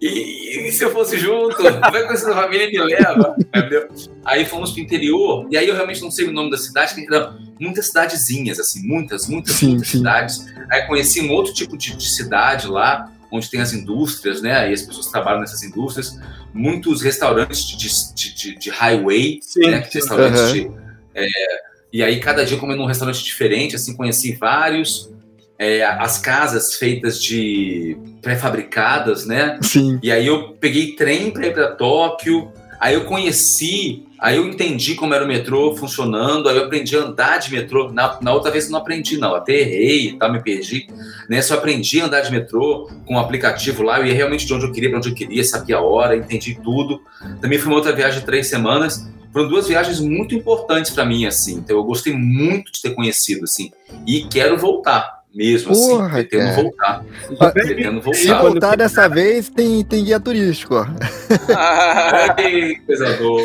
E, 0.00 0.68
e, 0.68 0.72
se 0.72 0.82
eu 0.82 0.90
fosse 0.90 1.18
junto, 1.18 1.62
vai 1.62 2.04
conhecer 2.04 2.24
sua 2.24 2.34
família 2.34 2.66
e 2.66 2.72
me 2.72 2.78
leva, 2.78 3.34
entendeu? 3.38 3.88
Aí 4.24 4.44
fomos 4.44 4.72
pro 4.72 4.80
interior, 4.80 5.46
e 5.50 5.56
aí 5.56 5.68
eu 5.68 5.74
realmente 5.74 6.00
não 6.02 6.10
sei 6.10 6.26
o 6.26 6.32
nome 6.32 6.50
da 6.50 6.58
cidade, 6.58 6.94
que 6.94 7.14
eram 7.14 7.38
muitas 7.58 7.86
cidadezinhas, 7.86 8.60
assim, 8.60 8.86
muitas, 8.86 9.26
muitas, 9.26 9.56
sim, 9.56 9.68
muitas 9.70 9.88
sim. 9.88 9.98
cidades. 9.98 10.46
Aí 10.70 10.82
conheci 10.86 11.20
um 11.20 11.30
outro 11.32 11.52
tipo 11.52 11.76
de, 11.76 11.96
de 11.96 12.10
cidade 12.10 12.66
lá, 12.66 13.10
onde 13.30 13.50
tem 13.50 13.60
as 13.60 13.72
indústrias, 13.72 14.42
né? 14.42 14.70
E 14.70 14.74
as 14.74 14.82
pessoas 14.82 15.06
trabalham 15.06 15.40
nessas 15.40 15.62
indústrias. 15.62 16.18
Muitos 16.52 17.00
restaurantes 17.00 17.64
de, 17.64 17.76
de, 17.76 18.34
de, 18.34 18.58
de 18.58 18.70
highway, 18.70 19.38
Sim. 19.42 19.70
né? 19.70 19.88
Restaurantes 19.92 20.40
uhum. 20.40 20.52
de. 20.52 20.70
É, 21.14 21.69
e 21.92 22.02
aí, 22.02 22.20
cada 22.20 22.44
dia 22.44 22.56
comendo 22.56 22.80
num 22.80 22.86
restaurante 22.86 23.22
diferente, 23.24 23.76
assim, 23.76 23.96
conheci 23.96 24.32
vários. 24.32 25.10
É, 25.58 25.84
as 25.84 26.18
casas 26.18 26.74
feitas 26.74 27.22
de 27.22 27.96
pré-fabricadas, 28.22 29.26
né? 29.26 29.58
Sim. 29.60 29.98
E 30.02 30.10
aí 30.10 30.26
eu 30.26 30.54
peguei 30.54 30.92
trem 30.92 31.30
para 31.30 31.46
ir 31.46 31.52
para 31.52 31.72
Tóquio. 31.72 32.50
Aí 32.80 32.94
eu 32.94 33.04
conheci, 33.04 34.04
aí 34.20 34.36
eu 34.36 34.46
entendi 34.46 34.94
como 34.94 35.14
era 35.14 35.24
o 35.24 35.28
metrô 35.28 35.74
funcionando, 35.76 36.48
aí 36.48 36.56
eu 36.56 36.64
aprendi 36.64 36.96
a 36.96 37.00
andar 37.00 37.38
de 37.38 37.50
metrô. 37.50 37.90
Na, 37.90 38.18
na 38.20 38.32
outra 38.32 38.50
vez 38.50 38.66
eu 38.66 38.72
não 38.72 38.78
aprendi, 38.78 39.16
não. 39.16 39.34
Até 39.34 39.54
errei 39.54 40.08
e 40.08 40.12
tal, 40.18 40.32
me 40.32 40.42
perdi. 40.42 40.88
Nessa 41.28 41.54
né? 41.54 41.56
eu 41.56 41.58
aprendi 41.58 42.00
a 42.00 42.06
andar 42.06 42.20
de 42.20 42.30
metrô 42.30 42.88
com 43.06 43.14
o 43.14 43.16
um 43.16 43.20
aplicativo 43.20 43.82
lá, 43.82 43.98
eu 43.98 44.06
ia 44.06 44.14
realmente 44.14 44.46
de 44.46 44.52
onde 44.52 44.66
eu 44.66 44.72
queria, 44.72 44.90
para 44.90 44.98
onde 44.98 45.08
eu 45.08 45.14
queria, 45.14 45.42
sabia 45.42 45.76
a 45.76 45.80
hora, 45.80 46.16
entendi 46.16 46.58
tudo. 46.62 47.00
Também 47.40 47.58
foi 47.58 47.68
uma 47.68 47.76
outra 47.76 47.92
viagem 47.92 48.20
de 48.20 48.26
três 48.26 48.48
semanas. 48.48 49.08
Foram 49.32 49.48
duas 49.48 49.68
viagens 49.68 50.00
muito 50.00 50.34
importantes 50.34 50.90
para 50.90 51.04
mim, 51.04 51.24
assim. 51.24 51.54
Então 51.54 51.76
eu 51.76 51.84
gostei 51.84 52.12
muito 52.12 52.72
de 52.72 52.82
ter 52.82 52.90
conhecido, 52.90 53.44
assim. 53.44 53.70
E 54.06 54.24
quero 54.24 54.58
voltar 54.58 55.19
mesmo, 55.34 55.72
assim, 55.72 55.88
Porra, 55.88 56.06
assim, 56.06 56.14
pretendo 56.14 56.44
cara. 56.76 57.04
voltar. 57.28 57.52
pretendo 57.52 58.00
voltar. 58.00 58.18
Se 58.18 58.34
voltar 58.34 58.76
dessa 58.76 59.08
vez, 59.08 59.48
tem, 59.48 59.84
tem 59.84 60.04
guia 60.04 60.18
turístico, 60.18 60.74
ó. 60.74 60.86
Ah, 61.54 62.34
que 62.34 62.76
coisa 62.86 63.16
boa. 63.16 63.42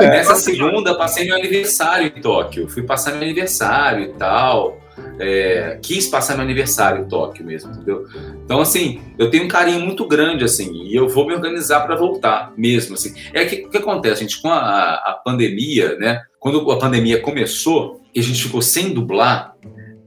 Nessa 0.00 0.34
segunda, 0.36 0.96
passei 0.96 1.26
meu 1.26 1.36
aniversário 1.36 2.12
em 2.14 2.20
Tóquio. 2.20 2.68
Fui 2.68 2.82
passar 2.82 3.12
meu 3.12 3.22
aniversário 3.22 4.04
e 4.04 4.08
tal. 4.14 4.80
É, 5.20 5.78
quis 5.82 6.06
passar 6.08 6.34
meu 6.34 6.44
aniversário 6.44 7.02
em 7.02 7.08
Tóquio 7.08 7.44
mesmo, 7.44 7.72
entendeu? 7.72 8.06
Então, 8.44 8.60
assim, 8.60 9.00
eu 9.16 9.30
tenho 9.30 9.44
um 9.44 9.48
carinho 9.48 9.80
muito 9.80 10.06
grande, 10.06 10.44
assim, 10.44 10.72
e 10.84 10.94
eu 10.94 11.08
vou 11.08 11.26
me 11.26 11.34
organizar 11.34 11.80
para 11.80 11.96
voltar 11.96 12.52
mesmo, 12.56 12.94
assim. 12.94 13.14
É 13.32 13.44
que 13.44 13.66
o 13.66 13.70
que 13.70 13.78
acontece, 13.78 14.22
gente, 14.22 14.40
com 14.40 14.48
a, 14.48 14.94
a 14.94 15.20
pandemia, 15.24 15.96
né? 15.96 16.22
Quando 16.38 16.70
a 16.70 16.78
pandemia 16.78 17.20
começou 17.20 18.00
e 18.14 18.20
a 18.20 18.22
gente 18.22 18.42
ficou 18.42 18.62
sem 18.62 18.92
dublar, 18.92 19.54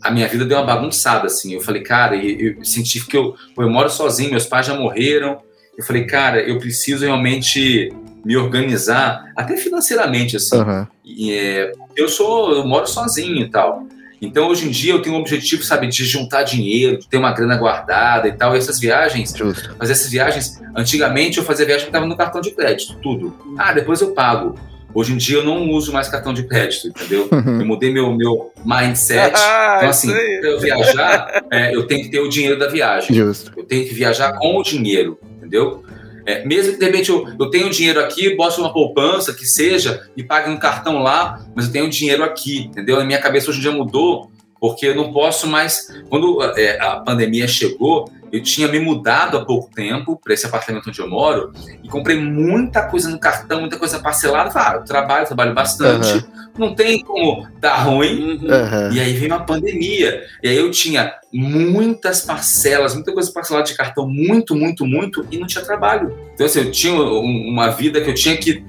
a 0.02 0.12
minha 0.12 0.28
vida 0.28 0.46
deu 0.46 0.58
uma 0.58 0.66
bagunçada, 0.66 1.28
assim. 1.28 1.54
Eu 1.54 1.62
falei, 1.62 1.82
cara, 1.82 2.16
eu, 2.16 2.58
eu 2.58 2.66
senti 2.66 3.06
que 3.06 3.16
eu, 3.16 3.36
eu 3.58 3.70
moro 3.70 3.90
sozinho, 3.90 4.32
meus 4.32 4.46
pais 4.46 4.66
já 4.66 4.74
morreram. 4.74 5.40
Eu 5.78 5.84
falei, 5.84 6.06
cara, 6.06 6.42
eu 6.42 6.58
preciso 6.60 7.06
realmente 7.06 7.92
me 8.24 8.38
organizar, 8.38 9.32
até 9.36 9.58
financeiramente, 9.58 10.36
assim. 10.36 10.58
Uhum. 10.58 10.88
E, 11.04 11.34
é, 11.34 11.72
eu 11.96 12.08
sou, 12.08 12.54
eu 12.54 12.66
moro 12.66 12.88
sozinho 12.88 13.42
e 13.42 13.50
tal. 13.50 13.86
Então, 14.22 14.50
hoje 14.50 14.68
em 14.68 14.72
dia, 14.72 14.94
eu 14.94 15.02
tenho 15.02 15.16
um 15.16 15.20
objetivo, 15.20 15.64
sabe, 15.64 15.88
de 15.88 16.06
juntar 16.06 16.44
dinheiro, 16.44 17.00
de 17.00 17.08
ter 17.08 17.18
uma 17.18 17.32
grana 17.32 17.58
guardada 17.58 18.28
e 18.28 18.32
tal. 18.32 18.56
E 18.56 18.60
essas 18.60 18.80
viagens, 18.80 19.34
Justo. 19.36 19.76
mas 19.80 19.90
essas 19.90 20.12
viagens, 20.12 20.62
antigamente 20.76 21.40
eu 21.40 21.44
fazia 21.44 21.66
viagem 21.66 21.86
que 21.86 21.90
estava 21.90 22.06
no 22.06 22.16
cartão 22.16 22.40
de 22.40 22.52
crédito, 22.52 22.98
tudo. 23.02 23.36
Ah, 23.58 23.74
depois 23.74 24.00
eu 24.00 24.12
pago. 24.12 24.56
Hoje 24.94 25.14
em 25.14 25.18
dia 25.18 25.38
eu 25.38 25.44
não 25.44 25.70
uso 25.70 25.92
mais 25.92 26.08
cartão 26.08 26.34
de 26.34 26.44
crédito, 26.44 26.88
entendeu? 26.88 27.28
Eu 27.32 27.66
mudei 27.66 27.92
meu, 27.92 28.12
meu 28.14 28.52
mindset. 28.66 29.32
Ah, 29.42 29.78
então, 29.78 29.90
assim, 29.90 30.12
para 30.12 30.50
eu 30.50 30.60
viajar, 30.60 31.44
é, 31.52 31.76
eu 31.76 31.88
tenho 31.88 32.04
que 32.04 32.10
ter 32.10 32.20
o 32.20 32.30
dinheiro 32.30 32.60
da 32.60 32.68
viagem. 32.68 33.16
Justo. 33.16 33.52
Eu 33.56 33.64
tenho 33.64 33.88
que 33.88 33.94
viajar 33.94 34.34
com 34.34 34.58
o 34.58 34.64
dinheiro, 34.64 35.18
entendeu? 35.38 35.84
É, 36.26 36.46
mesmo 36.46 36.74
que 36.74 36.80
de 36.80 36.86
repente 36.86 37.10
eu, 37.10 37.28
eu 37.40 37.50
tenho 37.50 37.70
dinheiro 37.70 38.00
aqui, 38.00 38.36
boto 38.36 38.62
uma 38.62 38.72
poupança, 38.72 39.34
que 39.34 39.46
seja, 39.46 40.08
e 40.16 40.24
pague 40.24 40.50
um 40.50 40.58
cartão 40.58 41.02
lá, 41.02 41.44
mas 41.56 41.66
eu 41.66 41.72
tenho 41.72 41.90
dinheiro 41.90 42.24
aqui, 42.24 42.66
entendeu? 42.66 43.00
A 43.00 43.04
minha 43.04 43.20
cabeça 43.20 43.50
hoje 43.50 43.60
em 43.60 43.62
dia 43.64 43.72
mudou, 43.72 44.32
porque 44.60 44.88
eu 44.88 44.96
não 44.96 45.12
posso 45.12 45.48
mais. 45.48 45.88
Quando 46.10 46.42
é, 46.58 46.80
a 46.80 46.98
pandemia 46.98 47.48
chegou, 47.48 48.12
eu 48.32 48.42
tinha 48.42 48.68
me 48.68 48.80
mudado 48.80 49.38
há 49.38 49.46
pouco 49.46 49.70
tempo 49.74 50.20
para 50.22 50.34
esse 50.34 50.46
apartamento 50.46 50.90
onde 50.90 51.00
eu 51.00 51.10
moro 51.10 51.52
e 51.84 51.90
comprei 51.90 52.18
muita 52.18 52.84
coisa 52.84 53.10
no 53.10 53.20
cartão, 53.20 53.60
muita 53.60 53.78
coisa 53.78 54.00
parcelada. 54.00 54.52
Falei, 54.52 54.80
ah, 54.80 54.82
trabalho, 54.82 55.26
trabalho 55.26 55.54
bastante, 55.54 56.26
não 56.58 56.74
tem 56.74 57.04
como 57.04 57.48
dar 57.60 57.78
ruim. 57.84 58.40
Aham. 58.50 58.90
E 58.94 59.00
aí 59.00 59.14
veio 59.14 59.34
uma 59.34 59.44
pandemia. 59.44 60.24
E 60.42 60.48
aí 60.48 60.58
eu 60.58 60.72
tinha 60.72 61.14
muitas 61.34 62.22
parcelas, 62.22 62.94
muita 62.94 63.12
coisa 63.12 63.32
parcelada 63.32 63.66
de 63.68 63.76
cartão, 63.76 64.08
muito, 64.08 64.56
muito, 64.56 64.86
muito, 64.86 65.26
e 65.32 65.38
não 65.38 65.48
tinha 65.48 65.64
trabalho. 65.64 66.18
Então, 66.34 66.46
assim, 66.46 66.60
eu 66.60 66.72
tinha 66.72 66.94
um- 66.94 67.50
uma 67.50 67.70
vida 67.70 68.02
que 68.02 68.10
eu 68.10 68.14
tinha 68.16 68.38
que 68.38 68.64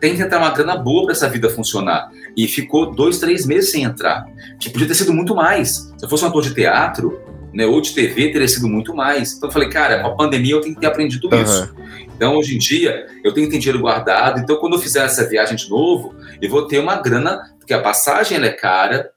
tem 0.00 0.16
que 0.16 0.22
entrar 0.22 0.38
uma 0.38 0.50
grana 0.50 0.76
boa 0.76 1.04
para 1.04 1.12
essa 1.12 1.28
vida 1.28 1.48
funcionar. 1.48 2.10
E 2.36 2.48
ficou 2.48 2.92
dois, 2.92 3.18
três 3.20 3.46
meses 3.46 3.70
sem 3.70 3.84
entrar. 3.84 4.26
Que 4.58 4.70
podia 4.70 4.88
ter 4.88 4.94
sido 4.94 5.12
muito 5.12 5.36
mais. 5.36 5.92
Se 5.96 6.04
eu 6.04 6.08
fosse 6.08 6.24
um 6.24 6.28
ator 6.28 6.42
de 6.42 6.52
teatro, 6.52 7.20
né, 7.52 7.66
ou 7.66 7.80
de 7.80 7.92
TV, 7.92 8.30
teria 8.30 8.48
sido 8.48 8.68
muito 8.68 8.94
mais. 8.94 9.34
Então 9.34 9.48
eu 9.48 9.52
falei, 9.52 9.68
cara, 9.68 10.00
com 10.00 10.08
a 10.08 10.16
pandemia 10.16 10.54
eu 10.54 10.60
tenho 10.60 10.74
que 10.74 10.80
ter 10.80 10.86
aprendido 10.86 11.28
Aham. 11.32 11.42
isso. 11.42 11.74
Então, 12.16 12.36
hoje 12.36 12.56
em 12.56 12.58
dia, 12.58 13.06
eu 13.22 13.32
tenho 13.32 13.46
que 13.46 13.52
ter 13.52 13.58
dinheiro 13.60 13.80
guardado. 13.80 14.40
Então, 14.40 14.56
quando 14.56 14.72
eu 14.72 14.80
fizer 14.80 15.04
essa 15.04 15.28
viagem 15.28 15.56
de 15.56 15.70
novo, 15.70 16.14
eu 16.42 16.50
vou 16.50 16.66
ter 16.66 16.80
uma 16.80 16.96
grana, 16.96 17.54
porque 17.58 17.72
a 17.72 17.80
passagem 17.80 18.42
é 18.42 18.50
cara, 18.50 19.10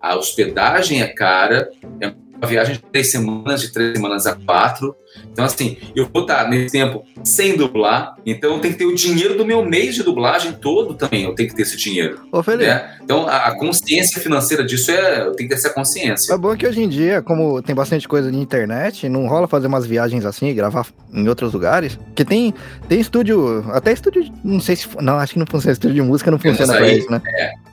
a 0.00 0.16
hospedagem 0.16 1.00
é 1.00 1.06
cara, 1.06 1.70
é 2.00 2.12
uma 2.40 2.48
viagem 2.48 2.74
de 2.74 2.82
três 2.82 3.10
semanas, 3.10 3.60
de 3.60 3.72
três 3.72 3.96
semanas 3.96 4.26
a 4.26 4.34
quatro. 4.34 4.94
Então, 5.32 5.44
assim, 5.44 5.76
eu 5.94 6.08
vou 6.12 6.22
estar 6.22 6.48
nesse 6.48 6.72
tempo 6.72 7.04
sem 7.24 7.56
dublar, 7.56 8.14
então 8.24 8.54
eu 8.54 8.60
tenho 8.60 8.74
que 8.74 8.78
ter 8.78 8.86
o 8.86 8.94
dinheiro 8.94 9.36
do 9.36 9.44
meu 9.44 9.64
mês 9.64 9.94
de 9.94 10.02
dublagem 10.02 10.52
todo 10.52 10.94
também, 10.94 11.24
eu 11.24 11.34
tenho 11.34 11.48
que 11.48 11.54
ter 11.56 11.62
esse 11.62 11.76
dinheiro. 11.76 12.20
Ô, 12.30 12.42
Felipe, 12.42 12.66
Né? 12.66 12.98
Então, 13.02 13.26
a, 13.28 13.50
consciência 13.56 14.20
financeira 14.20 14.64
disso 14.64 14.90
é. 14.90 15.20
Eu 15.22 15.32
tenho 15.32 15.48
que 15.48 15.48
ter 15.48 15.54
essa 15.54 15.70
consciência. 15.70 16.32
é 16.32 16.38
bom 16.38 16.56
que 16.56 16.66
hoje 16.66 16.82
em 16.82 16.88
dia, 16.88 17.22
como 17.22 17.60
tem 17.62 17.74
bastante 17.74 18.06
coisa 18.06 18.30
de 18.30 18.38
internet, 18.38 19.08
não 19.08 19.26
rola 19.26 19.48
fazer 19.48 19.66
umas 19.66 19.86
viagens 19.86 20.24
assim 20.24 20.54
gravar 20.54 20.86
em 21.12 21.26
outros 21.28 21.52
lugares. 21.52 21.96
Porque 21.96 22.24
tem, 22.24 22.54
tem 22.88 23.00
estúdio, 23.00 23.64
até 23.72 23.92
estúdio, 23.92 24.30
não 24.44 24.60
sei 24.60 24.76
se. 24.76 24.86
Não, 25.00 25.18
acho 25.18 25.32
que 25.32 25.38
não 25.38 25.46
funciona. 25.46 25.72
Estúdio 25.72 25.94
de 25.96 26.02
música 26.02 26.30
não 26.30 26.38
funciona 26.38 26.74
pra 26.74 26.84
aí- 26.84 26.98
isso, 26.98 27.10
né? 27.10 27.20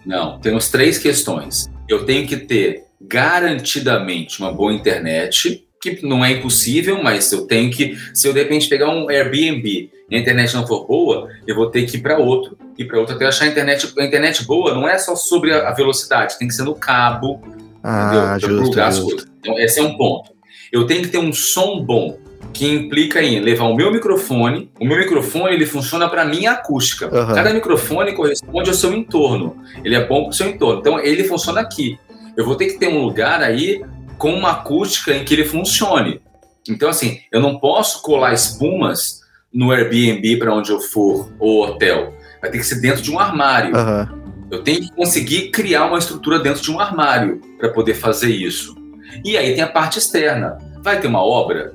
Não, 0.06 0.40
temos 0.40 0.70
três 0.70 0.98
questões. 0.98 1.70
Eu 1.88 2.06
tenho 2.06 2.28
que 2.28 2.38
ter 2.38 2.85
garantidamente 3.08 4.40
uma 4.40 4.52
boa 4.52 4.74
internet, 4.74 5.66
que 5.82 6.06
não 6.06 6.24
é 6.24 6.32
impossível, 6.32 7.02
mas 7.04 7.32
eu 7.32 7.46
tenho 7.46 7.70
que, 7.72 7.98
se 8.14 8.28
eu 8.28 8.34
de 8.34 8.40
repente 8.40 8.68
pegar 8.68 8.90
um 8.90 9.10
Airbnb 9.10 9.90
e 10.10 10.16
a 10.16 10.20
internet 10.20 10.54
não 10.56 10.66
for 10.66 10.86
boa, 10.88 11.30
eu 11.46 11.56
vou 11.56 11.70
ter 11.70 11.84
que 11.86 11.98
ir 11.98 12.02
para 12.02 12.18
outro, 12.18 12.58
e 12.78 12.84
para 12.84 13.00
outro 13.00 13.16
até 13.16 13.26
achar 13.26 13.46
a 13.46 13.48
internet, 13.48 13.94
a 13.98 14.04
internet 14.04 14.44
boa 14.46 14.74
não 14.74 14.88
é 14.88 14.98
só 14.98 15.16
sobre 15.16 15.54
a 15.54 15.72
velocidade, 15.72 16.38
tem 16.38 16.48
que 16.48 16.54
ser 16.54 16.64
no 16.64 16.76
cabo, 16.76 17.42
Ah, 17.84 18.36
entendeu? 18.38 18.58
Justo. 18.58 18.80
justo. 18.82 19.06
coisas. 19.06 19.28
Então, 19.40 19.60
esse 19.60 19.80
é 19.80 19.84
um 19.84 19.96
ponto. 19.96 20.32
Eu 20.72 20.86
tenho 20.88 21.04
que 21.04 21.10
ter 21.10 21.20
um 21.20 21.32
som 21.32 21.80
bom, 21.82 22.18
que 22.52 22.66
implica 22.66 23.22
em 23.22 23.42
levar 23.42 23.66
o 23.66 23.76
meu 23.76 23.92
microfone. 23.92 24.72
O 24.80 24.86
meu 24.86 24.98
microfone 24.98 25.54
ele 25.54 25.66
funciona 25.66 26.08
para 26.08 26.24
minha 26.24 26.52
acústica. 26.52 27.08
Aham. 27.08 27.36
Cada 27.36 27.54
microfone 27.54 28.14
corresponde 28.14 28.70
ao 28.70 28.76
seu 28.76 28.94
entorno. 28.94 29.58
Ele 29.84 29.94
é 29.94 30.06
bom 30.06 30.22
para 30.24 30.30
o 30.30 30.34
seu 30.34 30.48
entorno. 30.48 30.80
Então 30.80 31.00
ele 31.00 31.26
funciona 31.26 31.60
aqui. 31.60 32.00
Eu 32.38 32.46
vou 32.46 32.56
ter 32.56 32.68
que 32.68 32.80
ter 32.80 32.88
um 32.88 33.02
lugar 33.02 33.42
aí 33.42 33.84
com 34.18 34.34
uma 34.34 34.52
acústica 34.52 35.14
em 35.14 35.24
que 35.24 35.34
ele 35.34 35.46
funcione. 35.46 36.22
Então 36.68 36.90
assim, 36.90 37.20
eu 37.32 37.40
não 37.40 37.60
posso 37.60 38.02
colar 38.02 38.34
espumas 38.34 39.22
no 39.54 39.72
Airbnb 39.72 40.38
para 40.38 40.54
onde 40.54 40.72
eu 40.72 40.80
for 40.80 41.32
ou 41.40 41.64
hotel. 41.64 42.14
Vai 42.42 42.52
ter 42.52 42.58
que 42.58 42.64
ser 42.66 42.82
dentro 42.82 43.02
de 43.02 43.12
um 43.12 43.20
armário. 43.20 43.76
Aham. 43.76 44.22
Eu 44.52 44.62
tenho 44.64 44.82
que 44.82 44.92
conseguir 44.94 45.50
criar 45.50 45.86
uma 45.86 45.98
estrutura 45.98 46.38
dentro 46.40 46.62
de 46.62 46.72
um 46.72 46.80
armário 46.80 47.42
para 47.58 47.70
poder 47.70 47.96
fazer 47.96 48.30
isso. 48.30 48.76
E 49.24 49.38
aí 49.38 49.54
tem 49.56 49.64
a 49.64 49.68
parte 49.68 49.98
externa. 49.98 50.58
Vai 50.84 51.00
ter 51.00 51.08
uma 51.08 51.24
obra? 51.24 51.74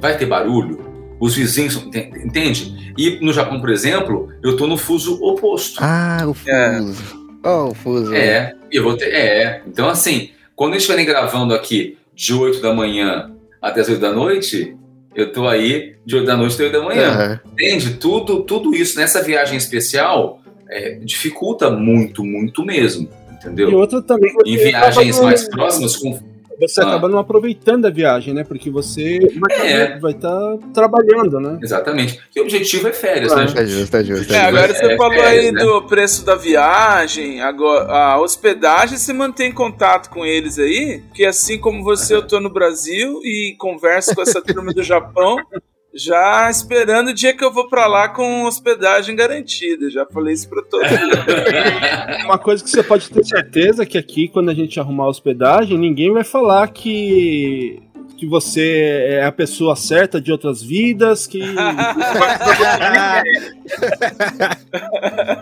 Vai 0.00 0.16
ter 0.16 0.26
barulho? 0.26 0.92
Os 1.18 1.34
vizinhos, 1.34 1.76
ente- 1.76 2.10
entende? 2.24 2.92
E 2.96 3.18
no 3.24 3.32
Japão, 3.32 3.60
por 3.60 3.70
exemplo, 3.70 4.28
eu 4.42 4.52
estou 4.52 4.66
no 4.68 4.76
fuso 4.76 5.18
oposto. 5.24 5.78
Ah, 5.82 6.22
o 6.26 6.34
fuso. 6.34 6.50
É. 6.52 6.80
Oh, 7.48 7.68
o 7.70 7.74
fuso. 7.74 8.14
É, 8.14 8.54
eu 8.76 8.82
vou 8.82 8.96
ter. 8.96 9.12
É. 9.12 9.62
Então, 9.66 9.88
assim, 9.88 10.30
quando 10.56 10.72
eles 10.72 10.82
estiverem 10.82 11.06
gravando 11.06 11.54
aqui 11.54 11.98
de 12.14 12.32
8 12.32 12.60
da 12.60 12.72
manhã 12.72 13.32
até 13.60 13.80
as 13.80 13.88
8 13.88 14.00
da 14.00 14.12
noite, 14.12 14.76
eu 15.14 15.32
tô 15.32 15.48
aí 15.48 15.94
de 16.04 16.16
8 16.16 16.26
da 16.26 16.36
noite 16.36 16.54
até 16.54 16.64
8 16.64 16.72
da 16.72 16.82
manhã. 16.82 17.08
Aham. 17.10 17.40
Entende? 17.52 17.94
Tudo, 17.94 18.42
tudo 18.42 18.74
isso 18.74 18.98
nessa 18.98 19.22
viagem 19.22 19.56
especial 19.56 20.40
é, 20.68 20.98
dificulta 21.02 21.70
muito, 21.70 22.24
muito 22.24 22.64
mesmo. 22.64 23.08
Entendeu? 23.32 23.70
E 23.70 23.74
outra 23.74 24.02
também. 24.02 24.32
Em 24.46 24.56
viagens 24.56 25.20
mais 25.20 25.48
próximas, 25.48 25.96
com... 25.96 26.18
Você 26.60 26.80
Ah. 26.80 26.86
acaba 26.88 27.08
não 27.08 27.18
aproveitando 27.18 27.86
a 27.86 27.90
viagem, 27.90 28.32
né? 28.34 28.44
Porque 28.44 28.70
você 28.70 29.18
É. 29.50 29.98
vai 29.98 30.12
estar 30.12 30.56
trabalhando, 30.72 31.40
né? 31.40 31.58
exatamente. 31.62 32.20
E 32.34 32.40
o 32.40 32.42
objetivo 32.44 32.88
é 32.88 32.92
férias, 32.92 33.32
Claro. 33.32 33.52
né? 33.54 33.62
É 33.62 33.66
justo, 33.66 33.96
é 33.96 34.04
justo. 34.04 34.32
É, 34.32 34.36
É 34.36 34.40
justo. 34.40 34.56
agora 34.56 34.74
você 34.74 34.84
É, 34.86 34.96
falou 34.96 35.14
é, 35.14 35.26
aí 35.26 35.52
né? 35.52 35.60
do 35.64 35.82
preço 35.82 36.24
da 36.24 36.34
viagem, 36.34 37.40
agora 37.40 37.90
a 37.92 38.20
hospedagem, 38.20 38.96
você 38.98 39.12
mantém 39.12 39.52
contato 39.52 40.10
com 40.10 40.24
eles 40.24 40.58
aí? 40.58 41.02
Porque 41.08 41.24
assim 41.24 41.58
como 41.58 41.82
você, 41.82 42.14
eu 42.14 42.26
tô 42.26 42.40
no 42.40 42.50
Brasil 42.50 43.20
e 43.22 43.54
converso 43.58 44.14
com 44.14 44.22
essa 44.22 44.40
turma 44.42 44.72
do 44.72 44.82
Japão, 44.82 45.36
já 45.94 46.50
esperando 46.50 47.08
o 47.08 47.14
dia 47.14 47.36
que 47.36 47.44
eu 47.44 47.52
vou 47.52 47.68
pra 47.68 47.86
lá 47.86 48.08
com 48.08 48.44
hospedagem 48.44 49.14
garantida. 49.14 49.88
Já 49.88 50.04
falei 50.04 50.34
isso 50.34 50.48
pra 50.48 50.62
todo 50.62 50.82
mundo. 50.82 51.14
Uma 52.26 52.38
coisa 52.38 52.64
que 52.64 52.70
você 52.70 52.82
pode 52.82 53.08
ter 53.08 53.24
certeza 53.24 53.84
é 53.84 53.86
que 53.86 53.96
aqui, 53.96 54.26
quando 54.28 54.50
a 54.50 54.54
gente 54.54 54.80
arrumar 54.80 55.04
a 55.04 55.08
hospedagem, 55.08 55.78
ninguém 55.78 56.12
vai 56.12 56.24
falar 56.24 56.66
que. 56.68 57.80
Que 58.16 58.28
você 58.28 59.08
é 59.08 59.24
a 59.24 59.32
pessoa 59.32 59.74
certa 59.74 60.20
de 60.20 60.30
outras 60.30 60.62
vidas, 60.62 61.26
que. 61.26 61.42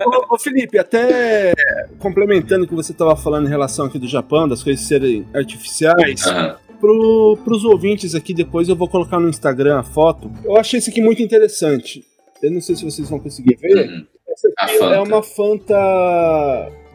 ô, 0.07 0.35
ô, 0.35 0.39
Felipe, 0.39 0.79
até 0.79 1.53
complementando 1.99 2.65
o 2.65 2.67
que 2.69 2.75
você 2.75 2.93
estava 2.93 3.15
falando 3.15 3.47
em 3.47 3.51
relação 3.51 3.85
aqui 3.87 3.99
do 3.99 4.09
Japão, 4.09 4.49
das 4.49 4.63
coisas 4.63 4.87
serem 4.87 5.27
artificiais, 5.35 6.27
Aham. 6.27 6.57
Pro, 6.83 7.39
pros 7.45 7.65
ouvintes 7.65 8.17
aqui, 8.17 8.35
depois 8.35 8.69
eu 8.69 8.75
vou 8.75 8.89
colocar 8.89 9.21
no 9.21 9.29
Instagram 9.29 9.79
a 9.79 9.83
foto. 9.85 10.29
Eu 10.45 10.57
achei 10.57 10.81
isso 10.81 10.91
aqui 10.91 11.01
muito 11.01 11.23
interessante. 11.23 12.05
Eu 12.43 12.51
não 12.51 12.61
sei 12.61 12.75
se 12.75 12.85
vocês 12.85 13.09
vão 13.09 13.21
conseguir 13.21 13.57
ver. 13.57 13.89
Uhum. 13.89 14.05
Essa 14.29 14.49
aqui 14.59 14.95
é 14.95 15.01
uma 15.01 15.23
Fanta 15.23 15.77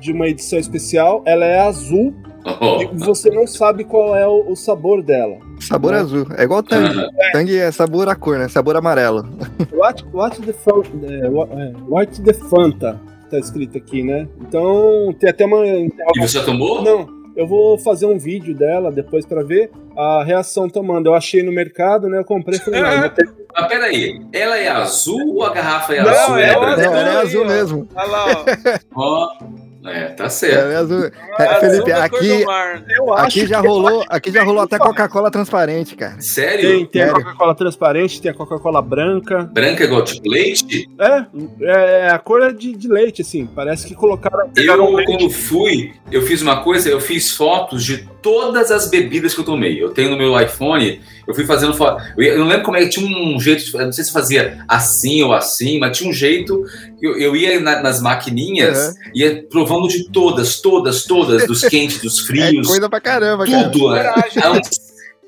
de 0.01 0.11
uma 0.11 0.27
edição 0.27 0.59
especial. 0.59 1.23
Ela 1.25 1.45
é 1.45 1.59
azul 1.59 2.13
Oh, 2.61 2.81
e 2.81 2.85
você 2.97 3.29
não 3.29 3.45
sabe 3.45 3.83
qual 3.83 4.15
é 4.15 4.25
o, 4.25 4.51
o 4.51 4.55
sabor 4.55 5.03
dela. 5.03 5.38
Sabor 5.59 5.93
azul. 5.93 6.25
É 6.38 6.43
igual 6.43 6.63
Tang. 6.63 6.85
aham. 6.85 7.09
Tang 7.33 7.57
é 7.57 7.69
sabor 7.73 8.07
a 8.07 8.15
cor, 8.15 8.39
né? 8.39 8.47
Sabor 8.47 8.77
amarelo. 8.77 9.27
What, 9.73 10.05
what 10.13 10.41
the 10.41 10.53
Fanta, 10.53 10.89
é, 11.09 11.29
what, 11.29 11.51
é, 11.51 11.73
what 11.89 12.21
the 12.21 12.33
Fanta 12.33 13.01
tá 13.29 13.38
escrito 13.38 13.77
aqui, 13.77 14.01
né? 14.01 14.29
Então 14.39 15.13
tem 15.19 15.29
até 15.29 15.45
uma. 15.45 15.65
E 15.65 15.91
você 16.19 16.41
tomou? 16.45 16.81
Não, 16.81 17.05
eu 17.38 17.47
vou 17.47 17.77
fazer 17.77 18.05
um 18.07 18.17
vídeo 18.17 18.53
dela 18.55 18.91
depois 18.91 19.25
pra 19.25 19.43
ver 19.43 19.69
a 19.95 20.23
reação 20.23 20.67
tomando. 20.67 21.07
Eu 21.07 21.13
achei 21.13 21.43
no 21.43 21.51
mercado, 21.51 22.09
né? 22.09 22.17
Eu 22.17 22.25
comprei 22.25 22.57
e 22.57 22.61
falei, 22.61 22.81
não, 22.81 23.09
ter 23.09 23.29
Mas 23.55 23.67
peraí, 23.67 24.21
ela 24.33 24.57
é 24.57 24.67
azul 24.67 25.35
ou 25.35 25.43
a 25.43 25.53
garrafa 25.53 25.95
é 25.95 26.03
Não, 26.03 26.09
azul? 26.09 26.38
é? 26.38 26.53
Não, 26.53 26.63
ela 26.63 27.09
é 27.09 27.21
azul 27.21 27.45
mesmo. 27.45 27.88
Olha 27.95 28.07
lá, 28.07 28.25
ó. 28.25 28.45
Ó, 28.95 29.29
é, 29.89 30.05
tá 30.09 30.29
certo. 30.29 30.71
É 30.71 30.75
azul. 30.75 31.11
É, 31.39 31.59
Felipe, 31.59 31.91
cor 31.91 32.01
aqui, 32.03 32.45
aqui 33.17 33.47
já 33.47 33.59
rolou, 33.59 34.03
aqui 34.07 34.31
já 34.31 34.43
rolou 34.43 34.63
até 34.63 34.77
Coca-Cola 34.77 35.31
transparente, 35.31 35.95
cara. 35.95 36.19
Sério? 36.19 36.69
Tem, 36.69 36.85
tem 36.85 37.01
a 37.03 37.07
Sério? 37.07 37.23
Coca-Cola 37.23 37.55
transparente, 37.55 38.21
tem 38.21 38.31
a 38.31 38.33
Coca-Cola 38.33 38.81
branca. 38.81 39.49
Branca 39.51 39.83
igual 39.83 40.03
tipo 40.03 40.29
leite? 40.29 40.89
É, 40.99 41.25
é, 41.61 42.09
a 42.09 42.19
cor 42.19 42.41
é 42.41 42.51
de, 42.51 42.75
de 42.75 42.88
leite, 42.88 43.21
assim. 43.21 43.47
Parece 43.47 43.88
que 43.88 43.95
colocaram. 43.95 44.49
Eu, 44.55 44.95
leite. 44.95 45.05
quando 45.05 45.29
fui, 45.29 45.93
eu 46.11 46.21
fiz 46.21 46.41
uma 46.41 46.63
coisa, 46.63 46.89
eu 46.89 46.99
fiz 46.99 47.31
fotos 47.31 47.83
de 47.83 48.07
todas 48.21 48.71
as 48.71 48.89
bebidas 48.89 49.33
que 49.33 49.39
eu 49.39 49.45
tomei. 49.45 49.81
Eu 49.81 49.91
tenho 49.91 50.11
no 50.11 50.17
meu 50.17 50.39
iPhone, 50.39 51.01
eu 51.28 51.34
fui 51.36 51.45
fazendo 51.45 51.73
foto. 51.73 52.01
Eu, 52.17 52.23
eu 52.23 52.39
não 52.39 52.47
lembro 52.47 52.63
como 52.63 52.78
é 52.78 52.82
que 52.82 52.89
tinha 52.89 53.05
um 53.05 53.39
jeito, 53.39 53.63
eu 53.78 53.86
não 53.86 53.91
sei 53.91 54.03
se 54.03 54.11
fazia 54.11 54.64
assim 54.68 55.22
ou 55.23 55.34
assim, 55.34 55.77
mas 55.80 55.97
tinha 55.97 56.10
um 56.10 56.14
jeito. 56.14 56.64
Eu, 57.02 57.18
eu 57.18 57.35
ia 57.35 57.60
na- 57.60 57.81
nas 57.81 58.02
maquininhas, 58.02 58.95
ia 59.14 59.43
provando 59.49 59.88
de 59.88 60.10
todas, 60.10 60.60
todas, 60.61 61.03
todas, 61.03 61.45
dos 61.45 61.61
quentes, 61.68 62.02
dos 62.02 62.19
É 62.22 62.26
frios, 62.26 62.68
coisa 62.68 62.89
pra 62.89 63.02
caramba, 63.02 63.45
cara. 63.45 63.69
tudo, 63.69 63.91
né? 63.91 64.06
Era 64.35 64.52
uns, 64.53 64.69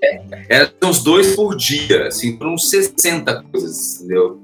é, 0.02 0.22
era 0.48 0.72
uns 0.84 1.04
dois 1.04 1.36
por 1.36 1.56
dia, 1.56 2.08
assim, 2.08 2.38
por 2.38 2.48
uns 2.48 2.70
60 2.70 3.44
coisas, 3.52 3.98
entendeu? 4.00 4.40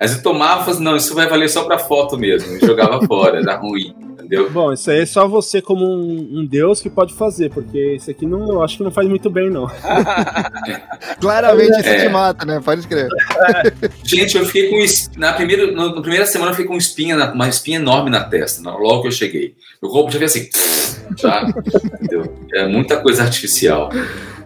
Aí 0.00 0.10
eu 0.10 0.22
tomava 0.22 0.68
e 0.68 0.74
assim, 0.74 0.82
não, 0.82 0.96
isso 0.96 1.14
vai 1.14 1.26
valer 1.28 1.48
só 1.48 1.64
pra 1.64 1.78
foto 1.78 2.18
mesmo. 2.18 2.54
E 2.56 2.60
jogava 2.66 3.00
fora, 3.06 3.38
era 3.40 3.56
ruim, 3.56 3.94
entendeu? 4.26 4.50
Bom, 4.50 4.72
isso 4.72 4.90
aí 4.90 5.00
é 5.00 5.06
só 5.06 5.26
você 5.26 5.62
como 5.62 5.84
um, 5.84 6.40
um 6.40 6.46
deus 6.46 6.80
que 6.80 6.90
pode 6.90 7.14
fazer, 7.14 7.50
porque 7.50 7.94
isso 7.94 8.10
aqui 8.10 8.26
não, 8.26 8.48
eu 8.48 8.62
acho 8.62 8.76
que 8.76 8.82
não 8.84 8.90
faz 8.90 9.08
muito 9.08 9.30
bem, 9.30 9.48
não. 9.50 9.66
Claramente 11.20 11.78
isso 11.80 11.88
É. 11.88 12.06
te 12.06 12.08
mata, 12.08 12.44
né? 12.44 12.60
Pode 12.62 12.80
escrever. 12.80 13.08
Gente, 14.04 14.36
eu 14.36 14.44
fiquei 14.44 14.68
com 14.68 15.18
na 15.18 15.32
primeira, 15.32 15.70
na, 15.72 16.00
primeira 16.00 16.26
semana 16.26 16.50
eu 16.50 16.54
fiquei 16.54 16.66
com 16.68 16.76
espinha, 16.76 17.16
na- 17.16 17.32
uma 17.32 17.48
espinha 17.48 17.78
enorme 17.78 18.10
na 18.10 18.22
testa, 18.24 18.68
logo 18.70 19.02
que 19.02 19.08
eu 19.08 19.12
cheguei. 19.12 19.54
O 19.80 19.88
corpo 19.88 20.10
já 20.10 20.18
veio 20.18 20.26
assim, 20.26 20.48
já, 21.16 21.48
entendeu? 21.94 22.34
É 22.52 22.66
muita 22.66 22.98
coisa 22.98 23.22
artificial. 23.22 23.90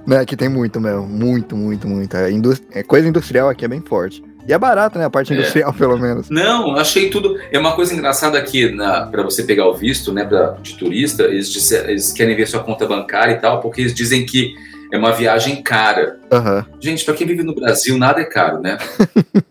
Né, 0.06 0.18
aqui 0.18 0.36
tem 0.36 0.48
muito, 0.48 0.80
meu. 0.80 1.06
Muito, 1.06 1.56
muito, 1.56 1.86
muito. 1.86 2.16
É, 2.16 2.30
é, 2.72 2.82
coisa 2.82 3.08
industrial 3.08 3.48
aqui 3.48 3.64
é 3.64 3.68
bem 3.68 3.80
forte. 3.80 4.22
E 4.50 4.52
é 4.52 4.58
barato, 4.58 4.98
né? 4.98 5.04
A 5.04 5.10
parte 5.10 5.32
É. 5.32 5.36
industrial, 5.36 5.72
pelo 5.72 5.96
menos. 5.96 6.28
Não, 6.28 6.76
achei 6.76 7.08
tudo. 7.08 7.38
É 7.52 7.58
uma 7.58 7.72
coisa 7.72 7.94
engraçada 7.94 8.36
aqui 8.36 8.76
para 9.10 9.22
você 9.22 9.44
pegar 9.44 9.66
o 9.68 9.74
visto, 9.74 10.12
né, 10.12 10.24
pra, 10.24 10.56
de 10.60 10.76
turista. 10.76 11.22
Eles, 11.22 11.48
disser- 11.50 11.88
eles 11.88 12.12
querem 12.12 12.34
ver 12.36 12.46
sua 12.48 12.60
conta 12.62 12.84
bancária 12.86 13.32
e 13.32 13.38
tal, 13.38 13.60
porque 13.60 13.80
eles 13.80 13.94
dizem 13.94 14.26
que 14.26 14.52
é 14.92 14.98
uma 14.98 15.12
viagem 15.12 15.62
cara. 15.62 16.18
Aham. 16.32 16.64
Gente, 16.80 17.04
para 17.04 17.14
quem 17.14 17.26
vive 17.26 17.42
no 17.42 17.54
Brasil, 17.54 17.98
nada 17.98 18.20
é 18.20 18.24
caro, 18.24 18.60
né? 18.60 18.78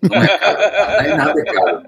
Não 0.02 0.22
é 0.24 0.38
caro. 0.38 0.58
Aí 1.00 1.18
nada 1.18 1.40
é 1.40 1.44
caro. 1.44 1.82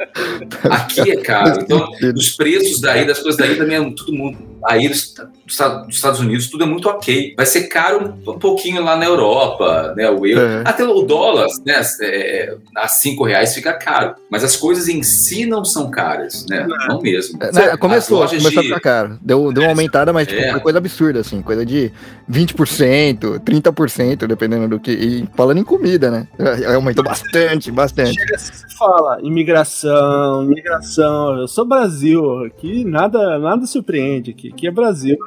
Aqui 0.70 1.12
é 1.12 1.16
caro. 1.18 1.60
Então, 1.62 1.88
os 2.16 2.30
preços 2.32 2.82
daí, 2.82 3.06
das 3.06 3.20
coisas 3.20 3.38
daí 3.38 3.56
também 3.56 3.78
é 3.78 3.94
tudo 3.96 4.14
muito. 4.14 4.52
Aí 4.64 4.88
dos, 4.88 5.14
dos 5.16 5.96
Estados 5.96 6.20
Unidos, 6.20 6.48
tudo 6.48 6.64
é 6.64 6.68
muito 6.68 6.88
ok. 6.88 7.34
Vai 7.36 7.46
ser 7.46 7.64
caro 7.64 8.14
um, 8.28 8.38
pouquinho 8.38 8.84
lá 8.84 8.96
na 8.96 9.06
Europa, 9.06 9.94
né? 9.96 10.10
O 10.10 10.26
euro. 10.26 10.46
É. 10.46 10.62
Até 10.66 10.84
o 10.84 11.02
dólar, 11.02 11.48
né? 11.66 11.82
É, 12.02 12.56
a 12.76 12.88
5 12.88 13.24
reais 13.24 13.54
fica 13.56 13.74
caro. 13.74 14.16
Mas 14.30 14.44
as 14.44 14.56
coisas 14.56 14.88
em 14.88 15.02
si 15.02 15.46
não 15.46 15.66
são 15.66 15.90
caras, 15.90 16.46
né? 16.48 16.68
Não 16.88 17.02
mesmo. 17.02 17.40
É, 17.42 17.52
né, 17.52 17.78
começou, 17.78 18.28
começou 18.28 18.48
a 18.60 18.62
de- 18.62 18.68
ficar 18.68 18.80
caro. 18.80 19.18
Deu, 19.22 19.52
deu 19.52 19.64
uma 19.64 19.70
aumentada, 19.72 20.14
mas 20.14 20.28
tipo, 20.28 20.42
É. 20.42 20.52
foi 20.52 20.60
coisa 20.60 20.78
absurda, 20.78 21.20
assim. 21.22 21.42
Coisa 21.42 21.66
de 21.66 21.92
20%, 22.30 23.40
30%, 23.40 24.28
dependendo 24.28 24.68
do 24.68 24.80
que. 24.82 24.92
E 24.92 25.28
falando 25.36 25.60
em 25.60 25.64
comida, 25.64 26.12
né? 26.12 26.28
É, 26.38 26.74
Aumentou 26.74 27.04
bastante, 27.04 27.72
bastante. 27.72 28.14
Chega 28.14 28.38
se 28.38 28.78
fala 28.78 29.20
imigração, 29.22 30.44
imigração. 30.44 31.38
Eu 31.38 31.48
sou 31.48 31.66
Brasil. 31.66 32.46
Aqui 32.46 32.84
nada, 32.84 33.40
nada 33.40 33.66
surpreende. 33.66 34.32
Aqui, 34.32 34.50
aqui 34.50 34.68
é 34.68 34.72
Brasil. 34.72 35.18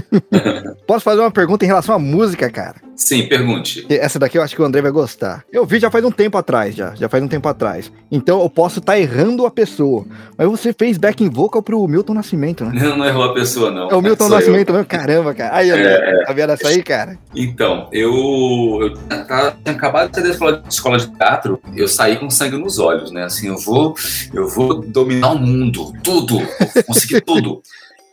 Posso 0.86 1.04
fazer 1.04 1.20
uma 1.20 1.30
pergunta 1.30 1.64
em 1.64 1.68
relação 1.68 1.94
à 1.94 1.98
música, 1.98 2.50
cara? 2.50 2.76
Sim, 3.00 3.26
pergunte. 3.26 3.86
Essa 3.88 4.18
daqui 4.18 4.36
eu 4.36 4.42
acho 4.42 4.54
que 4.54 4.60
o 4.60 4.64
André 4.64 4.82
vai 4.82 4.90
gostar. 4.90 5.42
Eu 5.50 5.64
vi 5.64 5.80
já 5.80 5.90
faz 5.90 6.04
um 6.04 6.10
tempo 6.10 6.36
atrás, 6.36 6.74
já. 6.74 6.94
Já 6.94 7.08
faz 7.08 7.24
um 7.24 7.28
tempo 7.28 7.48
atrás. 7.48 7.90
Então 8.12 8.42
eu 8.42 8.50
posso 8.50 8.78
estar 8.78 8.98
errando 9.00 9.46
a 9.46 9.50
pessoa. 9.50 10.04
Mas 10.36 10.46
você 10.46 10.74
fez 10.78 10.98
backing 10.98 11.30
vocal 11.30 11.62
pro 11.62 11.88
Milton 11.88 12.12
Nascimento, 12.12 12.62
né? 12.62 12.72
Não, 12.74 12.98
não 12.98 13.06
errou 13.06 13.24
a 13.24 13.32
pessoa, 13.32 13.70
não. 13.70 13.88
É 13.88 13.94
o 13.94 14.02
Milton 14.02 14.24
eu. 14.24 14.30
Nascimento 14.30 14.70
mesmo? 14.72 14.84
Caramba, 14.86 15.32
cara. 15.34 15.56
Aí, 15.56 15.70
André, 15.70 16.24
tá 16.26 16.32
vendo 16.34 16.50
essa 16.52 16.68
aí, 16.68 16.82
cara? 16.82 17.18
Então, 17.34 17.88
eu, 17.90 18.12
eu 18.82 19.24
tava- 19.26 19.56
tinha 19.64 19.74
acabado 19.74 20.10
de 20.10 20.16
sair 20.16 20.24
da 20.24 20.30
escola, 20.30 20.62
escola 20.68 20.98
de 20.98 21.06
teatro, 21.16 21.58
eu 21.74 21.88
saí 21.88 22.16
com 22.18 22.28
sangue 22.28 22.58
nos 22.58 22.78
olhos, 22.78 23.10
né? 23.10 23.24
Assim, 23.24 23.48
eu 23.48 23.56
vou, 23.56 23.94
eu 24.34 24.46
vou 24.46 24.82
dominar 24.82 25.30
o 25.32 25.38
mundo, 25.38 25.90
tudo, 26.04 26.36
vou 26.38 26.84
conseguir 26.86 27.22
tudo. 27.22 27.62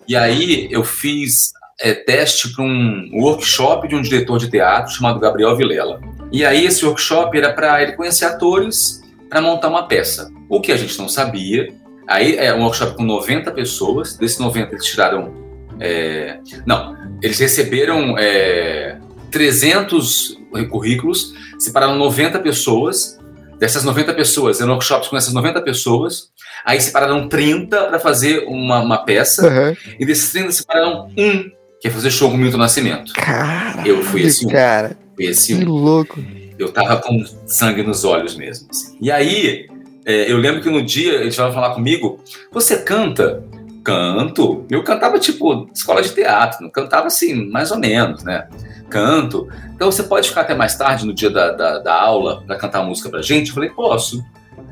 E 0.10 0.16
aí 0.16 0.70
eu 0.72 0.86
fiz 0.86 1.52
é, 1.80 1.94
teste 1.94 2.54
para 2.54 2.64
um 2.64 3.10
workshop 3.14 3.88
de 3.88 3.96
um 3.96 4.02
diretor 4.02 4.40
de 4.40 4.50
teatro 4.50 4.94
chamado 4.94 5.20
Gabriel 5.20 5.56
Vilela. 5.56 6.02
E 6.32 6.46
aí 6.46 6.66
esse 6.66 6.86
workshop 6.86 7.38
era 7.38 7.54
para 7.54 7.82
ele 7.82 7.94
conhecer 7.94 8.26
atores 8.26 9.02
para 9.30 9.42
montar 9.42 9.70
uma 9.70 9.88
peça. 9.88 10.30
O 10.50 10.60
que 10.60 10.72
a 10.72 10.78
gente 10.78 10.98
não 10.98 11.08
sabia. 11.08 11.74
Aí 12.08 12.38
é 12.38 12.54
um 12.54 12.64
workshop 12.64 12.96
com 12.96 13.04
90 13.04 13.52
pessoas, 13.52 14.16
desses 14.16 14.40
90 14.40 14.74
eles 14.74 14.86
tiraram. 14.86 15.34
é, 15.80 16.40
não, 16.66 16.96
eles 17.22 17.38
receberam 17.40 18.18
é, 18.18 18.98
300 19.32 20.38
currículos, 20.70 21.34
separaram 21.60 21.96
90 21.96 22.40
pessoas. 22.40 23.18
Dessas 23.60 23.84
90 23.84 24.14
pessoas, 24.14 24.62
eram 24.62 24.74
workshops 24.74 25.08
com 25.08 25.18
essas 25.18 25.34
90 25.34 25.64
pessoas. 25.64 26.30
Aí 26.64 26.80
separaram 26.80 27.28
30 27.28 27.86
para 27.86 28.00
fazer 28.00 28.46
uma, 28.48 28.80
uma 28.82 29.00
peça. 29.00 29.48
Aham. 29.48 29.76
E 30.00 30.06
desses 30.06 30.32
30 30.32 30.52
separaram 30.52 31.08
um, 31.18 31.52
que 31.82 31.88
é 31.88 31.92
fazer 31.92 32.10
show 32.12 32.30
com 32.30 32.36
o 32.36 32.40
Milton 32.40 32.58
Nascimento. 32.58 33.14
Caralho, 33.14 33.88
Eu 33.88 34.04
fui 34.04 34.22
esse 34.24 34.46
um. 34.46 34.50
cara. 34.50 34.98
Foi 35.16 35.26
esse 35.26 35.56
Que 35.58 35.66
um. 35.66 35.70
louco. 35.72 36.20
Eu 36.58 36.72
tava 36.72 36.98
com 36.98 37.24
sangue 37.46 37.84
nos 37.84 38.04
olhos 38.04 38.36
mesmo. 38.36 38.68
assim. 38.72 38.98
E 39.00 39.12
aí, 39.12 39.68
é, 40.06 40.32
eu 40.32 40.38
lembro 40.38 40.62
que 40.62 40.70
no 40.70 40.82
dia 40.82 41.14
eles 41.16 41.36
vão 41.36 41.52
falar 41.54 41.74
comigo: 41.76 42.20
Você 42.52 42.78
canta? 42.78 43.44
Canto. 43.84 44.66
Eu 44.70 44.84
cantava 44.84 45.18
tipo 45.20 45.70
escola 45.74 46.02
de 46.02 46.10
teatro, 46.14 46.62
não 46.64 46.70
cantava 46.70 47.08
assim, 47.08 47.50
mais 47.50 47.72
ou 47.72 47.78
menos, 47.80 48.24
né? 48.24 48.48
Canto. 48.90 49.48
Então 49.76 49.90
você 49.92 50.04
pode 50.04 50.28
ficar 50.30 50.42
até 50.42 50.56
mais 50.56 50.76
tarde 50.76 51.06
no 51.06 51.14
dia 51.14 51.30
da, 51.30 51.52
da, 51.52 51.80
da 51.80 51.94
aula 51.94 52.44
pra 52.46 52.58
cantar 52.58 52.84
música 52.84 53.10
pra 53.10 53.22
gente? 53.22 53.50
Eu 53.50 53.54
falei: 53.56 53.70
Posso. 53.70 54.22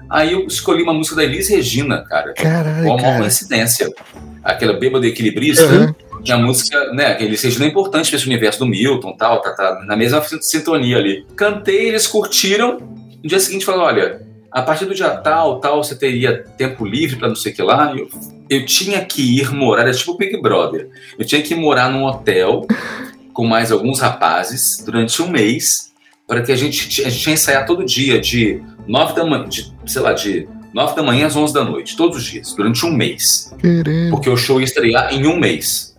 Aí 0.10 0.34
eu 0.34 0.46
escolhi 0.46 0.84
uma 0.84 0.94
música 0.94 1.16
da 1.16 1.24
Elis 1.24 1.50
Regina, 1.50 2.04
cara. 2.04 2.34
Caralho, 2.34 2.86
uma 2.88 2.98
cara. 3.02 3.20
coincidência. 3.20 3.90
Aquela 4.44 4.74
bêbada 4.74 5.08
equilibrista. 5.08 5.64
Aham. 5.66 5.96
E 6.26 6.32
a 6.32 6.38
música, 6.38 6.92
né, 6.92 7.14
que 7.14 7.24
eles 7.24 7.42
Regina 7.42 7.66
é 7.66 7.68
importante 7.68 8.10
para 8.10 8.18
esse 8.18 8.26
universo 8.26 8.60
do 8.60 8.66
Milton 8.66 9.16
tal, 9.16 9.42
tá, 9.42 9.54
tá 9.54 9.84
na 9.86 9.96
mesma 9.96 10.22
sintonia 10.42 10.98
ali. 10.98 11.26
Cantei, 11.36 11.90
eles 11.90 12.08
curtiram. 12.08 12.80
No 13.24 13.30
dia 13.30 13.40
seguinte 13.40 13.66
falaram: 13.66 13.86
olha, 13.86 14.22
a 14.52 14.62
partir 14.62 14.86
do 14.86 14.96
dia 14.96 15.10
tal, 15.10 15.60
tal, 15.60 15.84
você 15.84 15.96
teria 15.96 16.44
tempo 16.58 16.86
livre 16.86 17.18
para 17.18 17.28
não 17.28 17.36
sei 17.36 17.52
o 17.52 17.56
que 17.56 17.62
lá. 17.62 17.94
Eu, 17.96 18.10
eu 18.50 18.66
tinha 18.66 19.04
que 19.04 19.40
ir 19.40 19.52
morar, 19.52 19.84
era 19.84 19.94
tipo 19.94 20.18
Big 20.18 20.42
Brother. 20.42 20.90
Eu 21.20 21.26
tinha 21.26 21.42
que 21.42 21.54
ir 21.54 21.58
morar 21.58 21.92
num 21.92 22.06
hotel 22.06 22.66
com 23.34 23.46
mais 23.46 23.72
alguns 23.72 24.00
rapazes 24.00 24.82
durante 24.86 25.22
um 25.22 25.28
mês 25.28 25.94
para 26.26 26.42
que 26.42 26.52
a 26.52 26.56
gente, 26.56 27.04
a 27.04 27.10
gente 27.10 27.28
ia 27.28 27.34
ensaiar 27.34 27.66
todo 27.66 27.86
dia 27.86 28.20
de 28.20 28.62
nove 28.88 29.14
da 29.14 29.26
manhã, 29.26 29.48
de, 29.48 29.74
sei 29.86 30.02
lá, 30.02 30.14
de 30.14 30.48
nove 30.74 30.96
da 30.96 31.04
manhã 31.04 31.28
às 31.28 31.36
onze 31.36 31.54
da 31.54 31.64
noite, 31.64 31.96
todos 31.96 32.18
os 32.18 32.24
dias, 32.24 32.54
durante 32.54 32.86
um 32.86 32.92
mês 32.92 33.54
Caramba. 33.62 34.10
porque 34.10 34.30
o 34.30 34.38
show 34.38 34.60
ia 34.60 34.66
estrear 34.66 35.14
em 35.14 35.28
um 35.28 35.38
mês. 35.38 35.95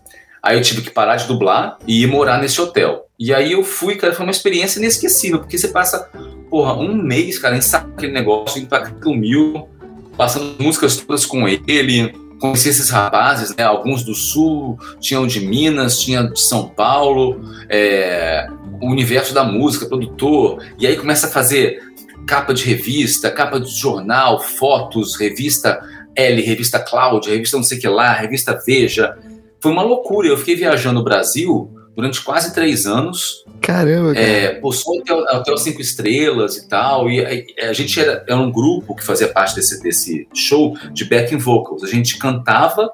Aí 0.46 0.56
eu 0.56 0.62
tive 0.62 0.80
que 0.80 0.90
parar 0.90 1.16
de 1.16 1.26
dublar 1.26 1.76
e 1.88 2.04
ir 2.04 2.06
morar 2.06 2.40
nesse 2.40 2.60
hotel. 2.60 3.08
E 3.18 3.34
aí 3.34 3.50
eu 3.50 3.64
fui, 3.64 3.96
cara, 3.96 4.12
foi 4.14 4.24
uma 4.24 4.30
experiência 4.30 4.78
inesquecível, 4.78 5.40
porque 5.40 5.58
você 5.58 5.66
passa, 5.66 6.08
porra, 6.48 6.72
um 6.74 6.94
mês, 6.94 7.36
cara, 7.36 7.56
ensaiando 7.56 7.94
aquele 7.96 8.12
negócio, 8.12 8.60
indo 8.60 8.68
pra 8.68 8.88
Mil, 9.06 9.68
passando 10.16 10.54
músicas 10.60 10.98
todas 10.98 11.26
com 11.26 11.48
ele, 11.48 12.14
conheci 12.38 12.68
esses 12.68 12.90
rapazes, 12.90 13.56
né, 13.56 13.64
alguns 13.64 14.04
do 14.04 14.14
Sul, 14.14 14.78
tinham 15.00 15.26
de 15.26 15.40
Minas, 15.40 15.98
tinha 15.98 16.22
de 16.22 16.40
São 16.40 16.68
Paulo, 16.68 17.40
é, 17.68 18.46
o 18.80 18.88
universo 18.88 19.34
da 19.34 19.42
música, 19.42 19.86
produtor, 19.86 20.62
e 20.78 20.86
aí 20.86 20.94
começa 20.94 21.26
a 21.26 21.30
fazer 21.30 21.82
capa 22.24 22.54
de 22.54 22.62
revista, 22.62 23.32
capa 23.32 23.58
de 23.58 23.76
jornal, 23.76 24.38
fotos, 24.38 25.16
revista 25.16 25.80
L, 26.14 26.40
revista 26.40 26.78
Cláudia, 26.78 27.32
revista 27.32 27.56
não 27.56 27.64
sei 27.64 27.78
que 27.78 27.88
lá, 27.88 28.12
revista 28.12 28.62
Veja. 28.64 29.16
Foi 29.60 29.72
uma 29.72 29.82
loucura. 29.82 30.28
Eu 30.28 30.36
fiquei 30.36 30.54
viajando 30.56 31.00
o 31.00 31.04
Brasil 31.04 31.70
durante 31.94 32.22
quase 32.22 32.52
três 32.54 32.86
anos. 32.86 33.44
Caramba, 33.60 34.12
cara. 34.14 34.26
É, 34.26 34.48
pô, 34.54 34.70
só 34.70 34.90
hotel, 34.90 35.18
hotel 35.20 35.56
cinco 35.56 35.80
estrelas 35.80 36.56
e 36.56 36.68
tal. 36.68 37.10
E 37.10 37.24
a, 37.58 37.68
a 37.70 37.72
gente 37.72 37.98
era, 37.98 38.22
era 38.28 38.38
um 38.38 38.50
grupo 38.52 38.94
que 38.94 39.02
fazia 39.04 39.28
parte 39.28 39.54
desse, 39.54 39.82
desse 39.82 40.28
show 40.34 40.76
de 40.92 41.04
backing 41.06 41.38
vocals. 41.38 41.82
A 41.82 41.86
gente 41.88 42.18
cantava, 42.18 42.90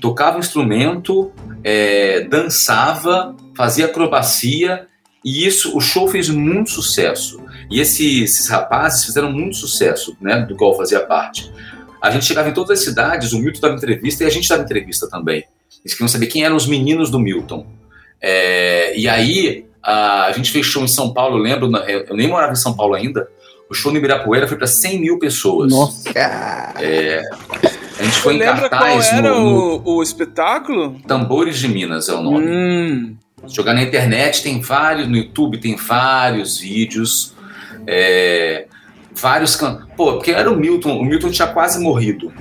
tocava 0.00 0.36
um 0.36 0.40
instrumento, 0.40 1.32
é, 1.64 2.20
dançava, 2.28 3.34
fazia 3.56 3.86
acrobacia. 3.86 4.86
E 5.24 5.46
isso, 5.46 5.76
o 5.76 5.80
show 5.80 6.06
fez 6.06 6.28
muito 6.28 6.70
sucesso. 6.70 7.40
E 7.70 7.80
esse- 7.80 8.22
esses 8.22 8.46
rapazes 8.48 9.04
fizeram 9.06 9.32
muito 9.32 9.56
sucesso, 9.56 10.14
né, 10.20 10.40
do 10.46 10.54
qual 10.54 10.72
eu 10.72 10.76
fazia 10.76 11.00
parte. 11.00 11.50
A 12.00 12.10
gente 12.10 12.26
chegava 12.26 12.50
em 12.50 12.52
todas 12.52 12.78
as 12.78 12.84
cidades, 12.84 13.32
o 13.32 13.38
Milton 13.38 13.60
dava 13.60 13.74
entrevista 13.74 14.22
e 14.22 14.26
a 14.26 14.30
gente 14.30 14.46
dava 14.46 14.62
entrevista 14.62 15.08
também. 15.08 15.42
Eles 15.82 15.92
queriam 15.94 16.08
saber 16.08 16.26
quem 16.26 16.44
eram 16.44 16.56
os 16.56 16.66
meninos 16.66 17.10
do 17.10 17.18
Milton. 17.18 17.66
É, 18.20 18.96
e 18.98 19.08
aí, 19.08 19.66
a, 19.82 20.26
a 20.26 20.32
gente 20.32 20.50
fez 20.50 20.64
show 20.66 20.82
em 20.82 20.88
São 20.88 21.12
Paulo, 21.12 21.36
eu 21.38 21.42
lembro, 21.42 21.70
na- 21.70 21.80
eu 21.80 22.16
nem 22.16 22.28
morava 22.28 22.52
em 22.52 22.56
São 22.56 22.74
Paulo 22.74 22.94
ainda. 22.94 23.28
O 23.70 23.74
show 23.74 23.90
no 23.90 23.98
Ibirapuera 23.98 24.46
foi 24.46 24.56
para 24.56 24.66
100 24.66 25.00
mil 25.00 25.18
pessoas. 25.18 25.72
Nossa. 25.72 26.12
Cara, 26.12 26.74
A 27.98 28.02
gente 28.02 28.16
foi 28.18 28.34
em 28.34 28.38
Lembra 28.38 28.68
qual 28.68 28.80
cartaz 28.80 29.12
era 29.12 29.30
no, 29.30 29.40
no 29.44 29.82
o, 29.84 29.96
o 29.96 30.02
espetáculo? 30.02 31.00
Tambores 31.06 31.58
de 31.58 31.68
Minas, 31.68 32.08
é 32.08 32.12
o 32.14 32.22
nome. 32.22 32.46
Hum, 32.46 33.16
Jogar 33.48 33.74
na 33.74 33.82
internet 33.82 34.42
tem 34.42 34.60
vários, 34.60 35.06
no 35.06 35.16
YouTube 35.16 35.58
tem 35.58 35.76
vários 35.76 36.58
vídeos, 36.58 37.34
é, 37.86 38.66
vários 39.14 39.54
can... 39.54 39.86
Pô, 39.96 40.14
porque 40.14 40.30
era 40.30 40.50
o 40.50 40.56
Milton, 40.56 40.98
o 40.98 41.04
Milton 41.04 41.30
tinha 41.30 41.48
quase 41.48 41.78
morrido. 41.78 42.32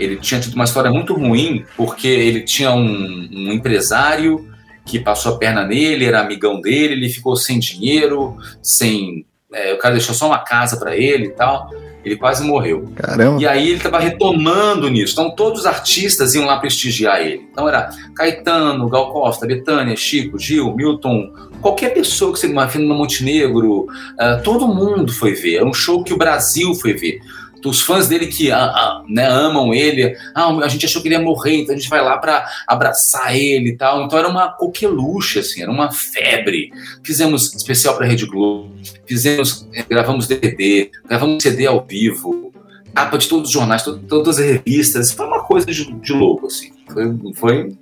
Ele 0.00 0.16
tinha 0.16 0.40
tido 0.40 0.54
uma 0.54 0.64
história 0.64 0.90
muito 0.90 1.14
ruim, 1.14 1.64
porque 1.76 2.08
ele 2.08 2.40
tinha 2.40 2.72
um, 2.72 3.28
um 3.32 3.52
empresário 3.52 4.48
que 4.84 4.98
passou 4.98 5.34
a 5.34 5.38
perna 5.38 5.64
nele, 5.64 6.06
era 6.06 6.20
amigão 6.20 6.60
dele, 6.60 6.94
ele 6.94 7.08
ficou 7.08 7.36
sem 7.36 7.58
dinheiro, 7.58 8.36
sem. 8.62 9.24
é, 9.52 9.74
o 9.74 9.78
cara 9.78 9.94
deixou 9.94 10.14
só 10.14 10.26
uma 10.26 10.38
casa 10.38 10.76
para 10.76 10.96
ele 10.96 11.26
e 11.26 11.30
tal. 11.30 11.70
Ele 12.02 12.16
quase 12.16 12.42
morreu. 12.42 12.90
caramba. 12.96 13.40
E 13.42 13.46
aí 13.46 13.68
ele 13.68 13.76
estava 13.76 13.98
retomando 13.98 14.88
nisso. 14.88 15.12
Então 15.12 15.34
todos 15.36 15.60
os 15.60 15.66
artistas 15.66 16.34
iam 16.34 16.46
lá 16.46 16.58
prestigiar 16.58 17.20
ele. 17.20 17.46
Então 17.52 17.68
era 17.68 17.90
Caetano, 18.16 18.88
Gal 18.88 19.12
Costa, 19.12 19.46
Betânia, 19.46 19.94
Chico, 19.96 20.38
Gil, 20.38 20.74
Milton, 20.74 21.30
qualquer 21.60 21.90
pessoa 21.90 22.32
que 22.32 22.38
você 22.38 22.46
imagina 22.46 22.86
no 22.86 22.94
Montenegro, 22.94 23.86
ah, 24.18 24.40
todo 24.42 24.66
mundo 24.66 25.12
foi 25.12 25.34
ver. 25.34 25.56
Era 25.56 25.66
um 25.66 25.74
show 25.74 26.02
que 26.02 26.14
o 26.14 26.18
Brasil 26.18 26.74
foi 26.74 26.94
ver. 26.94 27.20
Os 27.64 27.80
fãs 27.82 28.08
dele 28.08 28.26
que 28.26 28.50
ah, 28.50 28.64
ah, 28.64 29.02
né, 29.08 29.26
amam 29.26 29.74
ele, 29.74 30.16
ah, 30.34 30.48
a 30.62 30.68
gente 30.68 30.86
achou 30.86 31.02
que 31.02 31.08
ele 31.08 31.14
ia 31.16 31.20
morrer, 31.20 31.56
então 31.56 31.74
a 31.74 31.78
gente 31.78 31.88
vai 31.90 32.02
lá 32.02 32.16
para 32.18 32.46
abraçar 32.66 33.36
ele 33.36 33.70
e 33.70 33.76
tal. 33.76 34.04
Então 34.04 34.18
era 34.18 34.28
uma 34.28 34.48
coqueluche, 34.52 35.40
assim, 35.40 35.62
era 35.62 35.70
uma 35.70 35.90
febre. 35.90 36.70
Fizemos 37.04 37.54
especial 37.54 37.96
para 37.96 38.06
Rede 38.06 38.26
Globo, 38.26 38.70
fizemos, 39.06 39.66
eh, 39.74 39.84
gravamos 39.88 40.26
DVD, 40.26 40.90
gravamos 41.06 41.42
CD 41.42 41.66
ao 41.66 41.84
vivo, 41.86 42.52
capa 42.94 43.18
de 43.18 43.28
todos 43.28 43.48
os 43.48 43.52
jornais, 43.52 43.82
to- 43.82 43.98
todas 43.98 44.38
as 44.38 44.44
revistas. 44.46 45.12
Foi 45.12 45.26
uma 45.26 45.42
coisa 45.44 45.66
de, 45.66 45.92
de 45.92 46.12
louco, 46.12 46.46
assim. 46.46 46.70
Foi, 46.92 47.04
foi 47.34 47.76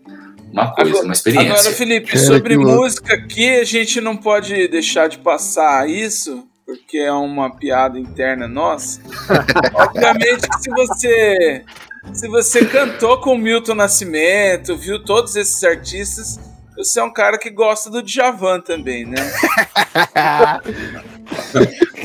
uma 0.53 0.73
coisa, 0.73 0.91
Agora- 0.91 1.05
uma 1.05 1.13
experiência. 1.13 1.51
Agora, 1.53 1.71
Felipe, 1.73 2.19
sobre 2.19 2.57
que 2.57 2.63
louco. 2.65 2.83
música 2.83 3.15
aqui, 3.15 3.49
a 3.61 3.65
gente 3.65 4.01
não 4.01 4.17
pode 4.17 4.67
deixar 4.69 5.09
de 5.09 5.19
passar 5.19 5.89
isso, 5.89 6.45
porque 6.69 6.99
é 6.99 7.11
uma 7.11 7.57
piada 7.57 7.99
interna 7.99 8.47
nossa. 8.47 9.01
Obviamente 9.73 10.47
que 10.47 10.61
se 10.61 10.71
você 10.71 11.65
se 12.13 12.29
você 12.29 12.67
cantou 12.67 13.19
com 13.23 13.33
o 13.33 13.39
Milton 13.39 13.75
Nascimento, 13.75 14.77
viu 14.77 15.03
todos 15.03 15.35
esses 15.35 15.65
artistas, 15.65 16.39
você 16.77 17.01
é 17.01 17.03
um 17.03 17.13
cara 17.13 17.39
que 17.39 17.49
gosta 17.49 17.89
do 17.89 18.03
Djavan 18.03 18.61
também, 18.61 19.07
né? 19.07 19.17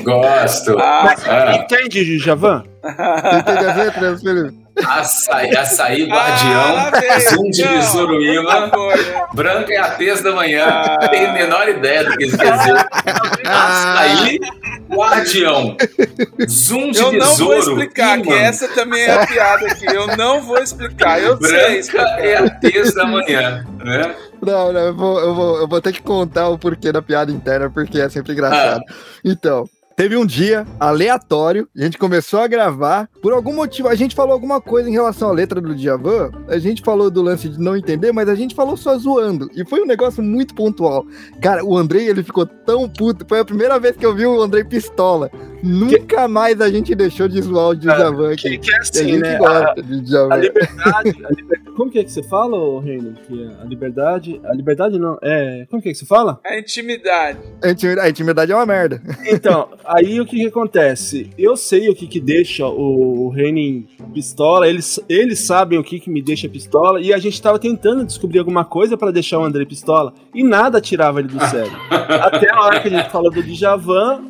Gosto. 0.04 0.78
Ah, 0.80 1.14
Ah, 1.28 1.56
Entende, 1.58 2.18
Djavan? 2.18 2.64
Entende 2.84 3.66
as 3.66 3.78
letras, 3.78 4.24
Felipe? 4.24 4.63
Açaí, 4.86 5.56
açaí 5.56 6.10
ah, 6.10 6.16
guardião, 6.16 6.92
veio, 7.00 7.30
zoom 7.30 7.50
de 7.50 7.68
Besouro-Ima, 7.68 8.60
não 8.62 8.70
foi, 8.70 8.96
né? 8.98 9.26
branca 9.34 9.74
é 9.74 9.78
a 9.78 9.92
tez 9.92 10.22
da 10.22 10.32
manhã. 10.32 10.66
Ah. 10.68 10.98
Não 11.02 11.10
tenho 11.10 11.30
a 11.30 11.34
menor 11.34 11.70
ideia 11.70 12.04
do 12.04 12.18
que 12.18 12.26
isso 12.26 12.38
quer 12.38 12.58
dizer. 12.58 12.88
Açaí 13.46 14.40
guardião, 14.90 15.78
zoom 16.50 16.92
de 16.92 17.00
Eu 17.00 17.14
não 17.14 17.36
vou 17.36 17.58
explicar, 17.58 18.22
que 18.22 18.34
essa 18.34 18.68
também 18.70 19.04
é 19.04 19.12
a 19.12 19.28
piada 19.28 19.66
aqui. 19.68 19.86
Eu 19.86 20.16
não 20.18 20.42
vou 20.42 20.58
explicar, 20.58 21.22
eu 21.22 21.38
sei 21.38 21.50
Branca 21.50 21.76
explicar. 21.78 22.26
é 22.26 22.38
a 22.38 22.50
tez 22.50 22.94
da 22.94 23.06
manhã, 23.06 23.66
né? 23.84 24.16
Não, 24.42 24.74
não, 24.74 24.82
eu 24.82 24.94
vou, 24.94 25.20
eu, 25.20 25.36
vou, 25.36 25.58
eu 25.60 25.68
vou 25.68 25.82
ter 25.82 25.94
que 25.94 26.02
contar 26.02 26.50
o 26.50 26.58
porquê 26.58 26.92
da 26.92 27.02
piada 27.02 27.32
interna, 27.32 27.70
porque 27.70 28.00
é 28.00 28.10
sempre 28.10 28.34
engraçado. 28.34 28.84
Então, 29.24 29.68
teve 29.96 30.16
um 30.18 30.26
dia 30.26 30.66
aleatório, 30.80 31.68
a 31.78 31.84
gente 31.84 31.98
começou 31.98 32.40
a 32.40 32.48
gravar, 32.48 33.10
por 33.22 33.32
algum 33.34 33.54
motivo, 33.54 33.88
a 33.88 33.96
gente 33.96 34.16
falou 34.16 34.34
alguma 34.34 34.60
coisa 34.60 34.90
em 34.90 34.94
relação 34.94 35.30
à 35.30 35.32
letra 35.32 35.62
do 35.62 35.76
Djavan, 35.76 36.32
a 36.48 36.58
gente 36.58 36.82
falou 36.82 37.10
do 37.12 37.22
lance 37.22 37.48
de 37.50 37.60
não 37.60 37.76
entender, 37.78 38.12
mas 38.12 38.28
a 38.30 38.36
gente 38.36 38.56
falou 38.56 38.76
só 38.78 38.98
zoando, 38.98 39.50
e 39.56 39.64
foi 39.66 39.82
um 39.82 39.86
negócio 39.86 40.24
muito 40.24 40.54
pontual. 40.56 41.06
Cara, 41.42 41.64
o 41.64 41.78
Andrei, 41.78 42.08
ele 42.10 42.24
ficou 42.24 42.46
tão 42.46 42.90
puto, 42.90 43.26
foi 43.28 43.40
a 43.40 43.46
primeira 43.46 43.80
vez 43.80 43.96
que 43.96 44.06
eu 44.06 44.14
vi 44.16 44.26
o 44.26 44.42
Andrei 44.42 44.64
pistola. 44.64 45.30
Nunca 45.62 46.28
mais 46.28 46.60
a 46.60 46.70
gente 46.70 46.94
deixou 46.94 47.28
de 47.30 47.42
zoar 47.42 47.70
o 47.70 47.76
Djavan 47.76 48.36
Que, 48.36 48.48
aqui. 48.50 48.58
que 48.58 48.70
é 48.72 48.74
E 48.74 48.78
a 48.78 48.80
assim, 48.82 49.04
gente 49.08 49.20
né? 49.22 49.36
A, 49.36 49.40
gosta 49.40 49.82
de 49.84 50.18
a 50.18 50.36
liberdade, 50.36 51.26
a 51.26 51.30
liber- 51.32 51.62
Como 51.78 51.90
que 51.90 52.00
é 52.00 52.04
que 52.04 52.12
você 52.12 52.22
fala, 52.22 52.58
ô, 52.58 52.80
Reino? 52.80 53.14
Que 53.26 53.50
a 53.62 53.64
liberdade. 53.64 54.42
A 54.44 54.54
liberdade 54.54 55.00
não. 55.00 55.18
É. 55.22 55.66
Como 55.70 55.82
que 55.82 55.88
é 55.88 55.92
que 55.94 55.98
você 55.98 56.06
fala? 56.06 56.40
A 56.46 56.60
intimidade. 56.60 57.40
A 57.64 57.70
intimi- 57.70 57.98
a 58.00 58.10
intimidade 58.10 58.52
é 58.52 58.56
uma 58.56 58.66
merda. 58.66 59.02
Então, 59.26 59.70
aí 59.86 60.20
o 60.20 60.26
que, 60.26 60.38
que 60.38 60.48
acontece? 60.48 61.30
Eu 61.38 61.56
sei 61.56 61.90
o 61.90 61.96
que, 61.96 62.08
que 62.08 62.20
deixa 62.20 62.66
o, 62.68 63.28
o 63.28 63.30
Renin 63.30 63.88
pistola, 64.14 64.68
eles, 64.68 65.00
eles 65.10 65.40
sabem 65.40 65.80
o 65.80 65.84
que, 65.84 66.00
que 66.00 66.10
me 66.10 66.22
deixa 66.22 66.48
pistola, 66.50 67.02
e 67.02 67.14
a 67.14 67.18
gente 67.18 67.42
tava 67.42 67.60
tentando 67.60 68.06
descobrir 68.06 68.40
alguma 68.40 68.66
coisa 68.66 68.98
pra 68.98 69.12
deixar 69.12 69.40
o 69.40 69.44
André 69.44 69.66
pistola, 69.66 70.14
e 70.34 70.44
nada 70.44 70.82
tirava 70.82 71.20
ele 71.20 71.30
do 71.30 71.40
sério. 71.48 71.74
Até 71.90 72.50
a 72.50 72.62
hora 72.62 72.80
que 72.80 72.88
a 72.88 72.92
gente 72.92 73.10
falou 73.10 73.32
do 73.32 73.44
Djavan, 73.44 74.24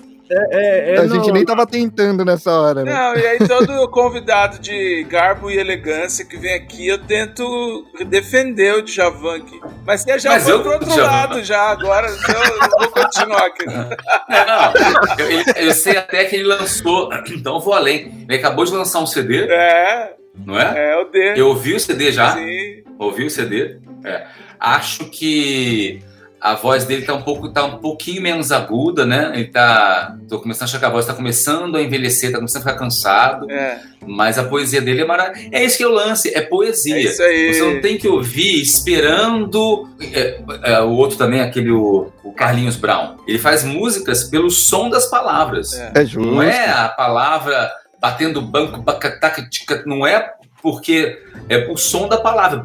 é, 0.51 0.91
é, 0.91 0.95
é 0.95 0.99
a 0.99 1.03
no- 1.03 1.15
gente 1.15 1.31
nem 1.31 1.45
tava 1.45 1.65
tentando 1.67 2.23
nessa 2.25 2.51
hora, 2.51 2.83
né? 2.83 2.91
Não, 2.93 3.15
e 3.15 3.25
aí 3.27 3.39
todo 3.47 3.87
convidado 3.91 4.59
de 4.59 5.03
garbo 5.09 5.49
e 5.51 5.57
elegância 5.57 6.25
que 6.25 6.37
vem 6.37 6.53
aqui, 6.53 6.87
eu 6.87 6.97
tento 6.97 7.85
defender 8.07 8.75
o 8.75 8.81
Djavan 8.81 9.37
aqui. 9.37 9.59
Mas 9.85 10.03
já 10.03 10.31
Mas 10.31 10.43
foi 10.43 10.53
eu- 10.53 10.61
pro 10.61 10.71
outro 10.73 10.89
Djavan. 10.89 11.03
lado 11.11 11.43
já, 11.43 11.61
agora 11.69 12.07
então 12.11 12.43
eu 12.43 12.69
vou 12.79 12.89
continuar 12.89 13.45
aqui. 13.45 13.65
Não, 13.67 15.25
eu, 15.27 15.65
eu 15.67 15.73
sei 15.73 15.97
até 15.97 16.25
que 16.25 16.35
ele 16.35 16.45
lançou, 16.45 17.09
então 17.31 17.55
eu 17.55 17.59
vou 17.61 17.73
além. 17.73 18.25
Ele 18.27 18.37
acabou 18.37 18.65
de 18.65 18.71
lançar 18.73 18.99
um 18.99 19.05
CD, 19.05 19.43
É, 19.49 20.13
não 20.45 20.59
é? 20.59 20.91
é 20.93 20.97
o 20.97 21.05
dele. 21.05 21.39
Eu 21.39 21.47
ouvi 21.49 21.73
o 21.75 21.79
CD 21.79 22.11
já. 22.11 22.33
Sim. 22.33 22.83
Ouviu 22.97 23.27
o 23.27 23.29
CD? 23.29 23.77
É. 24.03 24.25
Acho 24.59 25.05
que 25.05 26.01
a 26.43 26.55
voz 26.55 26.83
dele 26.83 27.03
tá 27.03 27.13
um 27.13 27.21
pouco, 27.21 27.47
tá 27.47 27.63
um 27.63 27.77
pouquinho 27.77 28.21
menos 28.21 28.51
aguda, 28.51 29.05
né? 29.05 29.31
Ele 29.33 29.45
tá, 29.45 30.13
tô 30.27 30.41
começando 30.41 30.63
a 30.63 30.65
achar 30.65 30.77
que 30.77 30.83
a 30.83 30.89
voz 30.89 31.05
tá 31.05 31.13
começando 31.13 31.77
a 31.77 31.81
envelhecer, 31.81 32.33
tá 32.33 32.37
começando 32.37 32.63
a 32.63 32.65
ficar 32.65 32.77
cansado. 32.77 33.49
É, 33.49 33.79
Mas 34.05 34.37
a 34.37 34.43
poesia 34.43 34.81
dele 34.81 35.03
é 35.03 35.05
maravilhosa. 35.05 35.49
É 35.53 35.63
isso 35.63 35.77
que 35.77 35.85
eu 35.85 35.91
lance, 35.93 36.35
é 36.35 36.41
poesia. 36.41 36.97
é 36.97 36.99
isso 36.99 37.23
aí. 37.23 37.53
Você 37.53 37.61
não 37.61 37.79
tem 37.81 37.97
que 37.97 38.09
ouvir 38.09 38.61
esperando. 38.61 39.87
é, 40.01 40.41
é, 40.63 40.81
o 40.81 40.89
outro 40.89 41.17
também, 41.17 41.39
aquele 41.39 41.71
o, 41.71 42.11
o 42.25 42.33
Carlinhos 42.33 42.75
Brown. 42.75 43.15
Ele 43.25 43.39
faz 43.39 43.63
músicas 43.63 44.25
pelo 44.25 44.51
som 44.51 44.89
das 44.89 45.05
palavras. 45.05 45.71
É. 45.71 45.93
É 45.95 46.05
justo. 46.05 46.29
Não 46.29 46.43
é 46.43 46.67
a 46.67 46.89
palavra 46.89 47.71
batendo 48.01 48.41
banco, 48.41 48.81
bacataca, 48.81 49.47
tica, 49.49 49.81
não 49.85 50.05
é 50.05 50.29
porque 50.63 51.21
é 51.49 51.69
o 51.69 51.75
som 51.75 52.07
da 52.07 52.17
palavra. 52.17 52.63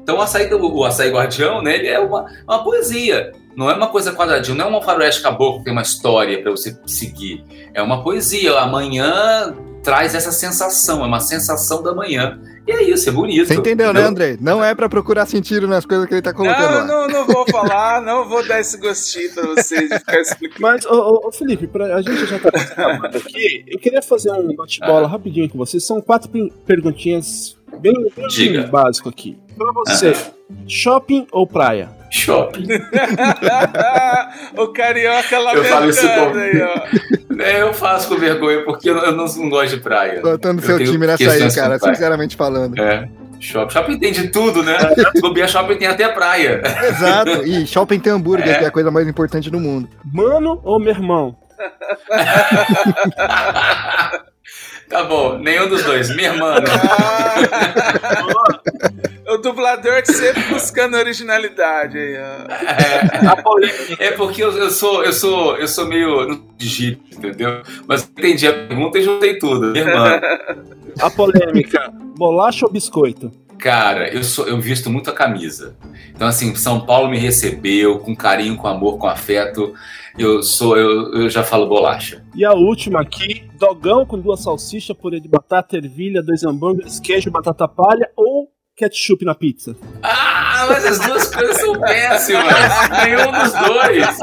Então 0.00 0.18
o 0.18 0.20
açaí, 0.22 0.48
o 0.54 0.84
açaí 0.84 1.10
guardião, 1.10 1.60
né, 1.60 1.74
ele 1.74 1.88
é 1.88 1.98
uma, 1.98 2.24
uma 2.46 2.62
poesia. 2.62 3.32
Não 3.56 3.68
é 3.68 3.74
uma 3.74 3.88
coisa 3.88 4.12
quadradinha, 4.12 4.56
não 4.56 4.66
é 4.66 4.68
uma 4.68 4.80
faroeste 4.80 5.20
caboclo 5.20 5.58
que 5.58 5.64
tem 5.64 5.72
uma 5.72 5.82
história 5.82 6.40
para 6.40 6.52
você 6.52 6.78
seguir. 6.86 7.44
É 7.74 7.82
uma 7.82 8.04
poesia. 8.04 8.56
Amanhã 8.60 9.52
traz 9.88 10.14
essa 10.14 10.30
sensação, 10.30 11.02
é 11.02 11.06
uma 11.06 11.18
sensação 11.18 11.82
da 11.82 11.94
manhã. 11.94 12.38
E 12.66 12.72
é 12.72 12.82
isso, 12.82 13.08
é 13.08 13.12
bonito. 13.12 13.46
Você 13.48 13.54
entendeu, 13.54 13.90
né, 13.94 14.02
Andrei? 14.02 14.36
Não 14.38 14.62
é 14.62 14.74
pra 14.74 14.86
procurar 14.86 15.24
sentido 15.24 15.66
nas 15.66 15.86
coisas 15.86 16.06
que 16.06 16.12
ele 16.12 16.20
tá 16.20 16.34
colocando 16.34 16.60
Não, 16.60 16.74
lá. 16.74 16.84
não, 16.84 17.08
não 17.08 17.26
vou 17.26 17.46
falar, 17.50 18.02
não 18.02 18.28
vou 18.28 18.46
dar 18.46 18.60
esse 18.60 18.76
gostinho 18.76 19.32
pra 19.32 19.46
vocês 19.46 19.88
de 19.88 19.98
ficar 19.98 20.20
explicando. 20.20 20.60
Mas, 20.60 20.84
ô, 20.84 20.92
ô, 20.92 21.28
ô, 21.28 21.32
Felipe, 21.32 21.66
pra, 21.66 21.96
a 21.96 22.02
gente 22.02 22.26
já 22.26 22.38
tá 22.38 22.50
acabando 22.50 23.16
aqui. 23.16 23.64
Eu 23.66 23.78
queria 23.78 24.02
fazer 24.02 24.30
um 24.32 24.54
bate-bola 24.54 25.06
Ah. 25.06 25.10
rapidinho 25.10 25.48
com 25.48 25.56
vocês. 25.56 25.82
São 25.82 26.02
quatro 26.02 26.30
perguntinhas 26.66 27.56
bem, 27.80 27.94
bem 28.36 28.66
básico 28.68 29.08
aqui. 29.08 29.38
Pra 29.56 29.72
você, 29.72 30.12
shopping 30.66 31.26
ou 31.32 31.46
praia? 31.46 31.88
Shopping. 32.10 32.66
o 34.56 34.68
carioca 34.68 35.36
Eu 35.36 35.64
falo 35.64 35.88
isso 35.90 36.04
lamentando 36.06 36.38
aí, 36.38 36.60
ó. 36.62 37.17
É, 37.38 37.60
eu 37.62 37.74
faço 37.74 38.08
com 38.08 38.16
vergonha 38.16 38.64
porque 38.64 38.88
eu 38.88 38.96
eu 38.96 39.12
não, 39.12 39.26
não 39.26 39.50
gosto 39.50 39.76
de 39.76 39.82
praia. 39.82 40.22
Tô 40.22 40.52
no 40.52 40.60
Eu 40.60 40.64
seu 40.64 40.78
time 40.78 41.06
nessa 41.06 41.30
aí, 41.30 41.54
cara, 41.54 41.78
sinceramente 41.78 42.36
falando. 42.36 42.78
É. 42.80 43.08
Shopping. 43.40 43.70
Shopping 43.72 43.98
tem 43.98 44.12
de 44.12 44.28
tudo, 44.28 44.62
né? 44.64 44.76
Se 45.14 45.20
bobear 45.20 45.48
shopping 45.48 45.76
tem 45.76 45.86
até 45.86 46.08
praia. 46.08 46.60
Exato. 46.88 47.44
E 47.46 47.64
shopping 47.66 48.00
tem 48.00 48.12
hambúrguer, 48.12 48.48
É. 48.48 48.58
que 48.58 48.64
é 48.64 48.68
a 48.68 48.72
coisa 48.72 48.90
mais 48.90 49.06
importante 49.06 49.48
do 49.50 49.60
mundo. 49.60 49.88
Mano 50.12 50.60
ou 50.64 50.80
meu 50.80 50.90
irmão? 50.90 51.36
Tá 54.88 55.04
bom, 55.04 55.38
nenhum 55.38 55.68
dos 55.68 55.82
dois. 55.84 56.14
Minha 56.14 56.32
irmã? 56.32 56.54
Ah, 59.28 59.34
o 59.34 59.36
dublador 59.36 60.02
que 60.02 60.12
sempre 60.12 60.42
buscando 60.44 60.96
originalidade 60.96 61.98
aí. 61.98 62.14
É, 62.14 64.06
é 64.06 64.10
porque 64.12 64.42
eu, 64.42 64.50
eu 64.52 64.70
sou, 64.70 65.04
eu 65.04 65.12
sou, 65.12 65.56
eu 65.58 65.68
sou 65.68 65.86
meio 65.86 66.42
digito, 66.56 67.02
entendeu? 67.14 67.62
Mas 67.86 68.02
eu 68.02 68.08
entendi 68.24 68.46
a 68.46 68.52
pergunta 68.52 68.98
e 68.98 69.02
juntei 69.02 69.38
tudo. 69.38 69.72
Minha 69.72 69.84
irmã. 69.84 70.20
A 71.00 71.10
polêmica, 71.10 71.92
bolacha 72.16 72.64
ou 72.64 72.72
biscoito? 72.72 73.30
Cara, 73.58 74.08
eu 74.12 74.22
sou, 74.22 74.46
eu 74.46 74.60
visto 74.60 74.88
muito 74.88 75.10
a 75.10 75.12
camisa. 75.12 75.76
Então, 76.14 76.28
assim, 76.28 76.54
São 76.54 76.86
Paulo 76.86 77.08
me 77.08 77.18
recebeu 77.18 77.98
com 77.98 78.14
carinho, 78.14 78.56
com 78.56 78.68
amor, 78.68 78.98
com 78.98 79.06
afeto. 79.06 79.74
Eu 80.16 80.42
sou, 80.42 80.76
eu, 80.76 81.14
eu 81.14 81.30
já 81.30 81.42
falo 81.42 81.68
bolacha. 81.68 82.24
E 82.34 82.44
a 82.44 82.52
última 82.52 83.00
aqui, 83.00 83.48
dogão 83.58 84.06
com 84.06 84.18
duas 84.18 84.40
salsichas, 84.40 84.96
purê 84.96 85.20
de 85.20 85.28
batata, 85.28 85.76
ervilha, 85.76 86.22
dois 86.22 86.44
hambúrgueres, 86.44 87.00
queijo, 87.00 87.30
batata 87.30 87.66
palha 87.66 88.10
ou 88.16 88.48
ketchup 88.76 89.24
na 89.24 89.34
pizza? 89.34 89.76
Ah, 90.02 90.27
mas 90.66 90.84
as 90.84 90.98
duas 90.98 91.26
coisas 91.28 91.56
são 91.60 91.78
péssimas. 91.80 92.44
Nenhum 93.04 93.30
dos 93.32 93.52
dois. 93.52 94.18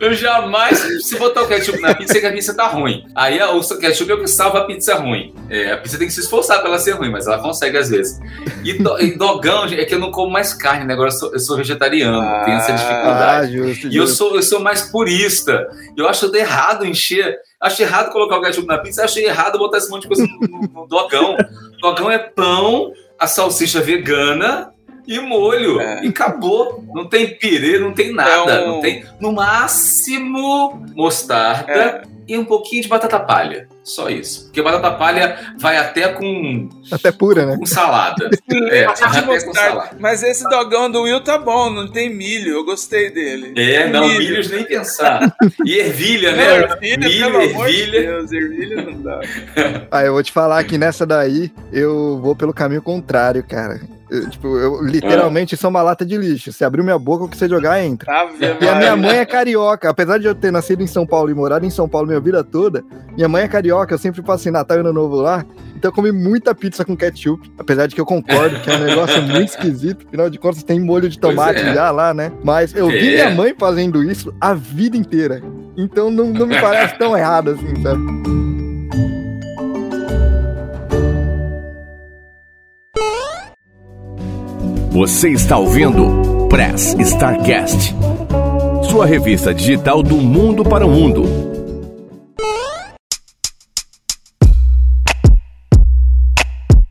Eu 0.00 0.14
jamais. 0.14 0.78
Se 1.06 1.18
botar 1.18 1.42
o 1.42 1.46
ketchup 1.48 1.80
na 1.80 1.94
pizza, 1.94 2.16
é 2.18 2.20
que 2.20 2.26
a 2.26 2.32
pizza 2.32 2.54
tá 2.54 2.66
ruim. 2.66 3.04
Aí 3.14 3.40
o 3.42 3.60
ketchup 3.78 4.10
é 4.10 4.14
o 4.14 4.20
que 4.20 4.26
salva 4.28 4.58
a 4.60 4.64
pizza 4.64 4.94
ruim. 4.94 5.34
É, 5.48 5.72
a 5.72 5.76
pizza 5.78 5.98
tem 5.98 6.06
que 6.06 6.12
se 6.12 6.20
esforçar 6.20 6.60
pra 6.60 6.68
ela 6.70 6.78
ser 6.78 6.92
ruim, 6.92 7.10
mas 7.10 7.26
ela 7.26 7.38
consegue 7.38 7.76
às 7.78 7.88
vezes. 7.90 8.18
E, 8.64 8.72
do- 8.74 8.98
e 9.00 9.16
dogão, 9.16 9.64
é 9.66 9.84
que 9.84 9.94
eu 9.94 9.98
não 9.98 10.10
como 10.10 10.32
mais 10.32 10.52
carne, 10.54 10.84
né? 10.84 10.94
Agora 10.94 11.08
eu 11.08 11.12
sou, 11.12 11.32
eu 11.32 11.38
sou 11.38 11.56
vegetariano, 11.56 12.20
tenho 12.44 12.56
essa 12.56 12.72
Ah, 12.72 12.76
dificuldade. 12.76 13.52
justo. 13.52 13.88
E 13.88 13.96
eu 13.96 14.06
sou, 14.06 14.34
eu 14.36 14.42
sou 14.42 14.60
mais 14.60 14.82
purista. 14.82 15.66
Eu 15.96 16.08
acho 16.08 16.34
errado 16.36 16.84
encher. 16.84 17.36
Acho 17.60 17.82
errado 17.82 18.10
colocar 18.12 18.36
o 18.36 18.42
ketchup 18.42 18.66
na 18.66 18.78
pizza. 18.78 19.04
Acho 19.04 19.18
errado 19.18 19.58
botar 19.58 19.78
esse 19.78 19.88
monte 19.90 20.02
de 20.02 20.08
coisa 20.08 20.26
no, 20.26 20.48
no- 20.48 20.68
no 20.82 20.86
dogão. 20.86 21.36
Dogão 21.80 22.10
é 22.10 22.18
pão, 22.18 22.92
a 23.18 23.26
salsicha 23.26 23.80
vegana 23.80 24.70
e 25.06 25.20
molho. 25.20 25.80
É. 25.80 26.04
E 26.04 26.08
acabou. 26.08 26.84
Não 26.94 27.06
tem 27.08 27.28
pirê, 27.38 27.78
não 27.78 27.92
tem 27.92 28.12
nada. 28.12 28.52
É 28.52 28.64
um- 28.64 28.68
Não 28.76 28.80
tem. 28.80 29.04
No 29.20 29.32
máximo, 29.32 30.84
mostarda 30.94 31.72
É. 31.72 32.02
e 32.28 32.36
um 32.36 32.44
pouquinho 32.44 32.82
de 32.82 32.88
batata 32.88 33.18
palha. 33.20 33.68
Só 33.84 34.10
isso. 34.10 34.46
Porque 34.46 34.60
batata 34.60 34.90
palha 34.92 35.54
vai 35.58 35.76
até 35.76 36.08
com, 36.08 36.68
Até 36.90 37.12
pura, 37.12 37.46
né? 37.46 37.56
com 37.56 37.64
salada. 37.66 38.28
É, 38.70 38.84
até 38.84 39.22
com 39.22 39.54
salada. 39.54 39.90
Mas 40.00 40.22
esse 40.24 40.42
dogão 40.48 40.90
do 40.90 41.02
Will 41.02 41.20
tá 41.22 41.38
bom, 41.38 41.70
não 41.70 41.86
tem 41.90 42.12
milho. 42.12 42.52
Eu 42.54 42.64
gostei 42.64 43.10
dele. 43.10 43.52
É, 43.56 43.88
não, 43.88 44.08
Milho. 44.08 44.18
milhos 44.18 44.50
nem 44.50 44.64
pensar. 44.64 45.36
E 45.64 45.78
ervilha, 45.78 46.30
Não, 46.32 46.36
né? 46.36 46.54
ervilha, 46.56 47.08
Milho, 47.08 47.30
pelo 47.32 47.36
amor 47.50 47.66
de 47.66 47.72
ervilha. 47.72 48.00
Deus, 48.02 48.32
ervilha 48.32 48.82
não 48.82 49.02
dá. 49.02 49.20
Ah, 49.90 50.02
eu 50.04 50.14
vou 50.14 50.22
te 50.22 50.32
falar 50.32 50.64
que 50.64 50.76
nessa 50.76 51.06
daí 51.06 51.52
eu 51.72 52.18
vou 52.20 52.34
pelo 52.34 52.52
caminho 52.52 52.82
contrário, 52.82 53.44
cara. 53.44 53.80
Eu, 54.08 54.30
tipo, 54.30 54.56
eu 54.56 54.82
literalmente 54.84 55.56
sou 55.56 55.68
uma 55.68 55.82
lata 55.82 56.04
de 56.06 56.16
lixo. 56.16 56.52
Se 56.52 56.64
abrir 56.64 56.82
minha 56.82 56.98
boca, 56.98 57.24
o 57.24 57.28
que 57.28 57.36
você 57.36 57.48
jogar 57.48 57.82
entra. 57.82 58.22
Ave 58.22 58.36
E 58.60 58.68
a 58.68 58.74
minha 58.76 58.96
mãe 58.96 59.18
é 59.18 59.26
carioca. 59.26 59.90
Apesar 59.90 60.18
de 60.18 60.26
eu 60.26 60.34
ter 60.34 60.52
nascido 60.52 60.82
em 60.82 60.86
São 60.86 61.06
Paulo 61.06 61.30
e 61.30 61.34
morado 61.34 61.66
em 61.66 61.70
São 61.70 61.88
Paulo 61.88 62.06
minha 62.06 62.20
vida 62.20 62.44
toda, 62.44 62.84
minha 63.16 63.28
mãe 63.28 63.42
é 63.42 63.48
carioca. 63.48 63.94
Eu 63.94 63.98
sempre 63.98 64.22
passei 64.22 64.52
Natal 64.52 64.76
e 64.76 64.80
Ano 64.80 64.92
Novo 64.92 65.16
lá. 65.16 65.44
Então 65.74 65.90
eu 65.90 65.92
comi 65.92 66.12
muita 66.12 66.54
pizza 66.54 66.84
com 66.84 66.96
ketchup. 66.96 67.52
Apesar 67.58 67.86
de 67.86 67.94
que 67.94 68.00
eu 68.00 68.06
concordo 68.06 68.60
que 68.60 68.70
é 68.70 68.76
um 68.76 68.84
negócio 68.84 69.20
muito 69.26 69.48
esquisito. 69.48 70.06
Afinal 70.06 70.30
de 70.30 70.38
contas, 70.38 70.62
tem 70.62 70.78
molho 70.78 71.08
de 71.08 71.18
tomate 71.18 71.60
é. 71.60 71.74
já 71.74 71.90
lá, 71.90 72.14
né? 72.14 72.30
Mas 72.44 72.74
eu 72.74 72.88
vi 72.88 73.16
É. 73.16 73.24
minha 73.24 73.30
mãe 73.30 73.54
fazendo 73.58 74.04
isso 74.04 74.32
a 74.40 74.54
vida 74.54 74.96
inteira. 74.96 75.42
Então 75.76 76.10
não, 76.10 76.26
não 76.26 76.46
me 76.46 76.60
parece 76.60 76.96
tão 76.96 77.16
errado 77.16 77.50
assim, 77.50 77.82
sabe? 77.82 78.55
Você 84.96 85.28
está 85.28 85.58
ouvindo 85.58 86.48
Press 86.48 86.94
Starcast, 86.98 87.94
sua 88.90 89.04
revista 89.04 89.52
digital 89.52 90.02
do 90.02 90.16
mundo 90.16 90.64
para 90.64 90.86
o 90.86 90.88
mundo. 90.88 91.22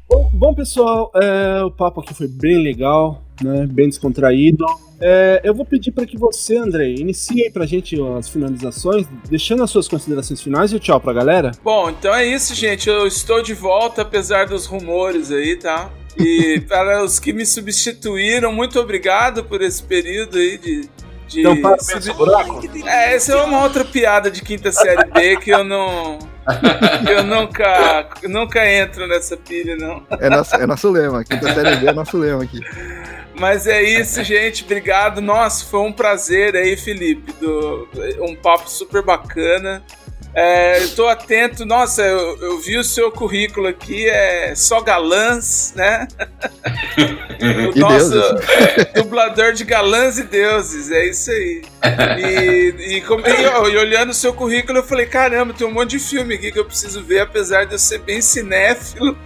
Bom, 0.07 0.29
bom, 0.31 0.53
pessoal, 0.53 1.11
é, 1.15 1.63
o 1.63 1.71
papo 1.71 2.01
aqui 2.01 2.13
foi 2.13 2.27
bem 2.27 2.61
legal, 2.61 3.23
né? 3.41 3.65
Bem 3.65 3.89
descontraído. 3.89 4.63
É, 5.01 5.41
eu 5.43 5.55
vou 5.55 5.65
pedir 5.65 5.91
para 5.91 6.05
que 6.05 6.15
você, 6.15 6.57
André, 6.57 6.91
inicie 6.91 7.41
aí 7.41 7.49
pra 7.49 7.65
gente 7.65 7.99
as 8.19 8.29
finalizações, 8.29 9.07
deixando 9.27 9.63
as 9.63 9.71
suas 9.71 9.87
considerações 9.87 10.39
finais 10.39 10.71
e 10.71 10.75
o 10.75 10.79
tchau 10.79 11.01
pra 11.01 11.11
galera. 11.11 11.53
Bom, 11.63 11.89
então 11.89 12.13
é 12.13 12.23
isso, 12.23 12.53
gente. 12.53 12.87
Eu 12.87 13.07
estou 13.07 13.41
de 13.41 13.55
volta, 13.55 14.03
apesar 14.03 14.45
dos 14.45 14.67
rumores 14.67 15.31
aí, 15.31 15.55
tá? 15.55 15.91
E 16.17 16.61
para 16.61 17.03
os 17.03 17.19
que 17.19 17.33
me 17.33 17.45
substituíram, 17.45 18.51
muito 18.51 18.79
obrigado 18.79 19.43
por 19.43 19.61
esse 19.61 19.83
período 19.83 20.37
aí 20.37 20.57
de. 20.57 20.89
de 21.27 21.39
Então, 21.41 21.61
para 21.61 21.77
seu 21.79 22.13
buraco. 22.13 22.61
É, 22.85 23.15
essa 23.15 23.33
é 23.33 23.35
uma 23.35 23.63
outra 23.63 23.83
piada 23.83 24.31
de 24.31 24.41
quinta 24.41 24.71
série 24.71 25.05
B 25.11 25.37
que 25.37 25.49
eu 25.49 25.63
não. 25.63 26.19
eu 27.09 27.23
nunca, 27.23 28.09
nunca 28.23 28.65
entro 28.71 29.07
nessa 29.07 29.35
pilha, 29.35 29.75
não. 29.75 30.05
É 30.19 30.29
nosso, 30.29 30.55
é 30.55 30.65
nosso 30.65 30.89
lema. 30.89 31.23
Quinta 31.23 31.53
série 31.53 31.75
B 31.77 31.87
é 31.87 31.93
nosso 31.93 32.17
lema 32.17 32.43
aqui. 32.43 32.61
Mas 33.37 33.67
é 33.67 33.81
isso, 33.81 34.23
gente. 34.23 34.63
Obrigado. 34.63 35.21
Nossa, 35.21 35.65
foi 35.65 35.81
um 35.81 35.91
prazer 35.91 36.55
aí, 36.55 36.77
Felipe. 36.77 37.33
Do, 37.33 37.89
um 38.21 38.35
papo 38.35 38.69
super 38.69 39.01
bacana. 39.03 39.83
É, 40.35 40.85
tô 40.95 41.07
atento. 41.07 41.65
Nossa, 41.65 42.01
eu, 42.01 42.37
eu 42.41 42.59
vi 42.59 42.77
o 42.77 42.83
seu 42.83 43.09
currículo 43.09 43.67
aqui. 43.67 44.05
É 44.09 44.53
só 44.53 44.81
galãs, 44.81 45.71
né? 45.75 46.07
o 47.73 47.79
nosso 47.79 48.13
é, 48.17 48.83
dublador 49.01 49.53
de 49.53 49.63
galãs 49.63 50.17
e 50.19 50.23
deuses. 50.23 50.91
É 50.91 51.05
isso 51.05 51.31
aí. 51.31 51.61
E, 52.19 52.97
e, 52.97 53.01
como- 53.01 53.25
e, 53.25 53.45
ó, 53.47 53.67
e 53.69 53.77
olhando 53.77 54.09
o 54.09 54.13
seu 54.13 54.33
currículo, 54.33 54.79
eu 54.79 54.83
falei: 54.83 55.05
caramba, 55.05 55.53
tem 55.53 55.65
um 55.65 55.71
monte 55.71 55.91
de 55.91 55.99
filme 55.99 56.35
aqui 56.35 56.51
que 56.51 56.59
eu 56.59 56.65
preciso 56.65 57.01
ver, 57.01 57.21
apesar 57.21 57.65
de 57.65 57.73
eu 57.75 57.79
ser 57.79 57.99
bem 57.99 58.21
cinéfilo. 58.21 59.17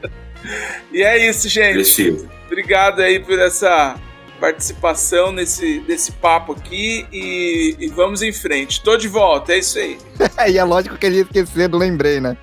e 0.92 1.02
é 1.02 1.26
isso, 1.26 1.48
gente. 1.48 1.72
Preciso. 1.74 2.28
Obrigado 2.46 3.00
aí 3.00 3.18
por 3.18 3.38
essa 3.38 3.94
participação 4.38 5.32
nesse, 5.32 5.82
nesse 5.86 6.12
papo 6.12 6.52
aqui 6.52 7.06
e, 7.12 7.76
e 7.78 7.88
vamos 7.88 8.22
em 8.22 8.32
frente. 8.32 8.82
Tô 8.82 8.96
de 8.96 9.08
volta, 9.08 9.52
é 9.52 9.58
isso 9.58 9.78
aí. 9.78 9.98
e 10.48 10.58
é 10.58 10.64
lógico 10.64 10.96
que 10.96 11.06
ele 11.06 11.16
ia 11.16 11.22
esquecer, 11.22 11.68
não 11.68 11.78
lembrei, 11.78 12.20
né? 12.20 12.36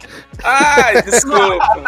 Ai, 0.44 1.02
desculpa. 1.02 1.84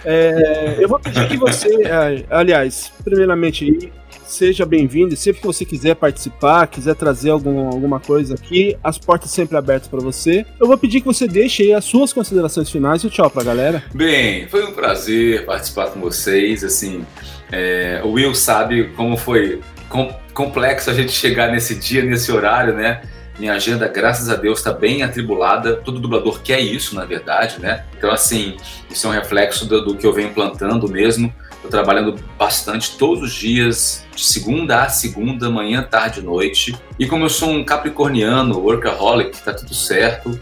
É, 0.06 0.77
eu 0.80 0.88
vou 0.90 0.99
pedir 0.99 1.27
que 1.27 1.38
você, 1.38 1.68
é, 1.85 2.26
aliás, 2.30 2.91
primeiramente 3.03 3.65
aí, 3.65 3.91
seja 4.34 4.65
bem-vindo. 4.65 5.14
E 5.14 5.18
sempre 5.18 5.41
que 5.41 5.47
você 5.47 5.64
quiser 5.64 5.95
participar, 5.95 6.68
quiser 6.68 6.95
trazer 6.95 7.30
algum, 7.30 7.68
alguma 7.68 7.99
coisa 7.99 8.34
aqui, 8.35 8.76
as 8.84 8.97
portas 8.97 9.31
sempre 9.31 9.55
abertas 9.57 9.88
para 9.88 9.99
você. 9.99 10.45
Eu 10.60 10.68
vou 10.68 10.77
pedir 10.77 10.99
que 11.01 11.05
você 11.05 11.27
deixe 11.27 11.64
aí 11.64 11.73
as 11.73 11.85
suas 11.85 12.11
considerações 12.11 12.69
finais 12.69 13.03
e 13.03 13.10
tchau 13.10 13.30
pra 13.30 13.43
galera. 13.43 13.84
Bem, 13.93 14.47
foi 14.47 14.65
um 14.65 14.73
prazer 14.73 15.45
participar 15.45 15.88
com 15.91 15.99
vocês. 15.99 16.64
Assim, 16.64 17.05
é, 17.51 18.01
o 18.03 18.11
Will 18.14 18.34
sabe 18.34 18.89
como 18.95 19.15
foi 19.15 19.61
com- 19.89 20.14
complexo 20.34 20.89
a 20.89 20.93
gente 20.93 21.11
chegar 21.11 21.51
nesse 21.51 21.76
dia, 21.76 22.03
nesse 22.03 22.31
horário, 22.31 22.73
né? 22.73 23.01
Minha 23.39 23.53
agenda, 23.53 23.88
graças 23.88 24.30
a 24.30 24.35
Deus, 24.35 24.60
está 24.60 24.72
bem 24.72 25.01
atribulada. 25.01 25.76
Todo 25.77 25.99
dublador 25.99 26.41
quer 26.43 26.60
isso, 26.60 26.95
na 26.95 27.03
verdade, 27.03 27.60
né? 27.60 27.84
Então, 27.97 28.11
assim, 28.11 28.57
isso 28.91 29.07
é 29.07 29.10
um 29.10 29.14
reflexo 29.14 29.65
do, 29.68 29.84
do 29.84 29.95
que 29.95 30.05
eu 30.05 30.14
venho 30.14 30.30
plantando 30.30 30.88
mesmo. 30.88 31.34
Tô 31.64 31.69
trabalhando 31.69 32.19
bastante 32.38 32.98
todos 32.98 33.23
os 33.23 33.34
dias, 33.34 34.06
de 34.14 34.26
segunda 34.26 34.84
a 34.84 34.90
segunda, 34.90 35.49
manhã, 35.49 35.81
tarde 35.81 36.19
e 36.19 36.23
noite. 36.23 36.76
E 36.99 37.07
como 37.07 37.23
eu 37.23 37.30
sou 37.30 37.52
um 37.52 37.64
capricorniano, 37.64 38.60
workaholic, 38.60 39.41
tá 39.41 39.53
tudo 39.53 39.73
certo. 39.73 40.38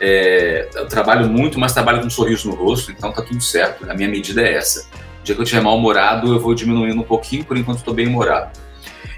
É, 0.00 0.70
eu 0.74 0.88
trabalho 0.88 1.28
muito, 1.28 1.60
mas 1.60 1.74
trabalho 1.74 2.00
com 2.00 2.06
um 2.06 2.10
sorriso 2.10 2.48
no 2.48 2.54
rosto, 2.54 2.90
então 2.90 3.12
tá 3.12 3.20
tudo 3.20 3.40
certo. 3.42 3.88
A 3.88 3.92
minha 3.92 4.08
medida 4.08 4.40
é 4.40 4.54
essa. 4.54 4.86
O 5.20 5.24
dia 5.24 5.34
que 5.34 5.40
eu 5.42 5.44
estiver 5.44 5.60
mal-humorado, 5.60 6.32
eu 6.32 6.40
vou 6.40 6.54
diminuindo 6.54 7.02
um 7.02 7.04
pouquinho, 7.04 7.44
por 7.44 7.58
enquanto 7.58 7.78
estou 7.78 7.92
bem 7.92 8.08
humorado. 8.08 8.58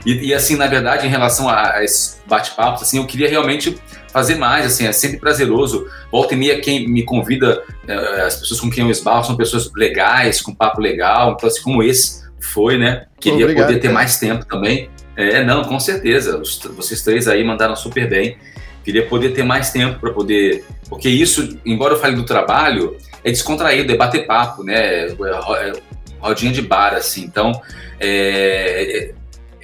E, 0.05 0.27
e, 0.27 0.35
assim, 0.35 0.57
na 0.57 0.67
verdade, 0.67 1.07
em 1.07 1.11
relação 1.11 1.49
a, 1.49 1.77
a 1.77 1.85
esses 1.85 2.21
bate-papos, 2.27 2.83
assim, 2.83 2.99
eu 2.99 3.07
queria 3.07 3.29
realmente 3.29 3.79
fazer 4.15 4.36
mais, 4.36 4.65
assim, 4.65 4.86
é 4.86 4.93
sempre 4.93 5.19
prazeroso. 5.19 5.86
Volta 6.11 6.32
e 6.35 6.36
meia, 6.39 6.61
quem 6.61 6.89
me 6.89 7.03
convida, 7.03 7.62
é, 7.86 8.23
as 8.23 8.36
pessoas 8.36 8.61
com 8.61 8.70
quem 8.70 8.85
eu 8.85 8.91
esbarro 8.91 9.24
são 9.24 9.36
pessoas 9.36 9.70
legais, 9.74 10.41
com 10.41 10.55
papo 10.55 10.81
legal, 10.81 11.32
então 11.32 11.49
assim, 11.49 11.61
como 11.61 11.82
esse 11.82 12.23
foi, 12.41 12.78
né? 12.78 13.07
Queria 13.20 13.45
Obrigado, 13.45 13.66
poder 13.66 13.78
ter 13.81 13.89
cara. 13.89 13.95
mais 13.95 14.19
tempo 14.19 14.47
também. 14.47 14.89
É, 15.16 15.43
não, 15.45 15.65
com 15.65 15.78
certeza. 15.81 16.39
Os- 16.39 16.59
vocês 16.77 17.03
três 17.03 17.27
aí 17.28 17.43
mandaram 17.43 17.74
super 17.74 18.09
bem. 18.09 18.36
Queria 18.85 19.07
poder 19.07 19.31
ter 19.31 19.43
mais 19.43 19.70
tempo 19.73 19.99
para 19.99 20.12
poder. 20.12 20.65
Porque 20.89 21.09
isso, 21.09 21.59
embora 21.65 21.95
eu 21.95 21.99
fale 21.99 22.15
do 22.16 22.24
trabalho, 22.24 22.97
é 23.24 23.31
descontraído, 23.31 23.93
é 23.93 23.97
bater 23.97 24.27
papo, 24.27 24.62
né? 24.62 25.07
É 25.07 25.07
é 25.09 25.73
rodinha 26.20 26.53
de 26.53 26.62
bar, 26.62 26.95
assim. 26.95 27.23
Então, 27.24 27.53
é, 27.99 29.12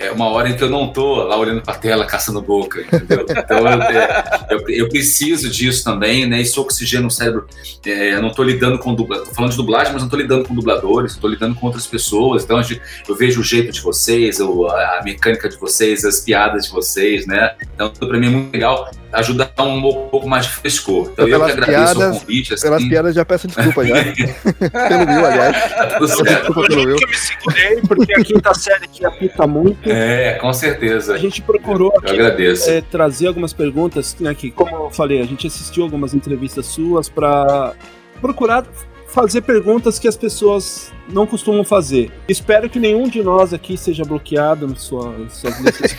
é- 0.00 0.10
uma 0.10 0.26
hora 0.28 0.48
em 0.48 0.56
que 0.56 0.64
eu 0.64 0.70
não 0.70 0.88
tô 0.88 1.22
lá 1.24 1.36
olhando 1.36 1.60
pra 1.62 1.74
tela, 1.74 2.06
caçando 2.06 2.40
boca, 2.40 2.80
entendeu? 2.80 3.26
Então, 3.28 3.58
eu, 3.58 3.82
é, 3.82 4.46
eu, 4.50 4.68
eu 4.68 4.88
preciso 4.88 5.48
disso 5.48 5.84
também, 5.84 6.26
né? 6.26 6.40
Isso 6.40 6.60
oxigena 6.60 7.06
o 7.06 7.10
cérebro. 7.10 7.46
É, 7.84 8.14
eu 8.14 8.22
não 8.22 8.30
tô 8.30 8.42
lidando 8.42 8.78
com 8.78 8.94
dubladores, 8.94 9.28
tô 9.28 9.34
falando 9.34 9.50
de 9.50 9.56
dublagem, 9.58 9.92
mas 9.92 10.02
não 10.02 10.08
tô 10.08 10.16
lidando 10.16 10.48
com 10.48 10.54
dubladores, 10.54 11.16
tô 11.16 11.28
lidando 11.28 11.54
com 11.54 11.66
outras 11.66 11.86
pessoas. 11.86 12.44
Então, 12.44 12.60
eu 13.08 13.14
vejo 13.14 13.40
o 13.40 13.44
jeito 13.44 13.70
de 13.72 13.80
vocês, 13.80 14.40
a 14.40 15.00
mecânica 15.04 15.48
de 15.48 15.56
vocês, 15.56 16.04
as 16.04 16.20
piadas 16.20 16.64
de 16.64 16.70
vocês, 16.72 17.26
né? 17.26 17.54
Então, 17.74 17.90
pra 17.90 18.18
mim 18.18 18.26
é 18.26 18.30
muito 18.30 18.52
legal. 18.52 18.90
Ajudar 19.12 19.50
um 19.60 19.80
pouco 20.10 20.28
mais 20.28 20.46
de 20.46 20.52
frescor. 20.52 21.10
Então 21.12 21.26
eu, 21.28 21.44
que 21.44 21.52
agradeço 21.52 21.94
piadas- 21.96 22.16
o 22.16 22.20
convite. 22.20 22.54
Assim, 22.54 22.62
Pelas 22.62 22.84
piadas 22.84 23.14
já 23.14 23.24
peço 23.24 23.48
desculpa 23.48 23.84
já. 23.86 23.94
pelo 24.88 25.06
Will, 25.10 25.26
aliás. 25.26 25.56
tudo. 25.98 26.06
Desculpa 26.06 26.68
pelo 26.68 26.96
que 26.96 27.04
eu 27.04 27.08
me 27.08 27.16
segurei, 27.16 27.80
porque 27.88 28.14
a 28.14 28.24
quinta 28.24 28.54
série 28.54 28.84
aqui 28.84 29.04
apita 29.04 29.46
muito. 29.46 29.88
É, 29.90 30.34
com 30.34 30.52
certeza. 30.52 31.14
A 31.14 31.18
gente 31.18 31.42
procurou 31.42 31.90
Eu 31.94 31.98
aqui 32.00 32.10
agradeço. 32.12 32.70
é, 32.70 32.80
trazer 32.80 33.26
algumas 33.26 33.52
perguntas, 33.52 34.16
né, 34.20 34.34
que, 34.34 34.50
como 34.50 34.74
eu 34.76 34.90
falei, 34.90 35.20
a 35.20 35.24
gente 35.26 35.46
assistiu 35.46 35.82
algumas 35.84 36.14
entrevistas 36.14 36.66
suas 36.66 37.08
para 37.08 37.72
procurar 38.20 38.64
fazer 39.12 39.40
perguntas 39.42 39.98
que 39.98 40.06
as 40.08 40.16
pessoas 40.16 40.92
não 41.08 41.26
costumam 41.26 41.64
fazer. 41.64 42.10
Espero 42.28 42.68
que 42.70 42.78
nenhum 42.78 43.08
de 43.08 43.22
nós 43.22 43.52
aqui 43.52 43.76
seja 43.76 44.04
bloqueado 44.04 44.66
nas 44.68 44.82
suas, 44.82 45.18
nas 45.18 45.32
suas 45.34 45.60
listas. 45.60 45.96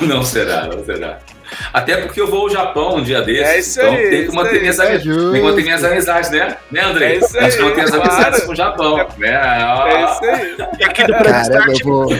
Não 0.00 0.22
será, 0.22 0.66
não 0.66 0.84
será. 0.84 1.18
Até 1.72 1.96
porque 1.96 2.20
eu 2.20 2.28
vou 2.28 2.42
ao 2.42 2.50
Japão 2.50 2.96
um 2.96 3.02
dia 3.02 3.20
desses. 3.22 3.48
É 3.48 3.58
isso 3.58 3.80
então 3.80 3.92
aí, 3.94 4.10
tem 4.10 4.26
que 4.26 4.34
manter 4.34 4.54
aí. 4.54 4.60
minhas, 4.60 4.78
É 4.78 4.98
tem 4.98 5.00
que 5.02 5.42
manter 5.42 5.62
minhas 5.64 5.84
amizades, 5.84 6.30
né? 6.30 6.56
Né, 6.70 6.80
André? 6.80 7.14
É 7.14 7.18
isso 7.18 7.32
Tem 7.32 7.48
que 7.50 7.56
aí, 7.56 7.62
manter 7.62 7.80
as 7.82 7.92
amizades 7.92 8.44
com 8.44 8.52
o 8.52 8.56
Japão. 8.56 8.96
Né? 9.18 9.28
É 9.28 10.04
isso 10.04 10.24
aí. 10.24 10.56
e 10.78 10.84
aqui 10.84 11.04
do 11.04 11.12
Caramba, 11.12 11.72
eu 11.72 11.84
vou. 11.84 12.18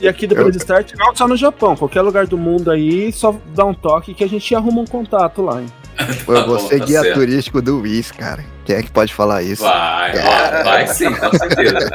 e 0.00 0.08
aqui 0.08 0.26
do 0.28 0.36
eu- 0.36 0.44
Prestart, 0.44 0.92
não 0.96 1.14
só 1.14 1.26
no 1.26 1.36
Japão, 1.36 1.76
qualquer 1.76 2.02
lugar 2.02 2.26
do 2.28 2.38
mundo 2.38 2.70
aí, 2.70 3.10
só 3.12 3.34
dá 3.54 3.64
um 3.64 3.74
toque 3.74 4.14
que 4.14 4.22
a 4.22 4.28
gente 4.28 4.54
arruma 4.54 4.80
um 4.80 4.86
contato 4.86 5.42
lá. 5.42 5.60
Hein? 5.60 5.66
Eu 5.98 6.24
vou 6.24 6.34
Tá 6.34 6.46
bom, 6.46 6.58
ser 6.68 6.78
tá 6.78 6.84
guia 6.84 7.00
certo. 7.02 7.14
turístico 7.14 7.62
do 7.62 7.80
Wiz, 7.80 8.10
cara. 8.10 8.44
Quem 8.64 8.76
é 8.76 8.82
que 8.82 8.90
pode 8.90 9.12
falar 9.14 9.42
isso? 9.42 9.62
Vai, 9.62 10.12
vai, 10.12 10.62
vai 10.64 10.86
sim, 10.88 11.12
com 11.12 11.30
certeza. 11.36 11.90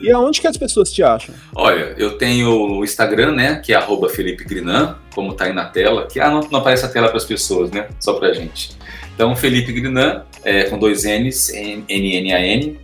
E 0.00 0.10
aonde 0.10 0.40
que 0.40 0.46
as 0.46 0.56
pessoas 0.56 0.92
te 0.92 1.02
acham? 1.02 1.34
Olha, 1.54 1.94
eu 1.96 2.18
tenho 2.18 2.50
o 2.50 2.84
Instagram, 2.84 3.32
né? 3.32 3.56
Que 3.64 3.72
é 3.72 3.76
arroba 3.76 4.08
Felipe 4.08 4.44
Grinan, 4.44 4.96
como 5.14 5.32
tá 5.32 5.44
aí 5.44 5.52
na 5.52 5.64
tela. 5.66 6.06
Que 6.06 6.20
ah, 6.20 6.30
não, 6.30 6.40
não 6.50 6.60
aparece 6.60 6.84
a 6.84 6.88
tela 6.88 7.08
para 7.08 7.16
as 7.16 7.24
pessoas, 7.24 7.70
né? 7.70 7.88
Só 8.00 8.14
pra 8.14 8.32
gente. 8.32 8.76
Então, 9.14 9.34
Felipe 9.36 9.72
Grinan, 9.72 10.24
é, 10.44 10.64
com 10.64 10.78
dois 10.78 11.04
N's, 11.04 11.48
N-N-A-N. 11.50 12.78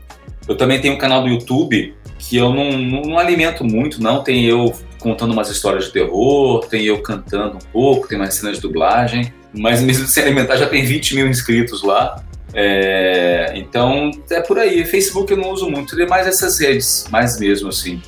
Eu 0.49 0.57
também 0.57 0.81
tenho 0.81 0.95
um 0.95 0.99
canal 0.99 1.23
do 1.23 1.29
YouTube 1.29 1.95
que 2.19 2.37
eu 2.37 2.53
não, 2.55 2.73
não, 2.73 3.03
não 3.03 3.19
alimento 3.19 3.65
muito, 3.65 4.01
não. 4.03 4.23
Tem 4.23 4.47
eu 4.47 4.73
contando 4.99 5.33
umas 5.33 5.51
histórias 5.51 5.87
de 5.87 5.93
terror, 5.93 6.65
tem 6.67 6.85
eu 6.85 7.03
cantando 7.03 7.57
um 7.57 7.71
pouco, 7.73 8.07
tem 8.07 8.19
umas 8.19 8.35
cenas 8.35 8.57
de 8.57 8.63
dublagem. 8.63 9.33
Mas 9.53 9.81
mesmo 9.83 10.07
sem 10.07 10.23
alimentar 10.25 10.57
já 10.57 10.67
tem 10.67 10.85
20 10.85 11.15
mil 11.17 11.29
inscritos 11.29 11.83
lá. 11.83 12.23
É, 12.53 13.53
então 13.55 14.11
é 14.31 14.41
por 14.41 14.59
aí. 14.59 14.85
Facebook 14.85 15.31
eu 15.33 15.39
não 15.39 15.51
uso 15.51 15.69
muito, 15.71 16.01
é 16.01 16.07
mais 16.07 16.27
essas 16.27 16.59
redes, 16.59 17.07
mais 17.11 17.39
mesmo 17.39 17.69
assim. 17.69 18.01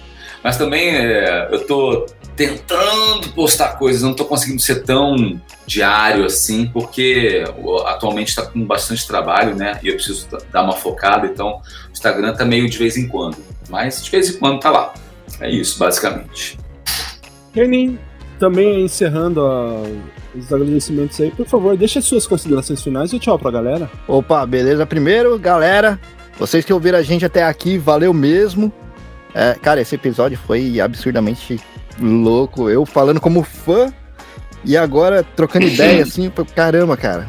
Mas 0.42 0.56
também 0.56 0.88
é, 0.96 1.48
eu 1.52 1.64
tô 1.66 2.06
tentando 2.34 3.28
postar 3.34 3.76
coisas, 3.78 4.02
não 4.02 4.14
tô 4.14 4.24
conseguindo 4.24 4.60
ser 4.60 4.82
tão 4.82 5.40
diário 5.66 6.24
assim, 6.24 6.66
porque 6.66 7.44
atualmente 7.86 8.28
está 8.30 8.42
com 8.42 8.64
bastante 8.64 9.06
trabalho, 9.06 9.54
né? 9.54 9.78
E 9.82 9.88
eu 9.88 9.94
preciso 9.94 10.28
da- 10.28 10.38
dar 10.50 10.62
uma 10.64 10.72
focada, 10.72 11.26
então 11.26 11.60
o 11.88 11.92
Instagram 11.92 12.34
tá 12.34 12.44
meio 12.44 12.68
de 12.68 12.78
vez 12.78 12.96
em 12.96 13.06
quando. 13.06 13.36
Mas 13.68 14.02
de 14.04 14.10
vez 14.10 14.30
em 14.30 14.38
quando 14.38 14.58
tá 14.60 14.70
lá. 14.70 14.94
É 15.40 15.48
isso, 15.50 15.78
basicamente. 15.78 16.58
Renin, 17.54 17.98
também 18.38 18.84
encerrando 18.84 19.46
a- 19.46 19.84
os 20.34 20.52
agradecimentos 20.52 21.20
aí, 21.20 21.30
por 21.30 21.46
favor, 21.46 21.76
deixa 21.76 21.98
as 21.98 22.04
suas 22.04 22.26
considerações 22.26 22.82
finais 22.82 23.12
e 23.12 23.18
tchau 23.18 23.38
pra 23.38 23.50
galera. 23.50 23.90
Opa, 24.08 24.44
beleza? 24.46 24.86
Primeiro, 24.86 25.38
galera, 25.38 26.00
vocês 26.38 26.64
que 26.64 26.72
ouviram 26.72 26.98
a 26.98 27.02
gente 27.02 27.24
até 27.24 27.44
aqui, 27.44 27.78
valeu 27.78 28.12
mesmo. 28.12 28.72
É, 29.34 29.54
cara, 29.54 29.80
esse 29.80 29.94
episódio 29.94 30.38
foi 30.38 30.80
absurdamente 30.80 31.60
louco. 32.00 32.68
Eu 32.68 32.84
falando 32.84 33.20
como 33.20 33.42
fã 33.42 33.92
e 34.64 34.76
agora 34.76 35.22
trocando 35.22 35.66
ideia, 35.66 36.02
assim, 36.04 36.30
caramba, 36.54 36.96
cara. 36.96 37.28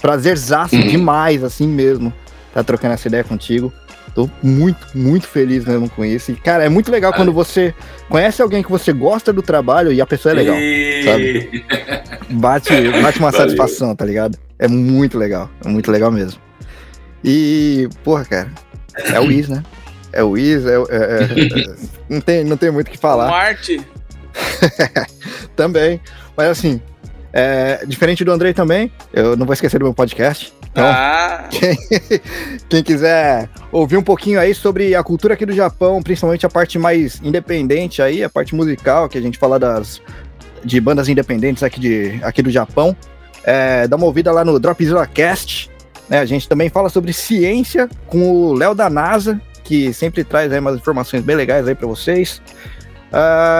Prazerzaço 0.00 0.76
demais, 0.88 1.44
assim 1.44 1.68
mesmo, 1.68 2.12
tá 2.52 2.62
trocando 2.62 2.94
essa 2.94 3.08
ideia 3.08 3.24
contigo. 3.24 3.72
Tô 4.14 4.28
muito, 4.42 4.86
muito 4.94 5.26
feliz 5.28 5.64
mesmo 5.64 5.88
com 5.88 6.04
isso. 6.04 6.32
E, 6.32 6.34
cara, 6.36 6.64
é 6.64 6.68
muito 6.68 6.90
legal 6.90 7.12
quando 7.12 7.32
você 7.32 7.72
conhece 8.08 8.42
alguém 8.42 8.62
que 8.62 8.70
você 8.70 8.92
gosta 8.92 9.32
do 9.32 9.40
trabalho 9.40 9.92
e 9.92 10.00
a 10.00 10.06
pessoa 10.06 10.32
é 10.32 10.34
legal. 10.36 10.56
E... 10.58 11.62
Bate, 12.30 12.70
bate 13.02 13.18
uma 13.18 13.30
Valeu. 13.30 13.40
satisfação, 13.40 13.94
tá 13.94 14.04
ligado? 14.04 14.38
É 14.58 14.68
muito 14.68 15.18
legal, 15.18 15.50
é 15.64 15.68
muito 15.68 15.90
legal 15.90 16.10
mesmo. 16.12 16.40
E, 17.24 17.88
porra, 18.04 18.24
cara, 18.24 18.50
é 19.12 19.18
o 19.20 19.24
Wiz, 19.26 19.48
né? 19.48 19.62
É 20.12 20.22
o 20.22 20.30
Wiz, 20.30 20.64
é, 20.66 20.78
o- 20.78 20.86
é- 20.90 20.96
é- 20.96 21.60
é- 21.70 21.74
não, 22.08 22.20
tem, 22.20 22.44
não 22.44 22.56
tem 22.56 22.70
muito 22.70 22.88
o 22.88 22.90
que 22.90 22.98
falar 22.98 23.28
Marte. 23.28 23.80
também. 25.56 26.00
Mas 26.36 26.48
assim, 26.48 26.80
é, 27.32 27.84
diferente 27.86 28.24
do 28.24 28.32
Andrei 28.32 28.52
também, 28.54 28.90
eu 29.12 29.36
não 29.36 29.46
vou 29.46 29.52
esquecer 29.52 29.78
do 29.78 29.84
meu 29.84 29.94
podcast. 29.94 30.52
Então, 30.72 30.84
Ah, 30.92 31.48
quem 32.68 32.82
quiser 32.82 33.48
ouvir 33.72 33.96
um 33.96 34.02
pouquinho 34.02 34.38
aí 34.38 34.54
sobre 34.54 34.94
a 34.94 35.02
cultura 35.02 35.34
aqui 35.34 35.44
do 35.44 35.52
Japão, 35.52 36.02
principalmente 36.02 36.46
a 36.46 36.48
parte 36.48 36.78
mais 36.78 37.20
independente 37.22 38.00
aí, 38.00 38.22
a 38.22 38.28
parte 38.30 38.54
musical, 38.54 39.08
que 39.08 39.18
a 39.18 39.20
gente 39.20 39.38
fala 39.38 39.58
das 39.58 40.00
de 40.64 40.80
bandas 40.80 41.08
independentes 41.08 41.62
aqui, 41.62 41.80
de, 41.80 42.20
aqui 42.22 42.42
do 42.42 42.50
Japão, 42.50 42.94
é, 43.44 43.88
dá 43.88 43.96
uma 43.96 44.06
ouvida 44.06 44.30
lá 44.30 44.44
no 44.44 44.58
Dropzilla 44.60 45.06
Cast. 45.06 45.70
né? 46.08 46.20
A 46.20 46.26
gente 46.26 46.48
também 46.48 46.68
fala 46.68 46.88
sobre 46.88 47.12
ciência 47.12 47.88
com 48.06 48.30
o 48.30 48.52
Léo 48.52 48.74
da 48.74 48.90
NASA, 48.90 49.40
que 49.64 49.92
sempre 49.92 50.22
traz 50.22 50.52
aí 50.52 50.58
umas 50.58 50.76
informações 50.76 51.22
bem 51.22 51.34
legais 51.34 51.66
aí 51.66 51.74
para 51.74 51.86
vocês. 51.86 52.42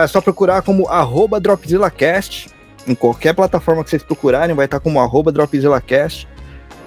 É 0.03 0.07
só 0.07 0.21
procurar 0.21 0.61
como 0.61 0.87
arroba 0.87 1.39
DropzillaCast. 1.39 2.49
Em 2.87 2.95
qualquer 2.95 3.33
plataforma 3.33 3.83
que 3.83 3.89
vocês 3.89 4.01
procurarem, 4.01 4.55
vai 4.55 4.65
estar 4.65 4.79
como 4.79 4.99
arroba 4.99 5.31
DropzillaCast. 5.31 6.27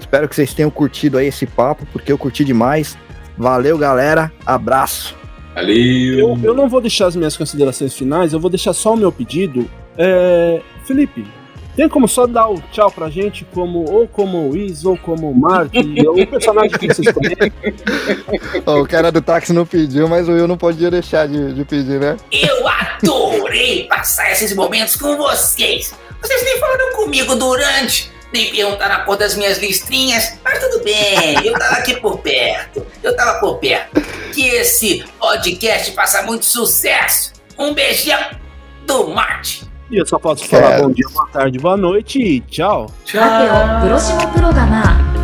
Espero 0.05 0.28
que 0.28 0.36
vocês 0.36 0.52
tenham 0.52 0.70
curtido 0.70 1.16
aí 1.16 1.28
esse 1.28 1.47
papo, 1.47 1.86
porque 1.90 2.12
eu 2.12 2.18
curti 2.18 2.44
demais. 2.44 2.97
Valeu, 3.39 3.78
galera. 3.78 4.31
Abraço. 4.44 5.16
Valeu. 5.55 6.18
Eu, 6.18 6.39
eu 6.43 6.55
não 6.55 6.68
vou 6.68 6.81
deixar 6.81 7.06
as 7.06 7.16
minhas 7.16 7.36
considerações 7.36 7.94
finais, 7.94 8.32
eu 8.32 8.39
vou 8.39 8.51
deixar 8.51 8.74
só 8.74 8.93
o 8.93 8.97
meu 8.97 9.10
pedido. 9.10 9.68
É, 9.97 10.60
Felipe, 10.85 11.26
tem 11.74 11.89
como 11.89 12.06
só 12.06 12.26
dar 12.26 12.48
o 12.48 12.60
tchau 12.70 12.90
pra 12.90 13.09
gente, 13.09 13.47
como, 13.47 13.90
ou 13.90 14.06
como 14.06 14.39
o 14.39 14.51
Wiz, 14.51 14.85
ou 14.85 14.97
como 14.97 15.31
o 15.31 15.35
Mark, 15.35 15.72
ou 16.06 16.20
o 16.20 16.26
personagem 16.26 16.78
que 16.78 16.86
vocês 16.86 17.10
conhecem? 17.10 17.52
Ó, 18.66 18.82
o 18.82 18.86
cara 18.86 19.10
do 19.10 19.22
táxi 19.22 19.55
não 19.55 19.64
pediu, 19.64 20.06
mas 20.06 20.28
o 20.28 20.32
Will 20.32 20.47
não 20.47 20.59
podia 20.59 20.90
deixar 20.90 21.26
de, 21.26 21.55
de 21.55 21.64
pedir, 21.64 21.98
né? 21.98 22.18
Eu 22.31 22.68
adorei 22.68 23.85
passar 23.89 24.31
esses 24.32 24.55
momentos 24.55 24.97
com 24.97 25.16
vocês. 25.16 25.94
Vocês 26.20 26.44
nem 26.44 26.59
falaram 26.59 26.93
comigo 26.97 27.35
durante, 27.36 28.12
nem 28.35 28.51
perguntaram 28.51 28.97
a 28.97 29.01
cor 29.01 29.16
das 29.16 29.36
minhas 29.36 29.59
listrinhas, 29.59 30.36
mas 30.43 30.59
tudo 30.59 30.82
bem, 30.82 31.47
eu 31.47 31.56
tava 31.56 31.77
aqui 31.77 31.94
por 32.01 32.19
perto, 32.19 32.85
eu 33.01 33.16
tava 33.16 33.39
por 33.39 33.59
perto. 33.59 34.01
Que 34.32 34.48
esse 34.48 35.05
podcast 35.20 35.93
faça 35.93 36.20
muito 36.23 36.44
sucesso. 36.44 37.32
Um 37.56 37.73
beijão 37.73 38.19
do 38.85 39.06
Marte. 39.09 39.70
E 39.89 39.97
eu 39.97 40.05
só 40.05 40.19
posso 40.19 40.44
falar 40.47 40.70
Quero. 40.70 40.82
bom 40.82 40.90
dia, 40.90 41.06
boa 41.12 41.28
tarde, 41.28 41.59
boa 41.61 41.77
noite 41.77 42.20
e 42.20 42.40
tchau. 42.40 42.90
さ 43.05 45.23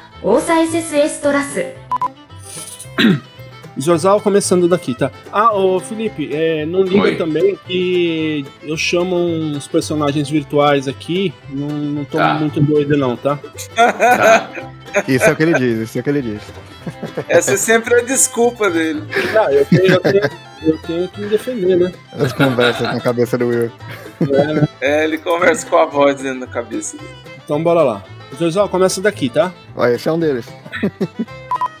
Ouça. 0.23 0.53
Josal 3.77 4.19
começando 4.19 4.67
daqui, 4.67 4.93
tá? 4.93 5.11
Ah, 5.31 5.53
ô 5.53 5.79
Felipe, 5.79 6.29
é, 6.33 6.65
não 6.65 6.83
liga 6.83 7.03
Oi. 7.03 7.15
também 7.15 7.57
que 7.65 8.45
eu 8.63 8.75
chamo 8.75 9.15
uns 9.15 9.67
personagens 9.67 10.29
virtuais 10.29 10.87
aqui, 10.87 11.33
não, 11.49 11.67
não 11.67 12.05
tô 12.05 12.17
tá. 12.17 12.33
muito 12.33 12.59
doido 12.59 12.97
não, 12.97 13.15
tá? 13.15 13.39
tá? 13.75 14.49
Isso 15.07 15.23
é 15.23 15.31
o 15.31 15.35
que 15.37 15.43
ele 15.43 15.53
diz, 15.53 15.79
isso 15.79 15.97
é 15.97 16.01
o 16.01 16.03
que 16.03 16.09
ele 16.09 16.21
diz. 16.21 16.41
Essa 17.29 17.53
é 17.53 17.57
sempre 17.57 17.95
a 17.95 18.01
desculpa 18.01 18.69
dele. 18.69 19.01
Ah, 19.39 19.49
eu 19.49 19.65
tenho, 19.65 19.85
eu 19.85 20.01
tenho, 20.01 20.29
eu 20.63 20.77
tenho 20.79 21.07
que 21.07 21.21
me 21.21 21.27
defender, 21.27 21.77
né? 21.77 21.93
As 22.11 22.33
conversas 22.33 22.81
na 22.81 22.99
cabeça 22.99 23.37
do 23.37 23.47
Will. 23.47 23.71
É, 24.19 24.53
né? 24.53 24.67
é, 24.81 25.03
ele 25.05 25.17
conversa 25.17 25.65
com 25.65 25.77
a 25.77 25.85
voz 25.85 26.21
dentro 26.21 26.41
da 26.41 26.47
cabeça 26.47 26.97
dele. 26.97 27.09
Então 27.41 27.63
bora 27.63 27.83
lá. 27.83 28.03
Jorzal, 28.39 28.67
começa 28.69 29.01
daqui, 29.01 29.29
tá? 29.29 29.51
Olha, 29.75 29.93
esse 29.95 30.07
é 30.07 30.11
um 30.11 30.19
deles. 30.19 30.45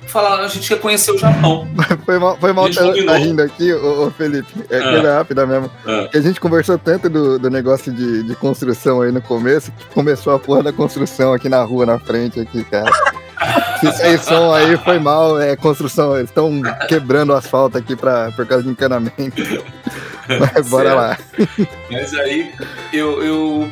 Falar, 0.07 0.41
a 0.43 0.47
gente 0.47 0.67
quer 0.67 0.79
conhecer 0.79 1.11
o 1.11 1.17
Japão. 1.17 1.65
Foi 2.05 2.19
mal, 2.19 2.37
foi 2.37 2.51
mal 2.51 2.69
tá, 2.69 2.81
tá 3.05 3.17
rindo 3.17 3.41
aqui, 3.41 3.71
ô, 3.73 4.07
ô, 4.07 4.11
Felipe. 4.11 4.51
É 4.69 4.77
Ah. 4.79 4.91
coisa 4.91 5.17
rápida 5.17 5.45
mesmo. 5.45 5.71
Ah. 5.87 6.07
Que 6.11 6.17
a 6.17 6.21
gente 6.21 6.39
conversou 6.41 6.77
tanto 6.77 7.09
do, 7.09 7.39
do 7.39 7.49
negócio 7.49 7.93
de, 7.93 8.23
de 8.23 8.35
construção 8.35 9.01
aí 9.01 9.11
no 9.11 9.21
começo, 9.21 9.71
que 9.71 9.85
começou 9.93 10.33
a 10.35 10.39
porra 10.39 10.63
da 10.63 10.73
construção 10.73 11.31
aqui 11.33 11.47
na 11.47 11.63
rua, 11.63 11.85
na 11.85 11.97
frente 11.97 12.39
aqui, 12.41 12.63
cara. 12.65 12.91
Se 13.79 13.91
sair 13.93 14.19
som 14.19 14.53
aí 14.53 14.77
foi 14.79 14.99
mal, 14.99 15.39
é 15.39 15.55
construção, 15.55 16.15
eles 16.17 16.29
estão 16.29 16.61
quebrando 16.89 17.31
o 17.31 17.35
asfalto 17.35 17.77
aqui 17.77 17.95
pra, 17.95 18.31
por 18.35 18.45
causa 18.45 18.63
de 18.65 18.69
encanamento. 18.69 19.41
Mas 20.53 20.67
bora 20.69 20.93
lá. 20.93 21.17
Mas 21.89 22.13
aí 22.13 22.51
eu, 22.93 23.23
eu 23.23 23.71